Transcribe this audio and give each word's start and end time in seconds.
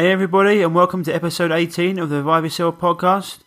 Hey, 0.00 0.12
everybody, 0.12 0.62
and 0.62 0.74
welcome 0.74 1.04
to 1.04 1.12
episode 1.12 1.52
18 1.52 1.98
of 1.98 2.08
the 2.08 2.16
Revive 2.16 2.44
Yourself 2.44 2.78
podcast. 2.78 3.40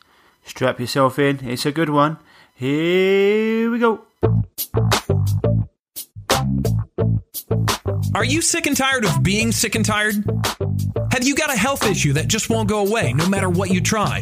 Strap 0.46 0.79
yourself 0.79 1.17
in, 1.17 1.43
it's 1.43 1.65
a 1.65 1.71
good 1.71 1.89
one. 1.89 2.19
Here 2.53 3.71
we 3.71 3.79
go. 3.79 4.03
Are 8.13 8.23
you 8.23 8.43
sick 8.43 8.68
and 8.68 8.77
tired 8.77 9.04
of 9.04 9.23
being 9.23 9.52
sick 9.52 9.73
and 9.73 9.84
tired? 9.84 10.23
Have 11.11 11.23
you 11.23 11.34
got 11.34 11.52
a 11.52 11.57
health 11.57 11.89
issue 11.89 12.13
that 12.13 12.27
just 12.27 12.52
won't 12.52 12.70
go 12.70 12.86
away 12.86 13.14
no 13.14 13.28
matter 13.28 13.50
what 13.50 13.72
you 13.72 13.82
try? 13.82 14.22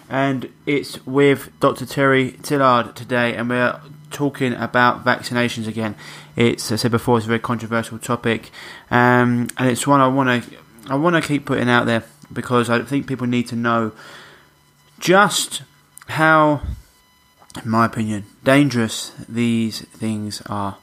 and 0.11 0.51
it's 0.65 1.03
with 1.07 1.57
Dr. 1.61 1.85
Terry 1.85 2.33
Tillaart 2.33 2.95
today, 2.95 3.33
and 3.33 3.49
we're 3.49 3.79
talking 4.11 4.53
about 4.53 5.05
vaccinations 5.05 5.67
again. 5.67 5.95
It's, 6.35 6.69
as 6.69 6.81
I 6.81 6.83
said 6.83 6.91
before, 6.91 7.17
it's 7.17 7.25
a 7.25 7.29
very 7.29 7.39
controversial 7.39 7.97
topic, 7.97 8.51
um, 8.91 9.47
and 9.57 9.69
it's 9.69 9.87
one 9.87 10.01
I 10.01 10.09
want 10.09 10.43
to 10.43 10.57
I 10.89 10.95
want 10.95 11.15
to 11.15 11.25
keep 11.25 11.45
putting 11.45 11.69
out 11.69 11.85
there 11.85 12.03
because 12.31 12.69
I 12.69 12.81
think 12.81 13.07
people 13.07 13.25
need 13.25 13.47
to 13.47 13.55
know 13.55 13.93
just 14.99 15.63
how, 16.09 16.61
in 17.63 17.69
my 17.69 17.85
opinion, 17.85 18.25
dangerous 18.43 19.13
these 19.29 19.79
things 19.81 20.41
are. 20.47 20.77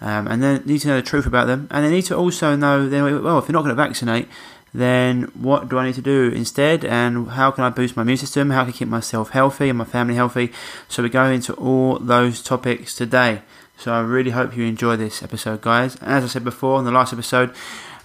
Um, 0.00 0.26
and 0.26 0.42
they 0.42 0.58
need 0.58 0.80
to 0.80 0.88
know 0.88 0.96
the 0.96 1.02
truth 1.02 1.26
about 1.26 1.46
them, 1.46 1.68
and 1.70 1.84
they 1.84 1.90
need 1.90 2.06
to 2.06 2.16
also 2.16 2.56
know, 2.56 2.88
that 2.88 3.22
well, 3.22 3.38
if 3.38 3.46
you're 3.46 3.52
not 3.52 3.62
going 3.62 3.68
to 3.68 3.74
vaccinate, 3.76 4.26
then 4.74 5.24
what 5.34 5.68
do 5.68 5.78
I 5.78 5.86
need 5.86 5.94
to 5.96 6.02
do 6.02 6.30
instead? 6.30 6.84
And 6.84 7.28
how 7.28 7.50
can 7.50 7.64
I 7.64 7.70
boost 7.70 7.96
my 7.96 8.02
immune 8.02 8.16
system? 8.16 8.50
How 8.50 8.64
can 8.64 8.72
I 8.72 8.76
keep 8.76 8.88
myself 8.88 9.30
healthy 9.30 9.68
and 9.68 9.78
my 9.78 9.84
family 9.84 10.14
healthy? 10.14 10.52
So 10.88 11.02
we 11.02 11.10
go 11.10 11.26
into 11.26 11.52
all 11.54 11.98
those 11.98 12.42
topics 12.42 12.94
today. 12.94 13.42
So 13.76 13.92
I 13.92 14.00
really 14.00 14.30
hope 14.30 14.56
you 14.56 14.64
enjoy 14.64 14.96
this 14.96 15.22
episode, 15.22 15.60
guys. 15.60 15.96
And 15.96 16.12
as 16.12 16.24
I 16.24 16.28
said 16.28 16.44
before 16.44 16.78
in 16.78 16.84
the 16.84 16.92
last 16.92 17.12
episode, 17.12 17.54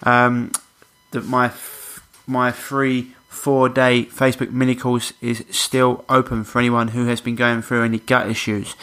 um, 0.04 0.52
that 1.12 1.26
my 1.26 1.52
my 2.26 2.52
free 2.52 3.14
four 3.30 3.70
day 3.70 4.06
Facebook 4.06 4.52
mini 4.52 4.76
course 4.76 5.14
is 5.22 5.46
still 5.50 6.04
open 6.10 6.44
for 6.44 6.60
anyone 6.60 6.90
who 6.90 7.06
has 7.06 7.22
been 7.22 7.36
going 7.36 7.62
through 7.62 7.84
any 7.84 8.00
gut 8.00 8.30
issues, 8.30 8.76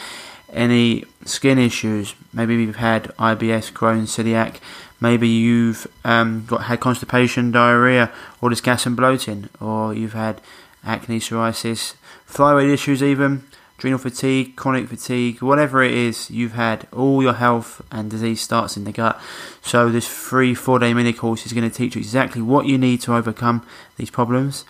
any 0.51 1.03
skin 1.25 1.59
issues. 1.59 2.15
Maybe 2.33 2.55
you've 2.55 2.77
had 2.77 3.05
IBS, 3.17 3.71
Crohn's, 3.73 4.15
celiac 4.15 4.59
Maybe 4.99 5.27
you've 5.27 5.87
um, 6.03 6.45
got 6.45 6.63
had 6.63 6.79
constipation, 6.79 7.51
diarrhea, 7.51 8.11
or 8.41 8.49
just 8.49 8.63
gas 8.63 8.85
and 8.85 8.95
bloating, 8.95 9.49
or 9.59 9.93
you've 9.93 10.13
had 10.13 10.41
acne, 10.83 11.19
psoriasis, 11.19 11.95
thyroid 12.27 12.69
issues, 12.69 13.03
even 13.03 13.43
adrenal 13.77 13.99
fatigue, 13.99 14.55
chronic 14.55 14.87
fatigue, 14.87 15.41
whatever 15.41 15.83
it 15.83 15.93
is 15.93 16.31
you've 16.31 16.53
had, 16.53 16.87
all 16.93 17.21
your 17.21 17.33
health 17.33 17.81
and 17.91 18.09
disease 18.09 18.41
starts 18.41 18.77
in 18.77 18.85
the 18.85 18.91
gut. 18.91 19.19
So 19.61 19.89
this 19.89 20.07
free 20.07 20.53
four-day 20.53 20.93
mini 20.93 21.13
course 21.13 21.45
is 21.45 21.53
going 21.53 21.69
to 21.69 21.75
teach 21.75 21.95
you 21.95 21.99
exactly 21.99 22.41
what 22.41 22.65
you 22.65 22.77
need 22.77 23.01
to 23.01 23.13
overcome 23.13 23.65
these 23.97 24.09
problems, 24.09 24.63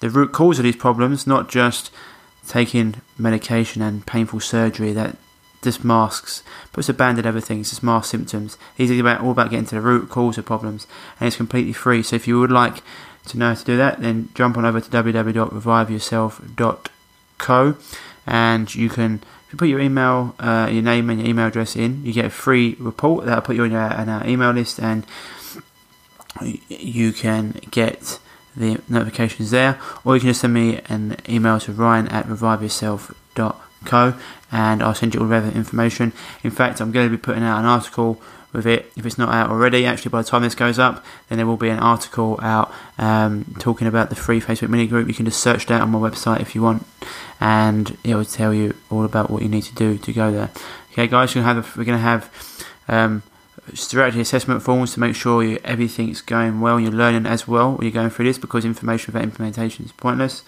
the 0.00 0.08
root 0.10 0.32
cause 0.32 0.58
of 0.58 0.62
these 0.62 0.76
problems, 0.76 1.26
not 1.26 1.48
just 1.48 1.90
taking 2.48 3.02
medication 3.18 3.82
and 3.82 4.06
painful 4.06 4.40
surgery 4.40 4.92
that 4.92 5.16
just 5.66 5.84
masks, 5.84 6.42
puts 6.72 6.88
a 6.88 6.94
band-aid 6.94 7.26
over 7.26 7.40
things, 7.40 7.70
just 7.70 7.82
masks 7.82 8.10
symptoms. 8.10 8.56
He's 8.76 8.96
about, 8.98 9.20
all 9.20 9.32
about 9.32 9.50
getting 9.50 9.66
to 9.66 9.74
the 9.74 9.80
root 9.80 10.08
cause 10.08 10.38
of 10.38 10.46
problems, 10.46 10.86
and 11.18 11.26
it's 11.26 11.34
completely 11.36 11.72
free. 11.72 12.04
So 12.04 12.14
if 12.16 12.28
you 12.28 12.40
would 12.40 12.52
like 12.52 12.82
to 13.26 13.36
know 13.36 13.48
how 13.48 13.54
to 13.54 13.64
do 13.64 13.76
that, 13.76 14.00
then 14.00 14.30
jump 14.34 14.56
on 14.56 14.64
over 14.64 14.80
to 14.80 14.88
www.reviveyourself.co, 14.88 17.76
and 18.26 18.74
you 18.74 18.88
can 18.88 19.22
if 19.46 19.52
you 19.52 19.58
put 19.58 19.68
your 19.68 19.80
email, 19.80 20.34
uh, 20.38 20.70
your 20.72 20.82
name 20.82 21.10
and 21.10 21.20
your 21.20 21.28
email 21.28 21.46
address 21.46 21.76
in, 21.76 22.04
you 22.04 22.12
get 22.12 22.24
a 22.24 22.30
free 22.30 22.74
report 22.80 23.26
that'll 23.26 23.42
put 23.42 23.54
you 23.56 23.64
on 23.64 23.70
your, 23.70 23.80
on 23.80 24.08
our 24.08 24.26
email 24.26 24.52
list, 24.52 24.80
and 24.80 25.06
you 26.68 27.12
can 27.12 27.60
get 27.70 28.18
the 28.56 28.80
notifications 28.88 29.50
there, 29.50 29.78
or 30.04 30.14
you 30.14 30.20
can 30.20 30.30
just 30.30 30.40
send 30.40 30.54
me 30.54 30.80
an 30.88 31.18
email 31.28 31.60
to 31.60 31.72
ryan 31.72 32.08
at 32.08 32.26
reviveyourself.co 32.26 33.65
co 33.84 34.14
and 34.52 34.82
I'll 34.82 34.94
send 34.94 35.14
you 35.14 35.20
all 35.20 35.26
relevant 35.26 35.56
information. 35.56 36.12
In 36.42 36.50
fact, 36.50 36.80
I'm 36.80 36.92
going 36.92 37.06
to 37.06 37.16
be 37.16 37.20
putting 37.20 37.42
out 37.42 37.58
an 37.58 37.64
article 37.64 38.20
with 38.52 38.66
it 38.66 38.90
if 38.96 39.04
it's 39.04 39.18
not 39.18 39.34
out 39.34 39.50
already. 39.50 39.84
Actually, 39.84 40.10
by 40.10 40.22
the 40.22 40.28
time 40.28 40.42
this 40.42 40.54
goes 40.54 40.78
up, 40.78 41.04
then 41.28 41.38
there 41.38 41.46
will 41.46 41.56
be 41.56 41.68
an 41.68 41.78
article 41.78 42.38
out 42.42 42.72
um, 42.98 43.56
talking 43.58 43.86
about 43.86 44.08
the 44.08 44.16
free 44.16 44.40
Facebook 44.40 44.68
mini 44.68 44.86
group. 44.86 45.08
You 45.08 45.14
can 45.14 45.26
just 45.26 45.40
search 45.40 45.66
that 45.66 45.80
on 45.80 45.90
my 45.90 45.98
website 45.98 46.40
if 46.40 46.54
you 46.54 46.62
want, 46.62 46.86
and 47.40 47.96
it 48.02 48.14
will 48.14 48.24
tell 48.24 48.54
you 48.54 48.74
all 48.90 49.04
about 49.04 49.30
what 49.30 49.42
you 49.42 49.48
need 49.48 49.64
to 49.64 49.74
do 49.74 49.98
to 49.98 50.12
go 50.12 50.32
there. 50.32 50.50
Okay, 50.92 51.06
guys, 51.06 51.34
we're 51.34 51.42
going 51.42 51.56
to 51.56 51.62
have, 51.62 51.76
we're 51.76 51.84
going 51.84 51.98
to 51.98 52.02
have 52.02 52.66
um, 52.88 53.22
strategy 53.74 54.20
assessment 54.20 54.62
forms 54.62 54.94
to 54.94 55.00
make 55.00 55.14
sure 55.14 55.42
you, 55.42 55.58
everything's 55.64 56.20
going 56.20 56.60
well 56.60 56.78
you're 56.78 56.92
learning 56.92 57.26
as 57.26 57.48
well 57.48 57.78
you're 57.82 57.90
going 57.90 58.10
through 58.10 58.24
this 58.24 58.38
because 58.38 58.64
information 58.64 59.12
without 59.12 59.24
implementation 59.24 59.84
is 59.84 59.92
pointless 59.92 60.44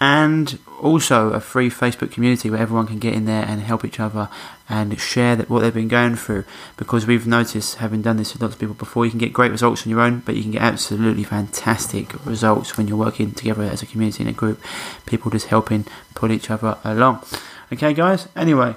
and 0.00 0.58
also 0.82 1.30
a 1.32 1.40
free 1.40 1.70
Facebook 1.70 2.12
community 2.12 2.50
where 2.50 2.60
everyone 2.60 2.86
can 2.86 2.98
get 2.98 3.14
in 3.14 3.24
there 3.24 3.44
and 3.44 3.62
help 3.62 3.84
each 3.84 3.98
other 3.98 4.28
and 4.68 4.98
share 5.00 5.36
that 5.36 5.48
what 5.48 5.60
they've 5.60 5.72
been 5.72 5.88
going 5.88 6.16
through. 6.16 6.44
Because 6.76 7.06
we've 7.06 7.26
noticed, 7.26 7.76
having 7.76 8.02
done 8.02 8.16
this 8.16 8.32
with 8.32 8.42
lots 8.42 8.54
of 8.54 8.60
people 8.60 8.74
before, 8.74 9.04
you 9.04 9.10
can 9.10 9.18
get 9.18 9.32
great 9.32 9.50
results 9.50 9.86
on 9.86 9.90
your 9.90 10.00
own, 10.00 10.20
but 10.20 10.36
you 10.36 10.42
can 10.42 10.50
get 10.52 10.62
absolutely 10.62 11.24
fantastic 11.24 12.12
results 12.26 12.76
when 12.76 12.88
you're 12.88 12.96
working 12.96 13.32
together 13.32 13.62
as 13.62 13.82
a 13.82 13.86
community 13.86 14.22
in 14.22 14.28
a 14.28 14.32
group. 14.32 14.60
People 15.06 15.30
just 15.30 15.46
helping 15.46 15.86
pull 16.14 16.30
each 16.30 16.50
other 16.50 16.76
along. 16.84 17.24
Okay, 17.72 17.94
guys. 17.94 18.28
Anyway, 18.36 18.74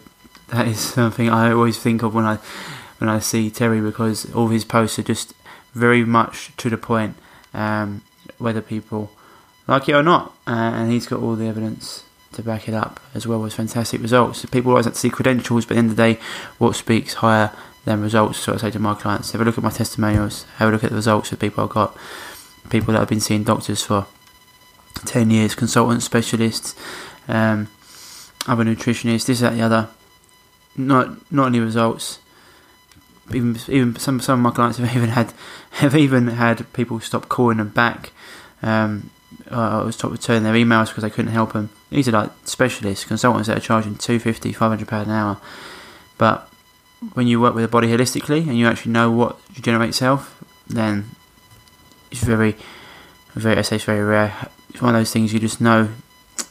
that 0.48 0.68
is 0.68 0.78
something 0.94 1.28
I 1.28 1.52
always 1.52 1.78
think 1.78 2.02
of 2.02 2.14
when 2.14 2.24
I 2.24 2.38
when 2.98 3.10
I 3.10 3.18
see 3.18 3.50
Terry 3.50 3.80
because 3.80 4.32
all 4.34 4.48
his 4.48 4.64
posts 4.64 4.98
are 4.98 5.02
just 5.02 5.34
very 5.72 6.04
much 6.04 6.54
to 6.58 6.68
the 6.68 6.76
point. 6.76 7.16
Um, 7.54 8.02
whether 8.40 8.60
people 8.60 9.10
like 9.66 9.88
it 9.88 9.94
or 9.94 10.02
not. 10.02 10.34
Uh, 10.46 10.72
and 10.74 10.90
he's 10.90 11.06
got 11.06 11.20
all 11.20 11.36
the 11.36 11.46
evidence 11.46 12.04
to 12.32 12.42
back 12.42 12.68
it 12.68 12.74
up, 12.74 13.00
as 13.14 13.26
well 13.26 13.44
as 13.44 13.54
fantastic 13.54 14.00
results. 14.00 14.44
People 14.46 14.70
always 14.70 14.84
have 14.84 14.94
to 14.94 15.00
see 15.00 15.10
credentials, 15.10 15.64
but 15.64 15.72
at 15.72 15.74
the 15.74 15.78
end 15.78 15.90
of 15.90 15.96
the 15.96 16.14
day, 16.14 16.20
what 16.58 16.76
speaks 16.76 17.14
higher 17.14 17.52
than 17.84 18.02
results? 18.02 18.38
So 18.38 18.54
I 18.54 18.56
say 18.56 18.70
to 18.70 18.78
my 18.78 18.94
clients, 18.94 19.32
have 19.32 19.40
a 19.40 19.44
look 19.44 19.58
at 19.58 19.64
my 19.64 19.70
testimonials, 19.70 20.44
have 20.56 20.68
a 20.68 20.72
look 20.72 20.84
at 20.84 20.90
the 20.90 20.96
results 20.96 21.32
of 21.32 21.40
people 21.40 21.64
I've 21.64 21.70
got, 21.70 21.96
people 22.68 22.92
that 22.92 23.02
I've 23.02 23.08
been 23.08 23.20
seeing 23.20 23.42
doctors 23.42 23.82
for 23.82 24.06
10 25.06 25.30
years, 25.30 25.54
consultants, 25.54 26.04
specialists, 26.04 26.74
um, 27.28 27.68
other 28.46 28.64
nutritionists, 28.64 29.26
this, 29.26 29.40
that, 29.40 29.54
the 29.54 29.62
other. 29.62 29.88
Not 30.76 31.32
not 31.32 31.48
any 31.48 31.60
results. 31.60 32.20
Even 33.34 33.58
even 33.68 33.96
some 33.96 34.20
some 34.20 34.38
of 34.38 34.42
my 34.42 34.50
clients 34.50 34.78
have 34.78 34.96
even 34.96 35.10
had 35.10 35.32
have 35.72 35.96
even 35.96 36.28
had 36.28 36.72
people 36.72 37.00
stop 37.00 37.28
calling 37.28 37.58
them 37.58 37.68
back 37.68 38.12
um, 38.62 39.10
I 39.50 39.82
was 39.82 39.96
told 39.96 40.14
to 40.14 40.20
turn 40.20 40.42
their 40.42 40.54
emails 40.54 40.88
because 40.88 41.04
I 41.04 41.08
couldn't 41.08 41.32
help 41.32 41.52
them. 41.52 41.70
These 41.90 42.08
are 42.08 42.12
like 42.12 42.30
specialists, 42.44 43.04
consultants 43.04 43.48
that 43.48 43.56
are 43.56 43.60
charging 43.60 43.96
250 43.96 44.52
500 44.52 44.88
pounds 44.88 45.08
an 45.08 45.14
hour. 45.14 45.40
But 46.18 46.48
when 47.14 47.26
you 47.26 47.40
work 47.40 47.54
with 47.54 47.64
the 47.64 47.68
body 47.68 47.88
holistically 47.88 48.46
and 48.46 48.58
you 48.58 48.66
actually 48.66 48.92
know 48.92 49.10
what 49.10 49.38
generates 49.54 50.00
health, 50.00 50.42
then 50.68 51.10
it's 52.10 52.22
very, 52.22 52.56
very. 53.34 53.58
I 53.58 53.62
say 53.62 53.76
it's 53.76 53.84
very 53.84 54.02
rare. 54.02 54.48
It's 54.68 54.82
one 54.82 54.94
of 54.94 55.00
those 55.00 55.12
things 55.12 55.32
you 55.32 55.40
just 55.40 55.60
know 55.60 55.88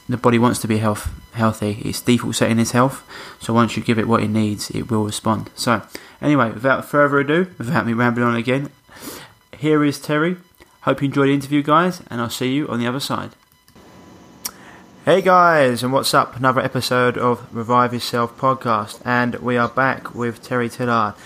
the 0.08 0.18
body 0.18 0.40
wants 0.40 0.60
to 0.60 0.68
be 0.68 0.78
health 0.78 1.10
healthy. 1.34 1.82
Its 1.86 2.02
default 2.02 2.36
setting 2.36 2.60
is 2.60 2.72
health. 2.72 3.04
So 3.40 3.54
once 3.54 3.78
you 3.78 3.84
give 3.84 4.00
it 4.00 4.08
what 4.08 4.24
it 4.24 4.30
needs, 4.30 4.72
it 4.72 4.90
will 4.90 5.06
respond. 5.06 5.50
So 5.56 5.84
anyway, 6.22 6.52
without 6.52 6.86
further 6.86 7.20
ado, 7.20 7.48
without 7.58 7.86
me 7.86 7.94
rambling 7.94 8.28
on 8.28 8.36
again, 8.36 8.70
here 9.58 9.84
is 9.84 10.00
Terry. 10.00 10.38
Hope 10.84 11.02
you 11.02 11.08
enjoyed 11.08 11.28
the 11.28 11.34
interview, 11.34 11.62
guys, 11.62 12.02
and 12.10 12.22
I'll 12.22 12.30
see 12.30 12.54
you 12.54 12.68
on 12.70 12.80
the 12.80 12.88
other 12.88 13.02
side. 13.02 13.32
Hey 15.04 15.22
guys, 15.22 15.84
and 15.84 15.92
what's 15.92 16.14
up? 16.14 16.38
Another 16.38 16.62
episode 16.62 17.18
of 17.18 17.54
Revive 17.54 17.94
Yourself 17.94 18.38
podcast, 18.38 19.02
and 19.04 19.36
we 19.36 19.58
are 19.58 19.68
back 19.68 20.16
with 20.16 20.42
Terry 20.42 20.70
Tillaart, 20.70 21.18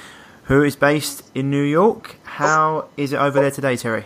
who 0.46 0.64
is 0.64 0.76
based 0.76 1.24
in 1.36 1.52
New 1.52 1.62
York. 1.62 2.16
How 2.24 2.88
is 2.98 3.14
it 3.14 3.18
over 3.18 3.40
there 3.40 3.52
today, 3.52 3.78
Terry? 3.78 4.06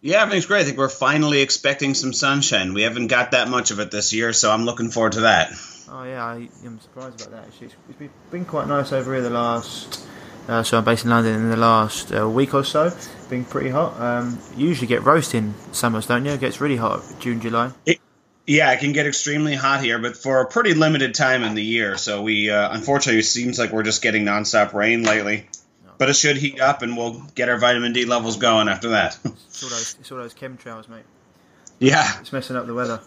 Yeah, 0.00 0.22
everything's 0.22 0.46
great. 0.46 0.60
I 0.60 0.64
think 0.64 0.78
we're 0.78 0.88
finally 0.88 1.40
expecting 1.40 1.94
some 1.94 2.12
sunshine. 2.12 2.74
We 2.74 2.82
haven't 2.82 3.08
got 3.08 3.32
that 3.32 3.48
much 3.48 3.72
of 3.72 3.80
it 3.80 3.90
this 3.90 4.12
year, 4.12 4.32
so 4.32 4.52
I'm 4.52 4.66
looking 4.66 4.90
forward 4.90 5.12
to 5.12 5.22
that. 5.22 5.52
Oh 5.90 6.04
yeah, 6.04 6.24
I, 6.24 6.48
am 6.64 6.78
surprised 6.78 7.22
about 7.22 7.32
that. 7.32 7.48
Actually, 7.48 7.70
it's 7.88 8.12
been 8.30 8.44
quite 8.44 8.68
nice 8.68 8.92
over 8.92 9.14
here 9.14 9.22
the 9.22 9.30
last. 9.30 10.06
Uh, 10.46 10.62
so 10.62 10.78
I'm 10.78 10.84
based 10.84 11.04
in 11.04 11.10
London. 11.10 11.34
In 11.34 11.50
the 11.50 11.56
last 11.56 12.14
uh, 12.14 12.28
week 12.28 12.54
or 12.54 12.64
so, 12.64 12.92
been 13.24 13.44
pretty 13.44 13.70
hot. 13.70 14.00
Um, 14.00 14.38
you 14.56 14.68
usually 14.68 14.86
get 14.86 15.02
roasting 15.02 15.54
summers, 15.72 16.06
don't 16.06 16.24
you? 16.24 16.32
It 16.32 16.40
gets 16.40 16.60
really 16.60 16.76
hot 16.76 17.02
June, 17.20 17.40
July. 17.40 17.72
It, 17.86 17.98
yeah, 18.46 18.72
it 18.72 18.80
can 18.80 18.92
get 18.92 19.06
extremely 19.06 19.54
hot 19.54 19.82
here, 19.82 19.98
but 19.98 20.16
for 20.16 20.40
a 20.40 20.46
pretty 20.46 20.74
limited 20.74 21.14
time 21.14 21.42
in 21.42 21.54
the 21.54 21.62
year. 21.62 21.96
So 21.96 22.22
we, 22.22 22.50
uh, 22.50 22.72
unfortunately, 22.72 23.20
it 23.20 23.24
seems 23.24 23.58
like 23.58 23.72
we're 23.72 23.82
just 23.82 24.02
getting 24.02 24.24
nonstop 24.24 24.74
rain 24.74 25.02
lately. 25.02 25.46
But 25.96 26.10
it 26.10 26.14
should 26.14 26.36
heat 26.36 26.60
up, 26.60 26.82
and 26.82 26.96
we'll 26.96 27.22
get 27.34 27.48
our 27.48 27.56
vitamin 27.56 27.92
D 27.92 28.04
levels 28.04 28.36
going 28.36 28.68
after 28.68 28.90
that. 28.90 29.16
it's, 29.24 29.62
all 29.62 29.70
those, 29.70 29.96
it's 30.00 30.12
all 30.12 30.18
those 30.18 30.34
chemtrails, 30.34 30.88
mate. 30.88 31.04
Yeah, 31.78 32.20
it's 32.20 32.32
messing 32.32 32.56
up 32.56 32.66
the 32.66 32.74
weather. 32.74 33.00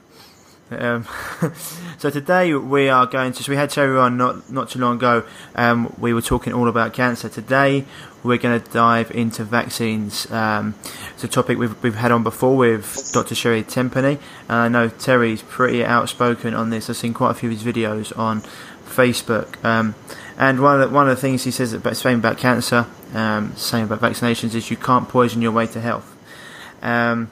Um, 0.69 1.08
so 1.98 2.10
today 2.10 2.54
we 2.54 2.90
are 2.90 3.06
going 3.06 3.31
to. 3.34 3.44
So 3.44 3.52
we 3.52 3.56
had 3.56 3.69
Terry 3.69 3.98
on 3.98 4.18
not 4.18 4.52
not 4.52 4.69
too 4.69 4.80
long 4.80 4.98
ago. 4.98 5.24
Um, 5.56 5.96
we 5.98 6.14
were 6.14 6.22
talking 6.22 6.54
all 6.54 6.68
about 6.68 6.94
cancer. 6.94 7.30
Today 7.30 7.86
we're 8.24 8.38
going 8.38 8.60
to 8.60 8.72
dive 8.72 9.12
into 9.12 9.44
vaccines. 9.44 10.30
Um, 10.31 10.75
it's 11.14 11.24
a 11.24 11.28
topic 11.28 11.58
we've 11.58 11.81
we've 11.81 11.96
had 11.96 12.12
on 12.12 12.24
before 12.24 12.58
with 12.58 13.12
Dr. 13.14 13.36
Sherry 13.36 13.64
Tenpenny, 13.64 14.19
and 14.50 14.58
I 14.58 14.68
know 14.68 14.90
Terry's 14.90 15.42
pretty 15.42 15.86
outspoken 15.86 16.54
on 16.54 16.69
this. 16.69 16.90
I've 16.90 16.98
seen 16.98 17.14
quite 17.14 17.31
a 17.31 17.36
few 17.36 17.50
of 17.50 17.60
his 17.60 17.75
videos 17.75 18.18
on 18.18 18.42
Facebook. 18.86 19.64
Um, 19.64 19.96
and 20.38 20.60
one 20.60 20.81
of 20.81 20.90
the, 20.90 20.94
one 20.94 21.10
of 21.10 21.16
the 21.16 21.22
things 21.22 21.46
he 21.46 21.52
says 21.52 21.74
about 21.74 21.96
same 21.96 22.19
about 22.19 22.38
cancer, 22.38 22.86
um, 23.14 23.56
same 23.56 23.86
about 23.86 24.02
vaccinations, 24.02 24.54
is 24.54 24.69
you 24.69 24.78
can't 24.78 25.08
poison 25.08 25.42
your 25.42 25.52
way 25.52 25.66
to 25.68 25.80
health. 25.80 26.14
Um, 26.81 27.31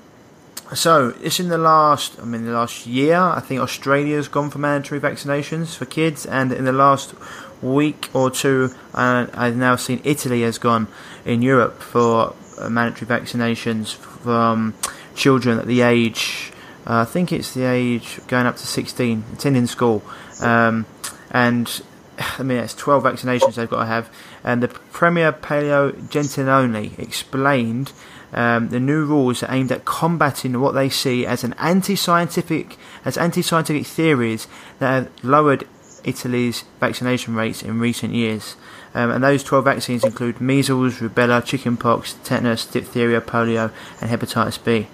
so 0.75 1.15
it's 1.21 1.39
in 1.39 1.49
the 1.49 1.57
last, 1.57 2.19
I 2.19 2.25
mean, 2.25 2.45
the 2.45 2.51
last 2.51 2.85
year. 2.85 3.17
I 3.17 3.39
think 3.39 3.61
Australia's 3.61 4.27
gone 4.27 4.49
for 4.49 4.59
mandatory 4.59 4.99
vaccinations 4.99 5.75
for 5.75 5.85
kids, 5.85 6.25
and 6.25 6.51
in 6.51 6.65
the 6.65 6.73
last 6.73 7.13
week 7.61 8.09
or 8.13 8.29
two, 8.29 8.73
uh, 8.93 9.27
I've 9.33 9.55
now 9.55 9.75
seen 9.75 10.01
Italy 10.03 10.41
has 10.41 10.57
gone 10.57 10.87
in 11.25 11.41
Europe 11.41 11.81
for 11.81 12.35
uh, 12.59 12.69
mandatory 12.69 13.07
vaccinations 13.07 13.93
from 13.93 14.73
children 15.15 15.59
at 15.59 15.65
the 15.65 15.81
age. 15.81 16.51
Uh, 16.85 17.01
I 17.01 17.05
think 17.05 17.31
it's 17.31 17.53
the 17.53 17.63
age 17.63 18.19
going 18.27 18.45
up 18.45 18.57
to 18.57 18.67
16, 18.67 19.23
attending 19.33 19.67
school, 19.67 20.03
um, 20.41 20.85
and 21.31 21.81
I 22.39 22.43
mean, 22.43 22.57
it's 22.57 22.73
12 22.75 23.03
vaccinations 23.03 23.55
they've 23.55 23.69
got 23.69 23.79
to 23.79 23.85
have. 23.85 24.09
And 24.43 24.61
the 24.61 24.67
Premier 24.67 25.31
Paolo 25.31 25.91
Gentiloni 25.91 26.97
explained 26.99 27.91
um, 28.35 28.67
the 28.67 28.81
new 28.81 29.05
rules 29.05 29.41
are 29.41 29.51
aimed 29.51 29.71
at 29.71 29.85
combating 29.85 30.59
what 30.59 30.73
they 30.73 30.89
see 30.89 31.25
as 31.25 31.45
an 31.45 31.55
anti-scientific, 31.57 32.77
as 33.05 33.17
anti-scientific 33.17 33.87
theories 33.87 34.47
that 34.79 34.89
have 34.89 35.23
lowered 35.23 35.65
Italy's 36.03 36.65
vaccination 36.81 37.33
rates 37.33 37.63
in 37.63 37.79
recent 37.79 38.13
years. 38.13 38.57
Um, 38.93 39.09
and 39.09 39.23
those 39.23 39.41
12 39.43 39.63
vaccines 39.63 40.03
include 40.03 40.41
measles, 40.41 40.95
rubella, 40.95 41.43
chickenpox, 41.43 42.15
tetanus, 42.25 42.65
diphtheria, 42.65 43.21
polio, 43.21 43.71
and 44.01 44.11
hepatitis 44.11 44.63
B. 44.63 44.87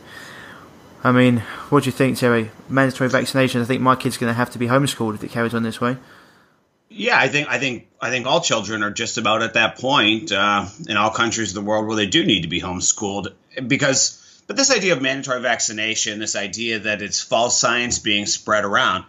I 1.03 1.11
mean, 1.11 1.39
what 1.69 1.83
do 1.83 1.87
you 1.87 1.91
think, 1.91 2.19
Terry? 2.19 2.51
Mandatory 2.69 3.09
vaccinations. 3.09 3.61
I 3.61 3.65
think 3.65 3.81
my 3.81 3.95
kid's 3.95 4.17
going 4.17 4.29
to 4.29 4.35
have 4.35 4.51
to 4.51 4.59
be 4.59 4.67
homeschooled 4.67 5.15
if 5.15 5.23
it 5.23 5.31
carries 5.31 5.55
on 5.55 5.63
this 5.63 5.81
way. 5.81 5.97
Yeah, 6.93 7.17
I 7.17 7.29
think 7.29 7.47
I 7.47 7.57
think 7.57 7.87
I 8.01 8.09
think 8.09 8.27
all 8.27 8.41
children 8.41 8.83
are 8.83 8.91
just 8.91 9.17
about 9.17 9.41
at 9.41 9.53
that 9.53 9.77
point 9.77 10.31
uh, 10.31 10.67
in 10.89 10.97
all 10.97 11.09
countries 11.09 11.49
of 11.49 11.55
the 11.55 11.61
world 11.61 11.87
where 11.87 11.95
they 11.95 12.05
do 12.05 12.25
need 12.25 12.41
to 12.41 12.49
be 12.49 12.61
homeschooled 12.61 13.33
because. 13.65 14.17
But 14.47 14.57
this 14.57 14.71
idea 14.71 14.91
of 14.91 15.01
mandatory 15.01 15.39
vaccination, 15.39 16.19
this 16.19 16.35
idea 16.35 16.79
that 16.79 17.01
it's 17.01 17.21
false 17.21 17.57
science 17.57 17.99
being 17.99 18.25
spread 18.25 18.65
around, 18.65 19.05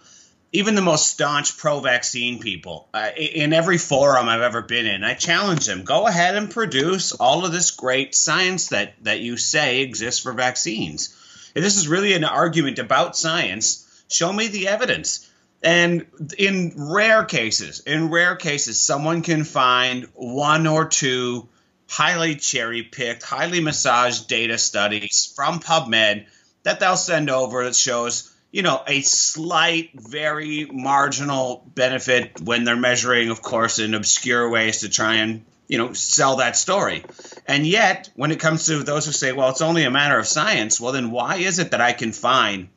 even 0.52 0.76
the 0.76 0.82
most 0.82 1.08
staunch 1.08 1.56
pro-vaccine 1.56 2.38
people 2.38 2.86
uh, 2.94 3.08
in 3.16 3.52
every 3.52 3.78
forum 3.78 4.28
I've 4.28 4.42
ever 4.42 4.62
been 4.62 4.86
in, 4.86 5.02
I 5.02 5.14
challenge 5.14 5.66
them: 5.66 5.82
go 5.82 6.06
ahead 6.06 6.36
and 6.36 6.48
produce 6.48 7.10
all 7.10 7.44
of 7.44 7.50
this 7.50 7.72
great 7.72 8.14
science 8.14 8.68
that 8.68 8.94
that 9.02 9.18
you 9.18 9.36
say 9.36 9.80
exists 9.80 10.22
for 10.22 10.32
vaccines. 10.32 11.16
If 11.56 11.64
this 11.64 11.76
is 11.76 11.88
really 11.88 12.12
an 12.12 12.22
argument 12.22 12.78
about 12.78 13.16
science, 13.16 14.04
show 14.08 14.32
me 14.32 14.46
the 14.46 14.68
evidence 14.68 15.28
and 15.62 16.06
in 16.36 16.72
rare 16.76 17.24
cases, 17.24 17.80
in 17.80 18.10
rare 18.10 18.36
cases, 18.36 18.80
someone 18.80 19.22
can 19.22 19.44
find 19.44 20.08
one 20.14 20.66
or 20.66 20.86
two 20.86 21.48
highly 21.88 22.36
cherry 22.36 22.82
picked, 22.82 23.22
highly 23.22 23.60
massaged 23.60 24.26
data 24.26 24.58
studies 24.58 25.32
from 25.36 25.60
PubMed 25.60 26.26
that 26.62 26.80
they'll 26.80 26.96
send 26.96 27.30
over 27.30 27.64
that 27.64 27.76
shows, 27.76 28.32
you 28.50 28.62
know, 28.62 28.82
a 28.86 29.02
slight, 29.02 29.90
very 29.94 30.64
marginal 30.64 31.64
benefit 31.74 32.40
when 32.40 32.64
they're 32.64 32.76
measuring, 32.76 33.30
of 33.30 33.42
course, 33.42 33.78
in 33.78 33.94
obscure 33.94 34.48
ways 34.48 34.80
to 34.80 34.88
try 34.88 35.16
and, 35.16 35.44
you 35.68 35.78
know, 35.78 35.92
sell 35.92 36.36
that 36.36 36.56
story. 36.56 37.04
And 37.46 37.66
yet, 37.66 38.10
when 38.16 38.32
it 38.32 38.40
comes 38.40 38.66
to 38.66 38.82
those 38.82 39.06
who 39.06 39.12
say, 39.12 39.32
well, 39.32 39.50
it's 39.50 39.60
only 39.60 39.84
a 39.84 39.90
matter 39.90 40.18
of 40.18 40.26
science, 40.26 40.80
well, 40.80 40.92
then 40.92 41.10
why 41.10 41.36
is 41.36 41.58
it 41.58 41.70
that 41.70 41.80
I 41.80 41.92
can 41.92 42.12
find 42.12 42.68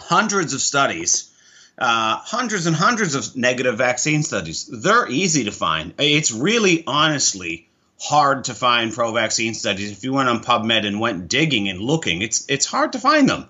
hundreds 0.00 0.54
of 0.54 0.60
studies? 0.60 1.25
Uh, 1.78 2.16
hundreds 2.16 2.66
and 2.66 2.74
hundreds 2.74 3.14
of 3.14 3.36
negative 3.36 3.76
vaccine 3.76 4.22
studies. 4.22 4.66
They're 4.66 5.08
easy 5.10 5.44
to 5.44 5.52
find. 5.52 5.92
It's 5.98 6.32
really, 6.32 6.84
honestly, 6.86 7.68
hard 8.00 8.44
to 8.44 8.54
find 8.54 8.92
pro-vaccine 8.92 9.54
studies. 9.54 9.92
If 9.92 10.04
you 10.04 10.12
went 10.12 10.28
on 10.28 10.42
PubMed 10.42 10.86
and 10.86 11.00
went 11.00 11.28
digging 11.28 11.68
and 11.68 11.80
looking, 11.80 12.22
it's 12.22 12.46
it's 12.48 12.66
hard 12.66 12.92
to 12.92 12.98
find 12.98 13.28
them. 13.28 13.48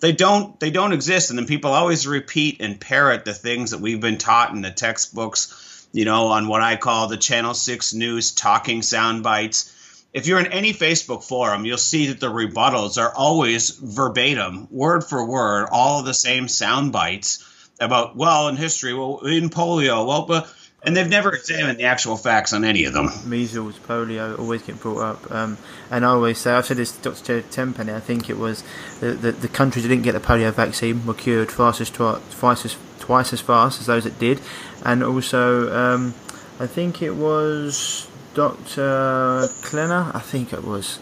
They 0.00 0.12
don't 0.12 0.58
they 0.58 0.70
don't 0.70 0.92
exist, 0.92 1.30
and 1.30 1.38
then 1.38 1.46
people 1.46 1.72
always 1.72 2.06
repeat 2.06 2.60
and 2.60 2.80
parrot 2.80 3.24
the 3.24 3.34
things 3.34 3.70
that 3.70 3.80
we've 3.80 4.00
been 4.00 4.18
taught 4.18 4.52
in 4.52 4.62
the 4.62 4.70
textbooks. 4.70 5.62
You 5.92 6.04
know, 6.04 6.28
on 6.28 6.48
what 6.48 6.62
I 6.62 6.76
call 6.76 7.08
the 7.08 7.16
Channel 7.16 7.54
Six 7.54 7.94
News 7.94 8.32
talking 8.32 8.82
sound 8.82 9.22
bites. 9.22 9.72
If 10.12 10.26
you're 10.26 10.40
in 10.40 10.46
any 10.46 10.72
Facebook 10.72 11.22
forum, 11.22 11.66
you'll 11.66 11.76
see 11.76 12.06
that 12.06 12.20
the 12.20 12.30
rebuttals 12.30 12.96
are 12.96 13.14
always 13.14 13.70
verbatim, 13.70 14.66
word 14.70 15.04
for 15.04 15.22
word, 15.22 15.68
all 15.70 16.02
the 16.02 16.14
same 16.14 16.48
sound 16.48 16.90
bites 16.90 17.44
about 17.80 18.16
well 18.16 18.48
in 18.48 18.56
history, 18.56 18.94
well 18.94 19.18
in 19.20 19.50
polio, 19.50 20.06
well, 20.06 20.26
but 20.26 20.52
and 20.86 20.96
they've 20.96 21.08
never 21.08 21.32
examined 21.32 21.78
the 21.78 21.84
actual 21.84 22.16
facts 22.16 22.52
on 22.52 22.64
any 22.64 22.84
of 22.84 22.92
them. 22.92 23.06
Measles, 23.26 23.76
polio 23.78 24.38
always 24.38 24.62
get 24.62 24.80
brought 24.80 25.00
up, 25.00 25.32
um, 25.32 25.58
and 25.90 26.04
I 26.04 26.08
always 26.08 26.38
say 26.38 26.52
I've 26.52 26.66
said 26.66 26.76
this 26.76 26.92
to 26.92 27.02
Dr. 27.02 27.42
Tenpenny. 27.42 27.92
I 27.92 28.00
think 28.00 28.30
it 28.30 28.38
was 28.38 28.62
the, 29.00 29.08
the, 29.08 29.32
the 29.32 29.48
countries 29.48 29.82
that 29.82 29.88
didn't 29.88 30.04
get 30.04 30.12
the 30.12 30.20
polio 30.20 30.52
vaccine 30.52 31.04
were 31.04 31.14
cured 31.14 31.48
twice 31.48 31.80
as 31.80 31.90
twice 31.90 32.64
as 32.64 32.76
twice 33.00 33.32
as 33.32 33.40
fast 33.40 33.80
as 33.80 33.86
those 33.86 34.04
that 34.04 34.18
did, 34.18 34.40
and 34.84 35.02
also 35.02 35.74
um, 35.74 36.14
I 36.60 36.66
think 36.66 37.02
it 37.02 37.16
was 37.16 38.08
Dr. 38.34 39.48
Klenner. 39.62 40.14
I 40.14 40.20
think 40.20 40.52
it 40.52 40.62
was. 40.62 41.00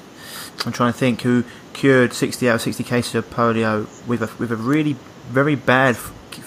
I'm 0.65 0.73
trying 0.73 0.93
to 0.93 0.99
think 0.99 1.23
who 1.23 1.45
cured 1.75 2.13
60 2.13 2.49
out 2.49 2.55
of 2.55 2.63
60 2.63 2.85
cases 2.85 3.15
of 3.17 3.29
polio 3.29 3.87
with 4.07 4.23
a 4.23 4.31
with 4.39 4.51
a 4.51 4.57
really 4.57 4.97
very 5.29 5.57
bad 5.57 5.97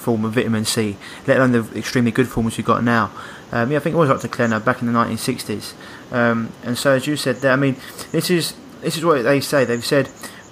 form 0.07 0.23
of 0.23 0.31
vitamin 0.31 0.63
C, 0.63 0.95
let 1.27 1.35
alone 1.35 1.51
the 1.51 1.77
extremely 1.77 2.11
good 2.11 2.29
forms 2.29 2.55
we've 2.55 2.65
got 2.65 2.81
now. 2.81 3.11
Um, 3.51 3.69
yeah, 3.69 3.77
I 3.77 3.81
think 3.81 3.93
it 3.93 3.97
was 3.97 4.07
Dr. 4.07 4.29
Klenner 4.29 4.63
back 4.63 4.79
in 4.79 4.87
the 4.87 4.93
1960s. 4.93 5.73
Um, 6.13 6.53
and 6.63 6.77
so, 6.77 6.91
as 6.91 7.07
you 7.07 7.17
said 7.17 7.35
there, 7.37 7.51
I 7.51 7.57
mean, 7.57 7.75
this 8.13 8.29
is 8.29 8.55
this 8.79 8.95
is 8.95 9.03
what 9.03 9.21
they 9.23 9.41
say. 9.41 9.65
They've 9.65 9.83
said 9.83 10.09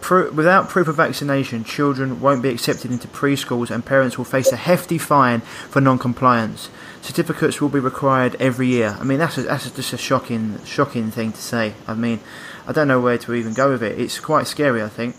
without 0.09 0.67
proof 0.67 0.89
of 0.89 0.97
vaccination, 0.97 1.63
children 1.63 2.19
won't 2.19 2.43
be 2.43 2.49
accepted 2.49 2.91
into 2.91 3.07
preschools, 3.07 3.71
and 3.71 3.85
parents 3.85 4.17
will 4.17 4.25
face 4.25 4.51
a 4.51 4.57
hefty 4.57 4.97
fine 4.97 5.39
for 5.39 5.79
non-compliance. 5.79 6.69
Certificates 7.01 7.61
will 7.61 7.69
be 7.69 7.79
required 7.79 8.35
every 8.37 8.67
year. 8.67 8.97
I 8.99 9.05
mean, 9.05 9.19
that's 9.19 9.37
a, 9.37 9.43
that's 9.43 9.71
just 9.71 9.93
a 9.93 9.97
shocking 9.97 10.59
shocking 10.65 11.11
thing 11.11 11.31
to 11.31 11.41
say. 11.41 11.75
I 11.87 11.93
mean, 11.93 12.19
I 12.67 12.73
don't 12.73 12.89
know 12.89 12.99
where 12.99 13.17
to 13.19 13.33
even 13.33 13.53
go 13.53 13.69
with 13.69 13.83
it. 13.83 13.97
It's 13.97 14.19
quite 14.19 14.47
scary, 14.47 14.83
I 14.83 14.89
think. 14.89 15.15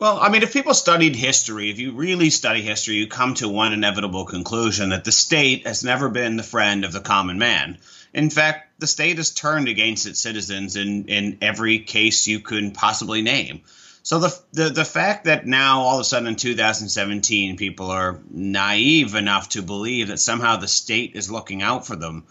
Well, 0.00 0.18
I 0.18 0.30
mean, 0.30 0.42
if 0.42 0.54
people 0.54 0.72
studied 0.72 1.14
history, 1.14 1.68
if 1.68 1.78
you 1.78 1.92
really 1.92 2.30
study 2.30 2.62
history, 2.62 2.94
you 2.94 3.06
come 3.06 3.34
to 3.34 3.50
one 3.50 3.74
inevitable 3.74 4.24
conclusion 4.24 4.88
that 4.88 5.04
the 5.04 5.12
state 5.12 5.66
has 5.66 5.84
never 5.84 6.08
been 6.08 6.38
the 6.38 6.42
friend 6.42 6.86
of 6.86 6.92
the 6.92 7.00
common 7.00 7.38
man. 7.38 7.76
In 8.14 8.30
fact, 8.30 8.80
the 8.80 8.86
state 8.86 9.18
has 9.18 9.30
turned 9.30 9.68
against 9.68 10.06
its 10.06 10.18
citizens 10.18 10.76
in, 10.76 11.04
in 11.08 11.36
every 11.42 11.80
case 11.80 12.26
you 12.26 12.40
can 12.40 12.70
possibly 12.70 13.20
name. 13.20 13.60
So 14.02 14.20
the, 14.20 14.40
the 14.52 14.70
the 14.70 14.84
fact 14.86 15.26
that 15.26 15.46
now 15.46 15.80
all 15.82 15.96
of 15.96 16.00
a 16.00 16.04
sudden 16.04 16.28
in 16.28 16.36
2017 16.36 17.58
people 17.58 17.90
are 17.90 18.20
naive 18.30 19.14
enough 19.14 19.50
to 19.50 19.60
believe 19.60 20.08
that 20.08 20.18
somehow 20.18 20.56
the 20.56 20.66
state 20.66 21.12
is 21.14 21.30
looking 21.30 21.60
out 21.60 21.86
for 21.86 21.94
them. 21.94 22.24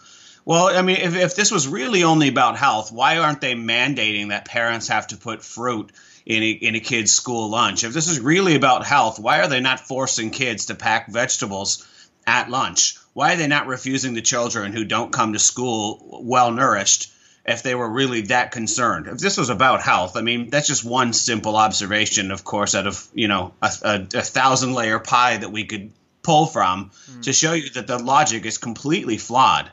Well, 0.44 0.76
I 0.76 0.82
mean, 0.82 0.96
if, 0.96 1.14
if 1.14 1.36
this 1.36 1.52
was 1.52 1.68
really 1.68 2.02
only 2.02 2.26
about 2.26 2.56
health, 2.56 2.90
why 2.90 3.18
aren't 3.18 3.40
they 3.40 3.54
mandating 3.54 4.30
that 4.30 4.46
parents 4.46 4.88
have 4.88 5.06
to 5.08 5.16
put 5.16 5.44
fruit 5.44 5.92
in 6.26 6.42
a, 6.42 6.50
in 6.50 6.74
a 6.74 6.80
kid's 6.80 7.12
school 7.12 7.50
lunch. 7.50 7.84
If 7.84 7.92
this 7.92 8.08
is 8.08 8.20
really 8.20 8.54
about 8.54 8.86
health, 8.86 9.18
why 9.18 9.40
are 9.40 9.48
they 9.48 9.60
not 9.60 9.80
forcing 9.80 10.30
kids 10.30 10.66
to 10.66 10.74
pack 10.74 11.08
vegetables 11.08 11.86
at 12.26 12.50
lunch? 12.50 12.96
Why 13.12 13.34
are 13.34 13.36
they 13.36 13.48
not 13.48 13.66
refusing 13.66 14.14
the 14.14 14.22
children 14.22 14.72
who 14.72 14.84
don't 14.84 15.12
come 15.12 15.32
to 15.32 15.38
school 15.38 16.20
well 16.22 16.52
nourished 16.52 17.12
if 17.44 17.62
they 17.62 17.74
were 17.74 17.88
really 17.88 18.22
that 18.22 18.52
concerned? 18.52 19.06
If 19.06 19.18
this 19.18 19.36
was 19.36 19.50
about 19.50 19.82
health, 19.82 20.16
I 20.16 20.22
mean, 20.22 20.50
that's 20.50 20.68
just 20.68 20.84
one 20.84 21.12
simple 21.12 21.56
observation, 21.56 22.30
of 22.30 22.44
course, 22.44 22.74
out 22.74 22.86
of, 22.86 23.08
you 23.14 23.28
know, 23.28 23.54
a, 23.60 23.72
a, 23.82 23.94
a 24.18 24.22
thousand 24.22 24.74
layer 24.74 24.98
pie 24.98 25.38
that 25.38 25.50
we 25.50 25.64
could 25.64 25.92
pull 26.22 26.46
from 26.46 26.90
mm. 27.10 27.22
to 27.22 27.32
show 27.32 27.54
you 27.54 27.70
that 27.70 27.86
the 27.86 27.98
logic 27.98 28.44
is 28.44 28.58
completely 28.58 29.16
flawed. 29.16 29.70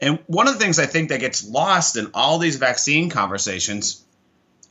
And 0.00 0.20
one 0.26 0.46
of 0.46 0.54
the 0.54 0.60
things 0.60 0.78
I 0.78 0.86
think 0.86 1.08
that 1.08 1.20
gets 1.20 1.44
lost 1.44 1.96
in 1.96 2.12
all 2.14 2.38
these 2.38 2.56
vaccine 2.56 3.10
conversations 3.10 4.04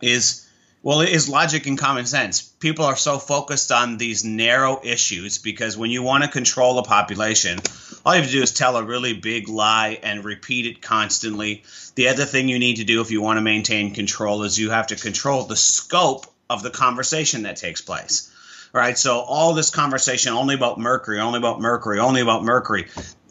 is 0.02 0.47
well, 0.88 1.02
it 1.02 1.10
is 1.10 1.28
logic 1.28 1.68
and 1.68 1.78
common 1.78 2.06
sense. 2.06 2.42
People 2.42 2.86
are 2.86 2.96
so 2.96 3.20
focused 3.20 3.74
on 3.74 3.98
these 3.98 4.24
narrow 4.24 4.80
issues 4.82 5.38
because 5.38 5.76
when 5.76 5.92
you 5.92 6.02
want 6.02 6.24
to 6.24 6.30
control 6.30 6.80
a 6.80 6.84
population, 6.84 7.60
all 8.06 8.16
you 8.16 8.22
have 8.22 8.30
to 8.30 8.38
do 8.38 8.42
is 8.42 8.54
tell 8.54 8.78
a 8.78 8.84
really 8.86 9.12
big 9.12 9.50
lie 9.50 10.00
and 10.02 10.24
repeat 10.24 10.66
it 10.66 10.82
constantly. 10.82 11.64
The 11.96 12.08
other 12.08 12.24
thing 12.24 12.48
you 12.48 12.58
need 12.58 12.78
to 12.78 12.86
do 12.86 13.02
if 13.02 13.12
you 13.12 13.22
want 13.22 13.36
to 13.36 13.42
maintain 13.42 13.94
control 13.94 14.44
is 14.44 14.58
you 14.58 14.70
have 14.70 14.88
to 14.88 14.96
control 14.96 15.44
the 15.44 15.58
scope 15.58 16.26
of 16.50 16.64
the 16.64 16.70
conversation 16.70 17.44
that 17.44 17.58
takes 17.58 17.82
place. 17.82 18.34
All 18.74 18.80
right, 18.80 18.98
so 18.98 19.20
all 19.20 19.54
this 19.56 19.72
conversation 19.72 20.32
only 20.32 20.56
about 20.56 20.80
mercury, 20.80 21.20
only 21.20 21.38
about 21.38 21.60
mercury, 21.60 22.00
only 22.00 22.22
about 22.22 22.46
mercury 22.46 22.88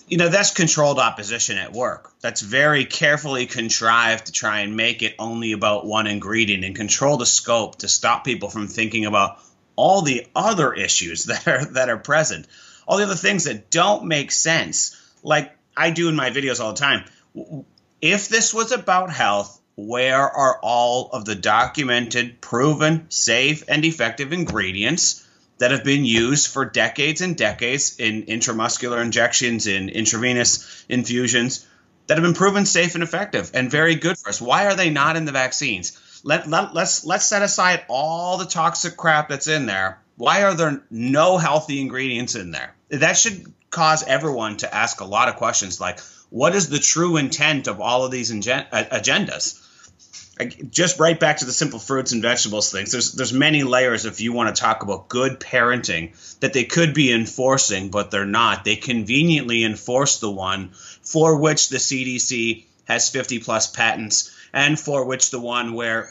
you 0.09 0.19
know 0.19 0.29
that's 0.29 0.53
controlled 0.53 0.99
opposition 0.99 1.59
at 1.59 1.73
work. 1.73 2.13
That's 2.21 2.41
very 2.41 2.85
carefully 2.85 3.47
contrived 3.47 4.27
to 4.27 4.33
try 4.33 4.61
and 4.61 4.77
make 4.77 5.03
it 5.03 5.15
only 5.19 5.53
about 5.53 5.87
one 5.87 6.07
ingredient 6.07 6.65
and 6.65 6.77
control 6.77 7.17
the 7.17 7.27
scope 7.27 7.77
to 7.79 7.89
stop 7.89 8.25
people 8.25 8.49
from 8.49 8.69
thinking 8.69 9.05
about 9.05 9.39
all 9.75 10.03
the 10.03 10.27
other 10.35 10.73
issues 10.73 11.25
that 11.27 11.47
are 11.49 11.65
that 11.73 11.89
are 11.89 11.99
present. 11.99 12.47
All 12.87 12.99
the 12.99 13.05
other 13.05 13.15
things 13.17 13.45
that 13.45 13.71
don't 13.71 14.05
make 14.05 14.31
sense 14.31 14.97
like 15.23 15.53
i 15.77 15.91
do 15.91 16.09
in 16.09 16.15
my 16.15 16.31
videos 16.31 16.61
all 16.61 16.73
the 16.73 16.79
time. 16.79 17.05
If 18.01 18.29
this 18.29 18.55
was 18.55 18.73
about 18.73 19.11
health 19.11 19.61
where 19.77 20.23
are 20.23 20.59
all 20.63 21.11
of 21.13 21.25
the 21.25 21.35
documented 21.35 22.41
proven 22.41 23.07
safe 23.11 23.65
and 23.69 23.85
effective 23.85 24.33
ingredients 24.33 25.26
that 25.59 25.71
have 25.71 25.85
been 25.85 26.05
used 26.05 26.49
for 26.49 26.65
decades 26.65 27.21
and 27.21 27.37
decades 27.37 27.97
in 27.99 28.25
intramuscular 28.25 29.03
injections, 29.03 29.67
in 29.67 29.89
intravenous 29.89 30.85
infusions, 30.89 31.67
that 32.07 32.19
have 32.19 32.25
been 32.25 32.35
proven 32.35 32.67
safe 32.67 32.95
and 32.95 33.03
effective 33.03 33.51
and 33.55 33.71
very 33.71 33.95
good 33.95 34.19
for 34.19 34.29
us. 34.29 34.41
Why 34.41 34.67
are 34.67 34.75
they 34.75 34.91
not 34.91 35.17
in 35.17 35.25
the 35.25 35.33
vaccines? 35.33 36.01
Let, 36.23 36.49
let, 36.49 36.75
let's 36.75 37.05
let's 37.05 37.25
set 37.25 37.43
aside 37.43 37.85
all 37.89 38.37
the 38.37 38.47
toxic 38.47 38.97
crap 38.97 39.29
that's 39.29 39.49
in 39.49 39.67
there. 39.67 40.01
Why 40.17 40.45
are 40.45 40.55
there 40.55 40.83
no 40.91 41.39
healthy 41.39 41.81
ingredients 41.81 42.35
in 42.35 42.51
there? 42.51 42.75
That 42.89 43.17
should 43.17 43.53
cause 43.71 44.03
everyone 44.05 44.57
to 44.59 44.75
ask 44.75 45.01
a 45.01 45.05
lot 45.05 45.29
of 45.29 45.37
questions 45.37 45.81
like, 45.81 46.01
what 46.31 46.55
is 46.55 46.69
the 46.69 46.79
true 46.79 47.17
intent 47.17 47.67
of 47.67 47.81
all 47.81 48.05
of 48.05 48.11
these 48.11 48.31
agendas? 48.31 49.63
Just 50.71 51.01
right 51.01 51.19
back 51.19 51.39
to 51.39 51.47
the 51.47 51.53
simple 51.53 51.79
fruits 51.79 52.13
and 52.13 52.21
vegetables 52.21 52.71
things. 52.71 52.93
There's 52.93 53.13
there's 53.13 53.33
many 53.33 53.63
layers 53.63 54.05
if 54.05 54.21
you 54.21 54.33
want 54.33 54.55
to 54.55 54.61
talk 54.61 54.83
about 54.83 55.09
good 55.09 55.41
parenting 55.41 56.13
that 56.41 56.53
they 56.53 56.65
could 56.65 56.93
be 56.93 57.13
enforcing, 57.13 57.91
but 57.91 58.11
they're 58.11 58.27
not. 58.27 58.65
They 58.65 58.77
conveniently 58.77 59.65
enforce 59.65 60.19
the 60.19 60.31
one 60.31 60.73
for 61.03 61.41
which 61.41 61.71
the 61.71 61.79
CDC 61.79 62.65
has 62.85 63.09
50 63.09 63.39
plus 63.41 63.67
patents, 63.67 64.31
and 64.53 64.79
for 64.79 65.05
which 65.07 65.31
the 65.31 65.41
one 65.41 65.73
where 65.73 66.11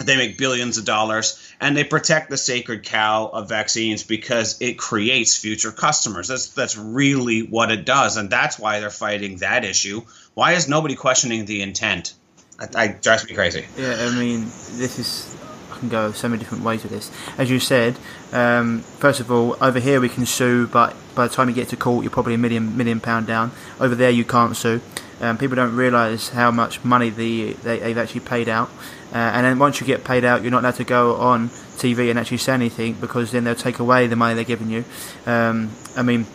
they 0.00 0.16
make 0.16 0.38
billions 0.38 0.78
of 0.78 0.84
dollars 0.84 1.38
and 1.60 1.76
they 1.76 1.84
protect 1.84 2.30
the 2.30 2.36
sacred 2.36 2.82
cow 2.82 3.30
of 3.32 3.48
vaccines 3.48 4.02
because 4.02 4.60
it 4.60 4.78
creates 4.78 5.36
future 5.36 5.70
customers. 5.70 6.26
That's 6.26 6.48
that's 6.48 6.76
really 6.76 7.42
what 7.42 7.70
it 7.70 7.84
does, 7.84 8.16
and 8.16 8.28
that's 8.28 8.58
why 8.58 8.80
they're 8.80 8.90
fighting 8.90 9.36
that 9.36 9.64
issue. 9.64 10.02
Why 10.34 10.54
is 10.54 10.66
nobody 10.66 10.96
questioning 10.96 11.44
the 11.44 11.62
intent? 11.62 12.14
I, 12.58 12.68
I 12.74 12.88
drives 12.88 13.28
me 13.28 13.34
crazy. 13.34 13.64
Yeah, 13.76 13.96
I 13.98 14.18
mean, 14.18 14.42
this 14.42 14.98
is 14.98 15.36
I 15.72 15.78
can 15.78 15.88
go 15.88 16.12
so 16.12 16.28
many 16.28 16.40
different 16.40 16.64
ways 16.64 16.82
with 16.82 16.92
this. 16.92 17.10
As 17.38 17.50
you 17.50 17.58
said, 17.58 17.98
um, 18.32 18.80
first 18.80 19.20
of 19.20 19.30
all, 19.30 19.56
over 19.60 19.80
here 19.80 20.00
we 20.00 20.08
can 20.08 20.26
sue, 20.26 20.66
but 20.66 20.94
by 21.14 21.26
the 21.26 21.34
time 21.34 21.48
you 21.48 21.54
get 21.54 21.68
to 21.68 21.76
court, 21.76 22.04
you're 22.04 22.10
probably 22.10 22.34
a 22.34 22.38
million 22.38 22.76
million 22.76 23.00
pound 23.00 23.26
down. 23.26 23.52
Over 23.80 23.94
there, 23.94 24.10
you 24.10 24.24
can't 24.24 24.56
sue. 24.56 24.80
Um, 25.20 25.38
people 25.38 25.54
don't 25.54 25.76
realise 25.76 26.30
how 26.30 26.50
much 26.50 26.84
money 26.84 27.08
the 27.08 27.52
they, 27.52 27.78
have 27.78 27.98
actually 27.98 28.20
paid 28.20 28.48
out, 28.48 28.70
uh, 29.12 29.16
and 29.16 29.46
then 29.46 29.58
once 29.58 29.80
you 29.80 29.86
get 29.86 30.04
paid 30.04 30.24
out, 30.24 30.42
you're 30.42 30.50
not 30.50 30.62
allowed 30.62 30.76
to 30.76 30.84
go 30.84 31.16
on 31.16 31.48
TV 31.48 32.10
and 32.10 32.18
actually 32.18 32.38
say 32.38 32.54
anything 32.54 32.94
because 32.94 33.32
then 33.32 33.44
they'll 33.44 33.54
take 33.54 33.78
away 33.78 34.06
the 34.06 34.16
money 34.16 34.34
they're 34.34 34.44
giving 34.44 34.70
you. 34.70 34.84
Um, 35.26 35.70
I 35.96 36.02
mean, 36.02 36.26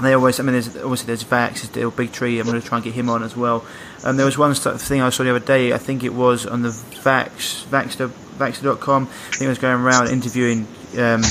they 0.00 0.14
always, 0.14 0.40
I 0.40 0.42
mean, 0.42 0.52
there's 0.52 0.76
obviously 0.76 1.06
there's 1.06 1.24
Vax, 1.24 1.70
there's 1.72 1.92
Bigtree. 1.92 2.40
I'm 2.40 2.46
going 2.46 2.60
to 2.60 2.66
try 2.66 2.78
and 2.78 2.84
get 2.84 2.94
him 2.94 3.08
on 3.08 3.22
as 3.22 3.36
well. 3.36 3.64
And 4.04 4.18
there 4.18 4.26
was 4.26 4.38
one 4.38 4.54
thing 4.54 5.02
I 5.02 5.10
saw 5.10 5.22
the 5.22 5.30
other 5.30 5.44
day. 5.44 5.72
I 5.72 5.78
think 5.78 6.02
it 6.02 6.14
was 6.14 6.46
on 6.46 6.62
the 6.62 6.70
Vax 6.70 7.64
Vaxxer 7.66 8.08
Vaxxer.com. 8.08 9.02
I 9.04 9.06
think 9.06 9.42
it 9.42 9.48
was 9.48 9.58
going 9.58 9.80
around 9.80 10.08
interviewing 10.08 10.66
um, 10.98 11.22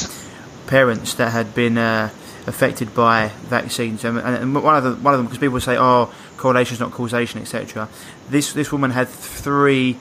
parents 0.67 1.15
that 1.15 1.31
had 1.31 1.53
been 1.55 1.77
uh, 1.77 2.09
affected 2.47 2.93
by 2.93 3.29
vaccines. 3.43 4.05
Um, 4.05 4.17
and, 4.17 4.35
and 4.35 4.55
one 4.55 4.75
of 4.75 4.83
the 4.83 4.91
one 4.95 5.13
of 5.13 5.19
them 5.19 5.25
because 5.25 5.39
people 5.39 5.59
say, 5.59 5.77
"Oh, 5.77 6.13
correlation 6.37 6.75
is 6.75 6.79
not 6.79 6.91
causation," 6.91 7.41
etc. 7.41 7.89
This 8.29 8.53
this 8.53 8.71
woman 8.71 8.91
had 8.91 9.09
three. 9.09 9.97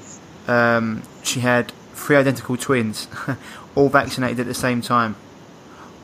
Um, 0.46 1.02
she 1.22 1.40
had 1.40 1.72
three 1.94 2.16
identical 2.16 2.56
twins, 2.56 3.08
all 3.74 3.88
vaccinated 3.88 4.40
at 4.40 4.46
the 4.46 4.54
same 4.54 4.82
time 4.82 5.16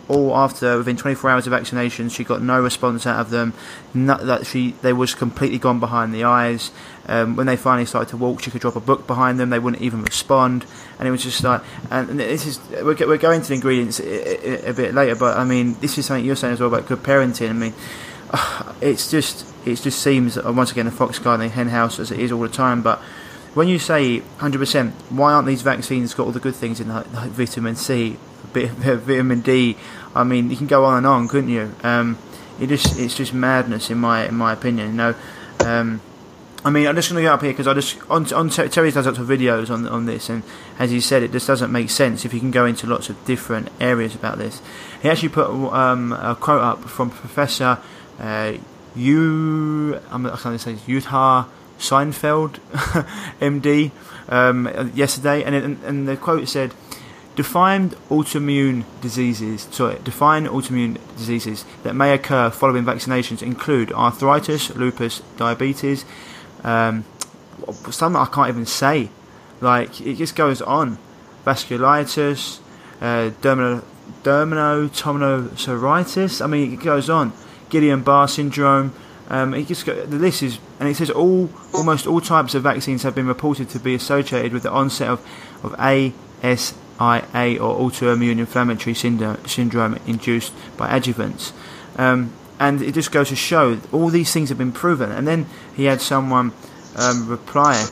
all 0.09 0.37
after 0.37 0.79
within 0.79 0.97
24 0.97 1.31
hours 1.31 1.47
of 1.47 1.51
vaccination 1.51 2.09
she 2.09 2.23
got 2.23 2.43
no 2.43 2.61
response 2.61 3.07
out 3.07 3.21
of 3.21 3.31
them. 3.31 3.53
Not 3.95 4.25
that 4.27 4.47
she 4.47 4.73
they 4.83 4.93
was 4.93 5.15
completely 5.15 5.59
gone 5.59 5.81
behind 5.81 6.15
the 6.15 6.25
eyes. 6.25 6.71
Um, 7.09 7.37
when 7.37 7.47
they 7.47 7.57
finally 7.57 7.87
started 7.87 8.11
to 8.11 8.17
walk 8.17 8.43
she 8.43 8.51
could 8.51 8.61
drop 8.61 8.77
a 8.77 8.81
book 8.81 9.07
behind 9.07 9.39
them. 9.41 9.51
They 9.51 9.59
wouldn't 9.59 9.83
even 9.83 10.03
respond. 10.03 10.67
And 10.99 11.09
it 11.09 11.11
was 11.11 11.23
just 11.23 11.43
like 11.43 11.63
and 11.91 12.21
this 12.21 12.47
is 12.47 12.61
we're, 12.71 12.95
we're 13.07 13.19
going 13.19 13.43
to 13.43 13.49
the 13.49 13.55
ingredients 13.55 14.01
a, 14.01 14.67
a, 14.67 14.71
a, 14.71 14.75
bit 14.75 14.95
later 14.95 15.17
but 15.17 15.37
I 15.37 15.45
mean 15.45 15.75
this 15.81 15.99
is 15.99 16.07
something 16.07 16.25
you're 16.25 16.37
saying 16.37 16.55
as 16.55 16.61
well 16.61 16.73
about 16.73 16.87
good 16.87 17.03
parenting. 17.03 17.51
I 17.51 17.53
mean 17.53 17.75
it's 18.81 19.11
just 19.11 19.47
it 19.67 19.77
just 19.77 20.01
seems 20.01 20.37
once 20.37 20.71
again 20.71 20.87
a 20.87 20.93
fox 20.93 21.19
guard 21.19 21.41
in 21.41 21.49
the 21.49 21.53
hen 21.53 21.69
house 21.69 21.99
as 21.99 22.11
it 22.11 22.21
is 22.21 22.31
all 22.31 22.41
the 22.41 22.49
time 22.49 22.83
but 22.83 23.01
when 23.57 23.69
you 23.69 23.79
say 23.79 24.21
100%, 24.39 24.93
why 25.09 25.33
aren't 25.33 25.47
these 25.47 25.63
vaccines 25.63 26.13
got 26.13 26.27
all 26.27 26.33
the 26.33 26.41
good 26.41 26.55
things 26.55 26.79
in 26.79 26.91
like, 26.91 27.11
like 27.15 27.31
vitamin 27.31 27.75
C, 27.75 28.19
bit 28.61 28.89
of 28.89 29.03
vitamin 29.03 29.41
D. 29.41 29.77
I 30.15 30.25
mean, 30.25 30.51
you 30.51 30.57
can 30.57 30.67
go 30.67 30.85
on 30.85 30.99
and 30.99 31.07
on, 31.07 31.29
couldn't 31.29 31.51
you? 31.51 31.75
Um, 31.83 32.19
it 32.61 32.69
just 32.69 32.99
it's 32.99 33.15
just 33.15 33.35
madness 33.35 33.91
in 33.91 33.99
my 33.99 34.27
in 34.27 34.35
my 34.35 34.53
opinion. 34.53 34.89
You 34.89 34.95
know, 34.95 35.15
um, 35.61 36.01
I 36.65 36.71
mean, 36.71 36.87
I'm 36.87 36.95
just 36.95 37.11
going 37.11 37.23
to 37.23 37.29
go 37.29 37.35
up 37.35 37.43
here 37.43 37.53
because 37.53 37.67
I 37.67 37.75
just 37.75 37.99
on 38.11 38.33
on 38.33 38.49
Terry 38.49 38.91
does 38.91 39.07
lots 39.07 39.19
of 39.19 39.27
videos 39.27 39.71
on 39.71 39.87
on 39.87 40.07
this, 40.07 40.31
and 40.31 40.43
as 40.79 40.91
he 40.91 41.01
said, 41.01 41.23
it 41.23 41.33
just 41.33 41.47
doesn't 41.47 41.71
make 41.71 41.91
sense 41.91 42.25
if 42.25 42.33
you 42.33 42.41
can 42.41 42.51
go 42.51 42.65
into 42.65 42.87
lots 42.87 43.11
of 43.11 43.25
different 43.25 43.69
areas 43.81 44.15
about 44.15 44.39
this. 44.39 44.63
He 45.03 45.09
actually 45.11 45.31
put 45.31 45.49
um, 45.49 46.13
a 46.13 46.35
quote 46.35 46.63
up 46.63 46.85
from 46.85 47.11
Professor 47.11 47.79
uh, 48.19 48.55
you 48.95 50.01
I'm, 50.11 50.27
I 50.27 50.37
can't 50.37 50.61
say 50.61 50.77
Utah 50.87 51.45
Seinfeld, 51.79 52.59
MD, 53.41 53.91
um, 54.29 54.93
yesterday, 54.95 55.45
and, 55.45 55.55
it, 55.55 55.65
and 55.65 56.09
the 56.09 56.17
quote 56.17 56.49
said. 56.49 56.75
Defined 57.37 57.93
autoimmune 58.09 58.85
diseases, 59.03 59.69
sorry, 59.71 59.99
defined 60.03 60.47
autoimmune 60.47 60.99
diseases 61.19 61.67
that 61.83 61.95
may 61.95 62.15
occur 62.15 62.49
following 62.49 62.83
vaccinations 62.83 63.43
include 63.43 63.93
arthritis, 63.93 64.75
lupus, 64.75 65.21
diabetes, 65.37 66.07
um, 66.65 67.05
some 67.91 68.17
I 68.17 68.25
can't 68.27 68.49
even 68.49 68.65
say. 68.65 69.11
Like 69.61 70.01
it 70.01 70.15
just 70.15 70.35
goes 70.35 70.63
on. 70.63 70.99
Vasculitis, 71.45 72.61
uh. 73.01 73.31
I 76.41 76.47
mean, 76.47 76.73
it 76.73 76.81
goes 76.81 77.11
on. 77.11 77.33
Guillain-Barré 77.71 78.31
syndrome. 78.31 78.95
Um, 79.29 79.55
it 79.55 79.67
just 79.67 79.85
the 79.85 80.07
list 80.07 80.43
is, 80.43 80.59
and 80.81 80.89
it 80.89 80.95
says 80.97 81.11
all 81.11 81.51
almost 81.75 82.07
all 82.07 82.21
types 82.21 82.55
of 82.55 82.63
vaccines 82.63 83.03
have 83.03 83.15
been 83.15 83.27
reported 83.27 83.69
to 83.71 83.79
be 83.79 83.95
associated 83.95 84.53
with 84.53 84.63
the 84.63 84.71
onset 84.71 85.09
of 85.09 85.21
of 85.65 85.75
AS 85.79 86.75
AIA 87.01 87.59
or 87.59 87.79
autoimmune 87.79 88.39
inflammatory 88.39 88.95
syndrome 88.95 89.99
induced 90.07 90.53
by 90.77 90.89
adjuvants. 90.99 91.53
Um, 91.97 92.33
and 92.59 92.81
it 92.81 92.93
just 92.93 93.13
goes 93.13 93.29
to 93.29 93.37
show 93.37 93.79
all 93.93 94.09
these 94.09 94.33
things 94.33 94.49
have 94.49 94.59
been 94.59 94.73
proven. 94.73 95.13
And 95.13 95.27
then 95.27 95.47
he 95.75 95.85
had 95.85 96.01
someone 96.01 96.53
um, 96.97 97.29
reply 97.29 97.87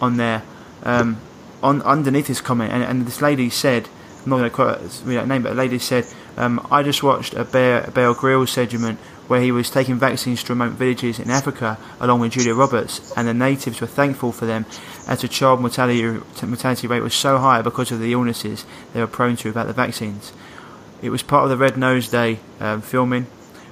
on 0.00 0.16
there 0.16 0.42
um, 0.82 1.18
on 1.62 1.82
underneath 1.82 2.26
his 2.26 2.40
comment, 2.40 2.72
and, 2.72 2.82
and, 2.82 3.06
this 3.06 3.20
lady 3.20 3.50
said, 3.50 3.88
I'm 4.24 4.30
not 4.30 4.38
going 4.38 4.50
to 4.50 4.54
quote 4.54 4.80
that 4.80 5.28
name, 5.28 5.42
but 5.42 5.52
a 5.52 5.54
lady 5.54 5.78
said, 5.78 6.06
um, 6.40 6.66
I 6.70 6.82
just 6.82 7.02
watched 7.02 7.34
a 7.34 7.44
Bear, 7.44 7.84
a 7.84 7.90
Bear 7.90 8.14
Grylls 8.14 8.50
segment 8.50 8.98
where 9.28 9.42
he 9.42 9.52
was 9.52 9.68
taking 9.68 9.96
vaccines 9.96 10.42
to 10.42 10.54
remote 10.54 10.72
villages 10.72 11.18
in 11.18 11.30
Africa 11.30 11.76
along 12.00 12.20
with 12.20 12.32
Julia 12.32 12.54
Roberts, 12.54 13.12
and 13.14 13.28
the 13.28 13.34
natives 13.34 13.78
were 13.78 13.86
thankful 13.86 14.32
for 14.32 14.46
them 14.46 14.64
as 15.06 15.20
the 15.20 15.28
child 15.28 15.60
mortality, 15.60 16.02
mortality 16.42 16.86
rate 16.86 17.02
was 17.02 17.12
so 17.12 17.36
high 17.36 17.60
because 17.60 17.92
of 17.92 18.00
the 18.00 18.14
illnesses 18.14 18.64
they 18.94 19.00
were 19.00 19.06
prone 19.06 19.36
to 19.36 19.50
about 19.50 19.66
the 19.66 19.74
vaccines. 19.74 20.32
It 21.02 21.10
was 21.10 21.22
part 21.22 21.44
of 21.44 21.50
the 21.50 21.58
Red 21.58 21.76
Nose 21.76 22.08
Day 22.08 22.40
um, 22.58 22.80
filming, 22.80 23.24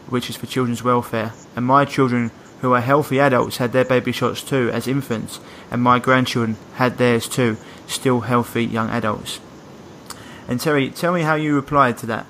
which 0.08 0.28
is 0.28 0.36
for 0.36 0.44
children's 0.44 0.84
welfare, 0.84 1.32
and 1.56 1.64
my 1.64 1.86
children 1.86 2.30
who 2.60 2.74
are 2.74 2.82
healthy 2.82 3.18
adults 3.18 3.56
had 3.56 3.72
their 3.72 3.86
baby 3.86 4.12
shots 4.12 4.42
too 4.42 4.68
as 4.74 4.86
infants, 4.86 5.40
and 5.70 5.80
my 5.80 5.98
grandchildren 5.98 6.58
had 6.74 6.98
theirs 6.98 7.26
too, 7.26 7.56
still 7.86 8.20
healthy 8.20 8.66
young 8.66 8.90
adults. 8.90 9.40
And 10.46 10.60
Terry, 10.60 10.90
tell 10.90 11.14
me 11.14 11.22
how 11.22 11.34
you 11.34 11.54
replied 11.54 11.96
to 11.98 12.06
that. 12.06 12.26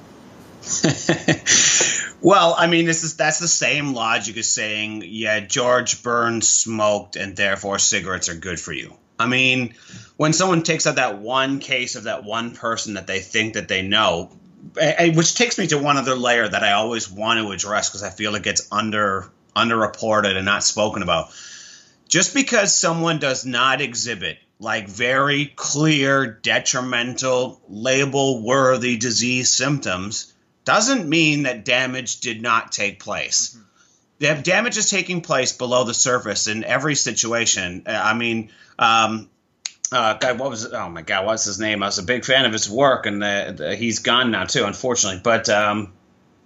Well, 2.21 2.55
I 2.59 2.67
mean, 2.67 2.85
this 2.85 3.05
is 3.05 3.17
that's 3.17 3.39
the 3.39 3.49
same 3.49 3.95
logic 3.95 4.37
as 4.37 4.49
saying, 4.49 5.05
yeah, 5.07 5.41
George 5.41 6.03
Burns 6.03 6.49
smoked, 6.49 7.15
and 7.17 7.37
therefore 7.37 7.79
cigarettes 7.79 8.29
are 8.29 8.35
good 8.35 8.59
for 8.59 8.73
you. 8.73 8.95
I 9.21 9.27
mean, 9.27 9.75
when 10.17 10.33
someone 10.33 10.63
takes 10.63 10.87
out 10.87 10.97
that 10.97 11.19
one 11.19 11.61
case 11.61 11.97
of 11.97 12.05
that 12.05 12.25
one 12.25 12.55
person 12.55 12.95
that 12.95 13.07
they 13.07 13.21
think 13.21 13.55
that 13.55 13.69
they 13.69 13.83
know, 13.83 14.31
which 15.15 15.35
takes 15.37 15.59
me 15.59 15.69
to 15.69 15.79
one 15.79 15.97
other 15.97 16.15
layer 16.15 16.49
that 16.49 16.65
I 16.65 16.73
always 16.73 17.11
want 17.11 17.41
to 17.41 17.53
address 17.53 17.89
because 17.89 18.03
I 18.03 18.11
feel 18.11 18.35
it 18.35 18.43
gets 18.43 18.69
under 18.73 19.31
underreported 19.55 20.37
and 20.37 20.45
not 20.45 20.65
spoken 20.65 21.03
about. 21.03 21.31
Just 22.09 22.35
because 22.35 22.75
someone 22.75 23.19
does 23.19 23.45
not 23.45 23.81
exhibit 23.81 24.39
like 24.59 24.89
very 24.89 25.47
clear 25.47 26.27
detrimental 26.27 27.61
label 27.69 28.43
worthy 28.43 28.97
disease 28.97 29.51
symptoms 29.51 30.33
doesn't 30.69 31.09
mean 31.09 31.45
that 31.45 31.65
damage 31.65 32.21
did 32.21 32.43
not 32.43 32.73
take 32.73 33.01
place. 33.01 33.57
Mm-hmm. 34.21 34.43
Damage 34.43 34.77
is 34.77 34.91
taking 34.91 35.23
place 35.23 35.51
below 35.51 35.85
the 35.85 35.95
surface 35.95 36.47
in 36.47 36.63
every 36.63 36.95
situation. 36.95 37.85
I 37.87 38.13
mean, 38.13 38.51
um, 38.79 39.31
uh, 39.91 40.19
God, 40.19 40.39
what 40.39 40.51
was 40.51 40.67
it? 40.67 40.75
Oh 40.75 40.91
my 40.91 41.01
God, 41.01 41.25
what's 41.25 41.47
his 41.47 41.59
name? 41.59 41.83
I 41.83 41.87
was 41.87 41.99
a 41.99 42.03
big 42.03 42.23
fan 42.23 42.45
of 42.45 42.53
his 42.53 42.69
work, 42.69 43.07
and 43.07 43.23
the, 43.23 43.55
the, 43.57 43.77
he's 43.77 44.01
gone 44.01 44.31
now 44.31 44.45
too, 44.45 44.65
unfortunately. 44.65 45.23
But 45.25 45.49
um, 45.49 45.95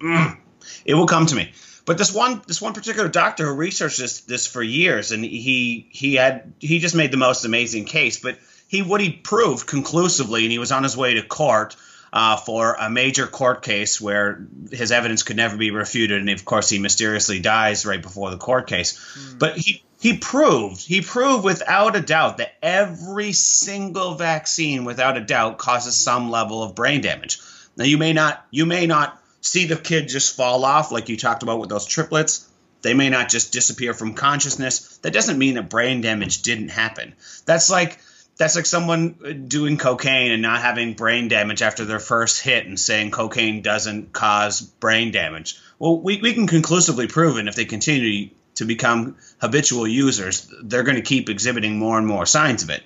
mm, 0.00 0.38
it 0.84 0.94
will 0.94 1.08
come 1.08 1.26
to 1.26 1.34
me. 1.34 1.50
But 1.84 1.98
this 1.98 2.14
one, 2.14 2.42
this 2.46 2.62
one 2.62 2.74
particular 2.74 3.08
doctor 3.08 3.46
who 3.46 3.54
researched 3.54 3.98
this, 3.98 4.20
this 4.20 4.46
for 4.46 4.62
years, 4.62 5.10
and 5.10 5.24
he 5.24 5.88
he 5.90 6.14
had 6.14 6.52
he 6.60 6.78
just 6.78 6.94
made 6.94 7.10
the 7.10 7.16
most 7.16 7.44
amazing 7.44 7.86
case. 7.86 8.20
But 8.20 8.38
he 8.68 8.82
what 8.82 9.00
he 9.00 9.10
proved 9.10 9.66
conclusively, 9.66 10.44
and 10.44 10.52
he 10.52 10.60
was 10.60 10.70
on 10.70 10.84
his 10.84 10.96
way 10.96 11.14
to 11.14 11.22
court 11.22 11.74
uh, 12.12 12.36
for 12.36 12.74
a 12.74 12.90
major 12.90 13.26
court 13.26 13.62
case 13.62 14.00
where 14.00 14.46
his 14.70 14.92
evidence 14.92 15.22
could 15.22 15.36
never 15.36 15.56
be 15.56 15.70
refuted, 15.70 16.20
and 16.20 16.28
of 16.30 16.44
course 16.44 16.68
he 16.68 16.78
mysteriously 16.78 17.40
dies 17.40 17.86
right 17.86 18.02
before 18.02 18.30
the 18.30 18.36
court 18.36 18.66
case. 18.66 18.98
Mm. 19.16 19.38
But 19.38 19.56
he 19.56 19.82
he 20.00 20.18
proved 20.18 20.82
he 20.82 21.00
proved 21.00 21.44
without 21.44 21.96
a 21.96 22.00
doubt 22.00 22.38
that 22.38 22.54
every 22.62 23.32
single 23.32 24.14
vaccine, 24.14 24.84
without 24.84 25.16
a 25.16 25.20
doubt, 25.20 25.58
causes 25.58 25.96
some 25.96 26.30
level 26.30 26.62
of 26.62 26.74
brain 26.74 27.00
damage. 27.00 27.40
Now 27.76 27.84
you 27.84 27.98
may 27.98 28.12
not 28.12 28.44
you 28.50 28.66
may 28.66 28.86
not 28.86 29.18
see 29.40 29.66
the 29.66 29.76
kid 29.76 30.08
just 30.08 30.36
fall 30.36 30.64
off 30.64 30.92
like 30.92 31.08
you 31.08 31.16
talked 31.16 31.42
about 31.42 31.60
with 31.60 31.70
those 31.70 31.86
triplets. 31.86 32.48
They 32.82 32.94
may 32.94 33.10
not 33.10 33.28
just 33.28 33.52
disappear 33.52 33.94
from 33.94 34.14
consciousness. 34.14 34.98
That 34.98 35.12
doesn't 35.12 35.38
mean 35.38 35.54
that 35.54 35.70
brain 35.70 36.00
damage 36.00 36.42
didn't 36.42 36.70
happen. 36.70 37.14
That's 37.46 37.70
like 37.70 37.98
that's 38.42 38.56
like 38.56 38.66
someone 38.66 39.46
doing 39.46 39.76
cocaine 39.76 40.32
and 40.32 40.42
not 40.42 40.60
having 40.60 40.94
brain 40.94 41.28
damage 41.28 41.62
after 41.62 41.84
their 41.84 42.00
first 42.00 42.42
hit 42.42 42.66
and 42.66 42.78
saying 42.78 43.12
cocaine 43.12 43.62
doesn't 43.62 44.12
cause 44.12 44.60
brain 44.60 45.12
damage. 45.12 45.60
Well, 45.78 46.00
we, 46.00 46.20
we 46.20 46.34
can 46.34 46.48
conclusively 46.48 47.06
prove 47.06 47.38
it 47.38 47.46
if 47.46 47.54
they 47.54 47.66
continue 47.66 48.30
to 48.56 48.64
become 48.64 49.16
habitual 49.40 49.86
users, 49.86 50.52
they're 50.60 50.82
going 50.82 50.96
to 50.96 51.02
keep 51.02 51.28
exhibiting 51.28 51.78
more 51.78 51.96
and 51.98 52.06
more 52.06 52.26
signs 52.26 52.64
of 52.64 52.70
it. 52.70 52.82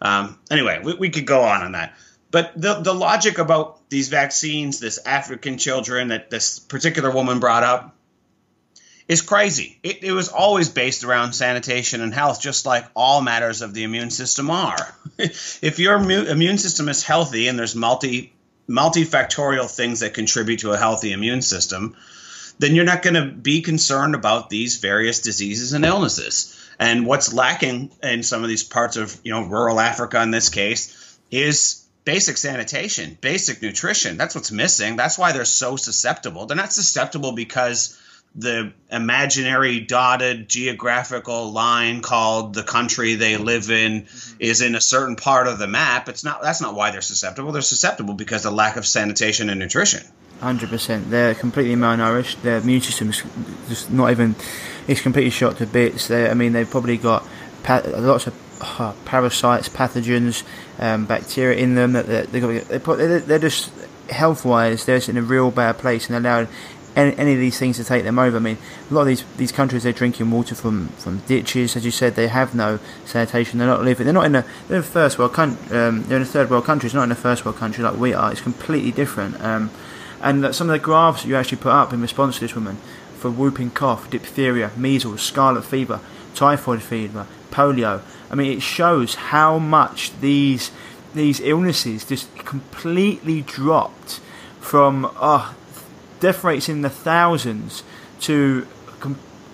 Um, 0.00 0.38
anyway, 0.52 0.80
we, 0.84 0.94
we 0.94 1.10
could 1.10 1.26
go 1.26 1.42
on 1.42 1.62
on 1.62 1.72
that. 1.72 1.96
But 2.30 2.52
the, 2.54 2.74
the 2.74 2.94
logic 2.94 3.38
about 3.38 3.90
these 3.90 4.08
vaccines, 4.08 4.78
this 4.78 5.00
African 5.04 5.58
children 5.58 6.08
that 6.08 6.30
this 6.30 6.60
particular 6.60 7.10
woman 7.10 7.40
brought 7.40 7.64
up, 7.64 7.96
is 9.12 9.22
crazy. 9.22 9.78
It, 9.82 10.02
it, 10.02 10.12
was 10.12 10.28
always 10.28 10.68
based 10.68 11.04
around 11.04 11.34
sanitation 11.34 12.00
and 12.00 12.12
health, 12.12 12.40
just 12.40 12.66
like 12.66 12.86
all 12.96 13.20
matters 13.20 13.62
of 13.62 13.74
the 13.74 13.84
immune 13.84 14.10
system 14.10 14.50
are. 14.50 14.94
if 15.18 15.78
your 15.78 15.96
immune 15.96 16.58
system 16.58 16.88
is 16.88 17.02
healthy 17.02 17.48
and 17.48 17.58
there's 17.58 17.74
multi 17.74 18.32
multifactorial 18.68 19.70
things 19.70 20.00
that 20.00 20.14
contribute 20.14 20.60
to 20.60 20.72
a 20.72 20.78
healthy 20.78 21.12
immune 21.12 21.42
system, 21.42 21.94
then 22.58 22.74
you're 22.74 22.84
not 22.84 23.02
going 23.02 23.14
to 23.14 23.26
be 23.26 23.60
concerned 23.60 24.14
about 24.14 24.48
these 24.48 24.76
various 24.76 25.20
diseases 25.20 25.72
and 25.72 25.84
illnesses. 25.84 26.58
And 26.78 27.06
what's 27.06 27.32
lacking 27.32 27.90
in 28.02 28.22
some 28.22 28.42
of 28.42 28.48
these 28.48 28.64
parts 28.64 28.96
of 28.96 29.16
you 29.22 29.32
know 29.32 29.44
rural 29.44 29.78
Africa 29.78 30.22
in 30.22 30.30
this 30.30 30.48
case 30.48 31.18
is 31.30 31.84
basic 32.04 32.36
sanitation, 32.36 33.16
basic 33.20 33.62
nutrition. 33.62 34.16
That's 34.16 34.34
what's 34.34 34.50
missing. 34.50 34.96
That's 34.96 35.18
why 35.18 35.32
they're 35.32 35.44
so 35.44 35.76
susceptible. 35.76 36.46
They're 36.46 36.56
not 36.56 36.72
susceptible 36.72 37.32
because 37.32 37.98
the 38.34 38.72
imaginary 38.90 39.80
dotted 39.80 40.48
geographical 40.48 41.52
line 41.52 42.00
called 42.00 42.54
the 42.54 42.62
country 42.62 43.14
they 43.14 43.36
live 43.36 43.70
in 43.70 44.02
mm-hmm. 44.02 44.36
is 44.38 44.62
in 44.62 44.74
a 44.74 44.80
certain 44.80 45.16
part 45.16 45.46
of 45.46 45.58
the 45.58 45.66
map 45.66 46.08
it's 46.08 46.24
not 46.24 46.42
that's 46.42 46.60
not 46.60 46.74
why 46.74 46.90
they're 46.90 47.00
susceptible. 47.02 47.52
They're 47.52 47.62
susceptible 47.62 48.14
because 48.14 48.46
of 48.46 48.54
lack 48.54 48.76
of 48.76 48.86
sanitation 48.86 49.50
and 49.50 49.58
nutrition. 49.60 50.02
100% 50.40 51.10
they're 51.10 51.34
completely 51.34 51.76
malnourished. 51.76 52.40
Their 52.42 52.58
immune 52.58 52.80
system 52.80 53.10
is 53.10 53.22
just 53.68 53.90
not 53.90 54.10
even 54.10 54.34
it's 54.88 55.00
completely 55.00 55.30
shot 55.30 55.58
to 55.58 55.66
bits. 55.66 56.08
They 56.08 56.30
i 56.30 56.34
mean 56.34 56.52
they've 56.52 56.68
probably 56.68 56.96
got 56.96 57.26
lots 57.68 58.26
of 58.26 58.34
uh, 58.62 58.92
parasites 59.04 59.68
pathogens 59.68 60.44
um, 60.78 61.04
bacteria 61.04 61.58
in 61.58 61.74
them 61.74 61.92
that 61.92 62.06
they're, 62.06 62.26
they're, 62.26 63.20
they're 63.20 63.38
just 63.38 63.72
health 64.10 64.44
wise 64.44 64.84
they're 64.84 65.00
in 65.08 65.16
a 65.16 65.22
real 65.22 65.50
bad 65.50 65.78
place 65.78 66.08
and 66.08 66.24
they're 66.24 66.32
allowed 66.32 66.48
any, 66.94 67.16
any, 67.16 67.32
of 67.34 67.38
these 67.38 67.58
things 67.58 67.76
to 67.76 67.84
take 67.84 68.04
them 68.04 68.18
over. 68.18 68.36
I 68.36 68.40
mean, 68.40 68.58
a 68.90 68.94
lot 68.94 69.02
of 69.02 69.06
these 69.06 69.24
these 69.36 69.52
countries 69.52 69.82
they're 69.82 69.92
drinking 69.92 70.30
water 70.30 70.54
from, 70.54 70.88
from 70.88 71.18
ditches, 71.26 71.76
as 71.76 71.84
you 71.84 71.90
said. 71.90 72.14
They 72.14 72.28
have 72.28 72.54
no 72.54 72.78
sanitation. 73.04 73.58
They're 73.58 73.68
not 73.68 73.82
living. 73.82 74.04
They're 74.04 74.14
not 74.14 74.26
in 74.26 74.34
a 74.34 74.44
they're 74.68 74.78
in 74.78 74.82
a 74.82 74.86
first 74.86 75.18
world 75.18 75.32
country. 75.32 75.76
Um, 75.76 76.02
they're 76.04 76.18
in 76.18 76.22
a 76.22 76.26
third 76.26 76.50
world 76.50 76.64
country. 76.64 76.86
It's 76.86 76.94
not 76.94 77.04
in 77.04 77.12
a 77.12 77.16
first 77.16 77.44
world 77.44 77.56
country 77.56 77.82
like 77.84 77.96
we 77.96 78.14
are. 78.14 78.30
It's 78.30 78.40
completely 78.40 78.92
different. 78.92 79.40
Um, 79.40 79.70
and 80.20 80.54
some 80.54 80.70
of 80.70 80.72
the 80.72 80.78
graphs 80.78 81.24
you 81.24 81.34
actually 81.34 81.58
put 81.58 81.72
up 81.72 81.92
in 81.92 82.00
response 82.00 82.36
to 82.36 82.42
this 82.42 82.54
woman 82.54 82.76
for 83.18 83.30
whooping 83.30 83.70
cough, 83.70 84.10
diphtheria, 84.10 84.70
measles, 84.76 85.22
scarlet 85.22 85.64
fever, 85.64 86.00
typhoid 86.34 86.82
fever, 86.82 87.26
polio. 87.50 88.02
I 88.30 88.34
mean, 88.34 88.52
it 88.52 88.62
shows 88.62 89.14
how 89.14 89.58
much 89.58 90.18
these 90.20 90.70
these 91.14 91.40
illnesses 91.40 92.04
just 92.04 92.34
completely 92.38 93.42
dropped 93.42 94.20
from 94.60 95.10
oh 95.16 95.54
death 96.22 96.44
rates 96.44 96.68
in 96.68 96.82
the 96.82 96.88
thousands 96.88 97.82
to 98.20 98.66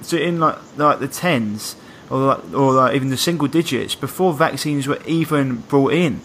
to 0.06 0.22
in 0.22 0.38
like 0.38 0.58
like 0.76 1.00
the 1.00 1.08
tens 1.08 1.74
or 2.10 2.18
like, 2.18 2.52
or 2.52 2.72
like 2.72 2.94
even 2.94 3.08
the 3.08 3.16
single 3.16 3.48
digits 3.48 3.94
before 3.94 4.32
vaccines 4.34 4.86
were 4.86 5.00
even 5.06 5.56
brought 5.62 5.94
in. 5.94 6.20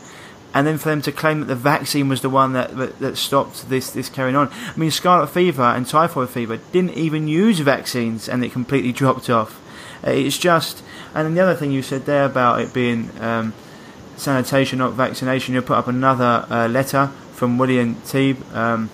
And 0.54 0.68
then 0.68 0.78
for 0.78 0.90
them 0.90 1.02
to 1.02 1.12
claim 1.12 1.40
that 1.40 1.46
the 1.46 1.56
vaccine 1.56 2.10
was 2.10 2.22
the 2.22 2.30
one 2.30 2.54
that, 2.54 2.78
that, 2.78 3.00
that 3.00 3.18
stopped 3.18 3.70
this, 3.70 3.90
this 3.90 4.08
carrying 4.08 4.36
on. 4.36 4.50
I 4.52 4.78
mean, 4.78 4.92
scarlet 4.92 5.28
fever 5.28 5.64
and 5.64 5.88
typhoid 5.88 6.30
fever 6.30 6.58
didn't 6.72 6.94
even 6.94 7.28
use 7.28 7.60
vaccines 7.60 8.30
and 8.30 8.46
it 8.46 8.52
completely 8.52 8.92
dropped 9.02 9.32
off. 9.32 9.60
It's 10.04 10.38
just, 10.38 10.84
and 11.16 11.26
then 11.26 11.34
the 11.34 11.42
other 11.42 11.56
thing 11.56 11.72
you 11.72 11.82
said 11.82 12.06
there 12.06 12.26
about 12.26 12.62
it 12.62 12.72
being 12.72 13.10
um, 13.20 13.54
sanitation, 14.16 14.78
not 14.78 14.94
vaccination, 14.94 15.56
you 15.56 15.62
put 15.64 15.78
up 15.78 15.88
another 15.88 16.46
uh, 16.50 16.68
letter 16.68 17.08
from 17.34 17.58
William 17.58 17.96
Teeb. 17.96 18.38
Um, 18.54 18.92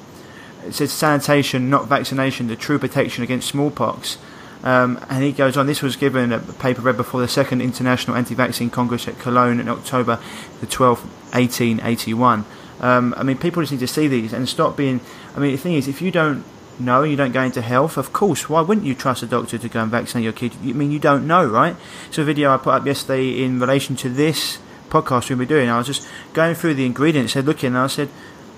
it 0.65 0.73
says 0.73 0.91
sanitation, 0.91 1.69
not 1.69 1.87
vaccination, 1.87 2.47
the 2.47 2.55
true 2.55 2.79
protection 2.79 3.23
against 3.23 3.47
smallpox. 3.47 4.17
Um, 4.63 5.03
and 5.09 5.23
he 5.23 5.31
goes 5.31 5.55
on, 5.55 5.67
this 5.67 5.81
was 5.81 5.95
given 5.95 6.33
a 6.33 6.39
paper 6.39 6.81
read 6.81 6.97
before 6.97 7.21
the 7.21 7.27
second 7.27 7.61
International 7.61 8.17
Anti-Vaccine 8.17 8.69
Congress 8.69 9.07
at 9.07 9.17
Cologne 9.17 9.59
in 9.59 9.69
October 9.69 10.19
the 10.59 10.67
12th, 10.67 11.05
1881. 11.33 12.45
Um, 12.81 13.13
I 13.17 13.23
mean, 13.23 13.37
people 13.37 13.61
just 13.63 13.71
need 13.71 13.79
to 13.79 13.87
see 13.87 14.07
these 14.07 14.33
and 14.33 14.47
stop 14.47 14.75
being. 14.75 14.99
I 15.35 15.39
mean, 15.39 15.51
the 15.51 15.57
thing 15.57 15.73
is, 15.73 15.87
if 15.87 16.01
you 16.01 16.11
don't 16.11 16.43
know 16.79 17.03
you 17.03 17.17
don't 17.17 17.33
go 17.33 17.41
into 17.41 17.61
health, 17.61 17.97
of 17.97 18.13
course, 18.13 18.49
why 18.49 18.61
wouldn't 18.61 18.85
you 18.85 18.95
trust 18.95 19.21
a 19.21 19.25
doctor 19.25 19.57
to 19.57 19.69
go 19.69 19.81
and 19.81 19.91
vaccinate 19.91 20.23
your 20.23 20.33
kid? 20.33 20.53
I 20.61 20.73
mean, 20.73 20.91
you 20.91 20.99
don't 20.99 21.27
know, 21.27 21.45
right? 21.45 21.75
So, 22.11 22.21
a 22.21 22.25
video 22.25 22.53
I 22.53 22.57
put 22.57 22.73
up 22.73 22.85
yesterday 22.85 23.43
in 23.43 23.59
relation 23.59 23.95
to 23.97 24.09
this 24.09 24.59
podcast 24.89 25.29
we'll 25.29 25.39
be 25.39 25.45
doing. 25.45 25.69
I 25.69 25.77
was 25.77 25.87
just 25.87 26.07
going 26.33 26.55
through 26.55 26.73
the 26.73 26.85
ingredients, 26.85 27.33
said 27.33 27.45
looking, 27.45 27.67
and 27.67 27.77
I 27.77 27.87
said, 27.87 28.09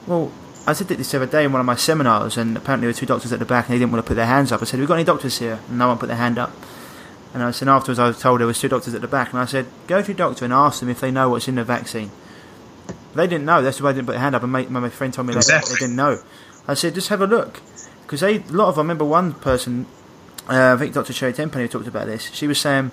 well. 0.07 0.31
I 0.67 0.73
said 0.73 0.87
this 0.87 1.11
the 1.11 1.17
other 1.17 1.25
day 1.25 1.43
in 1.43 1.51
one 1.51 1.59
of 1.59 1.65
my 1.65 1.75
seminars, 1.75 2.37
and 2.37 2.55
apparently 2.55 2.85
there 2.85 2.93
were 2.93 2.99
two 2.99 3.05
doctors 3.05 3.33
at 3.33 3.39
the 3.39 3.45
back, 3.45 3.65
and 3.65 3.73
they 3.73 3.79
didn't 3.79 3.91
want 3.91 4.05
to 4.05 4.07
put 4.07 4.15
their 4.15 4.27
hands 4.27 4.51
up. 4.51 4.61
I 4.61 4.65
said, 4.65 4.79
"We've 4.79 4.87
got 4.87 4.95
any 4.95 5.03
doctors 5.03 5.39
here?" 5.39 5.59
And 5.67 5.77
no 5.77 5.87
one 5.87 5.97
put 5.97 6.07
their 6.07 6.17
hand 6.17 6.37
up. 6.37 6.51
And 7.33 7.41
I 7.41 7.51
said 7.51 7.67
afterwards, 7.67 7.97
I 7.97 8.07
was 8.07 8.19
told 8.19 8.39
there 8.39 8.47
was 8.47 8.59
two 8.59 8.67
doctors 8.67 8.93
at 8.93 9.01
the 9.01 9.07
back, 9.07 9.31
and 9.31 9.39
I 9.39 9.45
said, 9.45 9.65
"Go 9.87 10.01
to 10.01 10.07
your 10.07 10.17
doctor 10.17 10.45
and 10.45 10.53
ask 10.53 10.79
them 10.79 10.89
if 10.89 10.99
they 10.99 11.11
know 11.11 11.29
what's 11.29 11.47
in 11.47 11.55
the 11.55 11.63
vaccine." 11.63 12.11
They 13.15 13.27
didn't 13.27 13.45
know. 13.45 13.61
That's 13.61 13.81
why 13.81 13.89
I 13.89 13.93
didn't 13.93 14.05
put 14.05 14.13
their 14.13 14.21
hand 14.21 14.35
up. 14.35 14.43
And 14.43 14.51
my, 14.51 14.63
my 14.65 14.89
friend 14.89 15.13
told 15.13 15.27
me 15.27 15.35
exactly. 15.35 15.69
they, 15.69 15.75
they 15.75 15.79
didn't 15.87 15.97
know. 15.97 16.19
I 16.67 16.75
said, 16.75 16.93
just 16.93 17.09
have 17.09 17.21
a 17.21 17.27
look, 17.27 17.59
because 18.03 18.23
a 18.23 18.37
lot 18.49 18.69
of. 18.69 18.77
I 18.77 18.81
remember 18.81 19.03
one 19.03 19.33
person, 19.33 19.87
uh, 20.47 20.75
I 20.75 20.77
think 20.77 20.93
Dr. 20.93 21.11
Sherry 21.11 21.33
Tenpenny 21.33 21.67
talked 21.67 21.87
about 21.87 22.05
this. 22.05 22.31
She 22.31 22.47
was 22.47 22.59
saying 22.59 22.91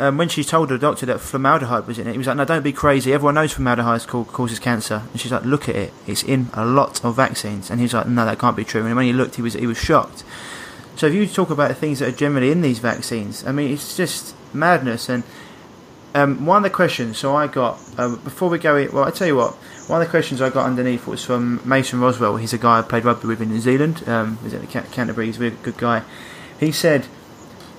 um, 0.00 0.16
when 0.16 0.30
she 0.30 0.42
told 0.42 0.70
the 0.70 0.78
doctor 0.78 1.04
that 1.04 1.20
formaldehyde 1.20 1.86
was 1.86 1.98
in 1.98 2.06
it, 2.06 2.12
he 2.12 2.18
was 2.18 2.26
like, 2.26 2.36
"No, 2.36 2.46
don't 2.46 2.62
be 2.62 2.72
crazy. 2.72 3.12
Everyone 3.12 3.34
knows 3.34 3.52
formaldehyde 3.52 4.06
causes 4.08 4.58
cancer." 4.58 5.02
And 5.12 5.20
she's 5.20 5.30
like, 5.30 5.44
"Look 5.44 5.68
at 5.68 5.76
it. 5.76 5.92
It's 6.06 6.22
in 6.22 6.48
a 6.54 6.64
lot 6.64 7.04
of 7.04 7.16
vaccines." 7.16 7.70
And 7.70 7.80
he's 7.80 7.92
like, 7.92 8.08
"No, 8.08 8.24
that 8.24 8.38
can't 8.38 8.56
be 8.56 8.64
true." 8.64 8.86
And 8.86 8.96
when 8.96 9.04
he 9.04 9.12
looked, 9.12 9.34
he 9.34 9.42
was 9.42 9.52
he 9.52 9.66
was 9.66 9.76
shocked. 9.76 10.24
So 10.96 11.06
if 11.06 11.12
you 11.12 11.26
talk 11.26 11.50
about 11.50 11.68
the 11.68 11.74
things 11.74 11.98
that 11.98 12.08
are 12.08 12.16
generally 12.16 12.50
in 12.50 12.62
these 12.62 12.78
vaccines, 12.78 13.46
I 13.46 13.52
mean, 13.52 13.72
it's 13.72 13.94
just 13.94 14.34
madness. 14.54 15.10
And 15.10 15.22
um, 16.14 16.46
one 16.46 16.56
of 16.56 16.62
the 16.62 16.70
questions, 16.70 17.18
so 17.18 17.36
I 17.36 17.46
got 17.46 17.78
uh, 17.98 18.16
before 18.16 18.48
we 18.48 18.58
go, 18.58 18.88
well, 18.90 19.04
I 19.04 19.10
tell 19.10 19.26
you 19.26 19.36
what, 19.36 19.52
one 19.86 20.00
of 20.00 20.08
the 20.08 20.10
questions 20.10 20.40
I 20.40 20.48
got 20.48 20.64
underneath 20.64 21.06
was 21.06 21.22
from 21.22 21.60
Mason 21.68 22.00
Roswell. 22.00 22.38
He's 22.38 22.54
a 22.54 22.58
guy 22.58 22.78
I 22.78 22.82
played 22.82 23.04
rugby 23.04 23.28
with 23.28 23.42
in 23.42 23.50
New 23.50 23.60
Zealand. 23.60 24.08
Um, 24.08 24.38
he's 24.42 24.54
at 24.54 24.66
Canterbury. 24.92 25.26
He's 25.26 25.38
a 25.38 25.50
good 25.50 25.76
guy. 25.76 26.04
He 26.58 26.72
said, 26.72 27.06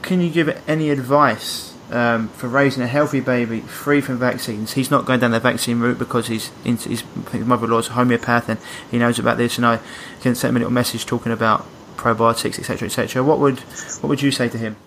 "Can 0.03 0.21
you 0.21 0.29
give 0.29 0.62
any 0.67 0.91
advice?" 0.91 1.70
Um, 1.91 2.30
for 2.30 2.47
raising 2.47 2.82
a 2.82 2.88
healthy 2.88 3.19
baby 3.19 3.60
free 3.62 4.01
from 4.01 4.17
vaccines. 4.17 4.73
He's 4.73 4.89
not 4.89 5.06
going 5.06 5.19
down 5.19 5.32
the 5.32 5.39
vaccine 5.39 5.80
route 5.80 5.99
because 5.99 6.27
he's 6.27 6.47
his, 6.63 6.86
his 6.86 7.04
mother-in-law's 7.45 7.89
a 7.89 7.91
homeopath 7.91 8.49
and 8.49 8.60
he 8.89 8.97
knows 8.97 9.19
about 9.19 9.38
this. 9.38 9.58
And 9.58 9.65
I 9.65 9.80
can 10.21 10.34
send 10.36 10.51
him 10.51 10.58
a 10.58 10.60
little 10.60 10.73
message 10.73 11.06
talking 11.06 11.32
about 11.32 11.65
probiotics, 11.97 12.58
etc., 12.58 12.88
etc. 12.88 13.23
What 13.23 13.39
would 13.39 13.60
what 13.60 14.10
would 14.10 14.21
you 14.21 14.32
say 14.32 14.49
to 14.49 14.58
him? 14.58 14.77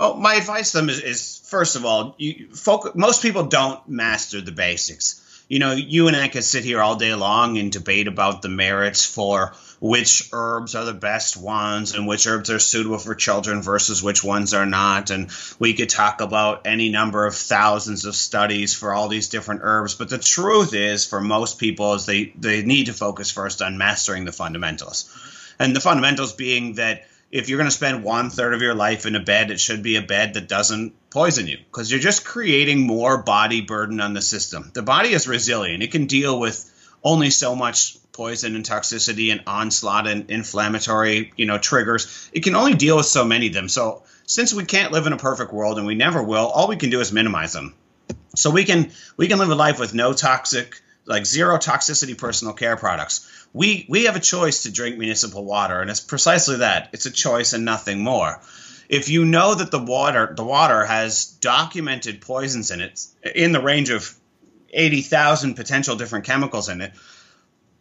Oh, 0.00 0.14
my 0.14 0.34
advice 0.34 0.72
to 0.72 0.78
them 0.78 0.88
is, 0.88 1.00
is 1.00 1.40
first 1.44 1.76
of 1.76 1.84
all, 1.84 2.16
you, 2.18 2.48
folk, 2.54 2.96
most 2.96 3.22
people 3.22 3.44
don't 3.44 3.86
master 3.88 4.40
the 4.40 4.50
basics. 4.50 5.21
You 5.52 5.58
know, 5.58 5.72
you 5.72 6.08
and 6.08 6.16
I 6.16 6.28
could 6.28 6.44
sit 6.44 6.64
here 6.64 6.80
all 6.80 6.96
day 6.96 7.14
long 7.14 7.58
and 7.58 7.70
debate 7.70 8.08
about 8.08 8.40
the 8.40 8.48
merits 8.48 9.04
for 9.04 9.52
which 9.80 10.30
herbs 10.32 10.74
are 10.74 10.86
the 10.86 10.94
best 10.94 11.36
ones 11.36 11.94
and 11.94 12.06
which 12.06 12.26
herbs 12.26 12.48
are 12.48 12.58
suitable 12.58 12.96
for 12.96 13.14
children 13.14 13.60
versus 13.60 14.02
which 14.02 14.24
ones 14.24 14.54
are 14.54 14.64
not. 14.64 15.10
And 15.10 15.28
we 15.58 15.74
could 15.74 15.90
talk 15.90 16.22
about 16.22 16.66
any 16.66 16.88
number 16.88 17.26
of 17.26 17.34
thousands 17.34 18.06
of 18.06 18.16
studies 18.16 18.74
for 18.74 18.94
all 18.94 19.08
these 19.08 19.28
different 19.28 19.60
herbs. 19.62 19.94
But 19.94 20.08
the 20.08 20.16
truth 20.16 20.72
is, 20.72 21.04
for 21.04 21.20
most 21.20 21.58
people, 21.58 21.92
is 21.92 22.06
they, 22.06 22.32
they 22.34 22.62
need 22.62 22.86
to 22.86 22.94
focus 22.94 23.30
first 23.30 23.60
on 23.60 23.76
mastering 23.76 24.24
the 24.24 24.32
fundamentals. 24.32 25.04
And 25.58 25.76
the 25.76 25.80
fundamentals 25.80 26.32
being 26.32 26.76
that 26.76 27.04
if 27.32 27.48
you're 27.48 27.58
going 27.58 27.70
to 27.70 27.74
spend 27.74 28.04
one 28.04 28.28
third 28.28 28.52
of 28.52 28.60
your 28.60 28.74
life 28.74 29.06
in 29.06 29.16
a 29.16 29.20
bed, 29.20 29.50
it 29.50 29.58
should 29.58 29.82
be 29.82 29.96
a 29.96 30.02
bed 30.02 30.34
that 30.34 30.48
doesn't 30.48 30.92
poison 31.10 31.46
you 31.46 31.56
because 31.56 31.90
you're 31.90 31.98
just 31.98 32.24
creating 32.24 32.86
more 32.86 33.22
body 33.22 33.62
burden 33.62 34.00
on 34.00 34.12
the 34.12 34.20
system. 34.20 34.70
The 34.74 34.82
body 34.82 35.08
is 35.08 35.26
resilient, 35.26 35.82
it 35.82 35.90
can 35.90 36.06
deal 36.06 36.38
with 36.38 36.68
only 37.02 37.30
so 37.30 37.56
much 37.56 37.96
poison 38.12 38.54
and 38.54 38.64
toxicity 38.64 39.32
and 39.32 39.42
onslaught 39.46 40.06
and 40.06 40.30
inflammatory, 40.30 41.32
you 41.36 41.46
know, 41.46 41.56
triggers. 41.56 42.30
It 42.34 42.44
can 42.44 42.54
only 42.54 42.74
deal 42.74 42.98
with 42.98 43.06
so 43.06 43.24
many 43.24 43.46
of 43.46 43.54
them. 43.54 43.70
So 43.70 44.02
since 44.26 44.52
we 44.52 44.66
can't 44.66 44.92
live 44.92 45.06
in 45.06 45.14
a 45.14 45.16
perfect 45.16 45.52
world 45.52 45.78
and 45.78 45.86
we 45.86 45.94
never 45.94 46.22
will, 46.22 46.46
all 46.46 46.68
we 46.68 46.76
can 46.76 46.90
do 46.90 47.00
is 47.00 47.12
minimize 47.12 47.54
them. 47.54 47.74
So 48.36 48.50
we 48.50 48.64
can 48.64 48.92
we 49.16 49.28
can 49.28 49.38
live 49.38 49.50
a 49.50 49.54
life 49.54 49.80
with 49.80 49.94
no 49.94 50.12
toxic 50.12 50.80
like 51.04 51.26
zero 51.26 51.56
toxicity 51.56 52.16
personal 52.16 52.54
care 52.54 52.76
products. 52.76 53.28
We 53.52 53.86
we 53.88 54.04
have 54.04 54.16
a 54.16 54.20
choice 54.20 54.62
to 54.62 54.72
drink 54.72 54.98
municipal 54.98 55.44
water 55.44 55.80
and 55.80 55.90
it's 55.90 56.00
precisely 56.00 56.58
that. 56.58 56.90
It's 56.92 57.06
a 57.06 57.10
choice 57.10 57.52
and 57.52 57.64
nothing 57.64 58.00
more. 58.00 58.40
If 58.88 59.08
you 59.08 59.24
know 59.24 59.54
that 59.54 59.70
the 59.70 59.78
water 59.78 60.32
the 60.36 60.44
water 60.44 60.84
has 60.84 61.26
documented 61.26 62.20
poisons 62.20 62.70
in 62.70 62.80
it 62.80 63.04
in 63.34 63.52
the 63.52 63.62
range 63.62 63.90
of 63.90 64.14
80,000 64.72 65.54
potential 65.54 65.96
different 65.96 66.24
chemicals 66.24 66.68
in 66.68 66.80
it, 66.80 66.92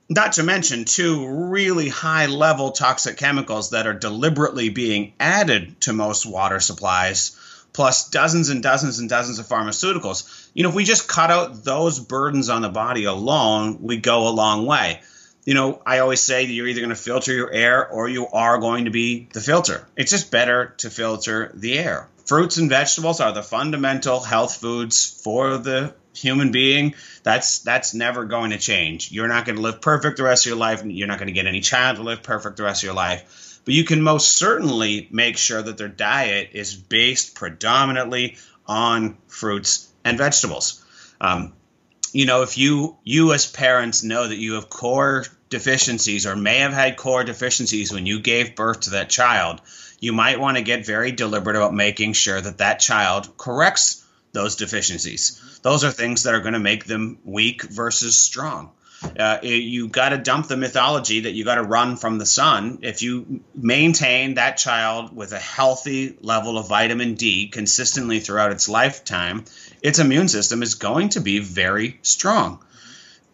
not 0.10 0.34
to 0.34 0.44
mention 0.44 0.84
two 0.84 1.26
really 1.50 1.88
high 1.88 2.26
level 2.26 2.72
toxic 2.72 3.16
chemicals 3.16 3.70
that 3.70 3.88
are 3.88 3.94
deliberately 3.94 4.68
being 4.68 5.14
added 5.22 5.80
to 5.82 5.94
most 5.94 6.26
water 6.26 6.60
supplies, 6.60 7.38
plus 7.72 8.10
dozens 8.10 8.50
and 8.50 8.62
dozens 8.62 9.00
and 9.00 9.10
dozens 9.10 9.40
of 9.40 9.48
pharmaceuticals. 9.48 10.50
You 10.54 10.64
know, 10.64 10.70
if 10.70 10.76
we 10.76 10.84
just 10.84 11.08
cut 11.08 11.32
out 11.32 11.64
those 11.64 11.98
burdens 11.98 12.50
on 12.50 12.62
the 12.62 12.70
body 12.70 13.06
alone, 13.06 13.82
we 13.82 13.98
go 13.98 14.28
a 14.28 14.36
long 14.36 14.66
way. 14.66 15.02
You 15.44 15.56
know, 15.56 15.82
I 15.86 16.00
always 16.00 16.22
say 16.22 16.46
that 16.46 16.52
you're 16.52 16.68
either 16.68 16.82
going 16.82 16.90
to 16.90 16.96
filter 16.96 17.34
your 17.34 17.52
air 17.52 17.88
or 17.88 18.08
you 18.08 18.28
are 18.28 18.60
going 18.60 18.86
to 18.86 18.92
be 18.92 19.28
the 19.34 19.42
filter. 19.42 19.88
It's 19.96 20.12
just 20.12 20.30
better 20.30 20.76
to 20.78 20.90
filter 20.90 21.52
the 21.56 21.80
air. 21.80 22.08
Fruits 22.26 22.58
and 22.58 22.70
vegetables 22.70 23.20
are 23.20 23.34
the 23.34 23.42
fundamental 23.42 24.20
health 24.20 24.58
foods 24.58 25.20
for 25.24 25.58
the 25.58 25.94
human 26.14 26.52
being. 26.52 26.94
That's 27.24 27.60
that's 27.60 27.94
never 27.94 28.26
going 28.26 28.52
to 28.52 28.58
change. 28.58 29.12
You're 29.12 29.28
not 29.28 29.46
going 29.46 29.56
to 29.56 29.62
live 29.62 29.82
perfect 29.82 30.18
the 30.18 30.24
rest 30.24 30.46
of 30.46 30.52
your 30.52 30.60
life. 30.60 30.84
You're 30.86 31.08
not 31.08 31.18
going 31.18 31.28
to 31.28 31.34
get 31.34 31.48
any 31.48 31.62
child 31.62 31.98
to 31.98 32.04
live 32.04 32.24
perfect 32.24 32.58
the 32.58 32.64
rest 32.64 32.84
of 32.84 32.88
your 32.88 32.94
life. 32.94 33.60
But 33.66 33.74
you 33.74 33.84
can 33.84 34.02
most 34.02 34.38
certainly 34.38 35.08
make 35.12 35.38
sure 35.38 35.62
that 35.62 35.78
their 35.78 35.88
diet 35.88 36.50
is 36.54 36.76
based 36.76 37.36
predominantly 37.36 38.38
on 38.66 39.18
fruits 39.28 39.92
and 40.04 40.18
vegetables. 40.18 40.84
Um, 41.20 41.54
you 42.13 42.26
know 42.26 42.41
if 42.41 42.58
you 42.58 42.97
you 43.04 43.34
as 43.34 43.50
parents 43.50 44.04
know 44.04 44.28
that 44.28 44.38
you 44.38 44.54
have 44.54 44.69
core 44.69 45.26
deficiencies 45.50 46.26
or 46.26 46.36
may 46.36 46.60
have 46.60 46.74
had 46.74 46.97
core 46.97 47.24
deficiencies 47.24 47.91
when 47.91 48.06
you 48.06 48.19
gave 48.19 48.56
birth 48.56 48.82
to 48.82 48.89
that 48.91 49.10
child 49.10 49.62
you 50.00 50.13
might 50.13 50.39
want 50.39 50.58
to 50.58 50.63
get 50.63 50.86
very 50.86 51.12
deliberate 51.12 51.56
about 51.56 51.74
making 51.74 52.13
sure 52.13 52.41
that 52.41 52.58
that 52.58 52.80
child 52.80 53.38
corrects 53.38 54.04
those 54.34 54.56
deficiencies. 54.56 55.60
Those 55.62 55.84
are 55.84 55.91
things 55.91 56.24
that 56.24 56.34
are 56.34 56.39
going 56.39 56.54
to 56.54 56.60
make 56.60 56.86
them 56.86 57.19
weak 57.24 57.63
versus 57.63 58.17
strong. 58.17 58.71
Uh, 59.17 59.39
you 59.41 59.88
got 59.88 60.10
to 60.10 60.17
dump 60.17 60.47
the 60.47 60.58
mythology 60.58 61.21
that 61.21 61.32
you 61.32 61.43
got 61.43 61.56
to 61.56 61.63
run 61.63 61.97
from 61.97 62.19
the 62.19 62.26
sun. 62.26 62.80
If 62.84 63.02
you 63.02 63.43
maintain 63.56 64.36
that 64.36 64.58
child 64.58 65.15
with 65.15 65.32
a 65.32 65.39
healthy 65.39 66.17
level 66.21 66.58
of 66.58 66.67
vitamin 66.67 67.15
D 67.15 67.47
consistently 67.47 68.19
throughout 68.19 68.52
its 68.52 68.69
lifetime, 68.69 69.45
its 69.82 70.00
immune 70.00 70.28
system 70.28 70.63
is 70.63 70.76
going 70.76 71.10
to 71.10 71.22
be 71.22 71.39
very 71.39 72.00
strong. 72.02 72.63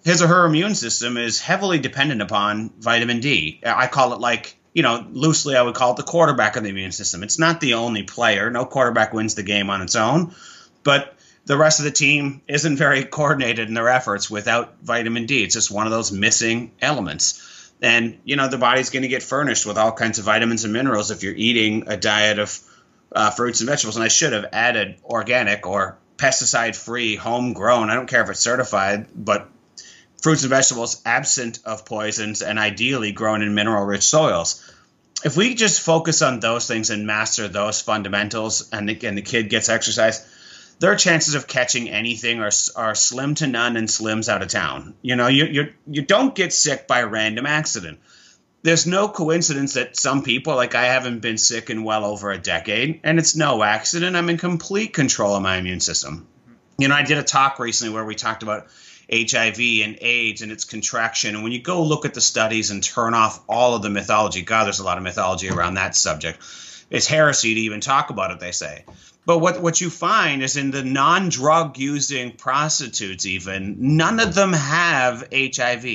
His 0.03 0.21
or 0.21 0.27
her 0.27 0.45
immune 0.45 0.75
system 0.75 1.17
is 1.17 1.41
heavily 1.41 1.79
dependent 1.79 2.21
upon 2.21 2.71
vitamin 2.79 3.19
D. 3.19 3.62
I 3.65 3.88
call 3.88 4.13
it 4.13 4.19
like 4.19 4.57
you 4.77 4.83
know, 4.83 5.03
loosely 5.12 5.55
I 5.55 5.63
would 5.63 5.73
call 5.73 5.93
it 5.93 5.97
the 5.97 6.03
quarterback 6.03 6.55
of 6.55 6.62
the 6.62 6.69
immune 6.69 6.91
system. 6.91 7.23
It's 7.23 7.39
not 7.39 7.60
the 7.60 7.73
only 7.73 8.03
player. 8.03 8.51
No 8.51 8.63
quarterback 8.63 9.12
wins 9.12 9.33
the 9.33 9.41
game 9.41 9.71
on 9.71 9.81
its 9.81 9.95
own, 9.95 10.36
but 10.83 11.15
the 11.47 11.57
rest 11.57 11.79
of 11.79 11.86
the 11.86 11.91
team 11.91 12.41
isn't 12.47 12.77
very 12.77 13.03
coordinated 13.17 13.69
in 13.69 13.73
their 13.73 13.89
efforts 13.89 14.29
without 14.29 14.75
vitamin 14.83 15.25
D. 15.25 15.43
It's 15.43 15.55
just 15.55 15.71
one 15.71 15.88
of 15.88 15.91
those 15.91 16.12
missing 16.12 16.73
elements. 16.79 17.71
And, 17.81 18.19
you 18.23 18.36
know, 18.36 18.49
the 18.49 18.60
body's 18.60 18.91
going 18.91 19.01
to 19.01 19.07
get 19.07 19.23
furnished 19.23 19.65
with 19.65 19.79
all 19.79 19.91
kinds 19.91 20.19
of 20.19 20.25
vitamins 20.25 20.63
and 20.63 20.73
minerals 20.73 21.10
if 21.10 21.23
you're 21.23 21.33
eating 21.33 21.86
a 21.88 21.97
diet 21.97 22.38
of 22.38 22.60
uh, 23.12 23.31
fruits 23.31 23.62
and 23.62 23.69
vegetables. 23.69 23.95
And 23.95 24.05
I 24.05 24.10
should 24.10 24.33
have 24.33 24.45
added 24.53 24.97
organic 25.03 25.65
or 25.65 25.97
pesticide 26.17 26.75
free, 26.75 27.15
homegrown. 27.15 27.89
I 27.89 27.95
don't 27.95 28.10
care 28.10 28.23
if 28.23 28.30
it's 28.30 28.39
certified, 28.39 29.08
but 29.15 29.49
fruits 30.21 30.43
and 30.43 30.49
vegetables 30.49 31.01
absent 31.06 31.60
of 31.63 31.86
poisons 31.86 32.41
and 32.41 32.60
ideally 32.60 33.12
grown 33.12 33.41
in 33.41 33.53
mineral 33.53 33.86
rich 33.86 34.03
soils. 34.03 34.63
If 35.23 35.38
we 35.38 35.56
just 35.56 35.82
focus 35.82 36.21
on 36.21 36.39
those 36.39 36.67
things 36.67 36.89
and 36.89 37.08
master 37.08 37.47
those 37.47 37.82
fundamentals 37.82 38.69
and 38.71 38.89
the, 38.89 39.08
and 39.08 39.17
the 39.17 39.21
kid 39.21 39.49
gets 39.49 39.69
exercise, 39.69 40.25
their 40.80 40.95
chances 40.95 41.34
of 41.34 41.47
catching 41.47 41.89
anything 41.89 42.39
are, 42.39 42.51
are 42.75 42.93
slim 42.93 43.36
to 43.36 43.47
none 43.47 43.77
and 43.77 43.88
slims 43.88 44.30
out 44.30 44.43
of 44.43 44.49
town. 44.49 44.93
You 45.01 45.15
know, 45.15 45.27
you, 45.27 45.45
you, 45.45 45.73
you 45.88 46.01
don't 46.03 46.36
get 46.36 46.53
sick 46.53 46.88
by 46.88 47.03
random 47.03 47.45
accident. 47.47 47.99
There's 48.63 48.88
no 48.88 49.08
coincidence 49.08 49.74
that 49.74 49.96
some 49.96 50.24
people, 50.24 50.56
like 50.56 50.76
I 50.76 50.86
haven't 50.86 51.20
been 51.20 51.38
sick 51.38 51.70
in 51.70 51.84
well 51.84 52.06
over 52.06 52.32
a 52.32 52.38
decade, 52.38 53.02
and 53.04 53.20
it's 53.20 53.36
no 53.36 53.63
accident. 53.63 54.15
I'm 54.15 54.30
in 54.30 54.38
complete 54.38 54.93
control 54.93 55.36
of 55.36 55.43
my 55.43 55.58
immune 55.58 55.80
system. 55.80 56.28
Mm-hmm. 56.43 56.82
You 56.82 56.88
know, 56.88 56.96
I 56.96 57.04
did 57.04 57.17
a 57.17 57.24
talk 57.24 57.60
recently 57.60 57.93
where 57.93 58.06
we 58.06 58.15
talked 58.15 58.43
about 58.43 58.67
HIV 59.12 59.60
and 59.84 59.98
AIDS 60.02 60.41
and 60.41 60.52
its 60.52 60.65
contraction. 60.65 61.36
And 61.36 61.43
when 61.43 61.54
you 61.54 61.62
go 61.62 61.84
look 61.84 62.06
at 62.06 62.13
the 62.13 62.22
studies 62.22 62.72
and 62.72 62.84
turn 62.84 63.13
off 63.13 63.41
all 63.48 63.76
of 63.76 63.82
the 63.82 63.89
mythology, 63.89 64.41
God, 64.41 64.65
there's 64.65 64.80
a 64.80 64.84
lot 64.84 64.98
of 64.98 65.04
mythology 65.04 65.50
around 65.50 65.76
that 65.76 65.96
subject. 65.96 66.39
It's 66.89 67.08
heresy 67.08 67.54
to 67.54 67.60
even 67.62 67.80
talk 67.80 68.10
about 68.10 68.32
it, 68.32 68.39
they 68.39 68.52
say. 68.52 68.86
But 69.26 69.39
what, 69.39 69.62
what 69.62 69.82
you 69.82 69.89
find 69.89 70.41
is 70.41 70.56
in 70.56 70.72
the 70.72 70.84
non 70.84 71.30
drug 71.30 71.78
using 71.78 72.32
prostitutes, 72.32 73.26
even, 73.26 73.98
none 73.98 74.20
of 74.20 74.34
them 74.34 74.54
have 74.54 75.28
HIV. 75.34 75.86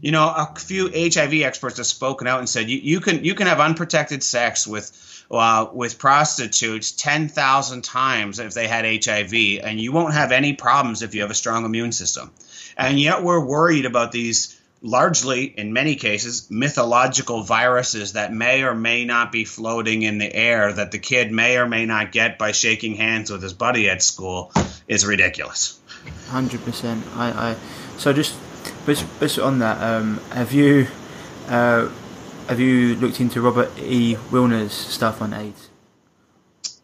You 0.00 0.12
know, 0.12 0.28
a 0.28 0.54
few 0.58 0.88
HIV 0.88 1.42
experts 1.42 1.76
have 1.76 1.86
spoken 1.86 2.26
out 2.26 2.38
and 2.38 2.48
said 2.48 2.70
you, 2.70 2.78
you 2.78 3.00
can 3.00 3.24
you 3.24 3.34
can 3.34 3.46
have 3.46 3.60
unprotected 3.60 4.22
sex 4.22 4.66
with 4.66 4.90
uh, 5.30 5.68
with 5.72 5.98
prostitutes 5.98 6.92
10,000 6.92 7.84
times 7.84 8.38
if 8.38 8.52
they 8.54 8.66
had 8.66 8.84
HIV, 8.84 9.32
and 9.62 9.78
you 9.78 9.92
won't 9.92 10.14
have 10.14 10.32
any 10.32 10.54
problems 10.54 11.02
if 11.02 11.14
you 11.14 11.20
have 11.20 11.30
a 11.30 11.34
strong 11.34 11.64
immune 11.64 11.92
system. 11.92 12.32
And 12.76 12.98
yet 12.98 13.22
we're 13.22 13.44
worried 13.44 13.84
about 13.84 14.10
these 14.10 14.60
largely, 14.82 15.44
in 15.44 15.72
many 15.72 15.94
cases, 15.94 16.50
mythological 16.50 17.42
viruses 17.42 18.14
that 18.14 18.32
may 18.32 18.62
or 18.62 18.74
may 18.74 19.04
not 19.04 19.30
be 19.30 19.44
floating 19.44 20.02
in 20.02 20.18
the 20.18 20.34
air 20.34 20.72
that 20.72 20.90
the 20.90 20.98
kid 20.98 21.30
may 21.30 21.58
or 21.58 21.68
may 21.68 21.86
not 21.86 22.12
get 22.12 22.38
by 22.38 22.52
shaking 22.52 22.94
hands 22.94 23.30
with 23.30 23.42
his 23.42 23.52
buddy 23.52 23.88
at 23.88 24.02
school 24.02 24.52
is 24.88 25.04
ridiculous. 25.04 25.78
Hundred 26.28 26.64
percent. 26.64 27.04
I, 27.14 27.50
I 27.50 27.56
so 27.98 28.12
just 28.12 28.34
just, 28.86 29.06
just 29.20 29.38
on 29.38 29.58
that. 29.60 29.82
Um, 29.82 30.20
have 30.32 30.52
you 30.52 30.86
uh, 31.48 31.88
have 32.48 32.60
you 32.60 32.96
looked 32.96 33.20
into 33.20 33.40
Robert 33.40 33.70
E. 33.78 34.16
Willner's 34.30 34.72
stuff 34.72 35.22
on 35.22 35.32
AIDS? 35.32 35.70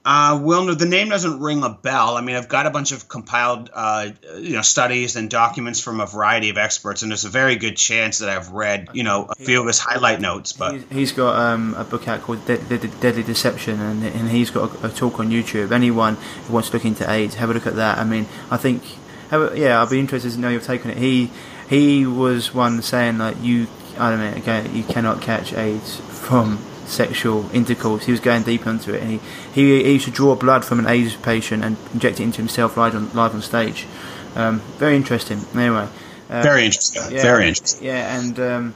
Uh, 0.09 0.39
Wilner, 0.39 0.79
the 0.79 0.87
name 0.87 1.09
doesn't 1.09 1.41
ring 1.41 1.65
a 1.65 1.69
bell. 1.69 2.17
I 2.17 2.21
mean, 2.21 2.37
I've 2.37 2.49
got 2.49 2.67
a 2.67 2.71
bunch 2.71 2.93
of 2.93 3.09
compiled, 3.09 3.71
uh, 3.75 4.11
you 4.39 4.53
know, 4.53 4.63
studies 4.63 5.17
and 5.17 5.29
documents 5.29 5.81
from 5.81 6.01
a 6.01 6.07
variety 6.07 6.49
of 6.49 6.59
experts, 6.59 7.03
and 7.03 7.11
there's 7.11 7.25
a 7.25 7.29
very 7.29 7.57
good 7.57 7.77
chance 7.77 8.19
that 8.19 8.29
I've 8.29 8.53
read, 8.53 8.89
you 8.93 9.03
know, 9.03 9.27
a 9.29 9.35
few 9.35 9.61
of 9.61 9.67
his 9.67 9.81
highlight 9.81 10.21
notes. 10.21 10.53
But 10.53 10.81
he's 10.93 11.11
got 11.11 11.35
um, 11.35 11.75
a 11.75 11.83
book 11.83 12.07
out 12.07 12.23
called 12.23 12.47
De- 12.47 12.59
De- 12.59 12.87
Deadly 12.87 13.25
Deception, 13.25 13.81
and, 13.81 14.05
and 14.05 14.29
he's 14.29 14.51
got 14.51 14.73
a, 14.85 14.87
a, 14.87 14.91
talk 14.91 15.19
on 15.19 15.31
YouTube. 15.31 15.73
Anyone 15.73 16.15
who 16.47 16.53
wants 16.53 16.71
to 16.71 16.77
look 16.77 16.85
into 16.85 17.11
AIDS, 17.11 17.35
have 17.35 17.51
a 17.51 17.55
look 17.55 17.67
at 17.67 17.75
that. 17.75 17.99
I 17.99 18.05
mean, 18.05 18.29
I 18.49 18.59
think, 18.59 18.85
a, 19.33 19.59
yeah, 19.59 19.83
I'd 19.83 19.91
be 19.91 19.99
interested 19.99 20.31
to 20.31 20.39
know 20.39 20.51
your 20.51 20.61
take 20.61 20.87
on 20.87 20.93
it. 20.93 20.99
He 20.99 21.33
he 21.69 22.07
was 22.07 22.55
one 22.55 22.83
saying 22.83 23.19
like 23.19 23.43
you, 23.43 23.67
I 23.99 24.11
don't 24.11 24.21
know, 24.21 24.37
again, 24.37 24.75
you 24.75 24.85
cannot 24.85 25.21
catch 25.21 25.53
AIDS 25.53 25.97
from 25.97 26.59
sexual 26.87 27.51
intercourse. 27.53 28.05
He 28.05 28.13
was 28.13 28.21
going 28.21 28.43
deep 28.45 28.67
into 28.67 28.95
it, 28.95 29.03
and 29.03 29.11
he, 29.11 29.21
he, 29.53 29.83
he 29.83 29.93
used 29.95 30.05
to 30.07 30.11
draw 30.11 30.35
blood 30.35 30.65
from 30.65 30.79
an 30.79 30.87
AIDS 30.87 31.17
patient 31.17 31.65
and 31.65 31.77
inject 31.93 32.21
it 32.21 32.25
into 32.25 32.39
himself 32.39 32.77
live 32.77 32.95
on 32.95 33.13
live 33.13 33.35
on 33.35 33.43
stage. 33.43 33.87
Um, 34.35 34.61
very 34.79 34.97
interesting. 34.97 35.41
Anyway, 35.55 35.89
uh, 36.31 36.43
very 36.43 36.65
interesting. 36.65 37.03
Yeah, 37.11 37.23
very 37.23 37.49
interesting. 37.49 37.87
Yeah, 37.87 38.19
and 38.19 38.39
um, 38.39 38.75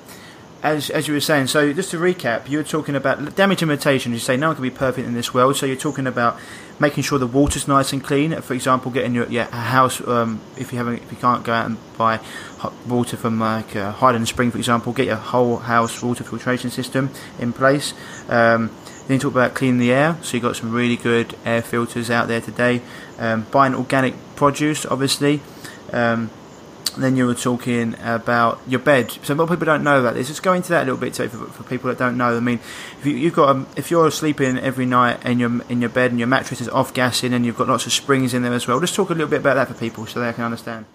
as 0.62 0.90
as 0.90 1.08
you 1.08 1.14
were 1.14 1.20
saying, 1.20 1.48
so 1.48 1.72
just 1.72 1.90
to 1.92 1.98
recap, 1.98 2.48
you 2.48 2.58
were 2.58 2.64
talking 2.64 2.94
about 2.94 3.36
damage 3.36 3.60
limitation. 3.60 4.12
You 4.12 4.18
say 4.18 4.36
no 4.36 4.48
one 4.48 4.56
can 4.56 4.62
be 4.62 4.70
perfect 4.70 5.06
in 5.06 5.14
this 5.14 5.32
world, 5.32 5.56
so 5.56 5.66
you're 5.66 5.76
talking 5.76 6.06
about 6.06 6.38
making 6.80 7.04
sure 7.04 7.18
the 7.18 7.26
water's 7.26 7.68
nice 7.68 7.92
and 7.92 8.02
clean. 8.02 8.40
For 8.40 8.54
example, 8.54 8.90
getting 8.90 9.14
your, 9.14 9.26
your 9.26 9.44
house 9.44 10.00
um, 10.08 10.40
if 10.56 10.72
you 10.72 10.78
haven't 10.78 11.02
if 11.02 11.12
you 11.12 11.18
can't 11.18 11.44
go 11.44 11.52
out 11.52 11.66
and 11.66 11.76
buy 11.96 12.16
hot 12.58 12.72
water 12.86 13.16
from 13.16 13.38
like 13.38 13.76
uh, 13.76 13.92
Highland 13.92 14.26
Spring, 14.26 14.50
for 14.50 14.58
example, 14.58 14.92
get 14.92 15.06
your 15.06 15.16
whole 15.16 15.58
house 15.58 16.02
water 16.02 16.24
filtration 16.24 16.70
system 16.70 17.10
in 17.38 17.52
place. 17.52 17.94
Um, 18.28 18.70
then 19.06 19.18
talk 19.18 19.32
about 19.32 19.54
cleaning 19.54 19.78
the 19.78 19.92
air, 19.92 20.16
so 20.22 20.36
you've 20.36 20.42
got 20.42 20.54
some 20.54 20.70
really 20.70 20.96
good 20.96 21.34
air 21.44 21.62
filters 21.62 22.10
out 22.10 22.28
there 22.28 22.40
today. 22.40 22.80
Um, 23.18 23.44
buying 23.50 23.74
organic 23.74 24.14
produce, 24.36 24.86
obviously. 24.86 25.40
Um, 25.92 26.30
then 26.96 27.16
you 27.16 27.26
were 27.26 27.34
talking 27.34 27.94
about 28.02 28.60
your 28.66 28.80
bed. 28.80 29.10
So 29.22 29.34
a 29.34 29.36
lot 29.36 29.44
of 29.44 29.50
people 29.50 29.66
don't 29.66 29.84
know 29.84 30.00
about 30.00 30.14
this. 30.14 30.28
Let's 30.28 30.40
go 30.40 30.52
into 30.52 30.70
that 30.70 30.82
a 30.82 30.84
little 30.84 31.00
bit 31.00 31.14
so 31.14 31.28
for, 31.28 31.46
for 31.46 31.62
people 31.64 31.88
that 31.88 31.98
don't 31.98 32.16
know. 32.16 32.36
I 32.36 32.40
mean, 32.40 32.60
if 32.98 33.06
you, 33.06 33.24
have 33.24 33.34
got 33.34 33.56
a, 33.56 33.66
if 33.76 33.90
you're 33.90 34.10
sleeping 34.10 34.58
every 34.58 34.86
night 34.86 35.20
and 35.22 35.40
you're 35.40 35.62
in 35.68 35.80
your 35.80 35.90
bed 35.90 36.10
and 36.10 36.18
your 36.18 36.28
mattress 36.28 36.60
is 36.60 36.68
off 36.68 36.94
gassing 36.94 37.32
and 37.32 37.44
you've 37.46 37.56
got 37.56 37.68
lots 37.68 37.86
of 37.86 37.92
springs 37.92 38.34
in 38.34 38.42
there 38.42 38.52
as 38.52 38.66
well, 38.66 38.80
just 38.80 38.94
talk 38.94 39.10
a 39.10 39.14
little 39.14 39.28
bit 39.28 39.40
about 39.40 39.54
that 39.54 39.68
for 39.68 39.74
people 39.74 40.06
so 40.06 40.20
they 40.20 40.32
can 40.32 40.44
understand. 40.44 40.86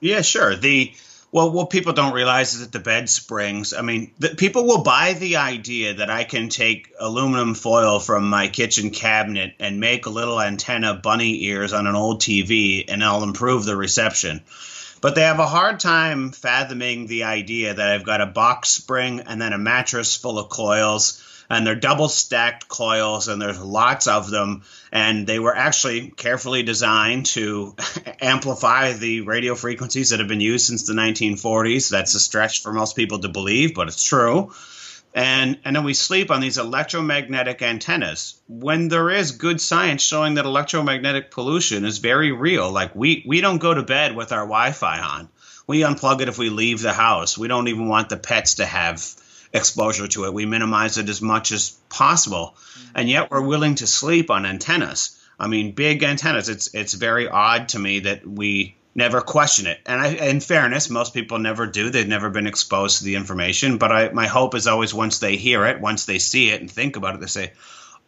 Yeah, 0.00 0.22
sure. 0.22 0.56
The 0.56 0.92
well, 1.32 1.50
what 1.50 1.70
people 1.70 1.92
don't 1.92 2.14
realize 2.14 2.54
is 2.54 2.60
that 2.60 2.72
the 2.72 2.78
bed 2.78 3.10
springs. 3.10 3.74
I 3.74 3.82
mean, 3.82 4.12
the, 4.18 4.30
people 4.30 4.64
will 4.64 4.82
buy 4.82 5.12
the 5.12 5.36
idea 5.36 5.94
that 5.94 6.08
I 6.08 6.24
can 6.24 6.48
take 6.48 6.92
aluminum 6.98 7.54
foil 7.54 7.98
from 7.98 8.30
my 8.30 8.48
kitchen 8.48 8.90
cabinet 8.90 9.54
and 9.58 9.80
make 9.80 10.06
a 10.06 10.10
little 10.10 10.40
antenna 10.40 10.94
bunny 10.94 11.44
ears 11.44 11.72
on 11.72 11.86
an 11.86 11.94
old 11.94 12.20
TV, 12.20 12.84
and 12.88 13.02
I'll 13.02 13.22
improve 13.22 13.64
the 13.64 13.76
reception. 13.76 14.42
But 15.00 15.14
they 15.14 15.22
have 15.22 15.38
a 15.38 15.46
hard 15.46 15.80
time 15.80 16.32
fathoming 16.32 17.06
the 17.06 17.24
idea 17.24 17.74
that 17.74 17.88
I've 17.88 18.04
got 18.04 18.20
a 18.20 18.26
box 18.26 18.70
spring 18.70 19.20
and 19.20 19.40
then 19.40 19.52
a 19.52 19.58
mattress 19.58 20.16
full 20.16 20.38
of 20.38 20.48
coils 20.48 21.22
and 21.48 21.66
they're 21.66 21.76
double 21.76 22.08
stacked 22.08 22.68
coils 22.68 23.28
and 23.28 23.40
there's 23.40 23.60
lots 23.60 24.06
of 24.06 24.30
them. 24.30 24.62
And 24.90 25.26
they 25.26 25.38
were 25.38 25.54
actually 25.54 26.08
carefully 26.08 26.62
designed 26.62 27.26
to 27.26 27.74
amplify 28.20 28.94
the 28.94 29.20
radio 29.20 29.54
frequencies 29.54 30.10
that 30.10 30.18
have 30.20 30.28
been 30.28 30.40
used 30.40 30.66
since 30.66 30.84
the 30.84 30.94
1940s 30.94 31.90
that's 31.90 32.14
a 32.14 32.20
stretch 32.20 32.62
for 32.62 32.72
most 32.72 32.96
people 32.96 33.18
to 33.20 33.28
believe 33.28 33.74
but 33.74 33.88
it's 33.88 34.02
true 34.02 34.52
and 35.16 35.58
and 35.64 35.74
then 35.74 35.82
we 35.82 35.94
sleep 35.94 36.30
on 36.30 36.42
these 36.42 36.58
electromagnetic 36.58 37.62
antennas. 37.62 38.38
When 38.48 38.88
there 38.88 39.08
is 39.08 39.32
good 39.32 39.62
science 39.62 40.02
showing 40.02 40.34
that 40.34 40.44
electromagnetic 40.44 41.30
pollution 41.30 41.86
is 41.86 41.98
very 41.98 42.32
real 42.32 42.70
like 42.70 42.94
we 42.94 43.24
we 43.26 43.40
don't 43.40 43.56
go 43.56 43.72
to 43.72 43.82
bed 43.82 44.14
with 44.14 44.30
our 44.30 44.44
wi-fi 44.44 45.00
on. 45.00 45.30
We 45.66 45.80
unplug 45.80 46.20
it 46.20 46.28
if 46.28 46.38
we 46.38 46.50
leave 46.50 46.82
the 46.82 46.92
house. 46.92 47.38
We 47.38 47.48
don't 47.48 47.68
even 47.68 47.88
want 47.88 48.10
the 48.10 48.18
pets 48.18 48.56
to 48.56 48.66
have 48.66 49.02
exposure 49.54 50.06
to 50.06 50.26
it. 50.26 50.34
We 50.34 50.44
minimize 50.44 50.98
it 50.98 51.08
as 51.08 51.22
much 51.22 51.50
as 51.50 51.70
possible. 51.88 52.54
Mm-hmm. 52.54 52.92
and 52.96 53.08
yet 53.08 53.30
we're 53.30 53.40
willing 53.40 53.76
to 53.76 53.86
sleep 53.86 54.30
on 54.30 54.44
antennas. 54.44 55.18
I 55.40 55.46
mean 55.48 55.72
big 55.72 56.02
antennas. 56.02 56.50
It's 56.50 56.74
it's 56.74 56.92
very 56.92 57.26
odd 57.26 57.70
to 57.70 57.78
me 57.78 58.00
that 58.00 58.26
we 58.26 58.76
never 58.96 59.20
question 59.20 59.66
it. 59.66 59.78
And 59.86 60.00
I, 60.00 60.08
in 60.08 60.40
fairness, 60.40 60.88
most 60.88 61.12
people 61.14 61.38
never 61.38 61.66
do. 61.66 61.90
They've 61.90 62.08
never 62.08 62.30
been 62.30 62.46
exposed 62.46 62.98
to 62.98 63.04
the 63.04 63.14
information. 63.14 63.76
But 63.76 63.92
I, 63.92 64.08
my 64.08 64.26
hope 64.26 64.54
is 64.54 64.66
always 64.66 64.94
once 64.94 65.18
they 65.18 65.36
hear 65.36 65.66
it, 65.66 65.80
once 65.80 66.06
they 66.06 66.18
see 66.18 66.50
it 66.50 66.60
and 66.62 66.70
think 66.70 66.96
about 66.96 67.14
it, 67.14 67.20
they 67.20 67.26
say, 67.26 67.52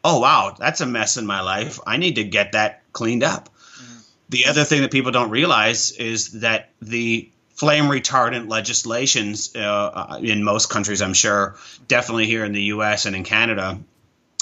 "Oh 0.03 0.18
wow, 0.18 0.57
that's 0.59 0.81
a 0.81 0.87
mess 0.87 1.18
in 1.18 1.27
my 1.27 1.42
life. 1.42 1.79
I 1.87 1.98
need 1.98 2.16
to 2.16 2.24
get 2.24 2.53
that 2.53 2.83
cleaned 2.92 3.22
up." 3.22 3.51
Mm-hmm. 3.51 3.98
The 4.31 4.46
other 4.46 4.64
thing 4.64 4.81
that 4.81 4.90
people 4.90 5.12
don't 5.12 5.31
realize 5.31 5.92
is 5.92 6.40
that 6.40 6.70
the 6.81 7.31
flame 7.51 7.85
retardant 7.85 8.48
legislations 8.48 9.55
uh, 9.55 9.59
uh 9.61 10.18
in 10.22 10.42
most 10.42 10.70
countries, 10.70 11.03
I'm 11.03 11.14
sure, 11.14 11.57
definitely 11.87 12.27
here 12.27 12.44
in 12.44 12.53
the 12.53 12.62
U.S. 12.74 13.05
and 13.05 13.14
in 13.14 13.24
Canada, 13.24 13.79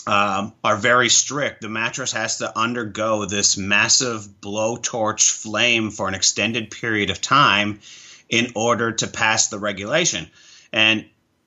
um, 0.06 0.52
are 0.62 0.76
very 0.76 1.08
strict. 1.08 1.60
The 1.60 1.68
mattress 1.68 2.12
has 2.12 2.38
to 2.38 2.56
undergo 2.56 3.24
this 3.24 3.56
massive 3.56 4.26
blowtorch 4.40 5.30
flame 5.30 5.90
for 5.90 6.08
an 6.08 6.14
extended 6.14 6.70
period 6.70 7.10
of 7.10 7.20
time 7.20 7.80
in 8.28 8.52
order 8.54 8.92
to 8.92 9.06
pass 9.06 9.48
the 9.48 9.58
regulation. 9.58 10.28
And 10.72 11.06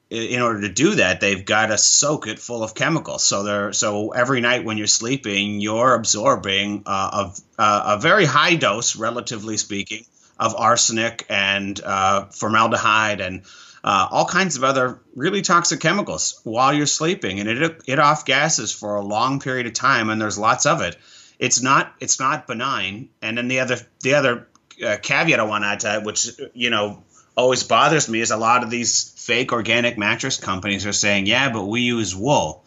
in 0.09 0.41
order 0.41 0.61
to 0.61 0.69
do 0.69 0.95
that, 0.95 1.21
they've 1.21 1.45
got 1.45 1.67
to 1.67 1.77
soak 1.77 2.27
it 2.27 2.39
full 2.39 2.63
of 2.63 2.73
chemicals. 2.73 3.23
So 3.23 3.43
they 3.43 3.73
so 3.73 4.11
every 4.11 4.41
night 4.41 4.65
when 4.65 4.77
you're 4.77 4.87
sleeping, 4.87 5.61
you're 5.61 5.93
absorbing 5.93 6.83
uh, 6.85 7.31
a, 7.57 7.63
a 7.63 7.99
very 7.99 8.25
high 8.25 8.55
dose, 8.55 8.95
relatively 8.95 9.57
speaking, 9.57 10.05
of 10.39 10.55
arsenic 10.55 11.25
and 11.29 11.79
uh, 11.83 12.25
formaldehyde 12.25 13.21
and 13.21 13.43
uh, 13.83 14.07
all 14.09 14.25
kinds 14.25 14.57
of 14.57 14.63
other 14.63 14.99
really 15.15 15.41
toxic 15.41 15.79
chemicals 15.79 16.39
while 16.43 16.73
you're 16.73 16.85
sleeping, 16.85 17.39
and 17.39 17.49
it 17.49 17.81
it 17.87 17.99
off 17.99 18.25
gases 18.25 18.71
for 18.71 18.95
a 18.95 19.01
long 19.01 19.39
period 19.39 19.67
of 19.67 19.73
time, 19.73 20.09
and 20.09 20.21
there's 20.21 20.37
lots 20.37 20.65
of 20.65 20.81
it. 20.81 20.97
It's 21.39 21.61
not 21.61 21.93
it's 21.99 22.19
not 22.19 22.47
benign. 22.47 23.09
And 23.21 23.37
then 23.37 23.47
the 23.47 23.61
other 23.61 23.77
the 24.01 24.15
other 24.15 24.47
uh, 24.85 24.97
caveat 25.01 25.39
I 25.39 25.43
want 25.43 25.63
to 25.63 25.67
add 25.67 25.79
to 25.81 25.87
that, 25.87 26.03
which 26.03 26.29
you 26.53 26.69
know 26.69 27.03
always 27.35 27.63
bothers 27.63 28.09
me, 28.09 28.19
is 28.19 28.31
a 28.31 28.37
lot 28.37 28.63
of 28.63 28.69
these 28.69 29.11
fake 29.15 29.53
organic 29.53 29.97
mattress 29.97 30.37
companies 30.37 30.85
are 30.85 30.91
saying, 30.91 31.25
yeah, 31.25 31.51
but 31.51 31.65
we 31.65 31.81
use 31.81 32.13
wool. 32.13 32.65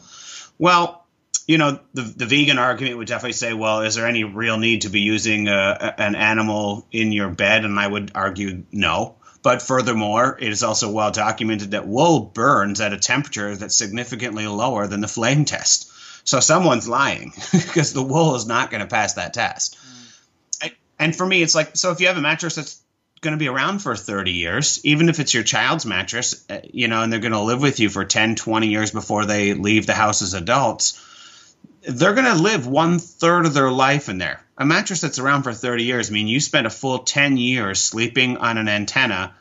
Well, 0.58 1.04
you 1.46 1.58
know, 1.58 1.78
the, 1.92 2.02
the 2.02 2.26
vegan 2.26 2.58
argument 2.58 2.96
would 2.96 3.08
definitely 3.08 3.32
say, 3.32 3.52
well, 3.52 3.82
is 3.82 3.96
there 3.96 4.06
any 4.06 4.24
real 4.24 4.56
need 4.56 4.82
to 4.82 4.88
be 4.88 5.00
using 5.00 5.48
a, 5.48 5.52
uh, 5.52 5.92
an 5.98 6.14
animal 6.14 6.86
in 6.92 7.12
your 7.12 7.30
bed? 7.30 7.64
And 7.64 7.78
I 7.78 7.86
would 7.86 8.12
argue 8.14 8.64
no. 8.72 9.16
But 9.42 9.62
furthermore, 9.62 10.38
it 10.40 10.52
is 10.52 10.62
also 10.62 10.90
well 10.90 11.10
documented 11.10 11.72
that 11.72 11.86
wool 11.86 12.20
burns 12.20 12.80
at 12.80 12.92
a 12.92 12.98
temperature 12.98 13.56
that's 13.56 13.76
significantly 13.76 14.46
lower 14.46 14.86
than 14.86 15.00
the 15.00 15.08
flame 15.08 15.44
test. 15.44 15.90
So 16.24 16.38
someone's 16.40 16.88
lying 16.88 17.32
because 17.52 17.92
the 17.92 18.02
wool 18.02 18.36
is 18.36 18.46
not 18.46 18.70
going 18.70 18.82
to 18.82 18.86
pass 18.86 19.14
that 19.14 19.34
test. 19.34 19.76
Mm. 20.62 20.72
And 20.98 21.16
for 21.16 21.26
me, 21.26 21.42
it's 21.42 21.54
like 21.54 21.76
so 21.76 21.90
if 21.90 22.00
you 22.00 22.06
have 22.06 22.16
a 22.16 22.20
mattress 22.20 22.54
that's 22.54 22.80
going 23.22 23.32
to 23.32 23.38
be 23.38 23.48
around 23.48 23.80
for 23.80 23.96
30 23.96 24.32
years, 24.32 24.80
even 24.84 25.08
if 25.08 25.18
it's 25.20 25.32
your 25.32 25.42
child's 25.42 25.86
mattress, 25.86 26.44
uh, 26.50 26.60
you 26.64 26.88
know, 26.88 27.02
and 27.02 27.12
they're 27.12 27.20
going 27.20 27.32
to 27.32 27.40
live 27.40 27.62
with 27.62 27.80
you 27.80 27.88
for 27.88 28.04
10, 28.04 28.34
20 28.36 28.68
years 28.68 28.90
before 28.90 29.24
they 29.24 29.54
leave 29.54 29.86
the 29.86 29.94
house 29.94 30.22
as 30.22 30.34
adults, 30.34 31.00
they're 31.82 32.14
going 32.14 32.26
to 32.26 32.42
live 32.42 32.66
one 32.66 32.98
third 32.98 33.46
of 33.46 33.54
their 33.54 33.70
life 33.70 34.08
in 34.08 34.18
there. 34.18 34.40
A 34.58 34.64
mattress 34.64 35.00
that's 35.00 35.18
around 35.18 35.42
for 35.42 35.52
30 35.52 35.84
years, 35.84 36.10
I 36.10 36.12
mean, 36.12 36.28
you 36.28 36.40
spent 36.40 36.66
a 36.66 36.70
full 36.70 37.00
10 37.00 37.36
years 37.36 37.80
sleeping 37.80 38.36
on 38.36 38.58
an 38.58 38.68
antenna 38.68 39.34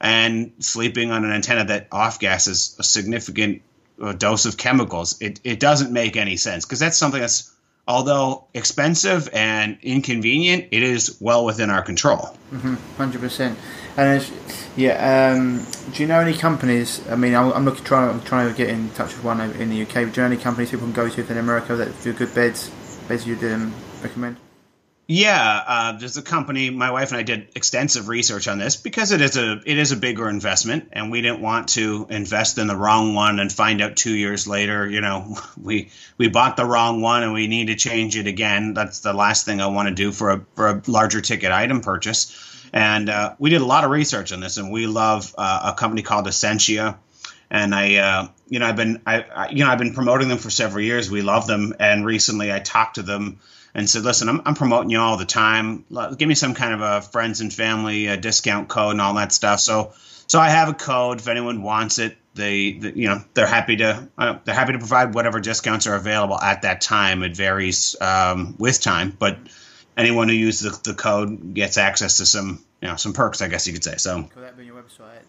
and 0.00 0.52
sleeping 0.60 1.10
on 1.10 1.24
an 1.24 1.30
antenna 1.32 1.64
that 1.66 1.88
off 1.92 2.18
gases 2.18 2.76
a 2.78 2.82
significant 2.82 3.62
uh, 4.00 4.12
dose 4.12 4.46
of 4.46 4.56
chemicals. 4.56 5.20
It, 5.20 5.40
it 5.44 5.60
doesn't 5.60 5.92
make 5.92 6.16
any 6.16 6.36
sense 6.36 6.64
because 6.64 6.80
that's 6.80 6.96
something 6.96 7.20
that's 7.20 7.51
although 7.86 8.46
expensive 8.54 9.28
and 9.32 9.78
inconvenient, 9.82 10.68
it 10.70 10.82
is 10.82 11.18
well 11.20 11.44
within 11.44 11.70
our 11.70 11.82
control. 11.82 12.36
Mm-hmm, 12.52 13.02
100%. 13.02 13.56
And 13.96 14.30
yeah, 14.76 15.32
um, 15.34 15.66
do 15.92 16.02
you 16.02 16.08
know 16.08 16.20
any 16.20 16.34
companies? 16.34 17.06
I 17.08 17.16
mean, 17.16 17.34
I'm, 17.34 17.52
I'm 17.52 17.64
looking 17.64 17.84
trying 17.84 18.08
I'm 18.08 18.22
trying 18.22 18.50
to 18.50 18.56
get 18.56 18.70
in 18.70 18.90
touch 18.90 19.14
with 19.14 19.24
one 19.24 19.40
in 19.40 19.70
the 19.70 19.82
UK. 19.82 19.94
Do 19.94 20.00
you 20.00 20.06
know 20.16 20.24
any 20.24 20.36
companies 20.36 20.70
people 20.70 20.86
can 20.86 20.94
go 20.94 21.08
to 21.08 21.30
in 21.30 21.36
America 21.36 21.76
that 21.76 22.02
do 22.02 22.12
good 22.12 22.34
beds? 22.34 22.70
Beds 23.08 23.26
you'd 23.26 23.44
um, 23.44 23.74
recommend? 24.02 24.36
Yeah, 25.08 25.62
uh, 25.66 25.92
there's 25.98 26.16
a 26.16 26.22
company. 26.22 26.70
My 26.70 26.90
wife 26.92 27.10
and 27.10 27.18
I 27.18 27.22
did 27.22 27.48
extensive 27.56 28.08
research 28.08 28.46
on 28.46 28.58
this 28.58 28.76
because 28.76 29.10
it 29.10 29.20
is 29.20 29.36
a 29.36 29.60
it 29.66 29.76
is 29.76 29.90
a 29.90 29.96
bigger 29.96 30.28
investment, 30.28 30.88
and 30.92 31.10
we 31.10 31.20
didn't 31.20 31.40
want 31.40 31.70
to 31.70 32.06
invest 32.08 32.56
in 32.56 32.68
the 32.68 32.76
wrong 32.76 33.14
one 33.14 33.40
and 33.40 33.52
find 33.52 33.82
out 33.82 33.96
two 33.96 34.14
years 34.14 34.46
later, 34.46 34.88
you 34.88 35.00
know, 35.00 35.36
we 35.60 35.90
we 36.18 36.28
bought 36.28 36.56
the 36.56 36.64
wrong 36.64 37.02
one 37.02 37.24
and 37.24 37.32
we 37.32 37.48
need 37.48 37.66
to 37.66 37.74
change 37.74 38.16
it 38.16 38.28
again. 38.28 38.74
That's 38.74 39.00
the 39.00 39.12
last 39.12 39.44
thing 39.44 39.60
I 39.60 39.66
want 39.66 39.88
to 39.88 39.94
do 39.94 40.12
for 40.12 40.30
a 40.30 40.46
for 40.54 40.68
a 40.68 40.82
larger 40.86 41.20
ticket 41.20 41.50
item 41.50 41.80
purchase. 41.80 42.38
And 42.72 43.10
uh, 43.10 43.34
we 43.38 43.50
did 43.50 43.60
a 43.60 43.66
lot 43.66 43.84
of 43.84 43.90
research 43.90 44.32
on 44.32 44.40
this, 44.40 44.56
and 44.56 44.72
we 44.72 44.86
love 44.86 45.34
uh, 45.36 45.72
a 45.74 45.78
company 45.78 46.02
called 46.02 46.26
Essentia. 46.26 46.98
And 47.50 47.74
I, 47.74 47.96
uh, 47.96 48.28
you 48.48 48.60
know, 48.60 48.66
I've 48.66 48.76
been, 48.76 49.02
I, 49.06 49.20
I, 49.20 49.48
you 49.50 49.62
know, 49.62 49.68
I've 49.68 49.78
been 49.78 49.92
promoting 49.92 50.28
them 50.28 50.38
for 50.38 50.48
several 50.48 50.82
years. 50.82 51.10
We 51.10 51.20
love 51.20 51.46
them, 51.46 51.74
and 51.78 52.06
recently 52.06 52.50
I 52.50 52.60
talked 52.60 52.94
to 52.94 53.02
them 53.02 53.40
and 53.74 53.88
said, 53.88 54.02
"Listen, 54.02 54.28
I'm, 54.28 54.42
I'm 54.44 54.54
promoting 54.54 54.90
you 54.90 54.98
all 54.98 55.16
the 55.16 55.24
time. 55.24 55.84
Give 56.16 56.28
me 56.28 56.34
some 56.34 56.54
kind 56.54 56.74
of 56.74 56.80
a 56.80 57.02
friends 57.02 57.40
and 57.40 57.52
family 57.52 58.16
discount 58.16 58.68
code 58.68 58.92
and 58.92 59.00
all 59.00 59.14
that 59.14 59.32
stuff." 59.32 59.60
So, 59.60 59.92
so 60.26 60.38
I 60.38 60.48
have 60.48 60.68
a 60.68 60.74
code. 60.74 61.20
If 61.20 61.28
anyone 61.28 61.62
wants 61.62 61.98
it, 61.98 62.16
they, 62.34 62.72
they 62.72 62.92
you 62.92 63.08
know, 63.08 63.22
they're 63.34 63.46
happy 63.46 63.76
to 63.76 64.08
uh, 64.18 64.38
they're 64.44 64.54
happy 64.54 64.72
to 64.72 64.78
provide 64.78 65.14
whatever 65.14 65.40
discounts 65.40 65.86
are 65.86 65.94
available 65.94 66.38
at 66.38 66.62
that 66.62 66.80
time. 66.80 67.22
It 67.22 67.36
varies 67.36 67.96
um, 68.00 68.56
with 68.58 68.80
time, 68.80 69.16
but 69.18 69.38
anyone 69.96 70.28
who 70.28 70.34
uses 70.34 70.80
the, 70.80 70.92
the, 70.92 70.96
code 70.96 71.54
gets 71.54 71.76
access 71.76 72.18
to 72.18 72.26
some 72.26 72.64
you 72.80 72.88
know 72.88 72.96
some 72.96 73.12
perks, 73.12 73.42
I 73.42 73.48
guess 73.48 73.66
you 73.66 73.72
could 73.72 73.84
say. 73.84 73.96
So. 73.96 74.22
Could 74.22 74.42
that 74.42 74.56
be 74.56 74.64
your 74.64 74.76
website? 74.76 75.22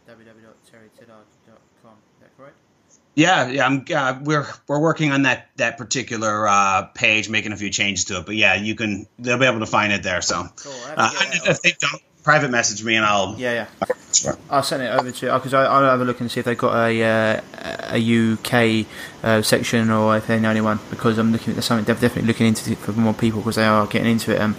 Is 3.16 3.26
that 3.26 3.48
correct? 3.48 3.48
Yeah, 3.48 3.48
yeah, 3.48 3.66
I'm, 3.66 3.86
uh, 3.94 4.20
we're 4.24 4.48
we're 4.68 4.80
working 4.80 5.12
on 5.12 5.24
that 5.24 5.50
that 5.58 5.78
particular 5.78 6.48
uh, 6.48 6.84
page, 6.94 7.30
making 7.30 7.52
a 7.52 7.58
few 7.58 7.70
changes 7.70 8.06
to 8.06 8.20
it. 8.20 8.26
But 8.26 8.36
yeah, 8.36 8.56
you 8.56 8.76
can 8.76 9.08
they'll 9.20 9.38
be 9.38 9.46
able 9.46 9.60
to 9.60 9.66
find 9.66 9.94
it 9.94 10.04
there. 10.04 10.22
So 10.22 10.44
cool. 10.56 10.74
uh, 10.98 11.12
if 11.46 11.62
they 11.62 11.74
don't 11.80 12.02
private 12.24 12.50
message 12.50 12.84
me 12.84 12.96
and 12.96 13.06
I'll 13.06 13.36
yeah 13.38 13.68
yeah 13.84 14.32
I'll 14.50 14.64
send 14.64 14.82
it 14.82 14.88
over 14.88 15.12
to 15.12 15.34
because 15.34 15.54
I'll 15.54 15.84
have 15.84 16.00
a 16.00 16.06
look 16.06 16.22
and 16.22 16.32
see 16.32 16.40
if 16.40 16.46
they've 16.46 16.58
got 16.58 16.88
a 16.88 17.04
uh, 17.04 17.42
a 17.92 18.34
UK 18.34 18.88
uh, 19.24 19.42
section 19.42 19.90
or 19.90 20.16
if 20.16 20.28
they 20.28 20.40
know 20.40 20.50
anyone 20.50 20.80
because 20.90 21.18
I'm 21.18 21.32
looking 21.34 21.58
at 21.58 21.64
something 21.64 21.84
they're 21.84 21.96
definitely 21.96 22.28
looking 22.28 22.48
into 22.48 22.72
it 22.72 22.78
for 22.78 22.94
more 22.94 23.14
people 23.14 23.42
because 23.42 23.58
they 23.58 23.66
are 23.66 23.86
getting 23.88 24.12
into 24.12 24.34
it 24.34 24.40
um, 24.40 24.56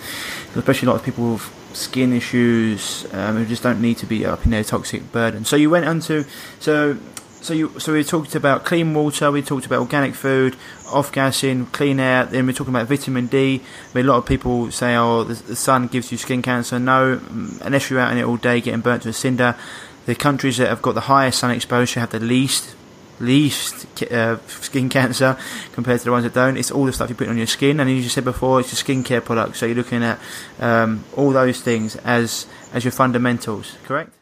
especially 0.54 0.86
a 0.86 0.90
lot 0.90 1.00
of 1.00 1.04
people 1.04 1.32
with 1.32 1.50
skin 1.72 2.12
issues 2.12 3.06
um, 3.12 3.36
who 3.36 3.46
just 3.46 3.62
don't 3.62 3.80
need 3.80 3.96
to 3.98 4.06
be 4.06 4.24
up 4.26 4.44
in 4.44 4.50
their 4.50 4.64
toxic 4.64 5.10
burden. 5.12 5.44
So 5.44 5.56
you 5.56 5.70
went 5.70 5.86
on 5.86 6.00
to 6.00 6.24
so 6.60 6.98
so 7.44 7.52
you 7.52 7.78
so 7.78 7.92
we 7.92 8.02
talked 8.02 8.34
about 8.34 8.64
clean 8.64 8.94
water, 8.94 9.30
we 9.30 9.42
talked 9.42 9.66
about 9.66 9.80
organic 9.80 10.14
food, 10.14 10.56
off 10.90 11.12
gassing, 11.12 11.66
clean 11.66 12.00
air. 12.00 12.24
Then 12.24 12.46
we're 12.46 12.54
talking 12.54 12.74
about 12.74 12.88
vitamin 12.88 13.26
D. 13.26 13.60
I 13.60 13.94
mean, 13.94 14.06
a 14.06 14.08
lot 14.08 14.16
of 14.16 14.26
people 14.26 14.70
say, 14.70 14.96
"Oh, 14.96 15.24
the, 15.24 15.34
the, 15.34 15.56
sun 15.56 15.88
gives 15.88 16.10
you 16.10 16.16
skin 16.16 16.40
cancer." 16.40 16.78
No, 16.78 17.20
unless 17.60 17.90
you're 17.90 18.00
out 18.00 18.12
in 18.12 18.18
it 18.18 18.24
all 18.24 18.38
day 18.38 18.62
getting 18.62 18.80
burnt 18.80 19.02
to 19.02 19.10
a 19.10 19.12
cinder. 19.12 19.56
The 20.06 20.14
countries 20.14 20.56
that 20.56 20.68
have 20.68 20.82
got 20.82 20.94
the 20.94 21.02
highest 21.02 21.38
sun 21.38 21.50
exposure 21.50 22.00
have 22.00 22.10
the 22.10 22.20
least 22.20 22.74
least 23.20 24.02
uh, 24.04 24.38
skin 24.46 24.88
cancer 24.88 25.38
compared 25.72 26.00
to 26.00 26.06
the 26.06 26.12
ones 26.12 26.24
that 26.24 26.34
don't. 26.34 26.56
It's 26.56 26.70
all 26.70 26.86
the 26.86 26.92
stuff 26.92 27.10
you 27.10 27.14
put 27.14 27.28
on 27.28 27.36
your 27.36 27.46
skin, 27.46 27.78
and 27.78 27.90
as 27.90 28.02
you 28.02 28.08
said 28.08 28.24
before, 28.24 28.60
it's 28.60 28.72
a 28.72 28.84
skincare 28.84 29.22
product. 29.22 29.56
So 29.56 29.66
you're 29.66 29.76
looking 29.76 30.02
at 30.02 30.18
um, 30.60 31.04
all 31.14 31.30
those 31.30 31.60
things 31.60 31.96
as 31.96 32.46
as 32.72 32.84
your 32.84 32.92
fundamentals, 32.92 33.76
correct? 33.84 34.12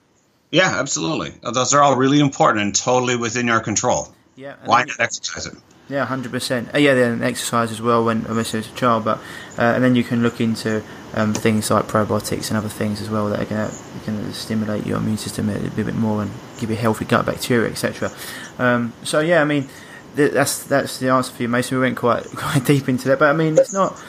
Yeah, 0.52 0.78
absolutely. 0.78 1.32
Those 1.42 1.72
are 1.72 1.82
all 1.82 1.96
really 1.96 2.20
important 2.20 2.62
and 2.62 2.74
totally 2.74 3.16
within 3.16 3.46
your 3.46 3.60
control. 3.60 4.12
Yeah. 4.36 4.56
Why 4.64 4.84
not 4.84 5.00
exercise 5.00 5.46
it? 5.46 5.54
Yeah, 5.88 6.04
hundred 6.04 6.30
percent. 6.30 6.74
Uh, 6.74 6.78
yeah, 6.78 6.94
then 6.94 7.22
exercise 7.22 7.72
as 7.72 7.82
well 7.82 8.04
when 8.04 8.26
obviously 8.26 8.60
as 8.60 8.68
a 8.70 8.74
child, 8.74 9.04
but 9.04 9.18
uh, 9.58 9.62
and 9.62 9.82
then 9.82 9.94
you 9.96 10.04
can 10.04 10.22
look 10.22 10.40
into 10.40 10.82
um, 11.14 11.34
things 11.34 11.70
like 11.70 11.86
probiotics 11.86 12.48
and 12.48 12.56
other 12.56 12.68
things 12.68 13.00
as 13.00 13.10
well 13.10 13.28
that 13.30 13.40
are 13.40 13.70
going 14.06 14.24
to 14.24 14.32
stimulate 14.32 14.86
your 14.86 14.98
immune 14.98 15.18
system 15.18 15.48
a, 15.48 15.56
a 15.56 15.70
bit 15.70 15.94
more 15.94 16.22
and 16.22 16.30
give 16.58 16.70
you 16.70 16.76
healthy 16.76 17.04
gut 17.04 17.26
bacteria, 17.26 17.70
etc. 17.70 18.10
Um, 18.58 18.92
so 19.02 19.20
yeah, 19.20 19.42
I 19.42 19.44
mean 19.44 19.68
th- 20.16 20.32
that's 20.32 20.62
that's 20.64 20.98
the 20.98 21.08
answer 21.08 21.32
for 21.32 21.42
you, 21.42 21.48
Mason. 21.48 21.78
We 21.78 21.82
went 21.82 21.96
quite 21.96 22.24
quite 22.36 22.64
deep 22.64 22.88
into 22.88 23.08
that, 23.08 23.18
but 23.18 23.28
I 23.28 23.32
mean 23.32 23.58
it's 23.58 23.72
not 23.72 24.00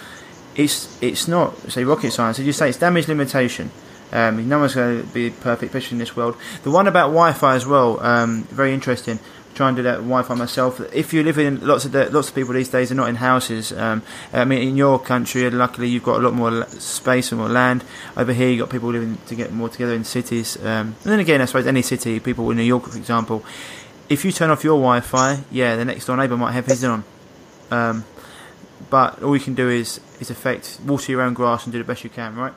it's 0.56 1.01
it's 1.01 1.27
not 1.27 1.58
say 1.71 1.84
rocket 1.84 2.12
science. 2.12 2.39
As 2.39 2.45
you 2.45 2.53
say, 2.53 2.69
it's 2.69 2.77
damage 2.77 3.08
limitation. 3.08 3.71
Um, 4.13 4.47
no 4.47 4.60
one's 4.60 4.76
going 4.76 5.02
to 5.02 5.08
be 5.08 5.32
perfect, 5.32 5.73
especially 5.73 5.95
in 5.95 5.99
this 5.99 6.15
world. 6.15 6.38
The 6.62 6.71
one 6.71 6.88
about 6.88 7.08
Wi-Fi 7.08 7.56
as 7.56 7.65
well, 7.65 7.99
um, 7.99 8.43
very 8.43 8.73
interesting. 8.73 9.19
Try 9.56 9.67
and 9.67 9.78
do 9.78 9.84
that 9.84 9.97
Wi-Fi 9.97 10.34
myself. 10.36 10.80
If 10.93 11.13
you 11.13 11.23
live 11.23 11.38
in 11.38 11.65
lots 11.65 11.86
of 11.86 11.93
lots 11.93 12.30
of 12.30 12.36
people 12.36 12.54
these 12.54 12.69
days 12.69 12.91
are 12.91 12.95
not 12.95 13.10
in 13.10 13.15
houses. 13.15 13.71
Um, 13.71 14.02
I 14.32 14.45
mean, 14.45 14.67
in 14.67 14.78
your 14.78 14.97
country, 14.97 15.47
luckily 15.49 15.89
you've 15.89 16.04
got 16.04 16.17
a 16.17 16.23
lot 16.23 16.34
more 16.34 16.65
space 16.67 17.32
and 17.32 17.39
more 17.39 17.49
land. 17.49 17.84
Over 18.17 18.34
here, 18.34 18.49
you've 18.49 18.62
got 18.62 18.71
people 18.71 18.89
living 18.89 19.17
to 19.28 19.36
get 19.36 19.52
more 19.52 19.69
together 19.69 19.93
in 19.93 20.06
cities. 20.06 20.58
Um, 20.58 20.95
and 21.04 21.12
then 21.12 21.19
again, 21.19 21.41
I 21.41 21.45
suppose 21.45 21.67
any 21.67 21.84
city, 21.84 22.19
people 22.19 22.49
in 22.49 22.58
New 22.58 22.63
York, 22.63 22.86
for 22.86 22.97
example, 22.97 23.45
if 24.10 24.26
you 24.26 24.32
turn 24.32 24.49
off 24.49 24.63
your 24.63 24.78
Wi-Fi, 24.78 25.43
yeah, 25.52 25.76
the 25.76 25.86
next 25.86 26.06
door 26.06 26.17
neighbour 26.17 26.38
might 26.38 26.54
have 26.54 26.65
his 26.65 26.84
on. 26.84 27.04
Um, 27.69 28.06
but 28.89 29.21
all 29.21 29.36
you 29.36 29.43
can 29.43 29.56
do 29.56 29.69
is 29.69 29.99
is 30.19 30.30
affect 30.30 30.80
water 30.86 31.12
your 31.12 31.21
own 31.21 31.34
grass 31.34 31.65
and 31.65 31.71
do 31.71 31.78
the 31.78 31.86
best 31.86 32.04
you 32.04 32.10
can, 32.10 32.36
right? 32.36 32.54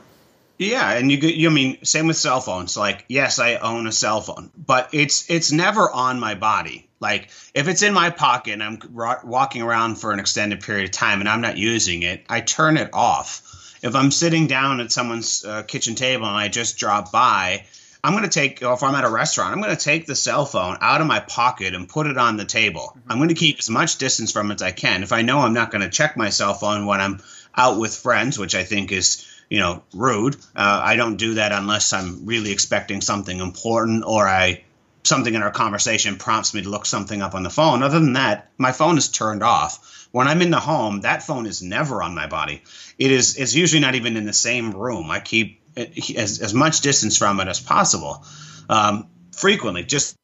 Yeah, 0.58 0.92
and 0.92 1.10
you 1.12 1.18
you 1.18 1.50
mean 1.50 1.84
same 1.84 2.06
with 2.06 2.16
cell 2.16 2.40
phones. 2.40 2.76
Like, 2.76 3.04
yes, 3.08 3.38
I 3.38 3.56
own 3.56 3.86
a 3.86 3.92
cell 3.92 4.20
phone, 4.20 4.50
but 4.56 4.88
it's 4.92 5.28
it's 5.30 5.52
never 5.52 5.90
on 5.90 6.18
my 6.18 6.34
body. 6.34 6.88
Like, 6.98 7.28
if 7.54 7.68
it's 7.68 7.82
in 7.82 7.92
my 7.92 8.10
pocket 8.10 8.54
and 8.54 8.62
I'm 8.62 8.78
walking 9.22 9.60
around 9.60 9.96
for 9.96 10.12
an 10.12 10.18
extended 10.18 10.62
period 10.62 10.86
of 10.86 10.92
time 10.92 11.20
and 11.20 11.28
I'm 11.28 11.42
not 11.42 11.58
using 11.58 12.02
it, 12.02 12.24
I 12.28 12.40
turn 12.40 12.78
it 12.78 12.90
off. 12.94 13.42
If 13.82 13.94
I'm 13.94 14.10
sitting 14.10 14.46
down 14.46 14.80
at 14.80 14.90
someone's 14.90 15.44
uh, 15.44 15.62
kitchen 15.62 15.94
table 15.94 16.26
and 16.26 16.36
I 16.36 16.48
just 16.48 16.78
drop 16.78 17.12
by, 17.12 17.66
I'm 18.02 18.12
going 18.12 18.24
to 18.24 18.30
take, 18.30 18.62
if 18.62 18.82
I'm 18.82 18.94
at 18.94 19.04
a 19.04 19.10
restaurant, 19.10 19.52
I'm 19.52 19.60
going 19.60 19.76
to 19.76 19.84
take 19.84 20.06
the 20.06 20.14
cell 20.14 20.46
phone 20.46 20.78
out 20.80 21.02
of 21.02 21.06
my 21.06 21.20
pocket 21.20 21.74
and 21.74 21.88
put 21.88 22.06
it 22.06 22.16
on 22.16 22.38
the 22.38 22.44
table. 22.46 22.94
Mm-hmm. 22.96 23.12
I'm 23.12 23.18
going 23.18 23.28
to 23.28 23.34
keep 23.34 23.58
as 23.58 23.68
much 23.68 23.98
distance 23.98 24.32
from 24.32 24.50
it 24.50 24.54
as 24.54 24.62
I 24.62 24.70
can. 24.70 25.02
If 25.02 25.12
I 25.12 25.20
know 25.22 25.40
I'm 25.40 25.52
not 25.52 25.70
going 25.70 25.82
to 25.82 25.90
check 25.90 26.16
my 26.16 26.30
cell 26.30 26.54
phone 26.54 26.86
when 26.86 27.00
I'm 27.00 27.20
out 27.54 27.78
with 27.78 27.94
friends, 27.94 28.38
which 28.38 28.54
I 28.54 28.64
think 28.64 28.90
is 28.90 29.26
you 29.48 29.60
know, 29.60 29.82
rude. 29.94 30.36
Uh, 30.54 30.80
I 30.84 30.96
don't 30.96 31.16
do 31.16 31.34
that 31.34 31.52
unless 31.52 31.92
I'm 31.92 32.26
really 32.26 32.52
expecting 32.52 33.00
something 33.00 33.38
important 33.38 34.04
or 34.06 34.26
I 34.26 34.64
something 35.04 35.34
in 35.34 35.42
our 35.42 35.50
conversation 35.50 36.16
prompts 36.16 36.52
me 36.52 36.62
to 36.62 36.68
look 36.68 36.84
something 36.84 37.22
up 37.22 37.34
on 37.34 37.42
the 37.42 37.50
phone. 37.50 37.82
Other 37.82 38.00
than 38.00 38.14
that, 38.14 38.50
my 38.58 38.72
phone 38.72 38.98
is 38.98 39.08
turned 39.08 39.42
off. 39.42 40.08
When 40.10 40.26
I'm 40.26 40.42
in 40.42 40.50
the 40.50 40.60
home, 40.60 41.02
that 41.02 41.22
phone 41.22 41.46
is 41.46 41.62
never 41.62 42.02
on 42.02 42.14
my 42.14 42.26
body. 42.26 42.62
It 42.98 43.10
is 43.10 43.36
it's 43.36 43.54
usually 43.54 43.80
not 43.80 43.94
even 43.94 44.16
in 44.16 44.24
the 44.24 44.32
same 44.32 44.72
room. 44.72 45.10
I 45.10 45.20
keep 45.20 45.60
as, 45.76 46.40
as 46.40 46.54
much 46.54 46.80
distance 46.80 47.16
from 47.16 47.40
it 47.40 47.48
as 47.48 47.60
possible. 47.60 48.24
Um, 48.68 49.08
frequently, 49.32 49.84
just 49.84 50.16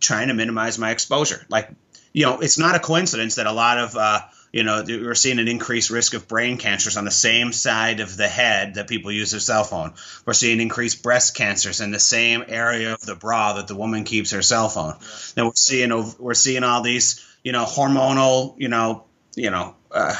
trying 0.00 0.28
to 0.28 0.34
minimize 0.34 0.78
my 0.78 0.90
exposure. 0.90 1.44
Like, 1.48 1.70
you 2.12 2.26
know, 2.26 2.40
it's 2.40 2.58
not 2.58 2.76
a 2.76 2.78
coincidence 2.78 3.36
that 3.36 3.46
a 3.46 3.52
lot 3.52 3.78
of 3.78 3.96
uh, 3.96 4.20
you 4.54 4.62
know, 4.62 4.84
we're 4.86 5.16
seeing 5.16 5.40
an 5.40 5.48
increased 5.48 5.90
risk 5.90 6.14
of 6.14 6.28
brain 6.28 6.58
cancers 6.58 6.96
on 6.96 7.04
the 7.04 7.10
same 7.10 7.50
side 7.50 7.98
of 7.98 8.16
the 8.16 8.28
head 8.28 8.74
that 8.74 8.86
people 8.86 9.10
use 9.10 9.32
their 9.32 9.40
cell 9.40 9.64
phone. 9.64 9.94
We're 10.24 10.32
seeing 10.32 10.60
increased 10.60 11.02
breast 11.02 11.34
cancers 11.34 11.80
in 11.80 11.90
the 11.90 11.98
same 11.98 12.44
area 12.46 12.92
of 12.92 13.00
the 13.00 13.16
bra 13.16 13.54
that 13.54 13.66
the 13.66 13.74
woman 13.74 14.04
keeps 14.04 14.30
her 14.30 14.42
cell 14.42 14.68
phone. 14.68 14.94
Yeah. 15.00 15.06
And 15.38 15.46
we're 15.46 15.56
seeing 15.56 16.14
we're 16.20 16.34
seeing 16.34 16.62
all 16.62 16.82
these, 16.82 17.20
you 17.42 17.50
know, 17.50 17.64
hormonal, 17.64 18.54
you 18.56 18.68
know, 18.68 19.06
you 19.34 19.50
know, 19.50 19.74
uh, 19.90 20.14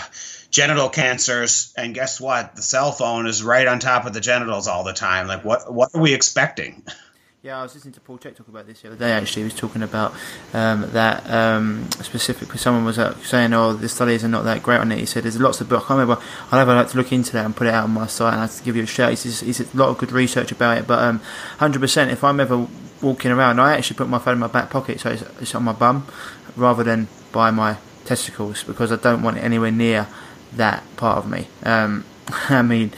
genital 0.51 0.89
cancers. 0.89 1.73
And 1.77 1.95
guess 1.95 2.21
what? 2.21 2.57
The 2.57 2.63
cell 2.63 2.91
phone 2.91 3.29
is 3.29 3.41
right 3.41 3.69
on 3.69 3.79
top 3.79 4.05
of 4.05 4.15
the 4.15 4.21
genitals 4.21 4.67
all 4.67 4.83
the 4.83 4.95
time. 4.95 5.29
Like, 5.29 5.45
what 5.45 5.73
what 5.73 5.91
are 5.95 6.01
we 6.01 6.13
expecting? 6.13 6.83
Yeah, 7.45 7.61
I 7.61 7.63
was 7.63 7.75
listening 7.75 7.93
to 7.93 8.01
Paul 8.01 8.17
Chek 8.17 8.37
talk 8.37 8.49
about 8.49 8.67
this 8.67 8.81
the 8.81 8.89
other 8.89 8.97
day. 8.97 9.13
Actually, 9.13 9.43
he 9.43 9.45
was 9.45 9.55
talking 9.55 9.83
about 9.83 10.15
um, 10.55 10.91
that 10.93 11.29
um, 11.29 11.91
specifically. 11.91 12.57
Someone 12.57 12.87
was 12.87 12.99
uh, 12.99 13.15
saying, 13.19 13.53
"Oh, 13.53 13.75
the 13.75 13.87
studies 13.87 14.25
are 14.25 14.29
not 14.29 14.45
that 14.45 14.63
great 14.63 14.79
on 14.79 14.91
it." 14.91 14.99
He 14.99 15.05
said, 15.05 15.25
"There's 15.25 15.39
lots 15.39 15.61
of 15.61 15.69
books. 15.69 15.91
I 15.91 15.93
remember. 15.93 16.23
I'd 16.51 16.59
ever 16.59 16.75
like 16.75 16.89
to 16.89 16.97
look 16.97 17.13
into 17.13 17.35
that 17.35 17.45
and 17.45 17.55
put 17.55 17.67
it 17.67 17.75
out 17.75 17.85
on 17.85 17.91
my 17.91 18.07
site, 18.07 18.33
and 18.33 18.43
I'd 18.45 18.65
give 18.65 18.77
you 18.77 18.85
a 18.85 18.87
shout." 18.87 19.11
He's, 19.11 19.41
he's 19.41 19.61
a 19.61 19.77
lot 19.77 19.91
of 19.91 19.99
good 19.99 20.11
research 20.11 20.53
about 20.53 20.79
it. 20.79 20.87
But 20.87 21.01
um, 21.01 21.21
100%, 21.59 22.11
if 22.11 22.25
I'm 22.25 22.41
ever 22.41 22.67
walking 23.03 23.31
around, 23.31 23.61
I 23.61 23.77
actually 23.77 23.99
put 23.99 24.09
my 24.09 24.19
phone 24.19 24.35
in 24.35 24.41
my 24.41 24.47
back 24.47 24.71
pocket, 24.71 25.01
so 25.01 25.11
it's, 25.11 25.23
it's 25.39 25.55
on 25.55 25.65
my 25.65 25.75
bum, 25.75 26.07
rather 26.57 26.83
than 26.83 27.09
by 27.31 27.51
my 27.51 27.77
testicles, 28.07 28.65
because 28.65 28.91
I 28.91 28.97
don't 28.97 29.23
want 29.23 29.37
it 29.37 29.45
anywhere 29.45 29.71
near 29.71 30.07
that 30.55 30.83
part 30.97 31.19
of 31.19 31.31
me. 31.31 31.49
Um, 31.63 32.07
I 32.49 32.63
mean 32.63 32.93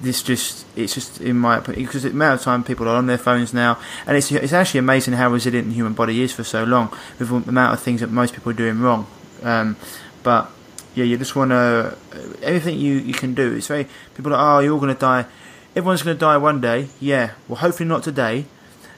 this 0.00 0.22
just 0.22 0.66
it's 0.76 0.94
just 0.94 1.20
in 1.20 1.38
my 1.38 1.56
opinion 1.56 1.86
because 1.86 2.02
the 2.02 2.10
amount 2.10 2.38
of 2.38 2.44
time 2.44 2.62
people 2.62 2.86
are 2.86 2.96
on 2.96 3.06
their 3.06 3.18
phones 3.18 3.54
now 3.54 3.78
and 4.06 4.16
it's 4.16 4.30
it's 4.30 4.52
actually 4.52 4.78
amazing 4.78 5.14
how 5.14 5.30
resilient 5.30 5.68
the 5.68 5.74
human 5.74 5.94
body 5.94 6.20
is 6.20 6.32
for 6.32 6.44
so 6.44 6.64
long 6.64 6.94
with 7.18 7.28
the 7.28 7.50
amount 7.50 7.72
of 7.72 7.80
things 7.80 8.00
that 8.00 8.10
most 8.10 8.34
people 8.34 8.50
are 8.50 8.54
doing 8.54 8.80
wrong 8.80 9.06
um, 9.42 9.76
but 10.22 10.50
yeah, 10.96 11.04
you 11.04 11.18
just 11.18 11.36
want 11.36 11.50
to 11.50 11.96
everything 12.42 12.78
you 12.78 12.94
you 12.94 13.12
can 13.12 13.34
do. 13.34 13.54
It's 13.54 13.68
very 13.68 13.86
people 14.14 14.34
are 14.34 14.56
oh, 14.56 14.60
you're 14.60 14.72
all 14.72 14.80
going 14.80 14.94
to 14.94 14.98
die. 14.98 15.26
Everyone's 15.76 16.02
going 16.02 16.16
to 16.16 16.20
die 16.20 16.38
one 16.38 16.60
day. 16.60 16.88
Yeah, 16.98 17.32
well, 17.46 17.58
hopefully 17.58 17.86
not 17.86 18.02
today, 18.02 18.46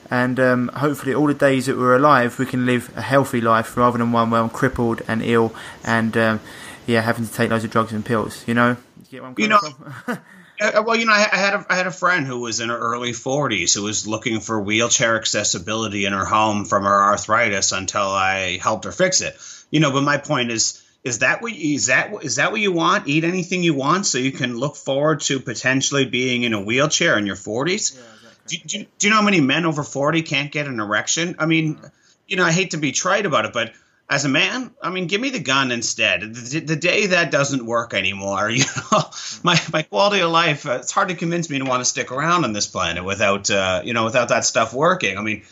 and 0.08 0.38
um, 0.38 0.68
hopefully 0.68 1.12
all 1.12 1.26
the 1.26 1.34
days 1.34 1.66
that 1.66 1.76
we're 1.76 1.96
alive, 1.96 2.38
we 2.38 2.46
can 2.46 2.64
live 2.64 2.96
a 2.96 3.02
healthy 3.02 3.40
life 3.40 3.76
rather 3.76 3.98
than 3.98 4.12
one 4.12 4.30
where 4.30 4.40
I'm 4.40 4.48
crippled 4.48 5.02
and 5.08 5.22
ill 5.24 5.52
and 5.84 6.16
um, 6.16 6.40
yeah, 6.86 7.00
having 7.00 7.26
to 7.26 7.32
take 7.32 7.50
loads 7.50 7.64
of 7.64 7.72
drugs 7.72 7.92
and 7.92 8.04
pills. 8.04 8.46
You 8.46 8.54
know, 8.54 8.76
you, 9.10 9.34
you 9.36 9.48
know. 9.48 9.60
Uh, 10.60 10.82
well, 10.84 10.96
you 10.96 11.06
know, 11.06 11.12
I, 11.12 11.20
had 11.20 11.54
a, 11.54 11.66
I 11.70 11.76
had 11.76 11.86
a 11.86 11.92
friend 11.92 12.26
who 12.26 12.40
was 12.40 12.58
in 12.58 12.68
her 12.68 12.76
early 12.76 13.12
40s 13.12 13.74
who 13.74 13.84
was 13.84 14.08
looking 14.08 14.40
for 14.40 14.60
wheelchair 14.60 15.16
accessibility 15.16 16.04
in 16.04 16.12
her 16.12 16.24
home 16.24 16.64
from 16.64 16.82
her 16.82 17.02
arthritis 17.04 17.70
until 17.70 18.08
I 18.08 18.58
helped 18.58 18.84
her 18.84 18.92
fix 18.92 19.20
it. 19.20 19.36
You 19.70 19.78
know, 19.78 19.92
but 19.92 20.02
my 20.02 20.18
point 20.18 20.50
is, 20.50 20.82
is 21.04 21.20
that 21.20 21.42
what 21.42 21.52
is 21.52 21.86
that 21.86 22.12
is 22.24 22.36
that 22.36 22.50
what 22.50 22.60
you 22.60 22.72
want? 22.72 23.06
Eat 23.06 23.22
anything 23.22 23.62
you 23.62 23.74
want 23.74 24.04
so 24.06 24.18
you 24.18 24.32
can 24.32 24.56
look 24.56 24.74
forward 24.74 25.20
to 25.22 25.38
potentially 25.38 26.06
being 26.06 26.42
in 26.42 26.54
a 26.54 26.60
wheelchair 26.60 27.16
in 27.16 27.26
your 27.26 27.36
40s. 27.36 27.94
Yeah, 27.94 28.00
exactly. 28.00 28.56
do, 28.58 28.78
do, 28.78 28.86
do 28.98 29.06
you 29.06 29.10
know 29.10 29.20
how 29.20 29.24
many 29.24 29.40
men 29.40 29.64
over 29.64 29.84
40 29.84 30.22
can't 30.22 30.50
get 30.50 30.66
an 30.66 30.80
erection? 30.80 31.36
I 31.38 31.46
mean, 31.46 31.78
you 32.26 32.36
know, 32.36 32.44
I 32.44 32.50
hate 32.50 32.72
to 32.72 32.78
be 32.78 32.90
trite 32.90 33.26
about 33.26 33.44
it, 33.44 33.52
but 33.52 33.72
as 34.10 34.24
a 34.24 34.28
man, 34.28 34.70
I 34.80 34.90
mean, 34.90 35.06
give 35.06 35.20
me 35.20 35.30
the 35.30 35.40
gun 35.40 35.70
instead. 35.70 36.22
The, 36.34 36.60
the, 36.60 36.76
day 36.76 37.06
that 37.08 37.30
doesn't 37.30 37.64
work 37.64 37.92
anymore, 37.92 38.48
you 38.50 38.64
know, 38.90 39.02
my 39.42 39.60
my 39.72 39.82
quality 39.82 40.22
of 40.22 40.30
life. 40.30 40.66
Uh, 40.66 40.78
it's 40.80 40.92
hard 40.92 41.08
to 41.08 41.14
convince 41.14 41.50
me 41.50 41.58
to 41.58 41.64
want 41.64 41.80
to 41.80 41.84
stick 41.84 42.10
around 42.10 42.44
on 42.44 42.52
this 42.52 42.66
planet 42.66 43.04
without, 43.04 43.50
uh, 43.50 43.82
you 43.84 43.92
know, 43.92 44.04
without 44.04 44.30
that 44.30 44.44
stuff 44.44 44.72
working. 44.72 45.18
I 45.18 45.22
mean, 45.22 45.42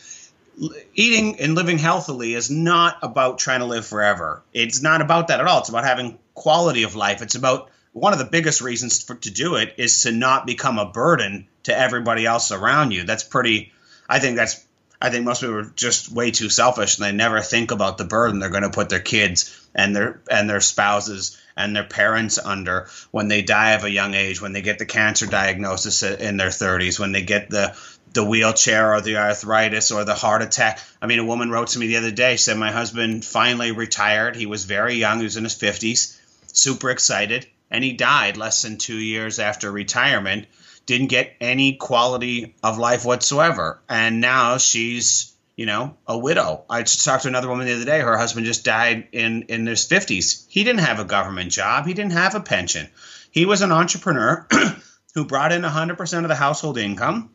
eating 0.95 1.39
and 1.39 1.53
living 1.53 1.77
healthily 1.77 2.33
is 2.33 2.49
not 2.49 2.97
about 3.03 3.37
trying 3.37 3.59
to 3.59 3.65
live 3.65 3.85
forever. 3.85 4.41
It's 4.53 4.81
not 4.81 5.01
about 5.01 5.27
that 5.27 5.39
at 5.39 5.45
all. 5.45 5.59
It's 5.59 5.69
about 5.69 5.83
having 5.83 6.17
quality 6.33 6.83
of 6.83 6.95
life. 6.95 7.21
It's 7.21 7.35
about 7.35 7.69
one 7.93 8.13
of 8.13 8.19
the 8.19 8.25
biggest 8.25 8.61
reasons 8.61 9.03
for, 9.03 9.15
to 9.15 9.29
do 9.31 9.55
it 9.55 9.75
is 9.77 10.01
to 10.03 10.11
not 10.11 10.47
become 10.47 10.79
a 10.79 10.85
burden 10.85 11.47
to 11.63 11.77
everybody 11.77 12.25
else 12.25 12.51
around 12.51 12.91
you. 12.91 13.03
That's 13.03 13.23
pretty. 13.23 13.71
I 14.09 14.19
think 14.19 14.35
that's 14.37 14.65
I 15.01 15.09
think 15.09 15.25
most 15.25 15.41
people 15.41 15.57
are 15.57 15.71
just 15.75 16.11
way 16.11 16.31
too 16.31 16.49
selfish 16.49 16.97
and 16.97 17.05
they 17.05 17.11
never 17.11 17.41
think 17.41 17.71
about 17.71 17.97
the 17.97 18.05
burden 18.05 18.39
they're 18.39 18.49
going 18.49 18.63
to 18.63 18.69
put 18.69 18.89
their 18.89 18.99
kids 18.99 19.55
and 19.75 19.95
their 19.95 20.21
and 20.29 20.49
their 20.49 20.61
spouses 20.61 21.37
and 21.55 21.75
their 21.75 21.83
parents 21.83 22.39
under 22.39 22.87
when 23.11 23.27
they 23.27 23.41
die 23.41 23.71
of 23.71 23.83
a 23.83 23.91
young 23.91 24.13
age, 24.13 24.41
when 24.41 24.53
they 24.53 24.61
get 24.61 24.79
the 24.79 24.85
cancer 24.85 25.27
diagnosis 25.27 26.03
in 26.03 26.37
their 26.37 26.49
30s, 26.49 26.99
when 26.99 27.11
they 27.11 27.21
get 27.21 27.49
the 27.49 27.75
the 28.13 28.23
wheelchair 28.23 28.93
or 28.93 29.01
the 29.01 29.17
arthritis 29.17 29.91
or 29.91 30.03
the 30.03 30.15
heart 30.15 30.41
attack. 30.41 30.79
I 31.01 31.05
mean, 31.05 31.19
a 31.19 31.25
woman 31.25 31.51
wrote 31.51 31.69
to 31.69 31.79
me 31.79 31.87
the 31.87 31.97
other 31.97 32.11
day 32.11 32.37
said 32.37 32.57
my 32.57 32.71
husband 32.71 33.23
finally 33.23 33.71
retired. 33.71 34.35
He 34.35 34.47
was 34.47 34.65
very 34.65 34.95
young, 34.95 35.19
he 35.19 35.25
was 35.25 35.37
in 35.37 35.43
his 35.43 35.55
50s, 35.55 36.17
super 36.53 36.89
excited, 36.89 37.45
and 37.69 37.83
he 37.83 37.93
died 37.93 38.37
less 38.37 38.63
than 38.63 38.77
2 38.77 38.95
years 38.97 39.37
after 39.37 39.71
retirement 39.71 40.47
didn't 40.87 41.07
get 41.07 41.35
any 41.39 41.73
quality 41.73 42.55
of 42.63 42.79
life 42.79 43.05
whatsoever. 43.05 43.79
And 43.87 44.21
now 44.21 44.57
she's, 44.57 45.33
you 45.55 45.67
know, 45.67 45.95
a 46.07 46.17
widow. 46.17 46.63
I 46.69 46.81
just 46.81 47.05
talked 47.05 47.23
to 47.23 47.27
another 47.27 47.49
woman 47.49 47.67
the 47.67 47.75
other 47.75 47.85
day. 47.85 47.99
Her 47.99 48.17
husband 48.17 48.47
just 48.47 48.65
died 48.65 49.09
in, 49.11 49.43
in 49.43 49.67
his 49.67 49.87
50s. 49.87 50.45
He 50.49 50.63
didn't 50.63 50.79
have 50.79 50.99
a 50.99 51.05
government 51.05 51.51
job, 51.51 51.85
he 51.85 51.93
didn't 51.93 52.13
have 52.13 52.33
a 52.33 52.39
pension. 52.39 52.87
He 53.29 53.45
was 53.45 53.61
an 53.61 53.71
entrepreneur 53.71 54.47
who 55.13 55.25
brought 55.25 55.51
in 55.51 55.61
100% 55.61 56.21
of 56.23 56.27
the 56.29 56.35
household 56.35 56.77
income. 56.77 57.29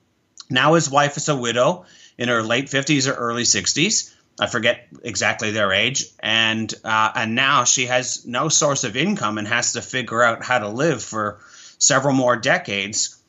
Now 0.50 0.74
his 0.74 0.90
wife 0.90 1.16
is 1.16 1.28
a 1.28 1.36
widow 1.36 1.84
in 2.18 2.28
her 2.28 2.42
late 2.42 2.66
50s 2.66 3.08
or 3.08 3.14
early 3.14 3.44
60s. 3.44 4.12
I 4.40 4.46
forget 4.46 4.88
exactly 5.02 5.50
their 5.50 5.72
age, 5.72 6.06
and 6.18 6.72
uh, 6.82 7.12
and 7.14 7.34
now 7.34 7.64
she 7.64 7.84
has 7.86 8.26
no 8.26 8.48
source 8.48 8.82
of 8.82 8.96
income 8.96 9.36
and 9.36 9.46
has 9.46 9.74
to 9.74 9.82
figure 9.82 10.22
out 10.22 10.42
how 10.42 10.58
to 10.58 10.68
live 10.68 11.02
for 11.02 11.40
several 11.76 12.14
more 12.14 12.36
decades 12.36 13.21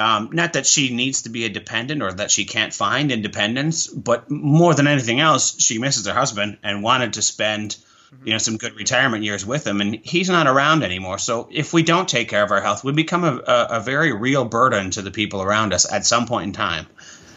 um, 0.00 0.30
not 0.32 0.54
that 0.54 0.66
she 0.66 0.94
needs 0.94 1.22
to 1.22 1.28
be 1.28 1.44
a 1.44 1.48
dependent 1.50 2.02
or 2.02 2.10
that 2.10 2.30
she 2.30 2.46
can't 2.46 2.72
find 2.72 3.12
independence, 3.12 3.86
but 3.86 4.30
more 4.30 4.74
than 4.74 4.86
anything 4.86 5.20
else, 5.20 5.60
she 5.60 5.78
misses 5.78 6.06
her 6.06 6.14
husband 6.14 6.56
and 6.62 6.82
wanted 6.82 7.12
to 7.14 7.22
spend, 7.22 7.76
mm-hmm. 8.14 8.26
you 8.26 8.32
know, 8.32 8.38
some 8.38 8.56
good 8.56 8.74
retirement 8.74 9.24
years 9.24 9.44
with 9.44 9.66
him, 9.66 9.82
and 9.82 9.96
he's 10.02 10.30
not 10.30 10.46
around 10.46 10.82
anymore. 10.82 11.18
So 11.18 11.48
if 11.52 11.74
we 11.74 11.82
don't 11.82 12.08
take 12.08 12.30
care 12.30 12.42
of 12.42 12.50
our 12.50 12.62
health, 12.62 12.82
we 12.82 12.92
become 12.92 13.24
a, 13.24 13.42
a, 13.46 13.66
a 13.72 13.80
very 13.80 14.12
real 14.12 14.46
burden 14.46 14.90
to 14.92 15.02
the 15.02 15.10
people 15.10 15.42
around 15.42 15.74
us 15.74 15.92
at 15.92 16.06
some 16.06 16.26
point 16.26 16.46
in 16.46 16.52
time. 16.54 16.86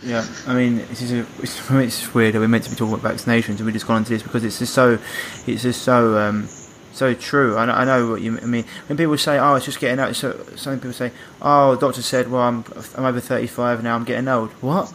Yeah, 0.02 0.26
I 0.48 0.54
mean, 0.54 0.80
it's, 0.80 1.02
just 1.02 1.14
a, 1.14 1.26
it's, 1.42 1.70
it's 1.70 2.14
weird. 2.14 2.34
That 2.34 2.40
we're 2.40 2.48
meant 2.48 2.64
to 2.66 2.70
be 2.70 2.76
talking 2.78 2.94
about 2.94 3.14
vaccinations, 3.14 3.58
and 3.58 3.66
we 3.66 3.74
just 3.74 3.88
gone 3.88 3.98
into 3.98 4.12
this 4.12 4.24
because 4.24 4.44
it's 4.46 4.60
just 4.60 4.74
so, 4.74 5.00
it's 5.48 5.64
just 5.64 5.82
so. 5.82 6.18
Um, 6.18 6.48
so 6.94 7.14
true. 7.14 7.58
I 7.58 7.66
know, 7.66 7.74
I 7.74 7.86
know 7.86 8.10
what 8.10 8.22
you 8.22 8.38
I 8.40 8.46
mean. 8.46 8.66
When 8.88 8.98
people 8.98 9.18
say, 9.18 9.40
"Oh, 9.40 9.56
it's 9.56 9.66
just 9.66 9.80
getting 9.80 10.00
old," 10.00 10.16
so 10.16 10.46
some 10.56 10.76
people 10.80 10.94
say, 10.94 11.12
"Oh, 11.42 11.76
the 11.76 11.82
doctor 11.82 12.02
said, 12.02 12.32
well, 12.32 12.44
I'm 12.44 12.64
I'm 12.96 13.06
over 13.06 13.20
35 13.20 13.84
now. 13.84 13.96
I'm 13.96 14.04
getting 14.04 14.28
old." 14.28 14.52
What? 14.62 14.94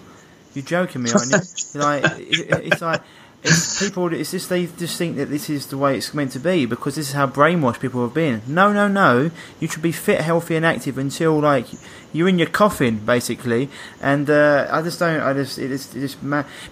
You're 0.55 0.65
joking 0.65 1.03
me, 1.03 1.11
aren't 1.13 1.31
you? 1.31 1.39
like 1.81 2.05
it, 2.19 2.73
it's 2.73 2.81
like 2.81 3.03
it's 3.43 3.79
people. 3.79 4.13
It's 4.13 4.33
just 4.33 4.49
they 4.49 4.67
just 4.67 4.99
think 4.99 5.17
that 5.17 5.27
this 5.27 5.49
is 5.49 5.67
the 5.69 5.79
way 5.79 5.97
it's 5.97 6.13
meant 6.13 6.33
to 6.33 6.41
be 6.41 6.67
because 6.67 6.97
this 6.97 7.09
is 7.09 7.15
how 7.15 7.29
brainwashed 7.29 7.81
people 7.81 8.03
have 8.03 8.15
been. 8.15 8.43
No, 8.47 8.73
no, 8.73 8.89
no. 8.89 9.31
You 9.61 9.69
should 9.69 9.83
be 9.83 9.93
fit, 9.93 10.21
healthy, 10.23 10.57
and 10.57 10.67
active 10.67 10.99
until 10.99 11.39
like 11.39 11.67
you're 12.13 12.29
in 12.29 12.39
your 12.39 12.49
coffin, 12.49 12.99
basically. 12.99 13.69
And 14.03 14.29
uh, 14.29 14.67
I 14.71 14.83
just 14.83 14.99
don't. 14.99 15.21
I 15.21 15.33
just 15.35 15.59
it 15.59 15.69
just, 15.69 15.95
it 15.95 16.01
just 16.01 16.19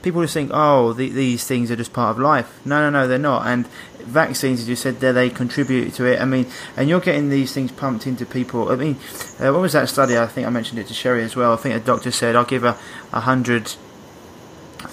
people 0.03 0.23
just 0.23 0.35
think, 0.35 0.51
oh, 0.53 0.93
the, 0.93 1.09
these 1.09 1.47
things 1.47 1.71
are 1.71 1.77
just 1.77 1.93
part 1.93 2.17
of 2.17 2.19
life. 2.19 2.61
No, 2.67 2.81
no, 2.81 2.91
no, 2.91 3.07
they're 3.07 3.19
not. 3.19 3.47
And 3.47 3.69
vaccines, 4.01 4.61
as 4.61 4.69
you 4.69 4.77
said, 4.77 4.99
there 4.99 5.13
they 5.13 5.31
contribute 5.31 5.95
to 5.95 6.05
it. 6.05 6.21
I 6.21 6.25
mean, 6.25 6.47
and 6.77 6.89
you're 6.89 7.01
getting 7.01 7.29
these 7.29 7.53
things 7.53 7.71
pumped 7.71 8.09
into 8.09 8.27
people. 8.27 8.71
I 8.71 8.75
mean, 8.75 8.97
uh, 9.39 9.53
what 9.53 9.61
was 9.61 9.75
that 9.75 9.89
study? 9.89 10.19
I 10.19 10.27
think 10.27 10.49
I 10.49 10.51
mentioned 10.51 10.81
it 10.81 10.89
to 10.89 10.95
Sherry 10.95 11.23
as 11.23 11.37
well. 11.37 11.53
I 11.53 11.57
think 11.57 11.77
a 11.77 11.81
doctor 11.81 12.11
said, 12.11 12.35
I'll 12.35 12.45
give 12.45 12.65
a 12.65 12.73
hundred 13.13 13.73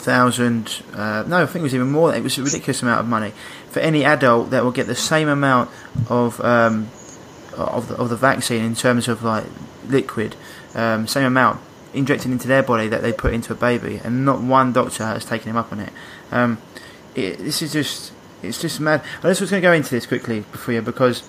thousand. 0.03 0.83
Uh, 0.93 1.23
no, 1.27 1.41
I 1.41 1.45
think 1.45 1.61
it 1.61 1.63
was 1.63 1.75
even 1.75 1.91
more. 1.91 2.13
It 2.13 2.23
was 2.23 2.37
a 2.37 2.43
ridiculous 2.43 2.81
amount 2.81 2.99
of 2.99 3.07
money 3.07 3.33
for 3.69 3.79
any 3.79 4.05
adult 4.05 4.51
that 4.51 4.63
will 4.63 4.71
get 4.71 4.87
the 4.87 4.95
same 4.95 5.27
amount 5.27 5.69
of 6.09 6.39
um, 6.41 6.89
of 7.57 7.87
the, 7.87 7.95
of 7.95 8.09
the 8.09 8.15
vaccine 8.15 8.63
in 8.63 8.75
terms 8.75 9.07
of 9.07 9.23
like 9.23 9.45
liquid, 9.87 10.35
um, 10.75 11.07
same 11.07 11.25
amount 11.25 11.59
injected 11.93 12.31
into 12.31 12.47
their 12.47 12.63
body 12.63 12.87
that 12.87 13.01
they 13.01 13.13
put 13.13 13.33
into 13.33 13.53
a 13.53 13.55
baby, 13.55 13.99
and 14.03 14.25
not 14.25 14.41
one 14.41 14.73
doctor 14.73 15.05
has 15.05 15.25
taken 15.25 15.49
him 15.49 15.57
up 15.57 15.71
on 15.71 15.79
it. 15.79 15.93
Um, 16.31 16.57
it 17.15 17.37
this 17.37 17.61
is 17.61 17.73
just 17.73 18.13
it's 18.41 18.61
just 18.61 18.79
mad. 18.79 19.03
I 19.19 19.29
just 19.29 19.41
was 19.41 19.49
going 19.49 19.61
to 19.61 19.67
go 19.67 19.73
into 19.73 19.91
this 19.91 20.05
quickly 20.05 20.41
before 20.41 20.73
you 20.73 20.81
because, 20.81 21.23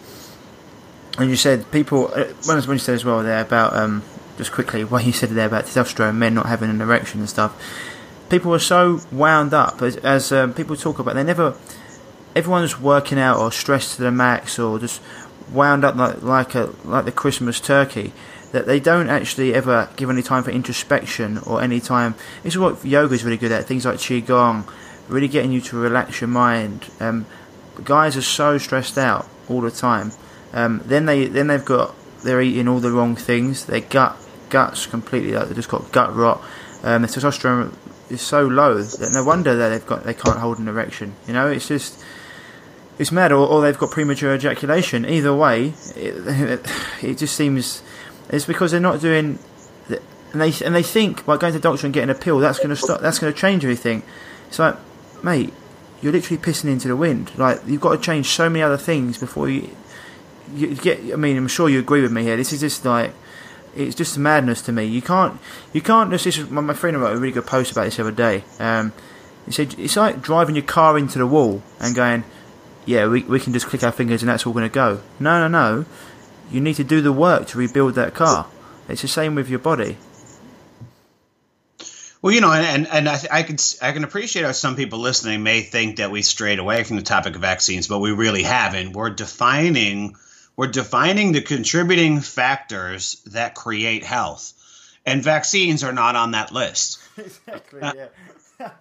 and 1.19 1.31
you 1.31 1.37
said 1.37 1.71
people. 1.71 2.13
Uh, 2.15 2.25
when 2.45 2.59
you 2.59 2.79
said 2.79 2.95
as 2.95 3.05
well 3.05 3.23
there 3.23 3.41
about 3.41 3.75
um, 3.75 4.03
just 4.37 4.53
quickly 4.53 4.85
what 4.85 5.05
you 5.05 5.13
said 5.13 5.31
there 5.31 5.47
about 5.47 5.65
testosterone, 5.65 6.17
men 6.17 6.35
not 6.35 6.47
having 6.47 6.71
an 6.71 6.81
erection 6.81 7.21
and 7.21 7.29
stuff. 7.29 7.55
People 8.35 8.53
are 8.53 8.59
so 8.59 9.01
wound 9.13 9.55
up 9.55 9.81
as, 9.81 9.97
as 9.99 10.33
um, 10.33 10.53
people 10.55 10.75
talk 10.75 10.99
about. 10.99 11.15
They 11.15 11.23
never. 11.23 11.57
Everyone's 12.35 12.81
working 12.81 13.17
out 13.17 13.39
or 13.39 13.53
stressed 13.53 13.95
to 13.95 14.03
the 14.03 14.11
max 14.11 14.59
or 14.59 14.81
just 14.81 15.01
wound 15.53 15.85
up 15.85 15.95
like 15.95 16.21
like 16.21 16.57
a 16.57 16.75
like 16.83 17.05
the 17.05 17.13
Christmas 17.13 17.61
turkey 17.61 18.13
that 18.51 18.67
they 18.67 18.81
don't 18.81 19.09
actually 19.09 19.55
ever 19.55 19.89
give 19.95 20.11
any 20.11 20.21
time 20.21 20.43
for 20.43 20.51
introspection 20.51 21.39
or 21.47 21.63
any 21.63 21.79
time. 21.79 22.17
This 22.43 22.55
is 22.55 22.59
what 22.59 22.85
yoga 22.85 23.15
is 23.15 23.23
really 23.23 23.37
good 23.37 23.53
at. 23.53 23.67
Things 23.67 23.85
like 23.85 23.99
qigong 23.99 24.69
really 25.09 25.29
getting 25.29 25.53
you 25.53 25.61
to 25.61 25.77
relax 25.77 26.21
your 26.21 26.27
mind. 26.27 26.91
Um, 26.99 27.27
guys 27.85 28.17
are 28.17 28.23
so 28.23 28.59
stressed 28.59 28.99
out 28.99 29.29
all 29.49 29.61
the 29.61 29.71
time. 29.71 30.11
Um, 30.53 30.83
then 30.85 31.07
they 31.07 31.29
then 31.29 31.47
they've 31.47 31.65
got 31.65 31.95
they're 32.25 32.43
eating 32.43 32.67
all 32.67 32.81
the 32.81 32.91
wrong 32.91 33.15
things. 33.15 33.67
Their 33.67 33.83
gut 33.83 34.17
guts 34.51 34.87
completely 34.87 35.35
like 35.35 35.47
they've 35.47 35.55
just 35.55 35.69
got 35.69 35.93
gut 35.93 36.13
rot. 36.17 36.43
Um, 36.83 37.05
testosterone 37.05 37.73
is 38.15 38.23
so 38.23 38.47
low 38.47 38.83
that 38.83 39.13
no 39.13 39.25
wonder 39.25 39.55
that 39.55 39.69
they've 39.69 39.87
got 39.87 40.05
they 40.05 40.15
can't 40.15 40.39
hold 40.39 40.59
an 40.59 40.69
erection. 40.69 41.15
You 41.27 41.35
know, 41.35 41.49
it's 41.49 41.69
just 41.69 42.03
it's 42.99 43.13
mad, 43.13 43.33
or, 43.33 43.47
or 43.47 43.63
they've 43.63 43.79
got 43.79 43.91
premature 43.91 44.35
ejaculation. 44.35 45.05
Either 45.05 45.35
way, 45.35 45.75
it, 45.97 46.61
it 47.03 47.19
just 47.19 47.37
seems 47.37 47.83
it's 48.29 48.47
because 48.47 48.71
they're 48.71 48.81
not 48.81 49.01
doing. 49.01 49.39
And 50.33 50.41
they 50.41 50.53
and 50.65 50.75
they 50.75 50.83
think 50.83 51.25
by 51.25 51.37
going 51.37 51.53
to 51.53 51.61
the 51.61 51.63
doctor 51.63 51.87
and 51.87 51.95
getting 51.95 52.11
a 52.11 52.15
pill 52.15 52.41
that's 52.41 52.59
going 52.59 52.71
to 52.71 52.77
stop. 52.77 53.01
That's 53.01 53.21
going 53.21 53.33
to 53.33 53.39
change 53.39 53.65
everything. 53.65 54.03
It's 54.49 54.59
like 54.59 54.77
mate, 55.23 55.53
you're 56.03 56.13
literally 56.13 56.41
pissing 56.41 56.71
into 56.71 56.89
the 56.89 56.97
wind. 56.97 57.37
Like 57.39 57.61
you've 57.67 57.81
got 57.81 57.97
to 57.97 58.01
change 58.01 58.27
so 58.27 58.49
many 58.49 58.63
other 58.63 58.77
things 58.77 59.17
before 59.17 59.49
you, 59.49 59.71
you 60.53 60.75
get. 60.75 61.01
I 61.13 61.17
mean, 61.17 61.37
I'm 61.37 61.49
sure 61.49 61.69
you 61.69 61.79
agree 61.79 62.03
with 62.03 62.13
me 62.13 62.25
here. 62.25 62.37
This 62.37 62.53
is 62.53 62.61
just 62.61 62.85
like 62.85 63.13
it's 63.77 63.95
just 63.95 64.19
madness 64.19 64.63
to 64.63 64.73
me. 64.73 64.85
You 64.85 65.03
can't 65.03 65.41
you 65.73 65.81
can't 65.81 66.11
just. 66.11 66.25
This 66.25 66.39
is, 66.39 66.51
my 66.51 66.75
friend 66.75 67.01
wrote 67.01 67.17
a 67.17 67.19
really 67.19 67.33
good 67.33 67.47
post 67.47 67.73
about 67.73 67.85
this 67.85 67.97
the 67.97 68.03
other 68.03 68.13
day. 68.13 68.45
Um, 68.59 68.93
he 69.47 69.53
said 69.53 69.75
it's 69.79 69.97
like 69.97 70.23
driving 70.23 70.55
your 70.55 70.65
car 70.65 70.99
into 70.99 71.19
the 71.19 71.27
wall 71.27 71.63
and 71.81 71.95
going, 71.95 72.25
yeah, 72.87 73.07
we 73.07 73.23
we 73.23 73.41
can 73.41 73.53
just 73.53 73.67
click 73.67 73.83
our 73.83 73.93
fingers 73.93 74.23
and 74.23 74.29
that's 74.29 74.47
all 74.47 74.53
going 74.53 74.69
to 74.69 74.75
go. 74.75 75.01
No, 75.19 75.41
no, 75.41 75.49
no. 75.49 75.85
You 76.51 76.61
need 76.61 76.77
to 76.77 76.85
do 76.85 77.01
the 77.01 77.13
work 77.13 77.47
to 77.49 77.59
rebuild 77.59 77.95
that 77.95 78.15
car. 78.15 78.47
It's 78.89 79.03
the 79.03 79.09
same 79.09 79.35
with 79.35 79.49
your 79.49 79.59
body. 79.59 79.97
Well, 82.25 82.33
you 82.33 82.41
know, 82.41 82.53
and 82.53 82.87
and 82.87 83.07
I, 83.07 83.19
I 83.31 83.43
can 83.43 83.57
I 83.83 83.93
can 83.93 84.03
appreciate 84.03 84.47
how 84.47 84.53
some 84.53 84.77
people 84.77 84.99
listening 84.99 85.43
may 85.43 85.61
think 85.61 85.97
that 85.97 86.11
we 86.11 86.23
strayed 86.23 86.59
away 86.59 86.83
from 86.85 86.97
the 86.97 87.03
topic 87.03 87.35
of 87.35 87.43
vaccines, 87.43 87.87
but 87.87 87.99
we 87.99 88.13
really 88.13 88.43
haven't. 88.43 88.95
We're 88.95 89.11
defining 89.11 90.17
we're 90.57 90.69
defining 90.69 91.33
the 91.33 91.41
contributing 91.41 92.21
factors 92.21 93.21
that 93.27 93.55
create 93.55 94.05
health, 94.05 94.53
and 95.05 95.23
vaccines 95.23 95.85
are 95.85 95.93
not 95.93 96.17
on 96.17 96.33
that 96.33 96.53
list. 96.53 97.01
Exactly. 97.17 97.81
Yeah. 97.81 98.71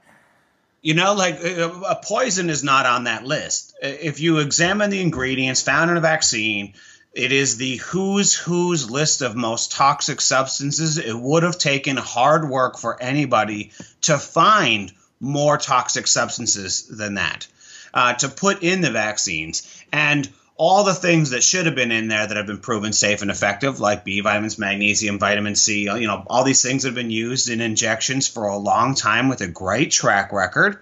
You 0.86 0.95
know, 0.95 1.13
like 1.13 1.36
uh, 1.36 1.69
a 1.88 1.95
poison 2.03 2.49
is 2.49 2.61
not 2.61 2.86
on 2.86 3.05
that 3.05 3.24
list. 3.24 3.74
If 3.82 4.19
you 4.19 4.39
examine 4.39 4.89
the 4.89 4.99
ingredients 4.99 5.61
found 5.61 5.89
in 5.89 5.95
a 5.95 6.01
vaccine, 6.01 6.74
it 7.13 7.32
is 7.32 7.55
the 7.55 7.78
who's 7.78 8.36
who's 8.36 8.91
list 8.91 9.21
of 9.21 9.34
most 9.34 9.71
toxic 9.71 10.19
substances. 10.19 10.97
It 10.97 11.17
would 11.17 11.43
have 11.43 11.57
taken 11.57 11.95
hard 11.95 12.49
work 12.49 12.78
for 12.78 13.01
anybody 13.01 13.71
to 14.01 14.17
find 14.17 14.91
more 15.21 15.57
toxic 15.57 16.05
substances 16.05 16.86
than 16.88 17.13
that 17.13 17.47
uh, 17.93 18.13
to 18.15 18.28
put 18.28 18.63
in 18.63 18.82
the 18.82 18.91
vaccines. 18.91 19.84
And 19.91 20.30
all 20.56 20.84
the 20.84 20.93
things 20.93 21.32
that 21.32 21.43
should 21.43 21.66
have 21.66 21.76
been 21.76 21.91
in 21.91 22.08
there 22.08 22.28
that 22.28 22.38
have 22.38 22.45
been 22.45 22.60
proven 22.60 22.93
safe 22.93 23.22
and 23.22 23.32
effective, 23.32 23.80
like 23.80 24.04
B 24.04 24.22
vitamins, 24.22 24.60
magnesium, 24.60 25.20
vitamin 25.20 25.56
C, 25.56 25.84
you 25.84 26.08
know, 26.08 26.24
all 26.28 26.43
these 26.43 26.62
things 26.62 26.84
that 26.84 26.89
have 26.89 26.95
been 26.95 27.12
used 27.12 27.49
in 27.49 27.60
injections 27.60 28.28
for 28.28 28.45
a 28.47 28.58
long 28.58 28.95
time 28.95 29.30
with 29.30 29.41
a 29.41 29.47
great 29.47 29.91
track 29.91 30.32
record, 30.32 30.80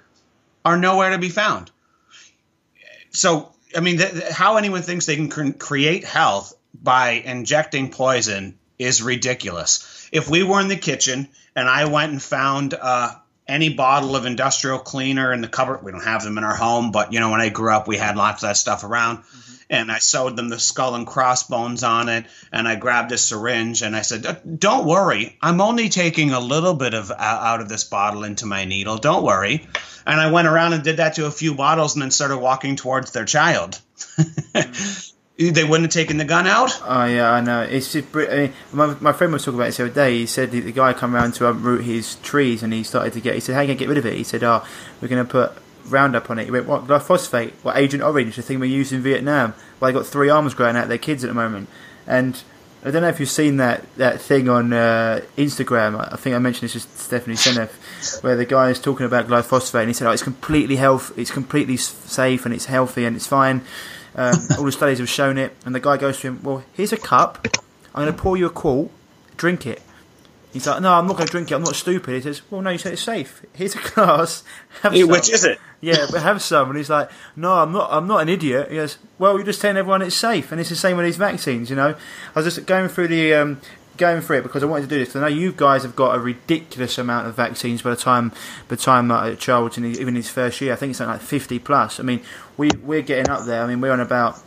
are 0.66 0.78
nowhere 0.78 1.12
to 1.12 1.18
be 1.18 1.30
found. 1.30 1.72
So, 3.12 3.52
I 3.76 3.80
mean, 3.80 3.98
th- 3.98 4.30
how 4.30 4.58
anyone 4.58 4.82
thinks 4.82 5.06
they 5.06 5.16
can 5.16 5.30
cre- 5.30 5.52
create 5.52 6.04
health 6.04 6.54
by 6.82 7.12
injecting 7.12 7.92
poison 7.92 8.58
is 8.78 9.02
ridiculous. 9.02 10.10
If 10.12 10.30
we 10.30 10.44
were 10.44 10.60
in 10.60 10.68
the 10.68 10.78
kitchen 10.78 11.30
and 11.56 11.70
I 11.70 11.86
went 11.86 12.12
and 12.12 12.22
found 12.22 12.74
uh, 12.74 13.16
any 13.52 13.70
bottle 13.70 14.16
of 14.16 14.26
industrial 14.26 14.80
cleaner 14.80 15.34
in 15.34 15.42
the 15.42 15.48
cupboard, 15.48 15.84
we 15.84 15.92
don't 15.92 16.04
have 16.04 16.24
them 16.24 16.38
in 16.38 16.44
our 16.44 16.56
home, 16.56 16.92
but 16.92 17.14
you 17.14 17.20
know, 17.20 17.30
when 17.30 17.42
I 17.42 17.50
grew 17.50 17.72
up, 17.72 17.88
we 17.88 17.98
had 17.98 18.16
lots 18.18 18.44
of 18.44 18.50
that 18.50 18.58
stuff 18.58 18.84
around. 18.84 19.20
Mm-hmm 19.20 19.52
and 19.72 19.90
I 19.90 20.00
sewed 20.00 20.36
them 20.36 20.50
the 20.50 20.60
skull 20.60 20.96
and 20.96 21.08
crossbones 21.08 21.82
on 21.84 22.10
it, 22.10 22.26
and 22.52 22.68
I 22.68 22.76
grabbed 22.76 23.14
a 23.14 23.18
syringe 23.18 23.82
and 23.82 23.96
I 23.96 24.02
said, 24.02 24.60
"Don't 24.60 24.86
worry, 24.86 25.38
I'm 25.42 25.62
only 25.62 25.88
taking 25.88 26.32
a 26.32 26.42
little 26.42 26.74
bit 26.74 26.94
of 26.94 27.10
uh, 27.10 27.16
out 27.18 27.62
of 27.62 27.70
this 27.70 27.86
bottle 27.86 28.26
into 28.26 28.46
my 28.46 28.66
needle. 28.66 28.98
Don't 28.98 29.24
worry." 29.24 29.66
And 30.06 30.20
I 30.20 30.30
went 30.30 30.50
around 30.50 30.74
and 30.74 30.84
did 30.84 30.98
that 30.98 31.16
to 31.16 31.26
a 31.26 31.32
few 31.32 31.56
bottles, 31.56 31.96
and 31.96 32.02
then 32.02 32.12
started 32.12 32.38
walking 32.38 32.76
towards 32.76 33.12
their 33.12 33.26
child. 33.26 33.80
they 35.50 35.64
wouldn't 35.64 35.92
have 35.92 35.94
taken 35.94 36.18
the 36.18 36.26
gun 36.26 36.46
out. 36.46 36.80
Oh 36.86 37.06
yeah, 37.06 37.32
I 37.32 37.42
know. 37.42 37.62
It's 37.64 37.94
just 37.94 38.16
I 38.16 38.38
mean, 38.38 38.54
my, 38.72 38.96
my 39.00 39.14
friend 39.14 39.34
was 39.34 39.44
talking 39.44 39.60
about 39.60 39.70
it 39.70 39.78
the 39.78 39.86
other 39.86 39.94
day. 39.94 40.20
He 40.20 40.26
said 40.28 40.52
the, 40.52 40.60
the 40.60 40.72
guy 40.72 40.94
come 40.94 41.16
around 41.16 41.34
to 41.36 41.48
uproot 41.48 41.84
his 41.84 42.16
trees, 42.18 42.62
and 42.62 42.72
he 42.72 42.84
started 42.84 43.14
to 43.14 43.22
get. 43.22 43.34
He 43.34 43.40
said, 43.40 43.56
"How 43.56 43.62
can 43.62 43.72
you 43.72 43.76
get 43.76 43.90
rid 43.90 43.98
of 43.98 44.06
it?" 44.06 44.14
He 44.14 44.24
said, 44.24 44.44
"Oh, 44.44 44.64
we're 45.02 45.08
to 45.08 45.26
put 45.26 45.54
Roundup 45.86 46.30
on 46.30 46.40
it. 46.40 46.46
He 46.46 46.52
went, 46.52 46.68
what, 46.68 46.86
glyphosate? 46.86 47.54
What, 47.64 47.78
Agent 47.78 48.04
Orange, 48.04 48.36
the 48.36 48.42
thing 48.42 48.60
we 48.60 48.70
use 48.70 48.92
in 48.92 49.02
Vietnam? 49.02 49.54
Well, 49.80 49.92
they 49.92 49.98
got 49.98 50.06
three 50.06 50.30
arms 50.30 50.54
growing 50.54 50.76
out 50.76 50.84
of 50.84 50.90
their 50.90 50.98
kids 50.98 51.24
at 51.24 51.28
the 51.28 51.34
moment. 51.34 51.70
And 52.06 52.42
I 52.84 52.92
don't 52.92 53.02
know 53.02 53.10
if 53.10 53.20
you've 53.20 53.30
seen 53.30 53.58
that, 53.58 53.84
that 53.98 54.22
thing 54.22 54.50
on 54.50 54.74
uh, 54.74 55.22
Instagram. 55.38 56.14
I 56.14 56.16
think 56.18 56.36
I 56.36 56.40
mentioned 56.40 56.70
this 56.70 56.86
to 56.86 56.90
Stephanie 56.98 57.36
Seneff, 57.36 58.24
where 58.24 58.36
the 58.36 58.46
guy 58.46 58.70
is 58.70 58.80
talking 58.80 59.06
about 59.06 59.28
glyphosate 59.28 59.82
and 59.82 59.90
he 59.90 59.94
said, 59.94 60.08
oh, 60.08 60.12
it's 60.12 60.24
completely 60.24 60.76
health, 60.76 61.12
it's 61.18 61.32
completely 61.32 61.78
safe 61.78 62.46
and 62.46 62.54
it's 62.54 62.66
healthy 62.66 63.06
and 63.06 63.16
it's 63.16 63.28
fine. 63.28 63.62
Um, 64.16 64.36
all 64.58 64.66
the 64.66 64.72
studies 64.72 65.00
have 65.00 65.10
shown 65.10 65.38
it. 65.38 65.56
And 65.66 65.74
the 65.74 65.80
guy 65.80 65.98
goes 65.98 66.20
to 66.22 66.28
him, 66.28 66.44
well, 66.44 66.64
here's 66.74 66.94
a 66.94 66.98
cup. 66.98 67.48
I'm 67.94 68.04
going 68.04 68.16
to 68.16 68.22
pour 68.22 68.38
you 68.38 68.46
a 68.46 68.50
quart. 68.50 68.90
Drink 69.38 69.66
it. 69.66 69.82
He's 70.54 70.68
like, 70.68 70.82
no, 70.82 70.94
I'm 70.94 71.08
not 71.08 71.16
going 71.16 71.28
to 71.28 71.32
drink 71.32 71.50
it. 71.50 71.56
I'm 71.56 71.64
not 71.64 71.76
stupid. 71.76 72.14
He 72.14 72.22
says, 72.22 72.42
well, 72.52 72.62
no, 72.62 72.72
you 72.72 72.78
said 72.78 72.94
it's 72.94 73.02
safe. 73.02 73.46
Here's 73.54 73.74
a 73.76 73.80
glass. 73.80 74.44
Which 74.84 75.30
is 75.30 75.46
it? 75.46 75.60
yeah, 75.80 76.06
but 76.12 76.22
have 76.22 76.42
some. 76.42 76.70
And 76.70 76.78
he's 76.78 76.90
like, 76.90 77.10
no, 77.38 77.54
I'm 77.54 77.72
not. 77.72 77.90
I'm 77.92 78.06
not 78.06 78.22
an 78.22 78.30
idiot. 78.30 78.70
He 78.70 78.76
goes, 78.76 78.98
well, 79.18 79.36
you're 79.36 79.46
just 79.46 79.62
telling 79.62 79.78
everyone 79.78 80.02
it's 80.02 80.16
safe, 80.16 80.52
and 80.52 80.60
it's 80.60 80.70
the 80.70 80.76
same 80.76 80.98
with 80.98 81.06
these 81.06 81.18
vaccines. 81.18 81.70
You 81.70 81.78
know, 81.78 81.96
I 82.36 82.40
was 82.40 82.54
just 82.54 82.68
going 82.68 82.90
through 82.90 83.08
the. 83.08 83.34
Um, 83.34 83.62
going 83.98 84.22
through 84.22 84.40
it 84.40 84.44
because 84.44 84.64
I 84.64 84.66
wanted 84.66 84.84
to 84.84 84.96
do 84.96 85.04
this. 85.04 85.16
I 85.16 85.22
know 85.22 85.28
you 85.28 85.52
guys 85.52 85.84
have 85.84 85.96
got 85.96 86.16
a 86.16 86.20
ridiculous 86.20 86.98
amount 86.98 87.28
of 87.28 87.36
vaccines 87.36 87.82
by 87.82 87.92
the 87.92 87.96
time, 87.96 88.30
by 88.30 88.36
the 88.70 88.78
time 88.78 89.12
uh, 89.12 89.30
a 89.30 89.36
child's 89.36 89.78
in 89.78 89.84
his, 89.84 90.00
even 90.00 90.16
his 90.16 90.30
first 90.30 90.62
year. 90.62 90.74
I 90.74 90.76
think 90.76 90.92
it's 90.92 90.98
something 90.98 91.14
like 91.14 91.22
50 91.22 91.60
plus. 91.60 92.00
I 92.00 92.04
mean, 92.04 92.22
we 92.58 92.70
we're 92.84 93.02
getting 93.02 93.30
up 93.30 93.46
there. 93.46 93.64
I 93.64 93.68
mean, 93.68 93.82
we're 93.82 93.92
on 93.92 94.00
about 94.00 94.42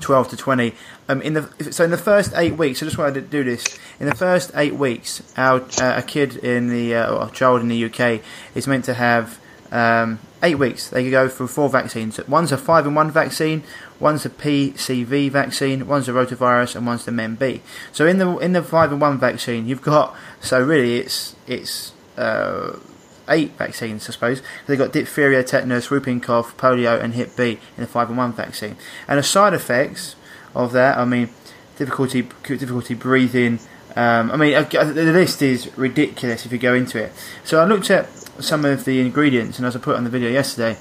12 0.00 0.30
to 0.30 0.36
20. 0.36 0.74
Um, 1.08 1.22
in 1.22 1.34
the 1.34 1.72
so 1.72 1.84
in 1.84 1.90
the 1.90 1.98
first 1.98 2.32
eight 2.36 2.56
weeks, 2.56 2.82
I 2.82 2.86
just 2.86 2.98
wanted 2.98 3.14
to 3.14 3.20
do 3.22 3.44
this. 3.44 3.78
In 4.00 4.06
the 4.06 4.14
first 4.14 4.50
eight 4.54 4.74
weeks, 4.74 5.22
our 5.36 5.60
uh, 5.80 5.98
a 5.98 6.02
kid 6.02 6.36
in 6.36 6.68
the 6.68 6.94
uh, 6.94 7.26
a 7.26 7.30
child 7.30 7.60
in 7.60 7.68
the 7.68 7.84
UK 7.84 8.22
is 8.54 8.66
meant 8.66 8.84
to 8.86 8.94
have 8.94 9.38
um, 9.70 10.18
eight 10.42 10.56
weeks. 10.56 10.88
They 10.88 11.10
go 11.10 11.28
through 11.28 11.48
four 11.48 11.68
vaccines. 11.68 12.20
One's 12.28 12.52
a 12.52 12.58
five 12.58 12.86
in 12.86 12.94
one 12.94 13.10
vaccine, 13.10 13.62
one's 14.02 14.24
the 14.24 14.30
PCV 14.30 15.30
vaccine, 15.30 15.86
one's 15.86 16.06
the 16.06 16.12
rotavirus, 16.12 16.74
and 16.74 16.84
one's 16.84 17.04
the 17.04 17.12
MenB. 17.12 17.60
So 17.92 18.04
in 18.04 18.18
the 18.18 18.36
in 18.38 18.52
the 18.52 18.62
five 18.62 18.92
in 18.92 18.98
one 18.98 19.18
vaccine, 19.18 19.66
you've 19.66 19.80
got 19.80 20.14
so 20.40 20.62
really 20.62 20.96
it's 20.96 21.36
it's 21.46 21.92
uh, 22.16 22.76
eight 23.28 23.52
vaccines, 23.52 24.08
I 24.08 24.12
suppose. 24.12 24.42
They've 24.66 24.76
got 24.76 24.92
diphtheria, 24.92 25.44
tetanus, 25.44 25.88
whooping 25.88 26.20
cough, 26.20 26.56
polio, 26.56 27.00
and 27.00 27.14
Hep 27.14 27.36
B 27.36 27.60
in 27.76 27.80
the 27.80 27.86
five 27.86 28.10
in 28.10 28.16
one 28.16 28.32
vaccine. 28.32 28.76
And 29.06 29.18
the 29.18 29.22
side 29.22 29.54
effects 29.54 30.16
of 30.54 30.72
that, 30.72 30.98
I 30.98 31.04
mean, 31.04 31.30
difficulty 31.76 32.22
difficulty 32.42 32.94
breathing. 32.94 33.60
Um, 33.94 34.30
I 34.32 34.36
mean, 34.36 34.52
the 34.52 35.12
list 35.12 35.42
is 35.42 35.70
ridiculous 35.78 36.44
if 36.44 36.52
you 36.52 36.58
go 36.58 36.74
into 36.74 36.98
it. 36.98 37.12
So 37.44 37.60
I 37.60 37.64
looked 37.66 37.90
at 37.90 38.08
some 38.42 38.64
of 38.64 38.84
the 38.84 39.00
ingredients, 39.00 39.58
and 39.58 39.66
as 39.66 39.76
I 39.76 39.78
put 39.78 39.96
on 39.96 40.04
the 40.04 40.10
video 40.10 40.30
yesterday, 40.30 40.76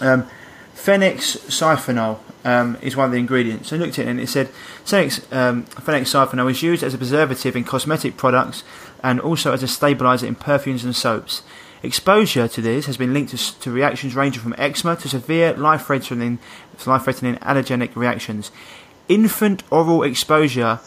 um, 0.00 0.28
phenoxyethanol 0.74 2.18
um, 2.44 2.76
is 2.82 2.96
one 2.96 3.06
of 3.06 3.12
the 3.12 3.18
ingredients. 3.18 3.72
I 3.72 3.76
looked 3.76 3.98
at 3.98 4.06
it 4.06 4.08
and 4.08 4.20
it 4.20 4.28
said 4.28 4.48
Phoenix, 4.84 5.20
um, 5.32 5.64
phenoxyethanol 5.64 6.50
is 6.50 6.62
used 6.62 6.82
as 6.82 6.94
a 6.94 6.98
preservative 6.98 7.56
in 7.56 7.64
cosmetic 7.64 8.16
products 8.16 8.64
and 9.02 9.20
also 9.20 9.52
as 9.52 9.62
a 9.62 9.68
stabilizer 9.68 10.26
in 10.26 10.34
perfumes 10.34 10.84
and 10.84 10.94
soaps. 10.94 11.42
Exposure 11.82 12.48
to 12.48 12.62
this 12.62 12.86
has 12.86 12.96
been 12.96 13.12
linked 13.12 13.36
to, 13.36 13.60
to 13.60 13.70
reactions 13.70 14.14
ranging 14.14 14.42
from 14.42 14.54
eczema 14.56 14.96
to 14.96 15.08
severe 15.08 15.52
life-threatening, 15.54 16.38
life-threatening 16.86 17.36
allergenic 17.36 17.94
reactions. 17.94 18.50
Infant 19.08 19.62
oral 19.70 20.02
exposure 20.02 20.80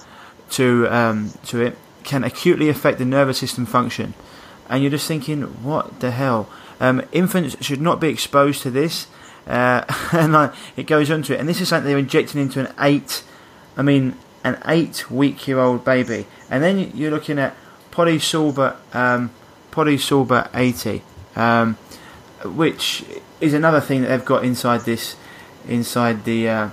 to 0.51 0.87
um, 0.87 1.33
to 1.45 1.61
it 1.61 1.77
can 2.03 2.23
acutely 2.23 2.69
affect 2.69 2.97
the 2.97 3.05
nervous 3.05 3.37
system 3.37 3.65
function 3.65 4.13
and 4.69 4.81
you're 4.83 4.91
just 4.91 5.07
thinking, 5.07 5.43
what 5.63 5.99
the 5.99 6.11
hell? 6.11 6.49
Um, 6.79 7.01
infants 7.11 7.55
should 7.63 7.81
not 7.81 7.99
be 7.99 8.09
exposed 8.09 8.61
to 8.63 8.71
this, 8.71 9.07
uh, 9.47 9.83
and 10.11 10.51
it 10.75 10.87
goes 10.87 11.09
on 11.09 11.23
to 11.23 11.33
it. 11.33 11.39
And 11.39 11.47
this 11.47 11.61
is 11.61 11.69
something 11.69 11.89
they're 11.89 11.97
injecting 11.97 12.41
into 12.41 12.59
an 12.59 12.73
eight, 12.79 13.23
I 13.75 13.81
mean, 13.81 14.15
an 14.43 14.59
eight-week-year-old 14.65 15.83
baby, 15.83 16.25
and 16.49 16.63
then 16.63 16.91
you're 16.93 17.11
looking 17.11 17.39
at 17.39 17.55
polysorbate, 17.91 18.75
um, 18.93 19.31
polysorbate 19.71 20.49
80, 20.53 21.01
um, 21.35 21.75
which 22.43 23.03
is 23.41 23.53
another 23.53 23.81
thing 23.81 24.01
that 24.01 24.09
they've 24.09 24.25
got 24.25 24.43
inside 24.43 24.81
this, 24.81 25.15
inside 25.67 26.23
the 26.23 26.47
uh, 26.47 26.69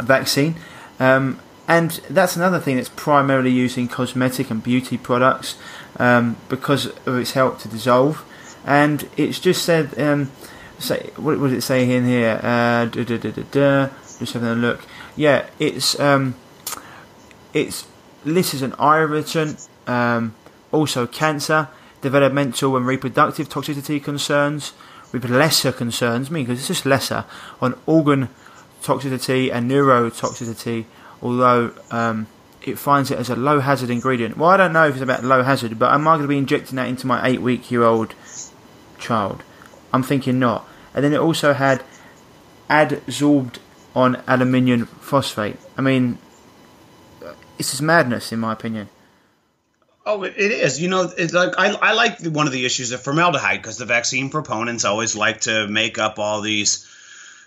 vaccine. 0.00 0.56
Um, 0.98 1.40
and 1.66 1.90
that's 2.08 2.34
another 2.34 2.58
thing 2.58 2.76
that's 2.76 2.88
primarily 2.88 3.50
used 3.50 3.76
in 3.76 3.88
cosmetic 3.88 4.50
and 4.50 4.62
beauty 4.62 4.96
products 4.96 5.56
um, 5.98 6.36
because 6.48 6.86
of 7.06 7.16
its 7.16 7.32
help 7.32 7.58
to 7.60 7.68
dissolve. 7.68 8.24
And 8.64 9.08
it's 9.16 9.38
just 9.38 9.64
said, 9.64 9.98
um, 9.98 10.32
say, 10.78 11.10
what 11.16 11.38
does 11.38 11.52
it 11.52 11.62
say 11.62 11.90
in 11.90 12.04
here? 12.04 12.40
Uh, 12.42 12.86
da, 12.86 13.04
da, 13.04 13.16
da, 13.18 13.88
just 14.18 14.32
having 14.32 14.48
a 14.48 14.54
look. 14.54 14.80
Yeah, 15.16 15.46
it's 15.58 15.98
um, 15.98 16.34
it's 17.52 17.86
listed 18.24 18.58
as 18.58 18.62
an 18.62 18.74
irritant, 18.80 19.68
um, 19.86 20.34
also 20.72 21.06
cancer, 21.06 21.68
developmental 22.00 22.76
and 22.76 22.86
reproductive 22.86 23.48
toxicity 23.48 24.02
concerns, 24.02 24.72
with 25.12 25.24
lesser 25.24 25.72
concerns, 25.72 26.28
I 26.28 26.32
mean, 26.32 26.44
because 26.44 26.58
it's 26.60 26.68
just 26.68 26.86
lesser, 26.86 27.24
on 27.60 27.78
organ 27.86 28.28
toxicity 28.82 29.52
and 29.52 29.70
neurotoxicity, 29.70 30.84
although 31.22 31.72
um, 31.90 32.26
it 32.62 32.78
finds 32.78 33.10
it 33.10 33.18
as 33.18 33.30
a 33.30 33.36
low 33.36 33.60
hazard 33.60 33.90
ingredient. 33.90 34.36
Well, 34.36 34.50
I 34.50 34.56
don't 34.56 34.72
know 34.72 34.86
if 34.86 34.94
it's 34.94 35.02
about 35.02 35.24
low 35.24 35.42
hazard, 35.42 35.78
but 35.78 35.92
am 35.92 36.06
I 36.06 36.12
going 36.12 36.22
to 36.22 36.28
be 36.28 36.38
injecting 36.38 36.76
that 36.76 36.88
into 36.88 37.06
my 37.06 37.26
eight 37.26 37.40
week 37.40 37.70
year 37.70 37.84
old 37.84 38.14
child? 38.98 39.42
I'm 39.92 40.02
thinking 40.02 40.38
not. 40.38 40.67
And 40.94 41.04
then 41.04 41.12
it 41.12 41.18
also 41.18 41.52
had 41.52 41.82
adsorbed 42.70 43.58
on 43.94 44.22
aluminium 44.26 44.86
phosphate. 44.86 45.56
I 45.76 45.80
mean, 45.80 46.18
this 47.56 47.74
is 47.74 47.82
madness, 47.82 48.32
in 48.32 48.38
my 48.38 48.52
opinion. 48.52 48.88
Oh, 50.06 50.22
it 50.22 50.36
is. 50.38 50.80
You 50.80 50.88
know, 50.88 51.12
it's 51.18 51.34
like 51.34 51.52
I, 51.58 51.68
I 51.68 51.92
like 51.92 52.24
one 52.24 52.46
of 52.46 52.52
the 52.52 52.64
issues 52.64 52.92
of 52.92 53.02
formaldehyde 53.02 53.60
because 53.60 53.76
the 53.76 53.84
vaccine 53.84 54.30
proponents 54.30 54.86
always 54.86 55.14
like 55.14 55.42
to 55.42 55.68
make 55.68 55.98
up 55.98 56.18
all 56.18 56.40
these 56.40 56.86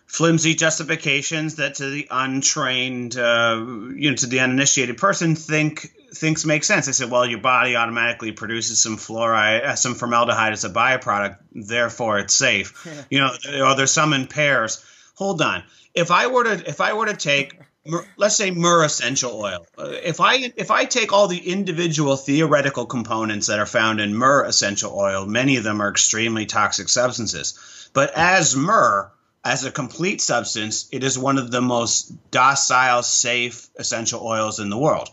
flimsy 0.06 0.54
justifications 0.54 1.56
that 1.56 1.76
to 1.76 1.90
the 1.90 2.08
untrained, 2.12 3.18
uh, 3.18 3.56
you 3.96 4.12
know, 4.12 4.16
to 4.16 4.28
the 4.28 4.42
uninitiated 4.42 4.98
person 4.98 5.36
think 5.36 5.92
thinks 6.14 6.46
makes 6.46 6.68
sense. 6.68 6.86
They 6.86 6.92
said, 6.92 7.10
well, 7.10 7.26
your 7.26 7.40
body 7.40 7.76
automatically 7.76 8.32
produces 8.32 8.82
some 8.82 8.98
fluoride, 8.98 9.64
uh, 9.64 9.76
some 9.76 9.96
formaldehyde 9.96 10.54
as 10.54 10.66
a 10.66 10.70
byproduct, 10.70 11.38
therefore 11.54 12.20
it's 12.20 12.34
safe. 12.34 12.88
Yeah. 12.92 13.04
You 13.10 13.20
know, 13.20 13.68
or 13.68 13.76
there's 13.76 13.92
some 13.92 14.14
in 14.14 14.28
pears. 14.28 14.84
Hold 15.16 15.42
on. 15.42 15.64
If 15.94 16.12
I 16.12 16.28
were 16.28 16.44
to, 16.44 16.68
if 16.68 16.82
I 16.82 16.94
were 16.94 17.06
to 17.06 17.16
take, 17.16 17.60
let's 18.18 18.36
say 18.36 18.52
myrrh 18.52 18.84
essential 18.84 19.40
oil, 19.40 19.66
uh, 19.78 19.92
if 20.04 20.20
I 20.20 20.52
if 20.56 20.72
I 20.72 20.86
take 20.86 21.14
all 21.14 21.28
the 21.28 21.38
individual 21.38 22.18
theoretical 22.18 22.86
components 22.86 23.48
that 23.48 23.60
are 23.60 23.66
found 23.66 24.02
in 24.02 24.16
myrrh 24.16 24.46
essential 24.46 24.98
oil, 24.98 25.26
many 25.26 25.58
of 25.58 25.64
them 25.64 25.82
are 25.82 25.90
extremely 25.90 26.46
toxic 26.46 26.90
substances. 26.90 27.90
But 27.94 28.12
as 28.16 28.56
myrrh, 28.56 29.12
as 29.44 29.64
a 29.64 29.72
complete 29.72 30.22
substance, 30.22 30.88
it 30.92 31.04
is 31.04 31.18
one 31.18 31.38
of 31.38 31.52
the 31.52 31.62
most 31.62 32.32
docile, 32.32 33.04
safe 33.04 33.68
essential 33.78 34.26
oils 34.26 34.60
in 34.60 34.70
the 34.70 34.78
world. 34.78 35.10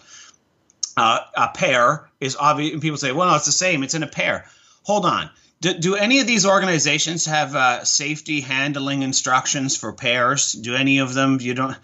Uh, 0.98 1.20
a 1.36 1.48
pear 1.54 2.10
is 2.20 2.36
obvious. 2.36 2.72
And 2.72 2.82
people 2.82 2.98
say, 2.98 3.12
well, 3.12 3.28
no, 3.28 3.36
it's 3.36 3.46
the 3.46 3.52
same. 3.52 3.82
It's 3.82 3.94
in 3.94 4.02
a 4.02 4.08
pear. 4.08 4.46
Hold 4.82 5.04
on. 5.04 5.30
Do, 5.60 5.74
do 5.74 5.94
any 5.94 6.20
of 6.20 6.26
these 6.26 6.46
organizations 6.46 7.26
have 7.26 7.54
uh, 7.54 7.84
safety 7.84 8.40
handling 8.40 9.02
instructions 9.02 9.76
for 9.76 9.92
pears? 9.92 10.52
Do 10.52 10.74
any 10.74 10.98
of 10.98 11.14
them? 11.14 11.38
You 11.40 11.54
don't. 11.54 11.76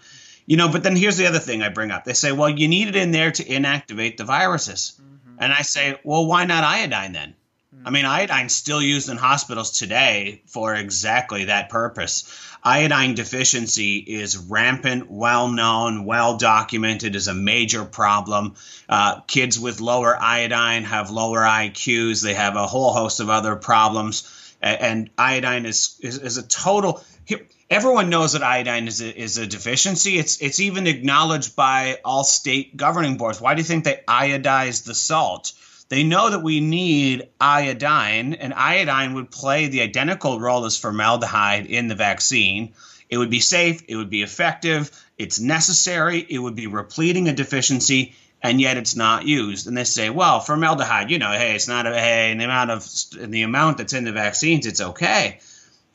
You 0.45 0.57
know, 0.57 0.69
but 0.69 0.83
then 0.83 0.95
here's 0.95 1.17
the 1.17 1.27
other 1.27 1.39
thing 1.39 1.63
I 1.63 1.69
bring 1.69 1.91
up. 1.91 2.03
They 2.03 2.13
say, 2.13 2.31
well, 2.31 2.49
you 2.49 2.67
need 2.67 2.87
it 2.87 2.95
in 2.95 3.11
there 3.11 3.31
to 3.31 3.43
inactivate 3.43 4.17
the 4.17 4.25
viruses. 4.25 4.99
Mm-hmm. 5.01 5.37
And 5.39 5.51
I 5.51 5.63
say, 5.63 5.99
well, 6.03 6.27
why 6.27 6.45
not 6.45 6.63
iodine 6.63 7.13
then? 7.13 7.35
I 7.85 7.91
mean, 7.91 8.05
iodine's 8.05 8.55
still 8.55 8.81
used 8.81 9.09
in 9.09 9.17
hospitals 9.17 9.77
today 9.77 10.41
for 10.47 10.73
exactly 10.73 11.45
that 11.45 11.69
purpose. 11.69 12.23
Iodine 12.63 13.13
deficiency 13.13 13.97
is 13.97 14.39
rampant, 14.39 15.11
well 15.11 15.49
known, 15.49 16.03
well 16.05 16.37
documented 16.37 17.15
as 17.15 17.27
a 17.27 17.35
major 17.35 17.85
problem. 17.85 18.55
Uh, 18.89 19.19
kids 19.27 19.59
with 19.59 19.81
lower 19.81 20.19
iodine 20.19 20.83
have 20.85 21.11
lower 21.11 21.41
IQs, 21.41 22.23
they 22.23 22.33
have 22.33 22.55
a 22.55 22.65
whole 22.65 22.91
host 22.91 23.19
of 23.19 23.29
other 23.29 23.55
problems. 23.55 24.55
And, 24.63 24.81
and 24.81 25.09
iodine 25.15 25.67
is, 25.67 25.99
is, 26.01 26.17
is 26.17 26.37
a 26.37 26.43
total. 26.43 27.03
Everyone 27.69 28.09
knows 28.09 28.33
that 28.33 28.41
iodine 28.41 28.87
is 28.87 29.01
a, 29.01 29.15
is 29.15 29.37
a 29.37 29.45
deficiency. 29.45 30.17
It's 30.17 30.41
it's 30.41 30.59
even 30.59 30.87
acknowledged 30.87 31.55
by 31.55 31.99
all 32.03 32.23
state 32.23 32.75
governing 32.77 33.17
boards. 33.17 33.41
Why 33.41 33.53
do 33.53 33.61
you 33.61 33.65
think 33.65 33.83
they 33.83 34.01
iodize 34.07 34.85
the 34.85 34.95
salt? 34.95 35.53
They 35.87 36.03
know 36.03 36.31
that 36.31 36.41
we 36.41 36.61
need 36.61 37.29
iodine, 37.39 38.33
and 38.33 38.53
iodine 38.53 39.13
would 39.13 39.29
play 39.29 39.67
the 39.67 39.81
identical 39.81 40.39
role 40.39 40.65
as 40.65 40.77
formaldehyde 40.77 41.67
in 41.67 41.87
the 41.87 41.95
vaccine. 41.95 42.73
It 43.09 43.19
would 43.19 43.29
be 43.29 43.39
safe, 43.39 43.83
it 43.87 43.95
would 43.95 44.09
be 44.09 44.23
effective, 44.23 44.89
it's 45.17 45.39
necessary, 45.39 46.25
it 46.27 46.39
would 46.39 46.55
be 46.55 46.65
repleting 46.65 47.29
a 47.29 47.33
deficiency, 47.33 48.15
and 48.41 48.59
yet 48.59 48.77
it's 48.77 48.95
not 48.95 49.27
used. 49.27 49.67
And 49.67 49.77
they 49.77 49.83
say, 49.83 50.09
well, 50.09 50.39
formaldehyde, 50.39 51.11
you 51.11 51.19
know, 51.19 51.31
hey, 51.31 51.53
it's 51.53 51.67
not 51.67 51.85
a 51.85 51.93
hey, 51.93 52.33
the 52.35 52.45
amount 52.45 52.71
of 52.71 53.31
the 53.31 53.43
amount 53.43 53.77
that's 53.77 53.93
in 53.93 54.05
the 54.05 54.11
vaccines, 54.11 54.65
it's 54.65 54.81
okay. 54.81 55.39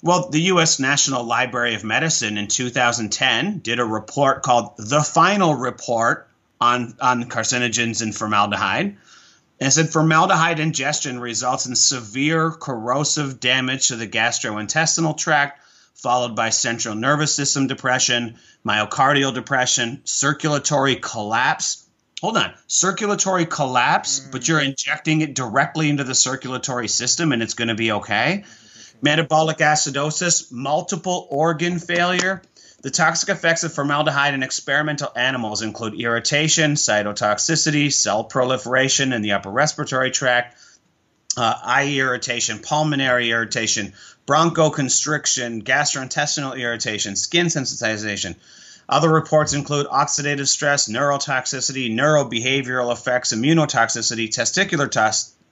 Well, 0.02 0.30
the 0.30 0.40
U.S. 0.42 0.78
National 0.78 1.24
Library 1.24 1.74
of 1.74 1.84
Medicine 1.84 2.38
in 2.38 2.46
2010 2.46 3.58
did 3.58 3.80
a 3.80 3.84
report 3.84 4.42
called 4.42 4.76
the 4.78 5.02
Final 5.02 5.54
Report 5.54 6.28
on 6.60 6.94
on 7.00 7.24
carcinogens 7.24 8.02
and 8.02 8.14
formaldehyde 8.14 8.96
and 9.60 9.72
said 9.72 9.90
formaldehyde 9.90 10.58
ingestion 10.58 11.20
results 11.20 11.66
in 11.66 11.76
severe 11.76 12.50
corrosive 12.50 13.40
damage 13.40 13.88
to 13.88 13.96
the 13.96 14.08
gastrointestinal 14.08 15.16
tract, 15.16 15.60
followed 15.94 16.34
by 16.34 16.48
central 16.48 16.94
nervous 16.94 17.34
system 17.34 17.66
depression, 17.66 18.38
myocardial 18.66 19.34
depression, 19.34 20.00
circulatory 20.04 20.96
collapse. 20.96 21.84
Hold 22.22 22.38
on, 22.38 22.54
circulatory 22.66 23.44
collapse, 23.44 24.20
mm. 24.20 24.32
but 24.32 24.48
you're 24.48 24.60
injecting 24.60 25.20
it 25.20 25.34
directly 25.34 25.90
into 25.90 26.04
the 26.04 26.14
circulatory 26.14 26.88
system 26.88 27.32
and 27.32 27.42
it's 27.42 27.54
going 27.54 27.68
to 27.68 27.74
be 27.74 27.92
okay. 27.92 28.44
Metabolic 29.02 29.58
acidosis, 29.58 30.50
multiple 30.52 31.26
organ 31.30 31.78
failure, 31.78 32.42
the 32.82 32.90
toxic 32.90 33.28
effects 33.28 33.62
of 33.62 33.74
formaldehyde 33.74 34.32
in 34.32 34.42
experimental 34.42 35.12
animals 35.14 35.60
include 35.60 36.00
irritation, 36.00 36.74
cytotoxicity, 36.74 37.92
cell 37.92 38.24
proliferation 38.24 39.12
in 39.12 39.20
the 39.20 39.32
upper 39.32 39.50
respiratory 39.50 40.10
tract, 40.10 40.56
uh, 41.36 41.54
eye 41.62 41.94
irritation, 41.94 42.58
pulmonary 42.58 43.30
irritation, 43.30 43.92
bronchoconstriction, 44.26 45.62
gastrointestinal 45.62 46.58
irritation, 46.58 47.16
skin 47.16 47.46
sensitization. 47.46 48.34
Other 48.88 49.10
reports 49.10 49.52
include 49.52 49.86
oxidative 49.86 50.48
stress, 50.48 50.88
neurotoxicity, 50.88 51.94
neurobehavioral 51.94 52.92
effects, 52.92 53.32
immunotoxicity, 53.32 54.28
testicular 54.28 54.88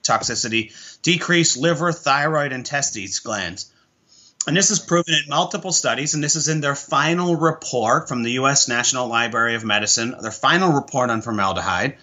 toxicity, 0.03 1.01
decreased 1.03 1.57
liver, 1.57 1.93
thyroid, 1.93 2.53
and 2.53 2.64
testes 2.64 3.20
glands. 3.20 3.70
And 4.49 4.57
this 4.57 4.70
is 4.70 4.78
proven 4.78 5.12
in 5.12 5.28
multiple 5.28 5.72
studies, 5.72 6.14
and 6.14 6.24
this 6.24 6.34
is 6.34 6.49
in 6.49 6.62
their 6.62 6.74
final 6.74 7.36
report 7.36 8.09
from 8.09 8.22
the 8.22 8.32
U.S. 8.32 8.66
National 8.66 9.07
Library 9.07 9.55
of 9.57 9.62
Medicine, 9.62 10.16
their 10.22 10.30
final 10.30 10.72
report 10.72 11.11
on 11.11 11.20
formaldehyde. 11.20 11.99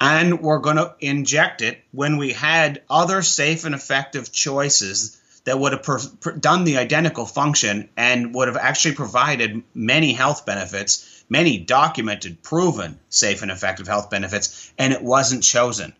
And 0.00 0.40
we're 0.40 0.60
going 0.60 0.76
to 0.78 0.94
inject 1.00 1.60
it 1.60 1.84
when 1.90 2.16
we 2.16 2.32
had 2.32 2.80
other 2.88 3.20
safe 3.20 3.66
and 3.66 3.74
effective 3.74 4.32
choices 4.32 5.20
that 5.44 5.58
would 5.58 5.72
have 5.72 5.82
per- 5.82 6.00
per- 6.18 6.32
done 6.32 6.64
the 6.64 6.78
identical 6.78 7.26
function 7.26 7.90
and 7.94 8.34
would 8.34 8.48
have 8.48 8.56
actually 8.56 8.94
provided 8.94 9.62
many 9.74 10.14
health 10.14 10.46
benefits, 10.46 11.22
many 11.28 11.58
documented, 11.58 12.42
proven 12.42 12.98
safe 13.10 13.42
and 13.42 13.50
effective 13.50 13.86
health 13.86 14.08
benefits, 14.08 14.72
and 14.78 14.94
it 14.94 15.02
wasn't 15.02 15.42
chosen. 15.42 15.92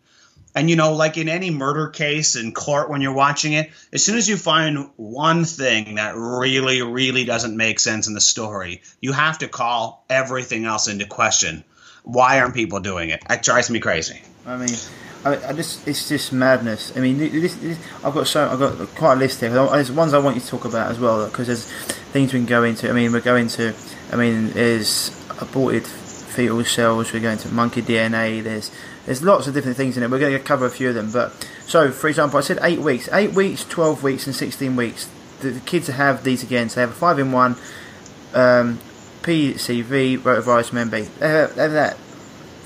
And 0.54 0.68
you 0.68 0.76
know, 0.76 0.94
like 0.94 1.16
in 1.16 1.28
any 1.28 1.50
murder 1.50 1.88
case 1.88 2.36
in 2.36 2.52
court 2.52 2.90
when 2.90 3.00
you're 3.00 3.14
watching 3.14 3.54
it, 3.54 3.70
as 3.92 4.04
soon 4.04 4.18
as 4.18 4.28
you 4.28 4.36
find 4.36 4.90
one 4.96 5.44
thing 5.44 5.94
that 5.94 6.14
really, 6.16 6.82
really 6.82 7.24
doesn't 7.24 7.56
make 7.56 7.80
sense 7.80 8.06
in 8.06 8.14
the 8.14 8.20
story, 8.20 8.82
you 9.00 9.12
have 9.12 9.38
to 9.38 9.48
call 9.48 10.04
everything 10.10 10.64
else 10.64 10.88
into 10.88 11.06
question. 11.06 11.64
Why 12.04 12.40
aren't 12.40 12.54
people 12.54 12.80
doing 12.80 13.10
it? 13.10 13.22
It 13.30 13.42
drives 13.42 13.70
me 13.70 13.80
crazy. 13.80 14.20
I 14.44 14.56
mean, 14.56 14.76
I, 15.24 15.48
I 15.48 15.52
just 15.52 15.86
it's 15.86 16.08
just 16.08 16.32
madness. 16.32 16.96
I 16.96 17.00
mean, 17.00 17.18
this, 17.18 17.54
this, 17.54 17.78
I've 18.04 18.12
got 18.12 18.26
so 18.26 18.48
I've 18.48 18.58
got 18.58 18.88
quite 18.96 19.14
a 19.14 19.16
list 19.16 19.40
here. 19.40 19.50
There's 19.50 19.92
ones 19.92 20.12
I 20.12 20.18
want 20.18 20.36
you 20.36 20.42
to 20.42 20.48
talk 20.48 20.64
about 20.64 20.90
as 20.90 20.98
well 20.98 21.26
because 21.26 21.46
there's 21.46 21.64
things 21.64 22.32
we 22.32 22.40
can 22.40 22.46
go 22.46 22.64
into. 22.64 22.90
I 22.90 22.92
mean, 22.92 23.12
we're 23.12 23.20
going 23.20 23.48
to. 23.48 23.74
I 24.10 24.16
mean, 24.16 24.50
there's 24.50 25.10
aborted 25.40 25.86
fetal 25.86 26.64
cells. 26.64 27.12
We're 27.12 27.20
going 27.20 27.38
to 27.38 27.48
monkey 27.48 27.82
DNA. 27.82 28.42
There's 28.42 28.72
there's 29.06 29.22
lots 29.22 29.46
of 29.46 29.54
different 29.54 29.76
things 29.76 29.96
in 29.96 30.02
it. 30.02 30.10
We're 30.10 30.18
going 30.18 30.32
to 30.32 30.38
cover 30.38 30.66
a 30.66 30.70
few 30.70 30.88
of 30.88 30.94
them. 30.94 31.10
But 31.10 31.32
so, 31.66 31.90
for 31.90 32.08
example, 32.08 32.38
I 32.38 32.42
said 32.42 32.58
eight 32.62 32.78
weeks, 32.78 33.08
eight 33.12 33.32
weeks, 33.32 33.64
twelve 33.64 34.02
weeks, 34.02 34.26
and 34.26 34.34
sixteen 34.34 34.76
weeks. 34.76 35.08
The, 35.40 35.50
the 35.50 35.60
kids 35.60 35.88
have 35.88 36.24
these 36.24 36.42
again. 36.42 36.68
So 36.68 36.76
they 36.76 36.80
have 36.82 36.90
a 36.90 36.94
five 36.94 37.18
in 37.18 37.32
one 37.32 37.56
um, 38.34 38.78
PCV 39.22 40.18
rotavirus 40.18 40.70
MenB. 40.70 41.18
They 41.18 41.28
have, 41.28 41.54
they 41.54 41.62
have 41.62 41.72
that 41.72 41.96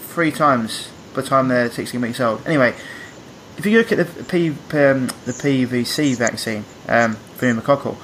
three 0.09 0.31
times 0.31 0.91
by 1.15 1.23
the 1.23 1.29
time 1.29 1.49
they're 1.49 1.71
sixteen 1.71 2.03
weeks 2.03 2.21
old. 2.21 2.47
Anyway, 2.47 2.75
if 3.57 3.65
you 3.65 3.79
look 3.79 3.93
at 3.93 3.99
the 3.99 4.25
P, 4.25 4.51
um, 4.51 5.07
the 5.25 5.33
PVC 5.33 6.17
vaccine, 6.17 6.65
um, 6.89 7.17
pneumococcal, 7.39 7.97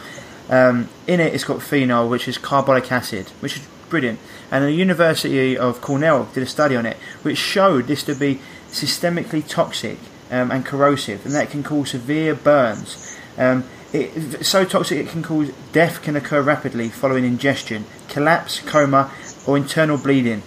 um, 0.48 0.88
in 1.06 1.20
it 1.20 1.34
it's 1.34 1.44
got 1.44 1.62
phenol, 1.62 2.08
which 2.08 2.26
is 2.26 2.38
carbolic 2.38 2.90
acid, 2.90 3.28
which 3.40 3.58
is 3.58 3.68
brilliant. 3.90 4.18
And 4.52 4.64
the 4.64 4.72
University 4.72 5.56
of 5.56 5.80
Cornell 5.80 6.28
did 6.34 6.42
a 6.42 6.46
study 6.46 6.76
on 6.76 6.84
it, 6.84 6.98
which 7.22 7.38
showed 7.38 7.86
this 7.86 8.02
to 8.04 8.14
be 8.14 8.38
systemically 8.70 9.46
toxic 9.48 9.98
um, 10.30 10.50
and 10.50 10.64
corrosive, 10.64 11.24
and 11.24 11.34
that 11.34 11.48
can 11.48 11.62
cause 11.62 11.90
severe 11.90 12.34
burns. 12.34 13.18
Um, 13.38 13.64
it, 13.94 14.44
so 14.44 14.66
toxic 14.66 14.98
it 14.98 15.08
can 15.08 15.22
cause 15.22 15.50
death 15.72 16.02
can 16.02 16.16
occur 16.16 16.42
rapidly 16.42 16.90
following 16.90 17.24
ingestion, 17.24 17.86
collapse, 18.08 18.60
coma, 18.60 19.10
or 19.46 19.56
internal 19.56 19.96
bleeding. 19.96 20.42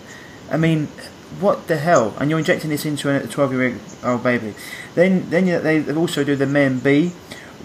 I 0.52 0.58
mean, 0.58 0.86
what 1.40 1.68
the 1.68 1.78
hell? 1.78 2.16
And 2.20 2.30
you're 2.30 2.40
injecting 2.40 2.70
this 2.70 2.86
into 2.86 3.10
a 3.10 3.28
12 3.28 3.54
year 3.54 3.80
old 4.04 4.24
baby. 4.24 4.54
Then, 4.94 5.32
then 5.32 5.46
they 5.64 5.92
also 5.96 6.24
do 6.24 6.36
the 6.36 6.46
MenB, 6.46 7.10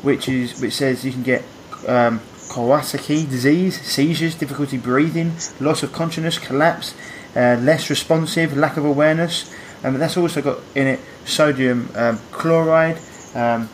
which 0.02 0.26
is 0.26 0.58
which 0.60 0.72
says 0.72 1.04
you 1.04 1.12
can 1.12 1.22
get 1.22 1.44
um, 1.86 2.22
Kawasaki 2.50 3.30
disease, 3.30 3.80
seizures, 3.80 4.34
difficulty 4.34 4.76
breathing, 4.76 5.32
loss 5.60 5.84
of 5.84 5.92
consciousness, 5.92 6.36
collapse, 6.36 6.94
uh, 7.36 7.56
less 7.60 7.88
responsive, 7.88 8.56
lack 8.56 8.76
of 8.76 8.84
awareness. 8.84 9.54
Um, 9.84 9.98
that's 9.98 10.16
also 10.16 10.42
got 10.42 10.58
in 10.74 10.88
it 10.88 11.00
sodium 11.24 11.88
um, 11.94 12.18
chloride, 12.32 12.98
um, 13.36 13.68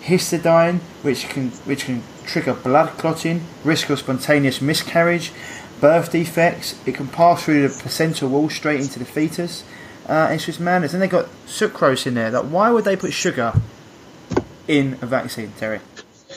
histidine, 0.00 0.78
which 1.02 1.28
can 1.28 1.50
which 1.66 1.84
can 1.84 2.02
trigger 2.24 2.54
blood 2.54 2.96
clotting, 2.96 3.42
risk 3.62 3.90
of 3.90 3.98
spontaneous 3.98 4.62
miscarriage, 4.62 5.30
birth 5.82 6.10
defects. 6.10 6.80
It 6.86 6.94
can 6.94 7.08
pass 7.08 7.44
through 7.44 7.68
the 7.68 7.68
placental 7.68 8.30
wall 8.30 8.48
straight 8.48 8.80
into 8.80 8.98
the 8.98 9.04
fetus. 9.04 9.64
Uh, 10.06 10.28
it's 10.32 10.46
just 10.46 10.60
madness. 10.60 10.94
And 10.94 11.02
they 11.02 11.08
got 11.08 11.26
sucrose 11.46 12.06
in 12.06 12.14
there. 12.14 12.30
Like, 12.30 12.44
why 12.44 12.70
would 12.70 12.84
they 12.84 12.96
put 12.96 13.12
sugar 13.12 13.52
in 14.66 14.94
a 15.02 15.06
vaccine, 15.06 15.52
Terry? 15.58 15.80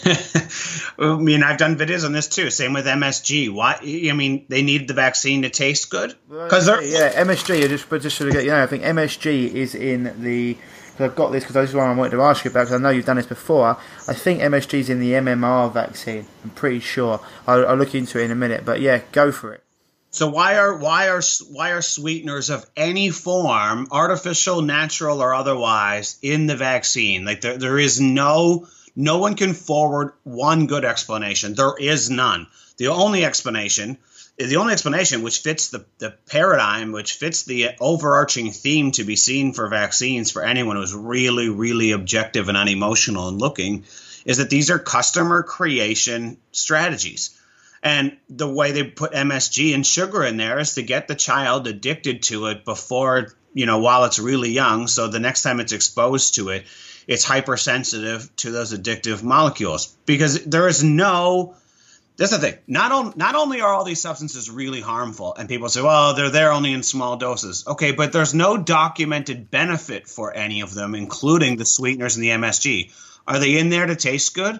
I 1.00 1.18
mean, 1.18 1.44
I've 1.44 1.58
done 1.58 1.78
videos 1.78 2.06
on 2.06 2.12
this 2.12 2.28
too. 2.28 2.50
Same 2.50 2.74
with 2.74 2.86
MSG. 2.86 3.54
Why? 3.54 3.78
I 3.82 4.14
mean, 4.14 4.46
they 4.50 4.62
need 4.62 4.88
the 4.88 4.94
vaccine 4.94 5.44
to 5.44 5.50
taste 5.50 5.90
good 5.90 6.16
because 6.30 6.66
they're 6.66 6.82
yeah 6.82 7.24
MSG. 7.24 7.64
I 7.64 7.68
Just 7.68 7.90
just 7.90 8.18
sort 8.18 8.30
of 8.30 8.34
get 8.34 8.44
you 8.44 8.52
know, 8.52 8.64
I 8.64 8.68
think 8.68 8.84
MSG 8.84 9.54
is 9.54 9.76
in 9.76 10.22
the. 10.22 10.58
Cause 10.98 11.12
I've 11.12 11.16
got 11.16 11.32
this 11.32 11.44
because 11.44 11.54
this 11.54 11.70
is 11.70 11.76
what 11.76 11.84
I 11.84 11.94
wanted 11.94 12.12
to 12.12 12.22
ask 12.24 12.44
you 12.44 12.50
about 12.50 12.62
because 12.62 12.74
I 12.74 12.78
know 12.82 12.90
you've 12.90 13.06
done 13.06 13.18
this 13.18 13.28
before. 13.28 13.78
I 14.08 14.14
think 14.14 14.42
MSG 14.42 14.80
is 14.80 14.90
in 14.90 15.00
the 15.00 15.12
MMR 15.12 15.72
vaccine. 15.72 16.26
I'm 16.44 16.50
pretty 16.50 16.80
sure. 16.80 17.20
I'll, 17.46 17.68
I'll 17.68 17.76
look 17.76 17.94
into 17.94 18.20
it 18.20 18.24
in 18.24 18.32
a 18.32 18.36
minute. 18.36 18.66
But 18.66 18.82
yeah, 18.82 19.02
go 19.12 19.32
for 19.32 19.54
it. 19.54 19.64
So 20.10 20.28
why 20.28 20.58
are 20.58 20.76
why 20.76 21.10
are 21.10 21.22
why 21.52 21.74
are 21.74 21.84
sweeteners 21.84 22.50
of 22.50 22.66
any 22.76 23.12
form, 23.12 23.88
artificial, 23.92 24.64
natural, 24.64 25.22
or 25.22 25.36
otherwise, 25.36 26.18
in 26.24 26.48
the 26.48 26.56
vaccine? 26.56 27.26
Like 27.26 27.42
there, 27.42 27.58
there 27.58 27.78
is 27.78 28.02
no 28.02 28.68
no 28.98 29.20
one 29.20 29.36
can 29.36 29.54
forward 29.54 30.12
one 30.24 30.68
good 30.68 30.84
explanation. 30.84 31.54
There 31.54 31.76
is 31.80 32.10
none. 32.10 32.48
The 32.76 32.88
only 32.88 33.24
explanation 33.24 33.98
the 34.38 34.58
only 34.58 34.74
explanation 34.74 35.24
which 35.24 35.40
fits 35.40 35.70
the, 35.70 35.86
the 35.98 36.12
paradigm, 36.30 36.92
which 36.92 37.14
fits 37.14 37.44
the 37.44 37.70
overarching 37.80 38.52
theme 38.52 38.92
to 38.92 39.04
be 39.04 39.16
seen 39.16 39.52
for 39.52 39.68
vaccines 39.68 40.30
for 40.30 40.44
anyone 40.44 40.76
who's 40.76 40.94
really, 40.94 41.50
really 41.50 41.92
objective 41.92 42.48
and 42.48 42.56
unemotional 42.56 43.30
and 43.30 43.40
looking, 43.40 43.86
is 44.26 44.38
that 44.38 44.52
these 44.52 44.70
are 44.70 44.78
customer 44.78 45.42
creation 45.42 46.38
strategies. 46.52 47.36
And 47.82 48.18
the 48.30 48.48
way 48.48 48.74
they 48.74 48.84
put 48.84 49.14
MSG 49.14 49.74
and 49.74 49.86
sugar 49.86 50.24
in 50.24 50.38
there 50.38 50.60
is 50.60 50.76
to 50.76 50.84
get 50.84 51.08
the 51.08 51.16
child 51.16 51.66
addicted 51.66 52.24
to 52.24 52.48
it 52.48 52.64
before, 52.64 53.30
you 53.54 53.66
know, 53.66 53.80
while 53.80 54.06
it's 54.06 54.20
really 54.20 54.52
young. 54.52 54.88
So 54.88 55.08
the 55.08 55.20
next 55.20 55.42
time 55.42 55.60
it's 55.60 55.74
exposed 55.74 56.36
to 56.36 56.50
it, 56.50 56.68
it's 57.08 57.24
hypersensitive 57.24 58.36
to 58.38 58.52
those 58.52 58.74
addictive 58.74 59.24
molecules. 59.24 59.96
Because 60.06 60.44
there 60.44 60.68
is 60.68 60.84
no, 60.84 61.56
that's 62.18 62.32
the 62.32 62.40
thing. 62.40 62.58
Not, 62.68 62.92
on, 62.92 63.14
not 63.16 63.36
only 63.36 63.62
are 63.62 63.74
all 63.74 63.86
these 63.86 64.02
substances 64.02 64.50
really 64.50 64.82
harmful, 64.82 65.34
and 65.36 65.48
people 65.48 65.70
say, 65.70 65.82
well, 65.82 66.14
they're 66.14 66.30
there 66.30 66.52
only 66.52 66.74
in 66.74 66.84
small 66.84 67.16
doses. 67.16 67.64
Okay, 67.66 67.94
but 67.94 68.12
there's 68.12 68.34
no 68.34 68.58
documented 68.58 69.50
benefit 69.50 70.08
for 70.08 70.34
any 70.34 70.62
of 70.62 70.74
them, 70.74 70.96
including 70.96 71.56
the 71.56 71.66
sweeteners 71.66 72.18
and 72.18 72.24
the 72.24 72.30
MSG. 72.30 72.92
Are 73.28 73.40
they 73.40 73.58
in 73.58 73.70
there 73.70 73.86
to 73.86 73.96
taste 73.96 74.36
good? 74.36 74.60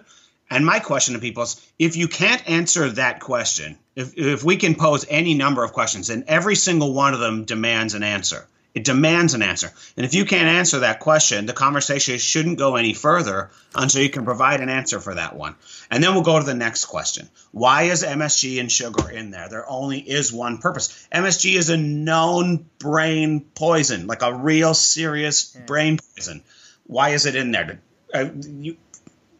And 0.50 0.64
my 0.64 0.78
question 0.78 1.14
to 1.14 1.20
people 1.20 1.42
is 1.42 1.60
if 1.78 1.96
you 1.96 2.08
can't 2.08 2.48
answer 2.48 2.88
that 2.92 3.20
question, 3.20 3.78
if, 3.94 4.16
if 4.16 4.42
we 4.42 4.56
can 4.56 4.74
pose 4.74 5.04
any 5.08 5.34
number 5.34 5.62
of 5.62 5.74
questions 5.74 6.08
and 6.08 6.24
every 6.26 6.56
single 6.56 6.94
one 6.94 7.12
of 7.12 7.20
them 7.20 7.44
demands 7.44 7.92
an 7.92 8.02
answer, 8.02 8.46
it 8.78 8.84
demands 8.84 9.34
an 9.34 9.42
answer. 9.42 9.72
And 9.96 10.06
if 10.06 10.14
you 10.14 10.24
can't 10.24 10.46
answer 10.46 10.78
that 10.80 11.00
question, 11.00 11.46
the 11.46 11.52
conversation 11.52 12.16
shouldn't 12.16 12.58
go 12.58 12.76
any 12.76 12.94
further 12.94 13.50
until 13.74 14.02
you 14.02 14.08
can 14.08 14.24
provide 14.24 14.60
an 14.60 14.68
answer 14.68 15.00
for 15.00 15.16
that 15.16 15.34
one. 15.34 15.56
And 15.90 16.02
then 16.02 16.14
we'll 16.14 16.22
go 16.22 16.38
to 16.38 16.46
the 16.46 16.54
next 16.54 16.84
question. 16.84 17.28
Why 17.50 17.84
is 17.84 18.04
MSG 18.04 18.60
and 18.60 18.70
sugar 18.70 19.10
in 19.10 19.32
there? 19.32 19.48
There 19.48 19.68
only 19.68 19.98
is 19.98 20.32
one 20.32 20.58
purpose. 20.58 21.08
MSG 21.12 21.56
is 21.56 21.70
a 21.70 21.76
known 21.76 22.66
brain 22.78 23.40
poison, 23.40 24.06
like 24.06 24.22
a 24.22 24.32
real 24.32 24.74
serious 24.74 25.56
brain 25.66 25.98
poison. 26.14 26.44
Why 26.86 27.08
is 27.10 27.26
it 27.26 27.34
in 27.34 27.50
there? 27.50 27.80
Uh, 28.14 28.28
you, 28.46 28.76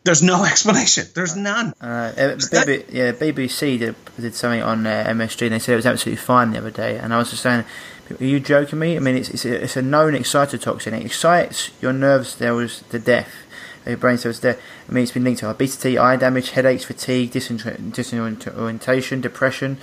there's 0.02 0.22
no 0.22 0.44
explanation. 0.52 1.06
There's 1.14 1.36
none. 1.36 1.74
Uh, 1.80 2.12
BB, 2.16 2.86
yeah, 2.90 3.12
BBC 3.12 3.78
did, 3.78 3.94
did 4.18 4.34
something 4.34 4.62
on 4.62 4.84
uh, 4.84 5.04
MSG 5.10 5.42
and 5.42 5.52
they 5.52 5.60
said 5.60 5.74
it 5.74 5.76
was 5.76 5.86
absolutely 5.86 6.20
fine 6.20 6.50
the 6.50 6.58
other 6.58 6.72
day. 6.72 6.98
And 6.98 7.14
I 7.14 7.18
was 7.18 7.30
just 7.30 7.44
saying, 7.44 7.64
are 8.10 8.24
you 8.24 8.40
joking 8.40 8.78
me? 8.78 8.96
I 8.96 9.00
mean, 9.00 9.16
it's, 9.16 9.28
it's, 9.30 9.44
a, 9.44 9.64
it's 9.64 9.76
a 9.76 9.82
known 9.82 10.14
excitotoxin. 10.14 10.92
It 10.98 11.06
excites 11.06 11.70
your 11.80 11.92
nerve 11.92 12.26
cells 12.26 12.82
to 12.90 12.98
death, 12.98 13.30
uh, 13.86 13.90
your 13.90 13.98
brain 13.98 14.18
cells 14.18 14.36
to 14.40 14.52
death. 14.52 14.60
I 14.88 14.92
mean, 14.92 15.02
it's 15.02 15.12
been 15.12 15.24
linked 15.24 15.40
to 15.40 15.50
obesity, 15.50 15.98
eye 15.98 16.16
damage, 16.16 16.50
headaches, 16.50 16.84
fatigue, 16.84 17.30
disorientation, 17.32 19.20
depression, 19.20 19.78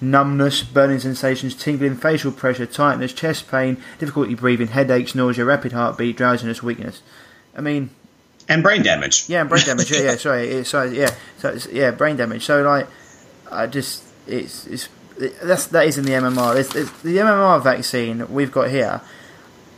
numbness, 0.00 0.62
burning 0.62 1.00
sensations, 1.00 1.54
tingling, 1.54 1.96
facial 1.96 2.32
pressure, 2.32 2.66
tightness, 2.66 3.12
chest 3.12 3.50
pain, 3.50 3.76
difficulty 3.98 4.34
breathing, 4.34 4.68
headaches, 4.68 5.14
nausea, 5.14 5.44
rapid 5.44 5.72
heartbeat, 5.72 6.16
drowsiness, 6.16 6.62
weakness. 6.62 7.02
I 7.56 7.60
mean, 7.60 7.90
and 8.48 8.62
brain 8.62 8.82
damage. 8.82 9.28
Yeah, 9.28 9.40
and 9.40 9.48
brain 9.48 9.64
damage. 9.64 9.90
Yeah, 9.90 10.02
yeah. 10.02 10.16
Sorry, 10.16 10.64
sorry. 10.64 10.98
Yeah, 10.98 11.14
so 11.38 11.56
yeah, 11.72 11.90
brain 11.90 12.16
damage. 12.16 12.44
So 12.44 12.62
like, 12.62 12.86
I 13.50 13.66
just 13.66 14.04
it's 14.26 14.66
it's 14.66 14.88
that's 15.42 15.66
that 15.68 15.86
is 15.86 15.98
in 15.98 16.04
the 16.04 16.12
MMR. 16.12 16.56
It's, 16.56 16.74
it's, 16.74 16.90
the 17.02 17.16
MMR 17.16 17.62
vaccine 17.62 18.32
we've 18.32 18.52
got 18.52 18.70
here 18.70 19.00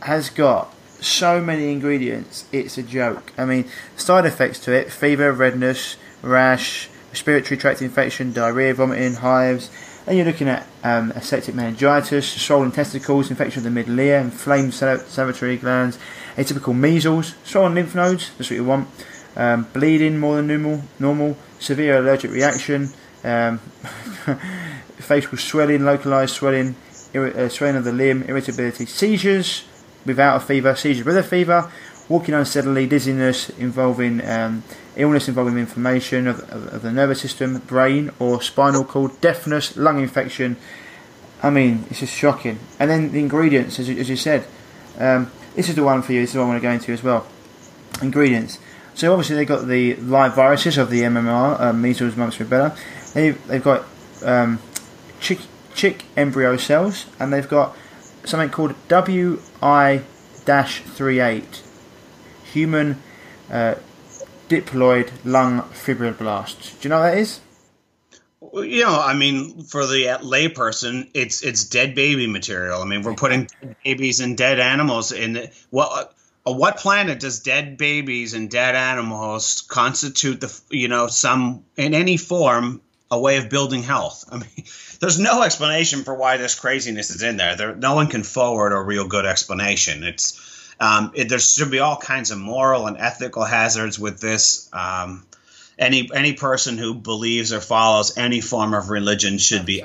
has 0.01 0.29
got 0.29 0.73
so 0.99 1.41
many 1.41 1.71
ingredients. 1.71 2.45
It's 2.51 2.77
a 2.77 2.83
joke. 2.83 3.31
I 3.37 3.45
mean, 3.45 3.65
side 3.95 4.25
effects 4.25 4.59
to 4.61 4.71
it: 4.71 4.91
fever, 4.91 5.31
redness, 5.31 5.97
rash, 6.21 6.89
respiratory 7.11 7.57
tract 7.57 7.81
infection, 7.81 8.33
diarrhea, 8.33 8.73
vomiting, 8.73 9.15
hives. 9.15 9.69
And 10.05 10.15
you're 10.15 10.25
looking 10.25 10.47
at 10.47 10.65
um, 10.85 11.11
septic 11.19 11.53
meningitis, 11.53 12.31
swollen 12.31 12.71
testicles, 12.71 13.29
infection 13.29 13.59
of 13.59 13.63
the 13.65 13.71
middle 13.71 13.99
ear, 13.99 14.19
inflamed 14.19 14.73
salivary 14.73 15.57
glands, 15.57 15.99
atypical 16.37 16.73
measles, 16.73 17.35
swollen 17.43 17.75
lymph 17.75 17.93
nodes, 17.93 18.31
that's 18.37 18.49
what 18.49 18.55
you 18.55 18.63
want, 18.63 18.87
um, 19.35 19.67
bleeding 19.73 20.17
more 20.17 20.37
than 20.37 20.47
normal, 20.47 20.83
normal 20.97 21.37
severe 21.59 21.97
allergic 21.97 22.31
reaction, 22.31 22.89
um, 23.25 23.59
facial 24.97 25.37
swelling, 25.37 25.85
localized 25.85 26.35
swelling, 26.35 26.75
uh, 27.15 27.49
swelling 27.49 27.75
of 27.75 27.83
the 27.83 27.91
limb, 27.91 28.23
irritability, 28.23 28.85
seizures 28.85 29.63
without 30.05 30.37
a 30.37 30.39
fever, 30.39 30.75
seizures 30.75 31.05
with 31.05 31.17
a 31.17 31.23
fever, 31.23 31.71
walking 32.09 32.33
unsteadily, 32.33 32.87
dizziness 32.87 33.49
involving 33.51 34.25
um, 34.25 34.63
illness 34.95 35.27
involving 35.27 35.57
inflammation 35.57 36.27
of, 36.27 36.39
of, 36.49 36.73
of, 36.73 36.81
the 36.81 36.91
nervous 36.91 37.21
system, 37.21 37.59
brain 37.59 38.11
or 38.19 38.41
spinal 38.41 38.83
cord, 38.83 39.19
deafness, 39.21 39.77
lung 39.77 39.99
infection. 39.99 40.57
I 41.43 41.49
mean, 41.49 41.85
it's 41.89 41.99
just 41.99 42.13
shocking. 42.13 42.59
And 42.79 42.89
then 42.89 43.11
the 43.11 43.19
ingredients, 43.19 43.79
as 43.79 43.87
you, 43.87 43.97
as 43.99 44.09
you 44.09 44.15
said, 44.15 44.45
um, 44.97 45.31
this 45.55 45.69
is 45.69 45.75
the 45.75 45.83
one 45.83 46.01
for 46.01 46.13
you. 46.13 46.21
This 46.21 46.31
is 46.31 46.33
the 46.33 46.39
one 46.39 46.49
I 46.49 46.51
want 46.53 46.61
to 46.61 46.67
go 46.67 46.71
into 46.71 46.91
as 46.91 47.03
well. 47.03 47.27
Ingredients. 48.01 48.59
So 48.95 49.11
obviously 49.11 49.35
they've 49.35 49.47
got 49.47 49.67
the 49.67 49.95
live 49.95 50.33
viruses 50.33 50.77
of 50.77 50.89
the 50.89 51.01
MMR, 51.01 51.59
um, 51.59 51.81
measles, 51.81 52.15
mumps, 52.15 52.37
rubella. 52.37 52.75
They've, 53.13 53.47
they've 53.47 53.63
got 53.63 53.85
um, 54.25 54.59
chick, 55.19 55.39
chick 55.75 56.05
embryo 56.15 56.55
cells, 56.57 57.05
and 57.19 57.33
they've 57.33 57.47
got 57.47 57.75
something 58.25 58.49
called 58.49 58.73
WI-38, 58.87 61.61
human 62.43 63.01
uh, 63.51 63.75
diploid 64.49 65.11
lung 65.23 65.61
fibroblasts. 65.61 66.79
Do 66.79 66.87
you 66.87 66.89
know 66.89 66.99
what 66.99 67.11
that 67.11 67.17
is? 67.17 67.39
You 68.53 68.83
know, 68.83 68.99
I 68.99 69.13
mean, 69.13 69.63
for 69.63 69.85
the 69.85 70.05
layperson, 70.21 71.09
it's 71.13 71.43
it's 71.43 71.65
dead 71.65 71.95
baby 71.95 72.27
material. 72.27 72.81
I 72.81 72.85
mean, 72.85 73.01
we're 73.01 73.15
putting 73.15 73.49
babies 73.83 74.19
and 74.19 74.37
dead 74.37 74.59
animals 74.59 75.11
in. 75.11 75.49
What 75.69 76.13
uh, 76.45 76.53
what 76.53 76.77
planet 76.77 77.19
does 77.19 77.39
dead 77.39 77.77
babies 77.77 78.33
and 78.33 78.49
dead 78.49 78.75
animals 78.75 79.61
constitute 79.61 80.39
the 80.39 80.61
you 80.69 80.87
know 80.87 81.07
some 81.07 81.65
in 81.75 81.93
any 81.93 82.17
form 82.17 82.81
a 83.11 83.19
way 83.19 83.37
of 83.37 83.49
building 83.49 83.83
health? 83.83 84.25
I 84.31 84.37
mean, 84.37 84.63
there's 84.99 85.19
no 85.19 85.43
explanation 85.43 86.03
for 86.03 86.13
why 86.13 86.37
this 86.37 86.55
craziness 86.55 87.09
is 87.09 87.23
in 87.23 87.37
there. 87.37 87.55
There, 87.55 87.75
no 87.75 87.95
one 87.95 88.07
can 88.07 88.23
forward 88.23 88.73
a 88.73 88.81
real 88.81 89.07
good 89.07 89.25
explanation. 89.25 90.03
It's 90.03 90.43
um, 90.79 91.11
it, 91.15 91.29
there 91.29 91.39
should 91.39 91.71
be 91.71 91.79
all 91.79 91.97
kinds 91.97 92.31
of 92.31 92.37
moral 92.37 92.87
and 92.87 92.97
ethical 92.97 93.43
hazards 93.43 93.97
with 93.97 94.19
this. 94.19 94.69
Um, 94.73 95.25
any 95.79 96.09
any 96.13 96.33
person 96.33 96.77
who 96.77 96.95
believes 96.95 97.53
or 97.53 97.61
follows 97.61 98.17
any 98.17 98.41
form 98.41 98.73
of 98.73 98.89
religion 98.89 99.37
should 99.37 99.65
be 99.65 99.83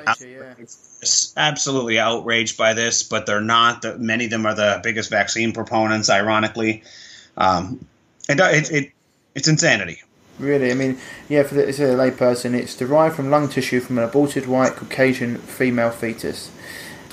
absolutely 1.37 1.99
outraged 1.99 2.57
by 2.57 2.75
this, 2.75 3.03
but 3.03 3.27
they're 3.27 3.41
not. 3.41 3.83
The, 3.83 3.99
many 3.99 4.25
of 4.25 4.31
them 4.31 4.47
are 4.47 4.55
the 4.55 4.81
biggest 4.83 5.11
vaccine 5.11 5.53
proponents, 5.53 6.09
ironically, 6.09 6.83
um, 7.37 7.85
and 8.29 8.41
it, 8.41 8.71
it, 8.71 8.93
it's 9.35 9.49
insanity. 9.49 10.03
Really, 10.39 10.71
I 10.71 10.75
mean, 10.75 10.99
yeah, 11.29 11.43
for 11.43 11.55
the, 11.55 11.69
it's 11.69 11.79
a 11.79 11.95
layperson, 11.95 12.55
it's 12.55 12.77
derived 12.77 13.17
from 13.17 13.31
lung 13.31 13.49
tissue 13.49 13.81
from 13.81 13.99
an 13.99 14.05
aborted 14.05 14.47
white 14.47 14.75
Caucasian 14.77 15.39
female 15.39 15.91
fetus. 15.91 16.51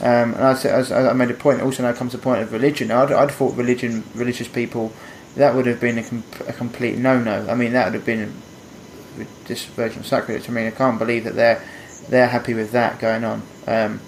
Um, 0.02 0.34
and 0.34 0.36
as, 0.36 0.92
I 0.92 1.12
made 1.14 1.30
a 1.30 1.34
point, 1.34 1.62
also 1.62 1.84
now 1.84 1.94
comes 1.94 2.14
the 2.14 2.18
point 2.18 2.42
of 2.42 2.54
religion. 2.54 2.90
I'd, 2.92 3.12
I'd 3.12 3.32
thought 3.32 3.56
religion, 3.56 4.04
religious 4.16 4.48
people, 4.48 4.94
that 5.36 5.54
would 5.54 5.66
have 5.66 5.80
been 5.80 5.98
a, 5.98 6.04
com- 6.04 6.24
a 6.48 6.54
complete 6.54 6.98
no-no. 6.98 7.48
I 7.50 7.56
mean, 7.56 7.74
that 7.74 7.86
would 7.86 7.94
have 7.96 8.06
been 8.06 8.34
this 9.46 9.66
virgin 9.66 10.04
sacrilege. 10.04 10.48
I 10.50 10.52
mean, 10.52 10.68
I 10.68 10.72
can't 10.72 10.98
believe 10.98 11.26
that 11.26 11.36
they're 11.36 11.62
they're 12.08 12.28
happy 12.28 12.54
with 12.54 12.72
that 12.72 13.00
going 13.00 13.24
on. 13.24 13.42
Um, 13.68 14.00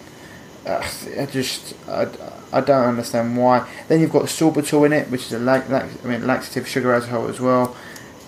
I 0.65 1.27
just 1.29 1.75
I, 1.87 2.07
I 2.53 2.61
don't 2.61 2.87
understand 2.87 3.37
why. 3.37 3.67
Then 3.87 3.99
you've 3.99 4.11
got 4.11 4.23
sorbitol 4.23 4.85
in 4.85 4.93
it, 4.93 5.09
which 5.09 5.25
is 5.25 5.33
a 5.33 5.39
lac, 5.39 5.69
I 5.69 6.07
mean 6.07 6.25
laxative 6.25 6.67
sugar 6.67 6.93
alcohol 6.93 7.27
as 7.27 7.39
well. 7.39 7.75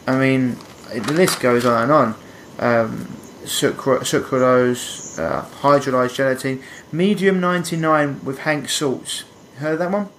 I 0.05 0.17
mean, 0.17 0.57
the 0.99 1.13
list 1.13 1.39
goes 1.39 1.65
on 1.65 1.83
and 1.83 1.91
on. 1.91 2.15
Um, 2.59 3.07
sucr- 3.43 4.01
sucralose, 4.01 5.19
uh, 5.19 5.43
hydrolyzed 5.61 6.15
gelatin, 6.15 6.61
medium 6.91 7.39
99 7.39 8.23
with 8.23 8.39
Hank 8.39 8.69
salts. 8.69 9.23
Heard 9.57 9.79
that 9.79 9.91
one? 9.91 10.09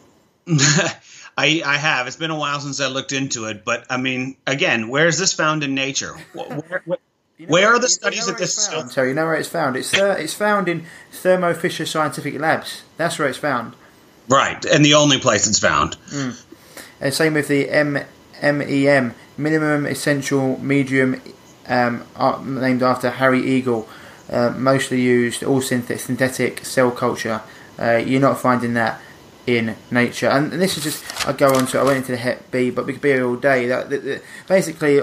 I, 1.37 1.63
I 1.65 1.77
have. 1.79 2.07
It's 2.07 2.17
been 2.17 2.31
a 2.31 2.39
while 2.39 2.61
since 2.61 2.81
I 2.81 2.87
looked 2.87 3.13
into 3.13 3.47
it, 3.47 3.65
but 3.65 3.87
I 3.91 3.97
mean, 3.97 4.37
again, 4.47 4.89
where 4.89 5.07
is 5.07 5.19
this 5.19 5.33
found 5.33 5.65
in 5.65 5.75
nature? 5.75 6.15
Where, 6.33 6.61
where, 6.85 6.99
you 7.39 7.47
know 7.47 7.53
where 7.53 7.69
are 7.69 7.79
the 7.79 7.89
studies 7.89 8.27
that 8.27 8.39
this? 8.39 8.69
Found, 8.69 8.93
so 8.93 9.03
you 9.03 9.15
know 9.15 9.25
where 9.25 9.35
it's 9.35 9.49
found. 9.49 9.77
It's 9.77 9.93
uh, 9.95 10.17
it's 10.19 10.35
found 10.35 10.69
in 10.69 10.87
Thermo 11.11 11.55
Fisher 11.55 11.87
Scientific 11.87 12.39
Labs. 12.39 12.83
That's 12.97 13.19
where 13.19 13.29
it's 13.29 13.39
found. 13.39 13.75
Right, 14.29 14.65
and 14.65 14.85
the 14.85 14.95
only 14.95 15.19
place 15.19 15.47
it's 15.47 15.59
found. 15.59 15.97
Mm. 16.11 16.45
And 17.01 17.13
same 17.13 17.35
with 17.35 17.49
the 17.49 17.69
M 17.69 17.99
MEM, 18.41 19.15
minimum 19.37 19.87
essential 19.87 20.59
medium, 20.61 21.21
um, 21.67 22.05
named 22.61 22.83
after 22.83 23.11
Harry 23.11 23.45
Eagle. 23.45 23.89
Uh, 24.31 24.51
mostly 24.57 25.03
used 25.03 25.45
all 25.45 25.61
synthetic 25.61 26.65
cell 26.65 26.91
culture. 26.91 27.43
Uh, 27.79 27.97
you're 27.97 28.21
not 28.21 28.39
finding 28.39 28.73
that 28.73 28.99
in 29.47 29.77
nature. 29.91 30.29
And, 30.29 30.51
and, 30.53 30.63
this 30.63 30.79
is 30.79 30.85
just 30.85 31.29
I 31.29 31.33
go 31.33 31.55
on 31.55 31.67
to 31.67 31.79
I 31.79 31.83
went 31.83 31.99
into 31.99 32.13
the 32.13 32.19
Hep 32.19 32.51
B, 32.51 32.71
but 32.71 32.87
we 32.87 32.95
could 32.95 33.03
be 33.03 33.11
here 33.11 33.27
all 33.27 33.37
day. 33.37 33.67
That, 33.67 33.91
that, 33.91 34.05
that 34.05 34.23
basically. 34.49 35.01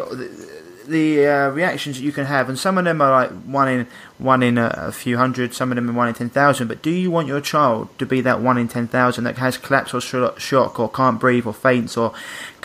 The, 0.86 1.28
uh, 1.28 1.50
reactions 1.50 1.98
that 1.98 2.04
you 2.04 2.12
can 2.12 2.26
have, 2.26 2.50
and 2.50 2.58
some 2.58 2.78
of 2.78 2.86
them 2.86 3.02
are 3.02 3.12
like 3.12 3.32
one 3.44 3.68
in 3.68 3.88
one 4.18 4.44
in 4.44 4.58
a, 4.58 4.74
a 4.76 4.92
few 4.92 5.18
hundred, 5.18 5.54
some 5.54 5.72
of 5.72 5.76
them 5.76 5.90
are 5.90 5.94
one 5.94 6.08
in 6.08 6.14
ten 6.14 6.30
thousand. 6.30 6.68
But 6.68 6.82
do 6.82 6.92
you 6.92 7.10
want 7.10 7.28
your 7.28 7.42
child 7.42 7.90
to 7.98 8.06
be 8.06 8.22
that 8.22 8.40
one 8.40 8.58
in 8.58 8.68
ten 8.68 8.88
thousand 8.88 9.24
that 9.24 9.38
has 9.38 9.58
collapse 9.58 9.94
or 9.94 10.02
shock, 10.02 10.80
or 10.80 10.90
can't 10.90 11.20
breathe, 11.20 11.46
or 11.46 11.54
faints, 11.54 11.98
or 11.98 12.14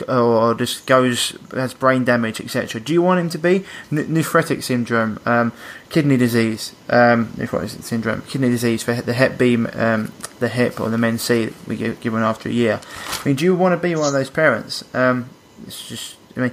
or 0.09 0.55
just 0.55 0.87
goes 0.87 1.37
has 1.53 1.75
brain 1.75 2.05
damage, 2.05 2.41
etc.? 2.41 2.81
Do 2.81 2.93
you 2.93 3.03
want 3.03 3.21
him 3.21 3.31
to 3.31 3.39
be 3.39 3.65
N- 3.91 4.07
nephrotic 4.09 4.63
syndrome, 4.63 5.19
um, 5.25 5.53
kidney 5.89 6.17
disease, 6.17 6.75
um, 6.89 7.29
nephrotic 7.37 7.83
syndrome, 7.83 8.23
kidney 8.23 8.51
disease 8.51 8.83
for 8.83 8.95
the 8.95 9.15
Hep 9.15 9.39
B, 9.39 9.57
um, 9.57 10.13
the 10.41 10.49
Hep 10.49 10.81
or 10.81 10.91
the 10.91 10.99
Men 10.99 11.19
C 11.19 11.51
we 11.67 11.77
get 11.77 12.01
given 12.01 12.23
after 12.23 12.49
a 12.49 12.53
year? 12.53 12.81
I 13.09 13.29
mean, 13.29 13.37
do 13.37 13.45
you 13.45 13.55
want 13.55 13.73
to 13.73 13.89
be 13.89 13.95
one 13.95 14.09
of 14.09 14.13
those 14.13 14.31
parents? 14.31 14.85
Um, 14.95 15.31
it's 15.67 15.89
just, 15.89 16.17
I 16.37 16.41
mean, 16.41 16.53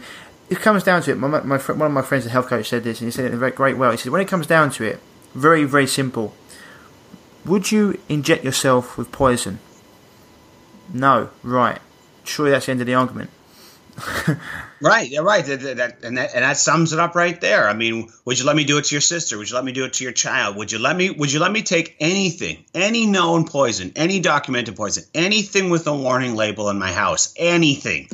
it 0.54 0.62
comes 0.62 0.84
down 0.84 1.01
to 1.04 1.12
it. 1.12 1.18
My, 1.18 1.28
my, 1.28 1.58
one 1.58 1.82
of 1.82 1.91
my 1.91 2.01
friends, 2.01 2.26
a 2.26 2.30
health 2.30 2.47
coach, 2.47 2.70
said 2.70 2.84
this, 2.84 3.01
and 3.01 3.08
he 3.08 3.12
said 3.12 3.26
it 3.26 3.30
in 3.30 3.34
a 3.36 3.38
very 3.38 3.51
great 3.51 3.78
way. 3.78 3.91
He 3.91 3.97
said, 3.97 4.12
when 4.12 4.22
it 4.22 4.28
comes 4.28 4.47
down 4.47 4.72
to 4.72 4.84
it, 4.84 4.99
very, 5.34 5.64
very 5.64 5.88
simple. 5.88 6.34
Would 7.45 7.72
you 7.72 7.99
inject 8.08 8.43
yourself 8.43 8.97
with 8.97 9.12
poison? 9.12 9.60
No. 10.93 11.30
Right. 11.43 11.80
Surely 12.24 12.51
that's 12.51 12.68
the 12.68 12.72
end 12.72 12.82
of 12.82 12.88
the 12.88 12.93
argument. 12.93 13.30
right, 14.82 15.08
yeah, 15.08 15.20
right, 15.20 15.45
that, 15.45 15.62
that, 15.78 16.04
and 16.04 16.18
that 16.18 16.34
and 16.34 16.43
that 16.43 16.58
sums 16.58 16.93
it 16.93 16.99
up 16.99 17.14
right 17.14 17.39
there. 17.39 17.70
I 17.70 17.74
mean, 17.74 18.10
would 18.26 18.39
you 18.39 18.45
let 18.45 18.56
me 18.56 18.64
do 18.64 18.80
it 18.80 18.86
to 18.86 18.95
your 18.95 19.01
sister? 19.01 19.38
Would 19.38 19.51
you 19.51 19.56
let 19.56 19.64
me 19.64 19.72
do 19.72 19.86
it 19.86 19.93
to 19.93 20.04
your 20.04 20.14
child? 20.14 20.56
Would 20.58 20.72
you 20.72 20.80
let 20.80 20.95
me? 20.95 21.12
Would 21.12 21.32
you 21.32 21.39
let 21.39 21.51
me 21.51 21.62
take 21.62 21.95
anything, 21.99 22.66
any 22.74 23.06
known 23.06 23.45
poison, 23.45 23.91
any 23.95 24.20
documented 24.20 24.76
poison, 24.76 25.04
anything 25.14 25.70
with 25.70 25.86
a 25.86 25.95
warning 25.95 26.34
label 26.34 26.70
in 26.72 26.80
my 26.80 26.91
house, 26.91 27.36
anything? 27.38 28.10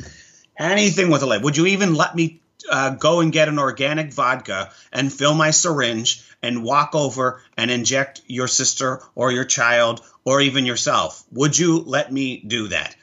Anything 0.60 1.10
with 1.10 1.22
a 1.22 1.26
label. 1.26 1.44
Would 1.44 1.56
you 1.56 1.66
even 1.66 1.94
let 1.94 2.14
me 2.14 2.40
uh, 2.70 2.90
go 2.90 3.20
and 3.20 3.32
get 3.32 3.48
an 3.48 3.58
organic 3.58 4.12
vodka 4.12 4.70
and 4.92 5.12
fill 5.12 5.34
my 5.34 5.50
syringe 5.50 6.22
and 6.42 6.62
walk 6.62 6.94
over 6.94 7.42
and 7.56 7.70
inject 7.70 8.22
your 8.26 8.48
sister 8.48 9.02
or 9.14 9.32
your 9.32 9.44
child 9.44 10.02
or 10.24 10.40
even 10.40 10.66
yourself? 10.66 11.24
Would 11.32 11.58
you 11.58 11.78
let 11.80 12.12
me 12.12 12.38
do 12.38 12.68
that? 12.68 12.94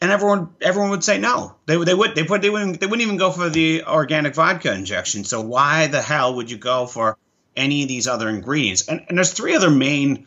And 0.00 0.10
everyone, 0.10 0.48
everyone 0.60 0.90
would 0.90 1.04
say 1.04 1.18
no. 1.18 1.54
They, 1.66 1.76
they 1.76 1.94
would, 1.94 2.16
they 2.16 2.24
put, 2.24 2.42
they 2.42 2.50
wouldn't, 2.50 2.80
they 2.80 2.86
wouldn't 2.86 3.06
even 3.06 3.18
go 3.18 3.30
for 3.30 3.48
the 3.48 3.84
organic 3.84 4.34
vodka 4.34 4.74
injection. 4.74 5.22
So 5.22 5.40
why 5.40 5.86
the 5.86 6.02
hell 6.02 6.34
would 6.34 6.50
you 6.50 6.56
go 6.56 6.86
for 6.86 7.16
any 7.56 7.82
of 7.82 7.88
these 7.88 8.08
other 8.08 8.28
ingredients? 8.28 8.88
And, 8.88 9.04
and 9.08 9.16
there's 9.16 9.32
three 9.32 9.54
other 9.54 9.70
main, 9.70 10.26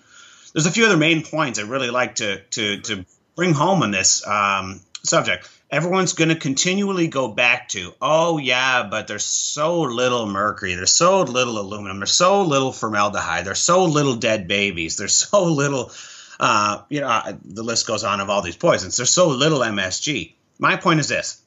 there's 0.54 0.66
a 0.66 0.72
few 0.72 0.86
other 0.86 0.96
main 0.96 1.24
points 1.24 1.60
I'd 1.60 1.66
really 1.66 1.90
like 1.90 2.16
to 2.16 2.40
to 2.52 2.80
to 2.82 3.06
bring 3.36 3.54
home 3.54 3.84
on 3.84 3.92
this 3.92 4.26
um, 4.26 4.80
subject 5.04 5.50
everyone's 5.70 6.14
going 6.14 6.30
to 6.30 6.36
continually 6.36 7.08
go 7.08 7.28
back 7.28 7.70
to, 7.70 7.94
oh, 8.02 8.38
yeah, 8.38 8.88
but 8.90 9.08
there's 9.08 9.26
so 9.26 9.82
little 9.82 10.26
mercury, 10.26 10.76
there's 10.76 10.92
so 10.92 11.22
little 11.22 11.60
aluminum, 11.60 12.00
there's 12.00 12.12
so 12.12 12.44
little 12.44 12.72
formaldehyde, 12.72 13.46
there's 13.46 13.60
so 13.60 13.86
little 13.86 14.16
dead 14.16 14.48
babies, 14.48 14.98
there's 14.98 15.14
so 15.30 15.44
little, 15.44 15.92
uh, 16.40 16.82
you 16.90 17.02
know, 17.02 17.22
the 17.44 17.64
list 17.64 17.88
goes 17.88 18.04
on 18.04 18.20
of 18.20 18.30
all 18.30 18.42
these 18.42 18.56
poisons. 18.56 18.98
There's 18.98 19.10
so 19.10 19.30
little 19.30 19.60
MSG. 19.60 20.34
My 20.60 20.76
point 20.76 21.00
is 21.00 21.08
this 21.08 21.42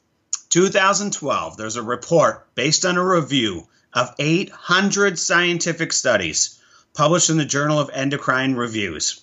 2012, 0.49 1.57
there's 1.57 1.75
a 1.75 1.83
report 1.83 2.53
based 2.55 2.85
on 2.85 2.97
a 2.97 3.05
review 3.05 3.67
of 3.93 4.13
800 4.19 5.17
scientific 5.17 5.93
studies 5.93 6.59
published 6.93 7.29
in 7.29 7.37
the 7.37 7.45
Journal 7.45 7.79
of 7.79 7.89
Endocrine 7.93 8.55
Reviews, 8.55 9.21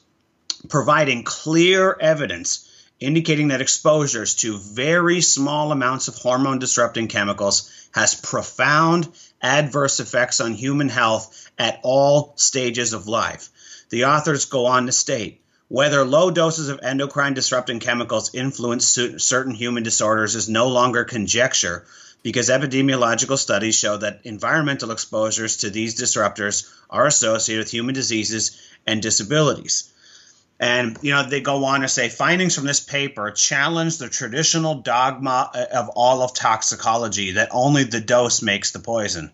providing 0.68 1.24
clear 1.24 1.96
evidence 2.00 2.65
indicating 3.00 3.48
that 3.48 3.60
exposures 3.60 4.36
to 4.36 4.58
very 4.58 5.20
small 5.20 5.72
amounts 5.72 6.08
of 6.08 6.16
hormone 6.16 6.58
disrupting 6.58 7.08
chemicals 7.08 7.70
has 7.92 8.14
profound 8.14 9.08
adverse 9.42 10.00
effects 10.00 10.40
on 10.40 10.54
human 10.54 10.88
health 10.88 11.50
at 11.58 11.80
all 11.82 12.32
stages 12.36 12.92
of 12.92 13.06
life. 13.06 13.50
The 13.90 14.06
authors 14.06 14.46
go 14.46 14.66
on 14.66 14.86
to 14.86 14.92
state 14.92 15.42
whether 15.68 16.04
low 16.04 16.30
doses 16.30 16.68
of 16.68 16.80
endocrine 16.82 17.34
disrupting 17.34 17.80
chemicals 17.80 18.34
influence 18.34 18.86
certain 19.18 19.52
human 19.52 19.82
disorders 19.82 20.36
is 20.36 20.48
no 20.48 20.68
longer 20.68 21.04
conjecture 21.04 21.84
because 22.22 22.48
epidemiological 22.48 23.36
studies 23.36 23.76
show 23.76 23.96
that 23.96 24.20
environmental 24.24 24.92
exposures 24.92 25.58
to 25.58 25.70
these 25.70 26.00
disruptors 26.00 26.72
are 26.88 27.06
associated 27.06 27.64
with 27.64 27.70
human 27.72 27.94
diseases 27.94 28.56
and 28.86 29.02
disabilities. 29.02 29.92
And 30.58 30.98
you 31.02 31.12
know 31.12 31.28
they 31.28 31.42
go 31.42 31.64
on 31.66 31.82
to 31.82 31.88
say 31.88 32.08
findings 32.08 32.54
from 32.54 32.64
this 32.64 32.80
paper 32.80 33.30
challenge 33.30 33.98
the 33.98 34.08
traditional 34.08 34.76
dogma 34.76 35.50
of 35.72 35.90
all 35.90 36.22
of 36.22 36.32
toxicology 36.32 37.32
that 37.32 37.50
only 37.50 37.84
the 37.84 38.00
dose 38.00 38.40
makes 38.40 38.70
the 38.70 38.78
poison. 38.78 39.32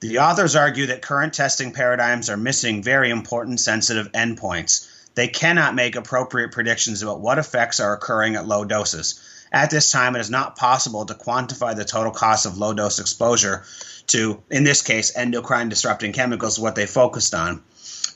The 0.00 0.18
authors 0.18 0.56
argue 0.56 0.86
that 0.86 1.02
current 1.02 1.34
testing 1.34 1.72
paradigms 1.72 2.30
are 2.30 2.38
missing 2.38 2.82
very 2.82 3.10
important 3.10 3.60
sensitive 3.60 4.10
endpoints. 4.12 4.88
They 5.14 5.28
cannot 5.28 5.74
make 5.74 5.94
appropriate 5.94 6.52
predictions 6.52 7.02
about 7.02 7.20
what 7.20 7.38
effects 7.38 7.78
are 7.78 7.92
occurring 7.92 8.34
at 8.34 8.48
low 8.48 8.64
doses. 8.64 9.20
At 9.52 9.68
this 9.68 9.90
time, 9.90 10.16
it 10.16 10.20
is 10.20 10.30
not 10.30 10.56
possible 10.56 11.04
to 11.04 11.14
quantify 11.14 11.76
the 11.76 11.84
total 11.84 12.12
cost 12.12 12.46
of 12.46 12.56
low 12.56 12.72
dose 12.72 12.98
exposure 12.98 13.64
to, 14.06 14.42
in 14.50 14.64
this 14.64 14.80
case, 14.80 15.14
endocrine 15.14 15.68
disrupting 15.68 16.14
chemicals, 16.14 16.58
what 16.58 16.74
they 16.74 16.86
focused 16.86 17.34
on 17.34 17.62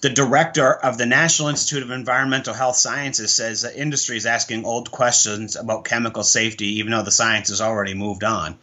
the 0.00 0.10
director 0.10 0.72
of 0.72 0.98
the 0.98 1.06
National 1.06 1.48
Institute 1.48 1.82
of 1.82 1.90
Environmental 1.90 2.54
Health 2.54 2.76
Sciences 2.76 3.32
says 3.32 3.62
the 3.62 3.80
industry 3.80 4.16
is 4.16 4.26
asking 4.26 4.64
old 4.64 4.90
questions 4.90 5.56
about 5.56 5.84
chemical 5.84 6.22
safety, 6.22 6.78
even 6.78 6.92
though 6.92 7.02
the 7.02 7.10
science 7.10 7.48
has 7.48 7.60
already 7.60 7.94
moved 7.94 8.24
on, 8.24 8.58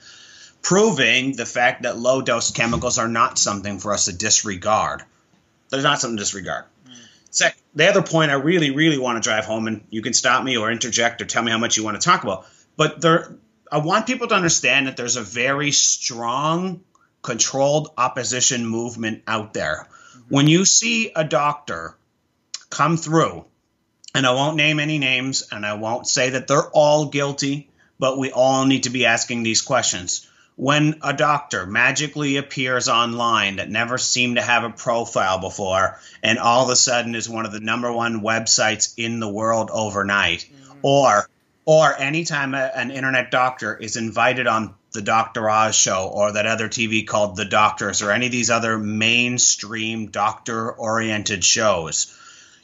proving 0.61 1.35
the 1.35 1.45
fact 1.45 1.83
that 1.83 1.97
low 1.97 2.21
dose 2.21 2.51
chemicals 2.51 2.97
are 2.97 3.07
not 3.07 3.39
something 3.39 3.79
for 3.79 3.93
us 3.93 4.05
to 4.05 4.13
disregard. 4.13 5.03
They're 5.69 5.81
not 5.81 5.99
something 5.99 6.17
to 6.17 6.23
disregard. 6.23 6.65
Mm. 6.87 7.53
the 7.73 7.89
other 7.89 8.03
point 8.03 8.31
I 8.31 8.35
really, 8.35 8.71
really 8.71 8.99
want 8.99 9.21
to 9.21 9.27
drive 9.27 9.45
home, 9.45 9.67
and 9.67 9.83
you 9.89 10.01
can 10.01 10.13
stop 10.13 10.43
me 10.43 10.57
or 10.57 10.71
interject 10.71 11.21
or 11.21 11.25
tell 11.25 11.43
me 11.43 11.51
how 11.51 11.57
much 11.57 11.77
you 11.77 11.83
want 11.83 11.99
to 11.99 12.05
talk 12.05 12.23
about, 12.23 12.45
but 12.77 13.01
there, 13.01 13.35
I 13.71 13.79
want 13.79 14.05
people 14.05 14.27
to 14.27 14.35
understand 14.35 14.85
that 14.85 14.97
there's 14.97 15.15
a 15.15 15.23
very 15.23 15.71
strong, 15.71 16.83
controlled 17.23 17.89
opposition 17.97 18.67
movement 18.67 19.23
out 19.25 19.53
there 19.53 19.87
when 20.29 20.47
you 20.47 20.65
see 20.65 21.11
a 21.15 21.23
doctor 21.23 21.95
come 22.69 22.97
through, 22.97 23.45
and 24.15 24.25
I 24.25 24.31
won't 24.31 24.57
name 24.57 24.79
any 24.79 24.99
names 24.99 25.47
and 25.51 25.65
I 25.65 25.73
won't 25.73 26.07
say 26.07 26.31
that 26.31 26.47
they're 26.47 26.69
all 26.69 27.07
guilty, 27.07 27.69
but 27.99 28.17
we 28.17 28.31
all 28.31 28.65
need 28.65 28.83
to 28.83 28.89
be 28.89 29.05
asking 29.05 29.43
these 29.43 29.61
questions. 29.61 30.27
When 30.55 30.99
a 31.01 31.13
doctor 31.13 31.65
magically 31.65 32.37
appears 32.37 32.87
online 32.87 33.55
that 33.55 33.71
never 33.71 33.97
seemed 33.97 34.35
to 34.35 34.41
have 34.43 34.63
a 34.63 34.69
profile 34.69 35.39
before 35.39 35.99
and 36.21 36.37
all 36.37 36.63
of 36.63 36.69
a 36.69 36.75
sudden 36.75 37.15
is 37.15 37.27
one 37.27 37.47
of 37.47 37.51
the 37.51 37.59
number 37.59 37.91
one 37.91 38.21
websites 38.21 38.93
in 38.97 39.19
the 39.19 39.29
world 39.29 39.71
overnight, 39.71 40.45
mm-hmm. 40.45 40.79
or 40.83 41.27
or 41.65 41.95
anytime 41.97 42.53
a, 42.53 42.71
an 42.75 42.91
internet 42.91 43.31
doctor 43.31 43.75
is 43.75 43.95
invited 43.95 44.45
on 44.45 44.75
the 44.93 45.01
Dr. 45.01 45.49
Oz 45.49 45.75
show 45.75 46.09
or 46.13 46.33
that 46.33 46.45
other 46.45 46.69
TV 46.69 47.05
called 47.05 47.35
The 47.35 47.45
Doctors 47.45 48.01
or 48.01 48.11
any 48.11 48.27
of 48.27 48.31
these 48.31 48.49
other 48.49 48.77
mainstream 48.77 50.07
doctor 50.07 50.71
oriented 50.71 51.43
shows, 51.43 52.15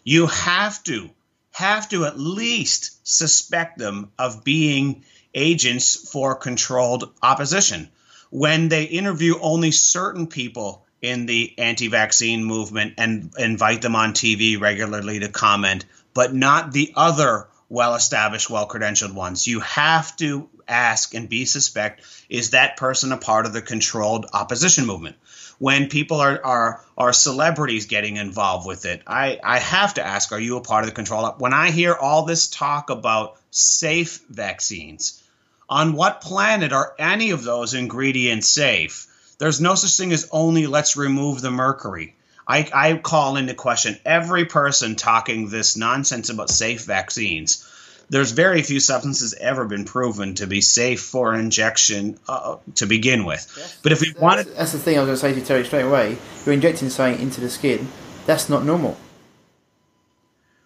you 0.04 0.28
have 0.28 0.84
to 0.84 1.10
have 1.52 1.90
to 1.90 2.06
at 2.06 2.20
least 2.20 3.06
suspect 3.06 3.78
them 3.78 4.12
of 4.18 4.44
being 4.44 5.04
agents 5.34 6.10
for 6.10 6.36
controlled 6.36 7.12
opposition. 7.22 7.90
When 8.30 8.70
they 8.70 8.84
interview 8.84 9.40
only 9.42 9.72
certain 9.72 10.28
people 10.28 10.86
in 11.02 11.26
the 11.26 11.54
anti-vaccine 11.58 12.44
movement 12.44 12.94
and 12.98 13.32
invite 13.38 13.82
them 13.82 13.96
on 13.96 14.14
TV 14.14 14.60
regularly 14.60 15.20
to 15.20 15.30
comment, 15.30 15.86
but 16.14 16.34
not 16.34 16.72
the 16.72 16.94
other 16.96 17.48
well 17.70 17.96
established, 17.96 18.50
well 18.50 18.68
credentialed 18.68 19.14
ones. 19.14 19.48
You 19.48 19.60
have 19.62 20.16
to 20.18 20.50
ask 20.70 21.14
and 21.14 21.30
be 21.30 21.46
suspect 21.46 22.02
is 22.30 22.52
that 22.52 22.78
person 22.78 23.12
a 23.12 23.18
part 23.18 23.46
of 23.46 23.54
the 23.54 23.62
controlled 23.62 24.28
opposition 24.34 24.86
movement? 24.86 25.16
When 25.58 25.90
people 25.90 26.22
are 26.22 26.40
are 26.44 26.86
are 26.98 27.14
celebrities 27.14 27.86
getting 27.88 28.18
involved 28.18 28.68
with 28.68 28.86
it, 28.86 29.02
I 29.08 29.40
I 29.44 29.60
have 29.60 29.96
to 29.96 30.06
ask, 30.06 30.32
are 30.32 30.40
you 30.40 30.58
a 30.58 30.62
part 30.62 30.84
of 30.84 30.90
the 30.90 30.96
control? 30.96 31.26
When 31.38 31.54
I 31.54 31.72
hear 31.72 31.94
all 31.94 32.24
this 32.24 32.48
talk 32.48 32.90
about 32.90 33.38
safe 33.52 34.22
vaccines. 34.30 35.24
On 35.70 35.94
what 35.94 36.22
planet 36.22 36.74
are 36.74 36.96
any 36.98 37.30
of 37.30 37.44
those 37.44 37.76
ingredients 37.76 38.48
safe? 38.48 39.08
There's 39.38 39.62
no 39.62 39.76
such 39.76 39.96
thing 39.98 40.12
as 40.12 40.28
only 40.32 40.68
let's 40.68 40.98
remove 40.98 41.42
the 41.42 41.52
mercury. 41.52 42.16
I, 42.48 42.68
I 42.74 42.98
call 42.98 43.38
into 43.38 43.54
question 43.54 44.00
every 44.04 44.46
person 44.46 44.96
talking 44.96 45.50
this 45.50 45.78
nonsense 45.78 46.30
about 46.30 46.50
safe 46.50 46.84
vaccines. 46.84 47.64
There's 48.10 48.32
very 48.32 48.64
few 48.64 48.80
substances 48.80 49.36
ever 49.36 49.66
been 49.66 49.86
proven 49.86 50.36
to 50.36 50.48
be 50.48 50.62
safe 50.62 51.02
for 51.02 51.36
injection 51.36 52.20
uh, 52.28 52.58
to 52.76 52.88
begin 52.88 53.24
with. 53.24 53.54
Yes. 53.56 53.78
But 53.84 53.92
if 53.92 54.02
we 54.02 54.08
that's, 54.08 54.20
wanted, 54.20 54.48
that's 54.56 54.72
the 54.72 54.80
thing 54.80 54.98
I 54.98 55.02
was 55.02 55.22
going 55.22 55.34
to 55.34 55.38
say 55.38 55.42
to 55.42 55.46
Terry 55.46 55.66
straight 55.66 55.86
away. 55.86 56.18
You're 56.46 56.54
injecting 56.54 56.90
something 56.90 57.22
into 57.22 57.40
the 57.40 57.50
skin. 57.50 57.88
That's 58.26 58.50
not 58.50 58.64
normal. 58.66 58.98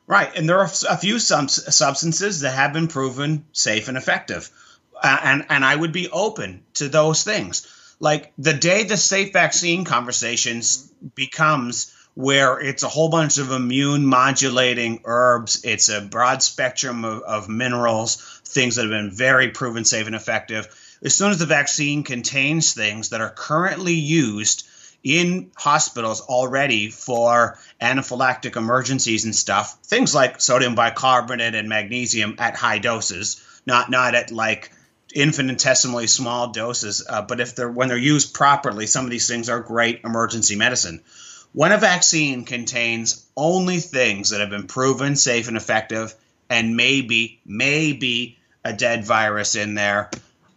Right, 0.05 0.35
and 0.35 0.47
there 0.47 0.59
are 0.59 0.69
a 0.89 0.97
few 0.97 1.17
substances 1.17 2.41
that 2.41 2.51
have 2.51 2.73
been 2.73 2.89
proven 2.89 3.45
safe 3.53 3.87
and 3.87 3.97
effective, 3.97 4.49
uh, 5.01 5.17
and 5.23 5.45
and 5.49 5.63
I 5.63 5.73
would 5.73 5.93
be 5.93 6.09
open 6.09 6.63
to 6.75 6.89
those 6.89 7.23
things. 7.23 7.95
Like 7.99 8.33
the 8.37 8.53
day 8.53 8.83
the 8.83 8.97
safe 8.97 9.31
vaccine 9.31 9.85
conversations 9.85 10.91
becomes 11.15 11.93
where 12.15 12.59
it's 12.59 12.83
a 12.83 12.89
whole 12.89 13.09
bunch 13.09 13.37
of 13.37 13.51
immune 13.51 14.05
modulating 14.05 15.01
herbs, 15.05 15.61
it's 15.63 15.89
a 15.89 16.01
broad 16.01 16.43
spectrum 16.43 17.05
of, 17.05 17.21
of 17.23 17.49
minerals, 17.49 18.41
things 18.45 18.75
that 18.75 18.83
have 18.83 18.91
been 18.91 19.11
very 19.11 19.49
proven 19.49 19.83
safe 19.83 20.05
and 20.05 20.15
effective. 20.15 20.67
As 21.03 21.15
soon 21.15 21.31
as 21.31 21.39
the 21.39 21.45
vaccine 21.45 22.03
contains 22.03 22.73
things 22.73 23.09
that 23.09 23.21
are 23.21 23.31
currently 23.31 23.93
used 23.93 24.67
in 25.03 25.51
hospitals 25.55 26.21
already 26.21 26.89
for 26.89 27.59
anaphylactic 27.81 28.55
emergencies 28.55 29.25
and 29.25 29.35
stuff, 29.35 29.77
things 29.83 30.15
like 30.15 30.39
sodium 30.39 30.75
bicarbonate 30.75 31.55
and 31.55 31.67
magnesium 31.67 32.35
at 32.37 32.55
high 32.55 32.77
doses, 32.77 33.43
not 33.65 33.89
not 33.89 34.15
at 34.15 34.31
like 34.31 34.71
infinitesimally 35.13 36.07
small 36.07 36.51
doses, 36.51 37.05
uh, 37.07 37.21
but 37.21 37.39
if 37.39 37.55
they're 37.55 37.69
when 37.69 37.89
they're 37.89 37.97
used 37.97 38.33
properly, 38.33 38.87
some 38.87 39.03
of 39.03 39.11
these 39.11 39.27
things 39.27 39.49
are 39.49 39.59
great 39.59 40.01
emergency 40.05 40.55
medicine. 40.55 41.01
When 41.53 41.71
a 41.71 41.77
vaccine 41.77 42.45
contains 42.45 43.25
only 43.37 43.79
things 43.79 44.31
that 44.31 44.39
have 44.39 44.49
been 44.49 44.67
proven 44.67 45.15
safe 45.15 45.47
and 45.47 45.55
effective, 45.55 46.15
and 46.49 46.75
maybe 46.75 47.39
maybe 47.45 48.37
a 48.63 48.73
dead 48.73 49.05
virus 49.05 49.55
in 49.55 49.75
there, 49.75 50.09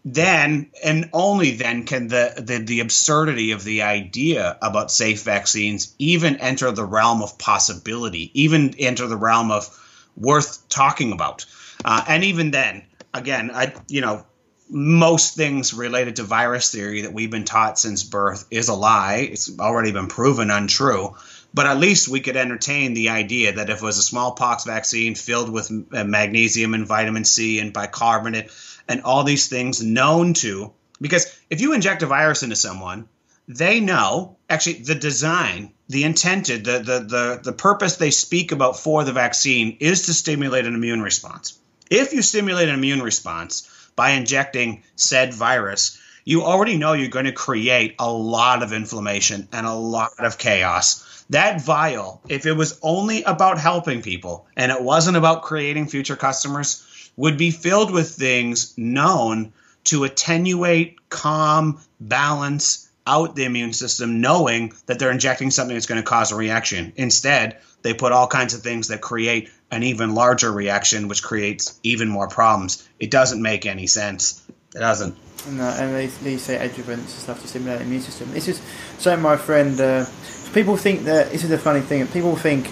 then 0.07 0.71
and 0.83 1.11
only 1.13 1.53
then 1.53 1.85
can 1.85 2.09
the, 2.09 2.33
the 2.39 2.59
the 2.59 2.81
absurdity 2.81 3.51
of 3.51 3.63
the 3.63 3.83
idea 3.83 4.57
about 4.63 4.91
safe 4.91 5.23
vaccines 5.23 5.95
even 5.99 6.37
enter 6.37 6.71
the 6.71 6.85
realm 6.85 7.23
of 7.23 7.39
possibility, 7.39 8.31
even 8.33 8.75
enter 8.79 9.07
the 9.07 9.17
realm 9.17 9.51
of 9.51 9.69
worth 10.17 10.67
talking 10.69 11.13
about. 11.13 11.45
Uh, 11.85 12.05
and 12.09 12.25
even 12.25 12.53
then, 12.53 12.83
again, 13.13 13.51
I 13.53 13.75
you 13.89 14.01
know 14.01 14.25
most 14.69 15.37
things 15.37 15.73
related 15.73 16.17
to 16.17 16.25
virus 16.25 16.71
theory 16.73 17.03
that 17.03 17.13
we've 17.13 17.31
been 17.31 17.45
taught 17.45 17.79
since 17.79 18.03
birth 18.03 18.47
is 18.51 18.69
a 18.69 18.75
lie. 18.75 19.29
It's 19.31 19.59
already 19.59 19.93
been 19.93 20.09
proven 20.09 20.51
untrue. 20.51 21.15
But 21.55 21.67
at 21.67 21.79
least 21.79 22.09
we 22.09 22.21
could 22.21 22.37
entertain 22.37 22.93
the 22.93 23.11
idea 23.11 23.53
that 23.55 23.71
if 23.71 23.79
it 23.79 23.85
was 23.85 23.99
a 23.99 24.03
smallpox 24.03 24.65
vaccine 24.65 25.15
filled 25.15 25.51
with 25.51 25.71
uh, 25.93 26.05
magnesium 26.05 26.75
and 26.75 26.87
vitamin 26.87 27.25
C 27.25 27.61
and 27.61 27.73
bicarbonate 27.73 28.51
and 28.89 29.03
all 29.03 29.25
these 29.25 29.49
things 29.49 29.83
known 29.83 30.35
to, 30.35 30.73
because 31.01 31.35
if 31.49 31.61
you 31.61 31.73
inject 31.73 32.03
a 32.03 32.07
virus 32.07 32.43
into 32.43 32.57
someone, 32.57 33.09
they 33.49 33.81
know 33.81 34.37
actually 34.51 34.83
the 34.83 34.95
design, 34.95 35.73
the 35.89 36.05
intended, 36.05 36.65
the, 36.65 36.79
the, 36.79 36.99
the, 37.01 37.41
the 37.45 37.53
purpose 37.53 37.97
they 37.97 38.11
speak 38.11 38.53
about 38.53 38.79
for 38.79 39.05
the 39.05 39.13
vaccine 39.13 39.77
is 39.81 40.07
to 40.07 40.15
stimulate 40.15 40.67
an 40.67 40.75
immune 40.75 41.01
response. 41.01 41.59
If 41.89 42.13
you 42.13 42.23
stimulate 42.23 42.69
an 42.69 42.75
immune 42.75 43.01
response, 43.01 43.71
by 43.97 44.11
injecting 44.11 44.85
said 44.95 45.35
virus, 45.35 46.01
you 46.25 46.43
already 46.43 46.77
know 46.77 46.93
you're 46.93 47.09
going 47.09 47.25
to 47.25 47.33
create 47.33 47.95
a 47.99 48.13
lot 48.13 48.63
of 48.63 48.73
inflammation 48.73 49.49
and 49.53 49.67
a 49.67 49.75
lot 49.75 50.13
of 50.19 50.39
chaos. 50.39 51.25
That 51.31 51.61
vial, 51.61 52.21
if 52.29 52.47
it 52.47 52.53
was 52.53 52.79
only 52.83 53.23
about 53.25 53.59
helping 53.59 54.03
people 54.03 54.47
and 54.57 54.71
it 54.71 54.83
wasn't 54.83 55.17
about 55.17 55.43
creating 55.43 55.89
future 55.89 56.17
customers, 56.17 57.11
would 57.17 57.39
be 57.39 57.51
filled 57.51 57.91
with 57.91 58.11
things 58.11 58.77
known 58.77 59.53
to 59.85 60.05
attenuate, 60.05 61.09
calm, 61.09 61.81
balance 62.01 62.89
out 63.07 63.37
the 63.37 63.45
immune 63.45 63.73
system, 63.73 64.21
knowing 64.21 64.73
that 64.87 64.99
they're 64.99 65.13
injecting 65.13 65.51
something 65.51 65.75
that's 65.75 65.87
going 65.87 66.01
to 66.01 66.09
cause 66.09 66.33
a 66.33 66.37
reaction. 66.37 66.93
Instead, 66.97 67.59
they 67.83 67.95
put 67.95 68.13
all 68.13 68.27
kinds 68.27 68.53
of 68.53 68.63
things 68.63 68.89
that 68.89 69.01
create 69.01 69.49
an 69.71 69.83
even 69.83 70.15
larger 70.15 70.53
reaction, 70.53 71.09
which 71.09 71.23
creates 71.23 71.79
even 71.83 72.09
more 72.09 72.29
problems. 72.29 72.89
It 73.01 73.11
doesn't 73.11 73.43
make 73.43 73.67
any 73.67 73.87
sense. 73.87 74.43
It 74.75 74.79
doesn't. 74.79 75.17
No, 75.49 75.69
and 75.69 75.95
they, 75.95 76.07
they 76.07 76.39
say 76.39 76.57
adjuvants 76.57 76.89
and 76.89 77.09
stuff 77.09 77.41
to 77.43 77.49
stimulate 77.49 77.79
the 77.79 77.85
immune 77.85 78.03
system. 78.03 78.31
It's 78.35 78.47
just 78.47 78.63
so. 78.99 79.17
My 79.17 79.37
friend, 79.37 79.81
uh, 79.81 80.07
people 80.53 80.77
think 80.77 81.05
that 81.05 81.31
this 81.31 81.45
is 81.45 81.51
a 81.51 81.59
funny 81.59 81.81
thing. 81.81 82.07
People 82.09 82.37
think 82.37 82.71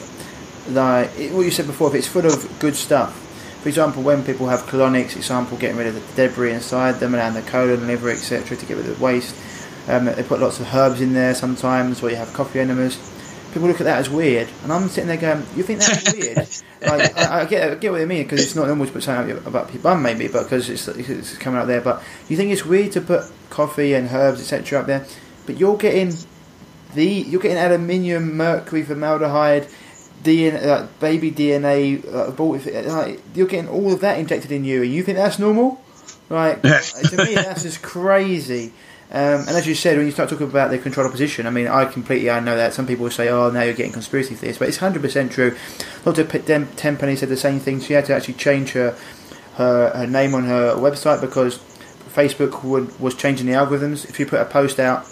that 0.68 1.09
what 1.32 1.42
you 1.42 1.51
said 1.51 1.66
before, 1.66 1.88
if 1.88 1.95
it's 1.95 2.09
full 2.09 2.26
of 2.26 2.59
good 2.59 2.74
stuff. 2.74 3.20
For 3.62 3.68
example, 3.68 4.03
when 4.03 4.24
people 4.24 4.49
have 4.49 4.62
colonics, 4.62 5.16
example, 5.16 5.57
getting 5.57 5.76
rid 5.76 5.86
of 5.86 5.95
the 5.95 6.28
debris 6.28 6.53
inside 6.53 7.01
them 7.01 7.14
and 7.14 7.34
the 7.34 7.42
colon, 7.42 7.86
liver, 7.86 8.11
etc., 8.11 8.57
to 8.57 8.66
get 8.66 8.76
rid 8.76 8.86
of 8.86 8.99
the 8.99 9.05
waste. 9.05 9.34
Um, 9.88 10.07
they 10.07 10.22
put 10.22 10.40
lots 10.40 10.61
of 10.61 10.74
herbs 10.74 11.01
in 11.01 11.12
there 11.12 11.34
sometimes, 11.34 12.03
or 12.03 12.11
you 12.11 12.16
have 12.16 12.32
coffee 12.32 12.61
enemas 12.61 12.97
people 13.55 13.68
look 13.68 13.80
at 13.80 13.84
that 13.84 13.98
as 13.98 14.11
weird, 14.11 14.48
and 14.64 14.72
I'm 14.72 14.88
sitting 14.88 15.07
there 15.07 15.16
going, 15.16 15.46
"You 15.57 15.62
think 15.62 15.78
that's 15.78 16.12
weird?" 16.12 16.36
like, 16.82 17.16
I, 17.16 17.42
I, 17.42 17.44
get, 17.44 17.70
I 17.70 17.74
get 17.76 17.92
what 17.92 18.00
you 18.00 18.07
mean 18.07 18.24
because 18.24 18.42
it's 18.42 18.57
not 18.57 18.66
normal 18.66 18.86
to 18.86 18.92
put 18.92 19.05
something 19.05 19.38
about 19.46 19.72
your 19.72 19.80
bum, 19.80 20.02
maybe, 20.02 20.26
but 20.26 20.42
because 20.42 20.68
it's, 20.68 20.88
it's 20.88 21.38
coming 21.38 21.61
out 21.61 21.68
there. 21.68 21.80
But 21.80 22.02
you 22.28 22.36
think 22.36 22.50
it's 22.50 22.64
weird 22.64 22.90
to 22.92 23.00
put 23.00 23.30
coffee 23.50 23.94
and 23.94 24.11
herbs, 24.11 24.40
etc., 24.40 24.80
up 24.80 24.86
there, 24.86 25.07
but 25.46 25.57
you're 25.57 25.76
getting 25.76 26.12
the 26.94 27.07
you're 27.07 27.40
getting 27.40 27.59
aluminium, 27.59 28.36
mercury, 28.36 28.82
formaldehyde. 28.82 29.68
DNA, 30.22 30.64
like 30.64 31.00
baby 31.00 31.30
DNA, 31.30 32.02
uh, 32.07 32.96
like, 32.96 33.20
you're 33.34 33.46
getting 33.46 33.68
all 33.68 33.92
of 33.92 34.00
that 34.00 34.18
injected 34.18 34.50
in 34.50 34.64
you, 34.64 34.82
and 34.82 34.90
you 34.90 35.02
think 35.02 35.18
that's 35.18 35.38
normal? 35.38 35.84
Like 36.30 36.62
to 36.62 37.24
me, 37.26 37.34
that's 37.34 37.62
just 37.62 37.82
crazy. 37.82 38.72
Um, 39.14 39.46
and 39.46 39.50
as 39.50 39.64
you 39.64 39.76
said, 39.76 39.96
when 39.96 40.06
you 40.06 40.12
start 40.12 40.28
talking 40.28 40.48
about 40.48 40.72
the 40.72 40.78
control 40.78 41.06
opposition, 41.06 41.46
I 41.46 41.50
mean, 41.50 41.68
I 41.68 41.84
completely 41.84 42.30
I 42.30 42.40
know 42.40 42.56
that 42.56 42.74
some 42.74 42.84
people 42.84 43.04
will 43.04 43.12
say, 43.12 43.28
"Oh, 43.28 43.48
now 43.48 43.62
you're 43.62 43.72
getting 43.72 43.92
conspiracy 43.92 44.34
theories," 44.34 44.58
but 44.58 44.66
it's 44.66 44.78
hundred 44.78 45.02
percent 45.02 45.30
true. 45.30 45.56
Dr. 46.04 46.24
Tenpenny 46.24 47.14
said 47.14 47.28
the 47.28 47.36
same 47.36 47.60
thing. 47.60 47.80
She 47.80 47.92
had 47.92 48.06
to 48.06 48.14
actually 48.16 48.34
change 48.34 48.72
her 48.72 48.96
her, 49.54 49.90
her 49.90 50.06
name 50.08 50.34
on 50.34 50.46
her 50.46 50.74
website 50.74 51.20
because 51.20 51.58
Facebook 52.12 52.64
would, 52.64 52.98
was 52.98 53.14
changing 53.14 53.46
the 53.46 53.52
algorithms. 53.52 54.04
If 54.08 54.18
you 54.18 54.26
put 54.26 54.40
a 54.40 54.44
post 54.44 54.80
out 54.80 55.06